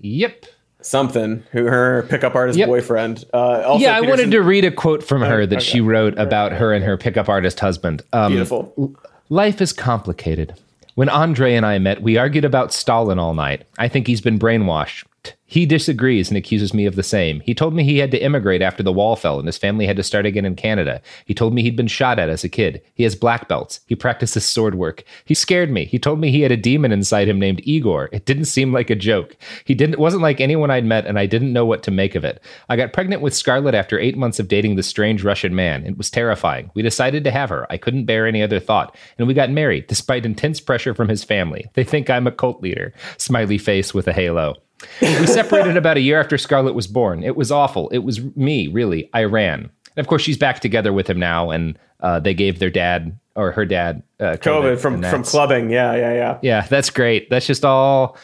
Yep. 0.03 0.45
Something. 0.81 1.43
Who 1.51 1.63
her 1.63 2.03
pickup 2.09 2.35
artist 2.35 2.59
Yep. 2.59 2.67
boyfriend. 2.67 3.23
Uh, 3.33 3.63
also 3.65 3.83
yeah, 3.83 3.95
I 3.95 4.01
wanted 4.01 4.31
to 4.31 4.41
read 4.41 4.65
a 4.65 4.71
quote 4.71 5.01
from 5.01 5.21
her 5.21 5.45
that 5.45 5.55
okay. 5.55 5.65
she 5.65 5.81
wrote 5.81 6.17
about 6.19 6.51
her 6.51 6.73
and 6.73 6.83
her 6.83 6.97
pickup 6.97 7.29
artist 7.29 7.59
husband. 7.59 8.03
Um, 8.11 8.33
Beautiful. 8.33 8.93
Life 9.29 9.61
is 9.61 9.71
complicated. 9.73 10.53
When 10.95 11.09
Andre 11.09 11.55
and 11.55 11.65
I 11.65 11.79
met, 11.79 12.03
we 12.03 12.17
argued 12.17 12.45
about 12.45 12.73
Stalin 12.73 13.17
all 13.17 13.33
night. 13.33 13.63
I 13.79 13.87
think 13.87 14.05
he's 14.05 14.21
been 14.21 14.37
brainwashed. 14.37 15.05
He 15.45 15.67
disagrees 15.67 16.29
and 16.29 16.37
accuses 16.37 16.73
me 16.73 16.87
of 16.87 16.95
the 16.95 17.03
same. 17.03 17.39
He 17.41 17.53
told 17.53 17.75
me 17.75 17.83
he 17.83 17.99
had 17.99 18.09
to 18.09 18.23
immigrate 18.23 18.63
after 18.63 18.81
the 18.81 18.91
wall 18.91 19.15
fell 19.15 19.37
and 19.37 19.47
his 19.47 19.57
family 19.57 19.85
had 19.85 19.97
to 19.97 20.03
start 20.03 20.25
again 20.25 20.45
in 20.45 20.55
Canada. 20.55 20.99
He 21.25 21.35
told 21.35 21.53
me 21.53 21.61
he'd 21.61 21.75
been 21.75 21.85
shot 21.85 22.17
at 22.17 22.27
as 22.27 22.43
a 22.43 22.49
kid. 22.49 22.81
He 22.95 23.03
has 23.03 23.15
black 23.15 23.47
belts. 23.47 23.79
He 23.85 23.93
practices 23.93 24.45
sword 24.45 24.73
work. 24.73 25.03
He 25.25 25.35
scared 25.35 25.69
me. 25.69 25.85
He 25.85 25.99
told 25.99 26.19
me 26.19 26.31
he 26.31 26.41
had 26.41 26.51
a 26.51 26.57
demon 26.57 26.91
inside 26.91 27.27
him 27.27 27.39
named 27.39 27.61
Igor. 27.65 28.09
It 28.11 28.25
didn't 28.25 28.45
seem 28.45 28.73
like 28.73 28.89
a 28.89 28.95
joke. 28.95 29.37
He 29.63 29.75
didn't 29.75 29.99
wasn't 29.99 30.23
like 30.23 30.41
anyone 30.41 30.71
I'd 30.71 30.85
met 30.85 31.05
and 31.05 31.19
I 31.19 31.27
didn't 31.27 31.53
know 31.53 31.67
what 31.67 31.83
to 31.83 31.91
make 31.91 32.15
of 32.15 32.25
it. 32.25 32.41
I 32.67 32.75
got 32.75 32.93
pregnant 32.93 33.21
with 33.21 33.35
Scarlett 33.35 33.75
after 33.75 33.99
8 33.99 34.17
months 34.17 34.39
of 34.39 34.47
dating 34.47 34.75
this 34.75 34.87
strange 34.87 35.23
Russian 35.23 35.53
man. 35.53 35.85
It 35.85 35.99
was 35.99 36.09
terrifying. 36.09 36.71
We 36.73 36.81
decided 36.81 37.23
to 37.25 37.31
have 37.31 37.49
her. 37.49 37.71
I 37.71 37.77
couldn't 37.77 38.05
bear 38.05 38.25
any 38.25 38.41
other 38.41 38.59
thought. 38.59 38.97
And 39.19 39.27
we 39.27 39.35
got 39.35 39.51
married 39.51 39.85
despite 39.85 40.25
intense 40.25 40.59
pressure 40.59 40.95
from 40.95 41.09
his 41.09 41.23
family. 41.23 41.69
They 41.75 41.83
think 41.83 42.09
I'm 42.09 42.25
a 42.25 42.31
cult 42.31 42.63
leader. 42.63 42.91
Smiley 43.17 43.59
face 43.59 43.93
with 43.93 44.07
a 44.07 44.13
halo. 44.13 44.55
We 45.01 45.27
separated 45.27 45.77
about 45.77 45.97
a 45.97 46.01
year 46.01 46.19
after 46.19 46.37
Scarlett 46.37 46.75
was 46.75 46.87
born. 46.87 47.23
It 47.23 47.35
was 47.35 47.51
awful. 47.51 47.89
It 47.89 47.99
was 47.99 48.21
me, 48.35 48.67
really. 48.67 49.09
I 49.13 49.23
ran. 49.23 49.69
And 49.95 50.03
of 50.03 50.07
course, 50.07 50.21
she's 50.21 50.37
back 50.37 50.59
together 50.59 50.91
with 50.93 51.09
him 51.09 51.19
now, 51.19 51.49
and 51.51 51.77
uh, 52.01 52.19
they 52.19 52.33
gave 52.33 52.59
their 52.59 52.69
dad 52.69 53.17
or 53.35 53.51
her 53.51 53.65
dad 53.65 54.03
uh, 54.19 54.37
COVID 54.39 54.79
from 54.79 55.01
from 55.03 55.23
clubbing. 55.23 55.69
Yeah, 55.69 55.95
yeah, 55.95 56.13
yeah. 56.13 56.39
Yeah, 56.41 56.61
that's 56.61 56.89
great. 56.89 57.29
That's 57.29 57.45
just 57.47 57.63
all. 57.65 58.17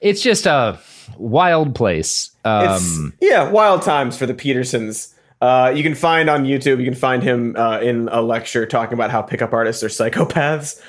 It's 0.00 0.22
just 0.22 0.46
a 0.46 0.78
wild 1.16 1.74
place. 1.74 2.30
Um, 2.44 3.14
It's 3.20 3.30
yeah, 3.30 3.48
wild 3.50 3.82
times 3.82 4.16
for 4.16 4.26
the 4.26 4.34
Petersons. 4.34 5.14
Uh, 5.40 5.72
you 5.74 5.82
can 5.82 5.94
find 5.94 6.30
on 6.30 6.44
YouTube. 6.44 6.78
You 6.78 6.84
can 6.84 6.94
find 6.94 7.22
him 7.22 7.54
uh, 7.56 7.80
in 7.80 8.08
a 8.10 8.22
lecture 8.22 8.66
talking 8.66 8.94
about 8.94 9.10
how 9.10 9.22
pickup 9.22 9.52
artists 9.52 9.82
are 9.82 9.88
psychopaths. 9.88 10.80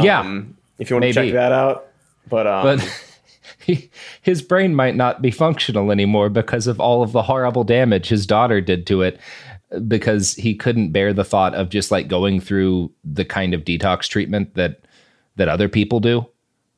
Yeah, 0.00 0.20
Um, 0.20 0.56
if 0.78 0.90
you 0.90 0.96
want 0.96 1.04
to 1.04 1.12
check 1.12 1.32
that 1.32 1.52
out. 1.52 1.86
But 2.28 2.46
um, 2.46 2.62
but 2.62 3.04
he, 3.68 3.88
his 4.22 4.42
brain 4.42 4.74
might 4.74 4.96
not 4.96 5.22
be 5.22 5.30
functional 5.30 5.92
anymore 5.92 6.28
because 6.28 6.66
of 6.66 6.80
all 6.80 7.02
of 7.04 7.12
the 7.12 7.22
horrible 7.22 7.62
damage 7.62 8.08
his 8.08 8.26
daughter 8.26 8.60
did 8.60 8.86
to 8.88 9.02
it 9.02 9.20
because 9.86 10.34
he 10.34 10.54
couldn't 10.54 10.90
bear 10.92 11.12
the 11.12 11.24
thought 11.24 11.54
of 11.54 11.68
just 11.68 11.90
like 11.92 12.08
going 12.08 12.40
through 12.40 12.90
the 13.04 13.24
kind 13.24 13.54
of 13.54 13.62
detox 13.64 14.08
treatment 14.08 14.54
that 14.54 14.80
that 15.36 15.48
other 15.48 15.68
people 15.68 16.00
do 16.00 16.26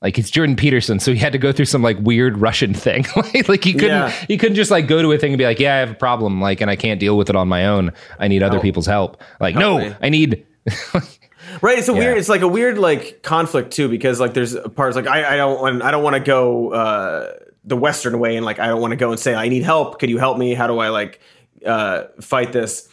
like 0.03 0.19
it's 0.19 0.31
Jordan 0.31 0.57
Peterson, 0.57 0.99
so 0.99 1.13
he 1.13 1.19
had 1.19 1.33
to 1.33 1.39
go 1.39 1.53
through 1.53 1.67
some 1.67 1.83
like 1.83 1.99
weird 2.01 2.39
Russian 2.39 2.73
thing. 2.73 3.05
like, 3.17 3.49
like 3.51 3.63
he 3.65 3.75
couldn't 3.75 3.89
Yeah. 3.91 4.11
he 4.29 4.39
couldn't 4.39 4.55
just 4.57 4.71
like 4.71 4.87
go 4.87 5.03
to 5.03 5.13
a 5.13 5.19
thing 5.19 5.33
and 5.33 5.39
be 5.39 5.45
like, 5.45 5.61
"Yeah, 5.61 5.75
I 5.75 5.79
have 5.81 5.91
a 5.91 5.95
problem," 5.95 6.41
like, 6.41 6.63
and 6.63 6.71
I 6.71 6.77
can't 6.77 6.99
deal 6.99 7.19
with 7.19 7.29
it 7.29 7.37
on 7.37 7.49
my 7.49 7.67
own. 7.67 7.93
I 8.19 8.27
need 8.29 8.43
other 8.43 8.61
people's 8.61 8.87
help. 8.87 9.21
Like, 9.41 9.55
Totally. 9.55 9.91
no, 9.91 9.97
I 10.01 10.09
need. 10.09 10.47
Right, 11.63 11.79
it's 11.79 11.89
a 11.89 11.93
Yeah. 11.93 11.99
weird. 11.99 12.19
It's 12.19 12.29
like 12.29 12.41
a 12.43 12.49
weird 12.49 12.79
like 12.79 13.23
conflict 13.23 13.73
too, 13.73 13.89
because 13.89 14.19
like 14.21 14.35
there's 14.35 14.57
parts 14.75 14.97
like 14.97 15.07
I, 15.07 15.35
I 15.35 15.37
don't 15.37 15.61
want 15.61 15.83
I 15.83 15.91
don't 15.91 16.03
want 16.03 16.15
to 16.15 16.21
go 16.21 16.73
uh, 16.73 17.33
the 17.65 17.77
Western 17.77 18.19
way, 18.19 18.37
and 18.37 18.45
like 18.47 18.59
I 18.59 18.67
don't 18.67 18.81
want 18.81 18.93
to 18.93 18.97
go 18.97 19.11
and 19.11 19.21
say 19.21 19.35
I 19.35 19.49
need 19.49 19.63
help. 19.63 19.99
Could 19.99 20.11
you 20.11 20.19
help 20.19 20.39
me? 20.39 20.55
How 20.55 20.67
do 20.67 20.79
I 20.79 20.89
like 20.89 21.21
uh, 21.65 22.05
fight 22.21 22.53
this? 22.53 22.89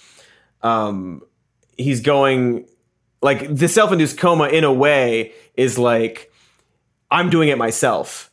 Um, 0.61 1.21
he's 1.77 2.01
going 2.01 2.67
like 3.21 3.55
the 3.55 3.67
self-induced 3.67 4.17
coma 4.17 4.47
in 4.47 4.63
a 4.63 4.73
way 4.73 5.33
is 5.55 5.77
like 5.77 6.31
I'm 7.09 7.29
doing 7.29 7.49
it 7.49 7.57
myself, 7.57 8.29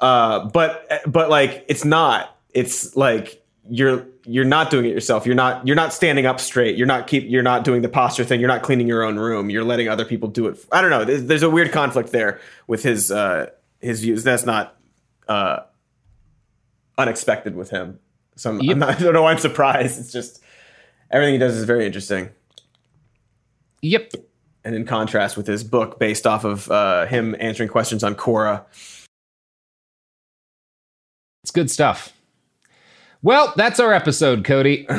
uh, 0.00 0.46
but 0.48 0.88
but 1.06 1.28
like 1.28 1.64
it's 1.68 1.84
not. 1.84 2.34
It's 2.54 2.96
like 2.96 3.44
you're 3.70 4.06
you're 4.24 4.44
not 4.44 4.70
doing 4.70 4.84
it 4.84 4.90
yourself. 4.90 5.26
You're 5.26 5.34
not 5.34 5.66
you're 5.66 5.76
not 5.76 5.92
standing 5.92 6.26
up 6.26 6.40
straight. 6.40 6.76
You're 6.76 6.86
not 6.86 7.06
keep 7.06 7.24
you're 7.28 7.42
not 7.42 7.64
doing 7.64 7.82
the 7.82 7.88
posture 7.88 8.24
thing. 8.24 8.40
You're 8.40 8.48
not 8.48 8.62
cleaning 8.62 8.86
your 8.86 9.02
own 9.02 9.18
room. 9.18 9.50
You're 9.50 9.64
letting 9.64 9.88
other 9.88 10.04
people 10.04 10.28
do 10.28 10.46
it. 10.46 10.58
I 10.72 10.80
don't 10.80 10.90
know. 10.90 11.04
There's, 11.04 11.24
there's 11.24 11.42
a 11.42 11.50
weird 11.50 11.72
conflict 11.72 12.12
there 12.12 12.40
with 12.66 12.82
his 12.82 13.10
uh, 13.10 13.50
his 13.80 14.00
views. 14.00 14.24
That's 14.24 14.46
not 14.46 14.76
uh, 15.28 15.60
unexpected 16.96 17.54
with 17.54 17.70
him. 17.70 17.98
So 18.36 18.50
I'm, 18.50 18.60
I'm 18.68 18.78
not, 18.78 18.88
I 18.96 18.98
don't 18.98 19.12
know 19.12 19.22
why 19.22 19.32
I'm 19.32 19.38
surprised. 19.38 20.00
It's 20.00 20.12
just 20.12 20.42
everything 21.10 21.34
he 21.34 21.38
does 21.38 21.56
is 21.56 21.64
very 21.64 21.86
interesting. 21.86 22.30
Yep. 23.82 24.12
And 24.64 24.74
in 24.74 24.86
contrast 24.86 25.36
with 25.36 25.46
his 25.46 25.64
book 25.64 25.98
based 25.98 26.26
off 26.26 26.44
of 26.44 26.70
uh, 26.70 27.06
him 27.06 27.36
answering 27.38 27.68
questions 27.68 28.02
on 28.02 28.14
Quora. 28.14 28.64
It's 31.44 31.52
good 31.52 31.70
stuff. 31.70 32.12
Well, 33.22 33.52
that's 33.56 33.80
our 33.80 33.92
episode, 33.92 34.44
Cody. 34.44 34.86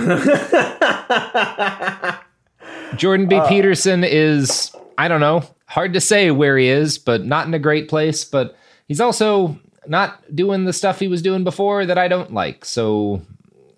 Jordan 2.96 3.28
B. 3.28 3.40
Peterson 3.48 4.04
is, 4.04 4.72
I 4.98 5.08
don't 5.08 5.22
know, 5.22 5.44
hard 5.68 5.94
to 5.94 6.02
say 6.02 6.32
where 6.32 6.58
he 6.58 6.68
is, 6.68 6.98
but 6.98 7.24
not 7.24 7.48
in 7.48 7.54
a 7.54 7.60
great 7.60 7.88
place. 7.88 8.26
But 8.26 8.58
he's 8.88 9.00
also 9.00 9.58
not 9.88 10.36
doing 10.36 10.66
the 10.66 10.74
stuff 10.74 11.00
he 11.00 11.08
was 11.08 11.22
doing 11.22 11.44
before 11.44 11.86
that 11.86 11.98
I 11.98 12.08
don't 12.08 12.34
like. 12.34 12.66
So, 12.66 13.22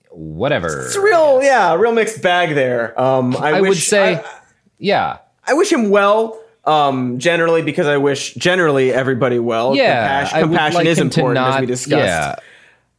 whatever. 0.09 0.85
It's 0.87 0.95
a 0.95 1.01
real, 1.01 1.43
yeah, 1.43 1.75
real 1.75 1.93
mixed 1.93 2.21
bag 2.23 2.55
there. 2.55 2.99
Um, 2.99 3.35
I, 3.37 3.57
I 3.57 3.61
wish, 3.61 3.69
would 3.69 3.77
say, 3.77 4.15
I- 4.15 4.23
yeah. 4.79 5.17
I 5.45 5.53
wish 5.53 5.71
him 5.71 5.89
well. 5.89 6.39
Um, 6.63 7.17
generally, 7.17 7.63
because 7.63 7.87
I 7.87 7.97
wish 7.97 8.35
generally 8.35 8.93
everybody 8.93 9.39
well. 9.39 9.75
Yeah, 9.75 10.19
Compassion, 10.25 10.39
compassion 10.41 10.75
like 10.75 10.85
is 10.85 10.99
important, 10.99 11.39
as 11.45 11.59
we 11.59 11.65
discussed. 11.65 12.05
yeah. 12.05 12.35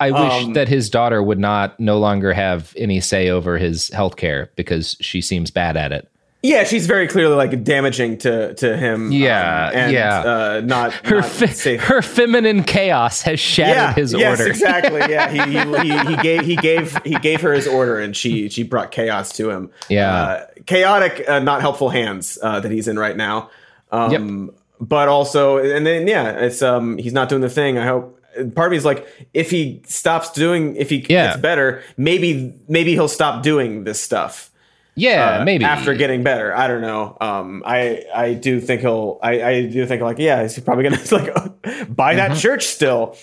I 0.08 0.10
wish 0.10 0.44
Um, 0.44 0.52
that 0.54 0.68
his 0.68 0.90
daughter 0.90 1.22
would 1.22 1.38
not 1.38 1.78
no 1.80 1.98
longer 1.98 2.32
have 2.32 2.72
any 2.76 3.00
say 3.00 3.28
over 3.30 3.58
his 3.58 3.88
health 3.90 4.16
care 4.16 4.50
because 4.56 4.96
she 5.00 5.20
seems 5.20 5.50
bad 5.50 5.76
at 5.76 5.92
it. 5.92 6.08
Yeah, 6.44 6.64
she's 6.64 6.88
very 6.88 7.06
clearly 7.06 7.36
like 7.36 7.62
damaging 7.62 8.18
to 8.18 8.52
to 8.54 8.76
him. 8.76 9.12
Yeah, 9.12 9.68
um, 9.68 9.76
and, 9.78 9.92
yeah. 9.92 10.18
Uh, 10.22 10.60
not 10.64 10.92
Her 11.06 11.20
not 11.20 11.24
fe- 11.26 11.76
her 11.76 12.02
feminine 12.02 12.64
chaos 12.64 13.22
has 13.22 13.38
shattered 13.38 13.76
yeah, 13.76 13.94
his 13.94 14.12
yes, 14.12 14.40
order. 14.40 14.50
exactly. 14.50 15.00
Yeah, 15.08 15.30
he, 15.30 15.38
he, 15.52 15.92
he, 15.92 16.08
he 16.10 16.16
gave 16.16 16.44
he 16.44 16.56
gave 16.56 16.98
he 17.04 17.14
gave 17.20 17.40
her 17.42 17.52
his 17.52 17.68
order, 17.68 18.00
and 18.00 18.16
she 18.16 18.48
she 18.48 18.64
brought 18.64 18.90
chaos 18.90 19.32
to 19.34 19.50
him. 19.50 19.70
Yeah. 19.88 20.12
uh, 20.12 20.46
chaotic, 20.66 21.24
uh, 21.28 21.38
not 21.38 21.60
helpful 21.60 21.90
hands 21.90 22.38
uh, 22.42 22.58
that 22.58 22.72
he's 22.72 22.88
in 22.88 22.98
right 22.98 23.16
now. 23.16 23.48
Um, 23.92 24.50
But 24.80 25.06
also, 25.06 25.58
and 25.58 25.86
then 25.86 26.08
yeah, 26.08 26.30
it's 26.40 26.60
um 26.60 26.98
he's 26.98 27.12
not 27.12 27.28
doing 27.28 27.42
the 27.42 27.48
thing. 27.50 27.78
I 27.78 27.86
hope. 27.86 28.18
Part 28.54 28.66
of 28.66 28.70
me 28.70 28.76
is 28.76 28.84
like, 28.84 29.06
if 29.34 29.50
he 29.50 29.82
stops 29.86 30.30
doing, 30.32 30.76
if 30.76 30.88
he 30.90 30.96
Yeah. 31.08 31.28
gets 31.28 31.40
better, 31.40 31.82
maybe 31.96 32.54
maybe 32.68 32.92
he'll 32.92 33.08
stop 33.08 33.42
doing 33.42 33.84
this 33.84 34.00
stuff. 34.00 34.50
Yeah, 34.94 35.38
uh, 35.40 35.44
maybe 35.44 35.64
after 35.64 35.94
getting 35.94 36.22
better. 36.22 36.54
I 36.54 36.68
don't 36.68 36.82
know. 36.82 37.16
Um, 37.20 37.62
I 37.64 38.04
I 38.14 38.34
do 38.34 38.60
think 38.60 38.82
he'll. 38.82 39.18
I, 39.22 39.42
I 39.42 39.66
do 39.66 39.86
think 39.86 40.02
like 40.02 40.18
yeah, 40.18 40.42
he's 40.42 40.58
probably 40.60 40.84
gonna 40.84 41.00
like 41.12 41.94
buy 41.96 42.14
that 42.16 42.32
Mhm. 42.32 42.40
church 42.40 42.64
still. 42.66 43.16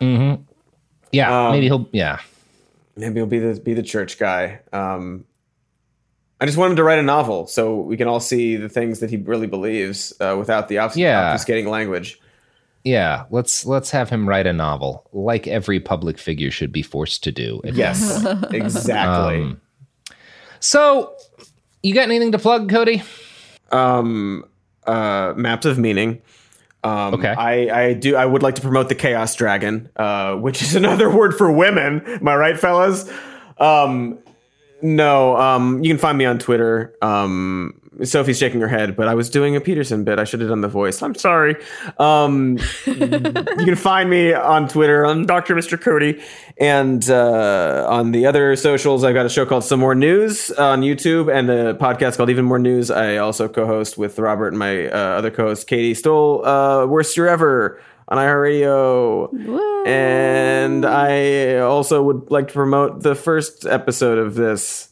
Mm-hmm. 0.00 0.42
Yeah, 1.10 1.46
Um, 1.46 1.52
maybe 1.52 1.66
he'll. 1.66 1.88
Yeah, 1.92 2.18
Maybe 2.96 3.14
he'll 3.14 3.26
be 3.26 3.38
the 3.40 3.58
be 3.60 3.74
the 3.74 3.82
church 3.82 4.18
guy. 4.18 4.60
Um, 4.72 5.24
I 6.40 6.46
just 6.46 6.56
want 6.56 6.70
him 6.70 6.76
to 6.76 6.84
write 6.84 7.00
a 7.00 7.02
novel 7.02 7.48
so 7.48 7.80
we 7.80 7.96
can 7.96 8.06
all 8.06 8.20
see 8.20 8.54
the 8.54 8.68
things 8.68 9.00
that 9.00 9.10
he 9.10 9.16
really 9.16 9.48
believes 9.48 10.12
uh, 10.20 10.36
without 10.38 10.68
the 10.68 10.76
obfus- 10.76 10.96
Yeah. 10.96 11.34
obfuscating 11.34 11.66
language. 11.66 12.20
Yeah. 12.84 13.24
Let's 13.30 13.66
let's 13.66 13.90
have 13.90 14.10
him 14.10 14.28
write 14.28 14.46
a 14.46 14.52
novel, 14.52 15.08
like 15.12 15.46
every 15.46 15.80
public 15.80 16.18
figure 16.18 16.50
should 16.50 16.72
be 16.72 16.82
forced 16.82 17.22
to 17.24 17.32
do. 17.32 17.60
Yes, 17.64 18.24
exactly. 18.50 19.42
Um, 19.42 19.60
so, 20.60 21.14
you 21.82 21.94
got 21.94 22.02
anything 22.04 22.32
to 22.32 22.38
plug, 22.38 22.68
Cody? 22.68 23.02
um, 23.70 24.44
uh, 24.86 25.34
maps 25.36 25.66
of 25.66 25.78
meaning. 25.78 26.22
Um, 26.84 27.14
Okay. 27.14 27.28
I, 27.28 27.86
I 27.88 27.92
do. 27.92 28.16
I 28.16 28.24
would 28.24 28.42
like 28.42 28.54
to 28.56 28.62
promote 28.62 28.88
the 28.88 28.94
Chaos 28.94 29.34
Dragon, 29.34 29.88
uh, 29.96 30.34
which 30.36 30.62
is 30.62 30.74
another 30.82 31.14
word 31.14 31.34
for 31.36 31.50
women. 31.52 32.02
Am 32.06 32.26
I 32.28 32.36
right, 32.36 32.58
fellas? 32.58 33.10
Um, 33.58 34.18
no. 34.82 35.36
Um, 35.36 35.82
you 35.82 35.90
can 35.90 35.98
find 35.98 36.18
me 36.18 36.24
on 36.24 36.38
Twitter. 36.38 36.94
Um, 37.02 37.80
Sophie's 38.04 38.38
shaking 38.38 38.60
her 38.60 38.68
head, 38.68 38.94
but 38.96 39.08
I 39.08 39.14
was 39.14 39.28
doing 39.28 39.56
a 39.56 39.60
Peterson 39.60 40.04
bit. 40.04 40.18
I 40.18 40.24
should 40.24 40.40
have 40.40 40.48
done 40.48 40.60
the 40.60 40.68
voice. 40.68 41.02
I'm 41.02 41.14
sorry. 41.14 41.56
Um, 41.98 42.58
you 42.86 43.00
can 43.00 43.76
find 43.76 44.08
me 44.08 44.32
on 44.32 44.68
Twitter 44.68 45.04
on 45.04 45.26
Dr. 45.26 45.54
Mr. 45.54 45.80
Cody, 45.80 46.22
and 46.58 47.08
uh, 47.10 47.86
on 47.88 48.12
the 48.12 48.26
other 48.26 48.54
socials, 48.56 49.04
I've 49.04 49.14
got 49.14 49.26
a 49.26 49.28
show 49.28 49.44
called 49.44 49.64
Some 49.64 49.80
More 49.80 49.94
News 49.94 50.50
on 50.52 50.82
YouTube 50.82 51.32
and 51.32 51.50
a 51.50 51.74
podcast 51.74 52.16
called 52.16 52.30
Even 52.30 52.44
More 52.44 52.58
News. 52.58 52.90
I 52.90 53.16
also 53.16 53.48
co-host 53.48 53.98
with 53.98 54.18
Robert 54.18 54.48
and 54.48 54.58
my 54.58 54.86
uh, 54.88 55.18
other 55.18 55.30
co-host 55.30 55.66
Katie 55.66 55.94
Stoll, 55.94 56.46
uh, 56.46 56.86
Worst 56.86 57.16
Year 57.16 57.26
Ever 57.26 57.80
on 58.08 58.18
iHeartRadio. 58.18 59.86
And 59.86 60.84
I 60.84 61.58
also 61.58 62.02
would 62.02 62.30
like 62.30 62.48
to 62.48 62.54
promote 62.54 63.02
the 63.02 63.14
first 63.14 63.66
episode 63.66 64.18
of 64.18 64.34
this. 64.34 64.88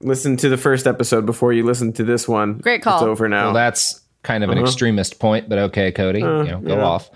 Listen 0.00 0.36
to 0.38 0.48
the 0.48 0.56
first 0.56 0.86
episode 0.86 1.26
before 1.26 1.52
you 1.52 1.64
listen 1.64 1.92
to 1.94 2.04
this 2.04 2.26
one. 2.26 2.58
Great 2.58 2.82
call. 2.82 2.96
It's 2.96 3.02
over 3.02 3.28
now. 3.28 3.46
Well, 3.46 3.54
that's 3.54 4.00
kind 4.22 4.42
of 4.44 4.50
an 4.50 4.58
Uh-huh. 4.58 4.66
extremist 4.66 5.18
point, 5.18 5.48
but 5.48 5.58
okay, 5.58 5.92
Cody, 5.92 6.22
Uh, 6.22 6.42
you 6.42 6.50
know, 6.52 6.60
go 6.60 6.76
yeah. 6.76 6.82
off. 6.84 7.10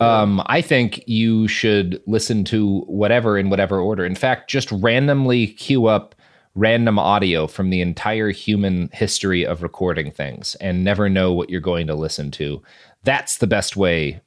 Um, 0.00 0.42
I 0.46 0.62
think 0.62 1.04
you 1.06 1.46
should 1.46 2.00
listen 2.06 2.42
to 2.44 2.80
whatever 2.88 3.38
in 3.38 3.50
whatever 3.50 3.78
order. 3.78 4.04
In 4.04 4.14
fact, 4.16 4.50
just 4.50 4.72
randomly 4.72 5.46
queue 5.46 5.86
up 5.86 6.14
random 6.54 6.98
audio 6.98 7.46
from 7.46 7.70
the 7.70 7.80
entire 7.80 8.30
human 8.30 8.90
history 8.92 9.46
of 9.46 9.62
recording 9.62 10.10
things 10.10 10.54
and 10.56 10.82
never 10.84 11.08
know 11.08 11.32
what 11.32 11.48
you're 11.50 11.60
going 11.60 11.86
to 11.86 11.94
listen 11.94 12.30
to. 12.32 12.60
That's 13.04 13.38
the 13.38 13.46
best 13.46 13.76
way. 13.76 14.20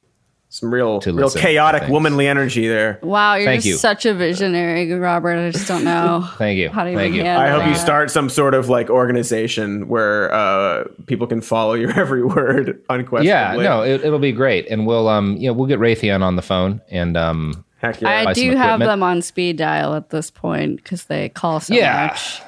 Some 0.48 0.72
real, 0.72 1.00
to 1.00 1.10
real 1.10 1.24
listen 1.24 1.40
to 1.40 1.46
chaotic 1.46 1.88
womanly 1.88 2.26
energy 2.26 2.66
there. 2.66 2.98
Wow, 3.02 3.34
you're 3.34 3.44
Thank 3.44 3.58
just 3.58 3.66
you. 3.66 3.76
such 3.76 4.06
a 4.06 4.14
visionary, 4.14 4.90
Robert. 4.92 5.36
I 5.36 5.50
just 5.50 5.68
don't 5.68 5.84
know. 5.84 6.26
Thank 6.38 6.56
you. 6.56 6.70
How 6.70 6.84
do 6.84 6.90
you 6.92 6.96
Thank 6.96 7.14
you. 7.14 7.24
I 7.24 7.48
hope 7.48 7.66
you 7.66 7.74
start 7.74 8.10
some 8.10 8.30
sort 8.30 8.54
of 8.54 8.68
like 8.68 8.88
organization 8.88 9.88
where 9.88 10.32
uh, 10.32 10.84
people 11.06 11.26
can 11.26 11.40
follow 11.42 11.74
your 11.74 11.90
every 12.00 12.24
word 12.24 12.80
unquestionably. 12.88 13.64
Yeah, 13.64 13.68
no, 13.70 13.82
it, 13.82 14.04
it'll 14.04 14.18
be 14.18 14.32
great, 14.32 14.66
and 14.68 14.86
we'll 14.86 15.08
um, 15.08 15.36
yeah, 15.36 15.50
we'll 15.50 15.66
get 15.66 15.78
Raytheon 15.80 16.22
on 16.22 16.36
the 16.36 16.42
phone 16.42 16.80
and 16.90 17.16
um, 17.16 17.64
Heck 17.78 18.02
I 18.02 18.32
do 18.32 18.56
have 18.56 18.80
them 18.80 19.02
on 19.02 19.20
speed 19.20 19.58
dial 19.58 19.94
at 19.94 20.08
this 20.08 20.30
point 20.30 20.76
because 20.76 21.04
they 21.04 21.28
call 21.28 21.60
so 21.60 21.74
Yeah. 21.74 22.06
much. 22.06 22.40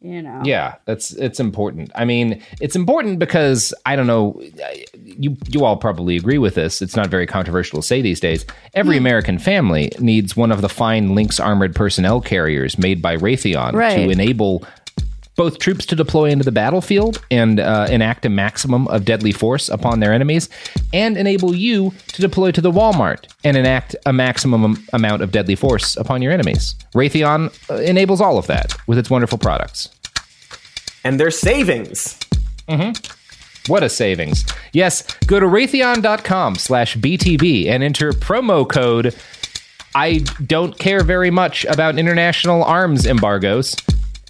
You 0.00 0.22
know. 0.22 0.42
Yeah, 0.44 0.74
that's 0.84 1.12
it's 1.12 1.40
important. 1.40 1.90
I 1.94 2.04
mean, 2.04 2.42
it's 2.60 2.76
important 2.76 3.18
because 3.18 3.72
I 3.86 3.96
don't 3.96 4.06
know. 4.06 4.40
You 4.94 5.36
you 5.48 5.64
all 5.64 5.76
probably 5.76 6.16
agree 6.16 6.38
with 6.38 6.54
this. 6.54 6.82
It's 6.82 6.94
not 6.94 7.08
very 7.08 7.26
controversial 7.26 7.80
to 7.80 7.86
say 7.86 8.02
these 8.02 8.20
days. 8.20 8.44
Every 8.74 8.96
hmm. 8.96 9.02
American 9.02 9.38
family 9.38 9.90
needs 9.98 10.36
one 10.36 10.52
of 10.52 10.60
the 10.60 10.68
fine 10.68 11.14
Lynx 11.14 11.40
armored 11.40 11.74
personnel 11.74 12.20
carriers 12.20 12.78
made 12.78 13.00
by 13.00 13.16
Raytheon 13.16 13.72
Right. 13.72 13.96
to 13.96 14.10
enable 14.10 14.66
both 15.36 15.58
troops 15.58 15.86
to 15.86 15.94
deploy 15.96 16.30
into 16.30 16.44
the 16.44 16.52
battlefield 16.52 17.22
and 17.30 17.60
uh, 17.60 17.86
enact 17.90 18.24
a 18.24 18.28
maximum 18.28 18.88
of 18.88 19.04
deadly 19.04 19.32
force 19.32 19.68
upon 19.68 20.00
their 20.00 20.12
enemies, 20.12 20.48
and 20.92 21.16
enable 21.16 21.54
you 21.54 21.92
to 22.08 22.20
deploy 22.22 22.50
to 22.50 22.60
the 22.60 22.70
Walmart 22.72 23.26
and 23.44 23.56
enact 23.56 23.94
a 24.06 24.12
maximum 24.12 24.84
amount 24.92 25.22
of 25.22 25.30
deadly 25.32 25.54
force 25.54 25.96
upon 25.96 26.22
your 26.22 26.32
enemies. 26.32 26.74
Raytheon 26.94 27.52
uh, 27.70 27.74
enables 27.76 28.20
all 28.20 28.38
of 28.38 28.46
that 28.48 28.74
with 28.86 28.98
its 28.98 29.10
wonderful 29.10 29.38
products. 29.38 29.88
and 31.04 31.20
their 31.20 31.30
savings. 31.30 32.18
What 33.68 33.82
a 33.82 33.88
savings. 33.88 34.44
Yes, 34.72 35.02
go 35.26 35.38
to 35.40 35.46
raytheon.com 35.46 36.56
slash 36.56 36.96
BTB 36.96 37.66
and 37.68 37.82
enter 37.82 38.12
promo 38.12 38.68
code 38.68 39.14
I 39.94 40.18
don't 40.46 40.78
care 40.78 41.02
very 41.02 41.30
much 41.30 41.64
about 41.64 41.98
international 41.98 42.62
arms 42.62 43.06
embargoes. 43.06 43.74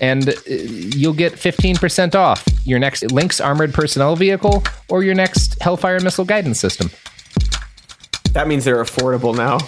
And 0.01 0.29
uh, 0.29 0.33
you'll 0.47 1.15
get 1.15 1.33
15% 1.35 2.15
off 2.15 2.45
your 2.65 2.79
next 2.79 3.11
Lynx 3.13 3.41
armored 3.41 3.73
personnel 3.73 4.15
vehicle 4.17 4.63
or 4.89 5.03
your 5.03 5.15
next 5.15 5.61
Hellfire 5.63 6.01
missile 6.01 6.25
guidance 6.25 6.61
system. 6.61 6.91
That 8.33 8.47
means 8.49 8.65
they're 8.65 8.83
affordable 8.85 9.35
now. 9.35 9.59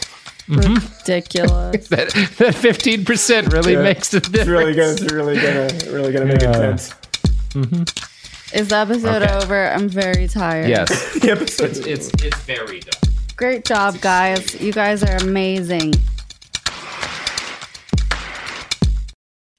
Ridiculous. 0.49 1.89
That, 1.89 2.09
that 2.39 2.55
15% 2.55 3.53
really 3.53 3.73
Yeah. 3.75 3.83
makes 3.83 4.11
the 4.11 4.21
difference. 4.21 4.39
It's 4.41 4.49
really 4.49 4.75
gonna, 4.75 4.93
it's 4.93 5.13
really 5.13 5.37
gonna, 5.37 5.93
really 5.93 6.13
gonna 6.13 6.25
make 6.27 6.43
a 6.43 6.53
dent. 6.53 6.95
Is 8.55 8.69
the 8.69 8.77
episode 8.77 9.23
Okay. 9.23 9.35
over? 9.35 9.69
I'm 9.71 9.89
very 9.89 10.27
tired. 10.29 10.69
Yes. 10.69 10.89
The 11.21 11.31
episode- 11.33 11.71
It's, 11.71 11.79
it's, 11.81 12.11
it's 12.23 12.39
very 12.43 12.81
done. 12.81 13.13
Great 13.37 13.65
job, 13.65 14.01
guys. 14.01 14.61
You 14.61 14.73
guys 14.73 15.03
are 15.03 15.17
amazing. 15.17 15.95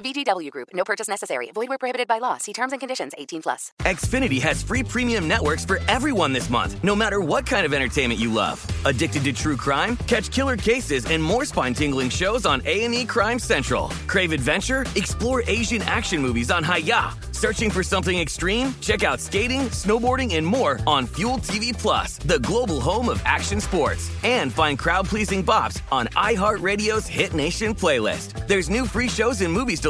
VGW 0.00 0.50
Group. 0.50 0.68
No 0.72 0.84
purchase 0.84 1.08
necessary. 1.08 1.50
Void 1.52 1.68
where 1.68 1.78
prohibited 1.78 2.08
by 2.08 2.18
law. 2.18 2.38
See 2.38 2.52
terms 2.52 2.72
and 2.72 2.80
conditions. 2.80 3.12
18 3.18 3.42
plus. 3.42 3.72
Xfinity 3.80 4.40
has 4.40 4.62
free 4.62 4.82
premium 4.82 5.26
networks 5.28 5.64
for 5.64 5.80
everyone 5.88 6.32
this 6.32 6.48
month, 6.50 6.82
no 6.84 6.94
matter 6.96 7.20
what 7.20 7.46
kind 7.46 7.66
of 7.66 7.74
entertainment 7.74 8.20
you 8.20 8.32
love. 8.32 8.64
Addicted 8.84 9.24
to 9.24 9.32
true 9.32 9.56
crime? 9.56 9.96
Catch 10.06 10.30
killer 10.30 10.56
cases 10.56 11.06
and 11.06 11.22
more 11.22 11.44
spine-tingling 11.44 12.10
shows 12.10 12.46
on 12.46 12.62
A&E 12.66 13.04
Crime 13.06 13.38
Central. 13.38 13.88
Crave 14.06 14.32
adventure? 14.32 14.86
Explore 14.96 15.42
Asian 15.46 15.82
action 15.82 16.22
movies 16.22 16.50
on 16.50 16.62
Hayya. 16.62 17.12
Searching 17.34 17.70
for 17.70 17.82
something 17.82 18.18
extreme? 18.18 18.74
Check 18.82 19.02
out 19.02 19.18
skating, 19.18 19.62
snowboarding, 19.70 20.34
and 20.36 20.46
more 20.46 20.78
on 20.86 21.06
Fuel 21.06 21.38
TV 21.38 21.72
Plus, 21.76 22.18
the 22.18 22.38
global 22.40 22.82
home 22.82 23.08
of 23.08 23.22
action 23.24 23.62
sports. 23.62 24.10
And 24.24 24.52
find 24.52 24.78
crowd-pleasing 24.78 25.42
bops 25.44 25.80
on 25.90 26.06
iHeartRadio's 26.08 27.06
Hit 27.06 27.32
Nation 27.32 27.74
playlist. 27.74 28.46
There's 28.46 28.68
new 28.68 28.84
free 28.84 29.08
shows 29.08 29.40
and 29.40 29.50
movies 29.50 29.80
to 29.80 29.89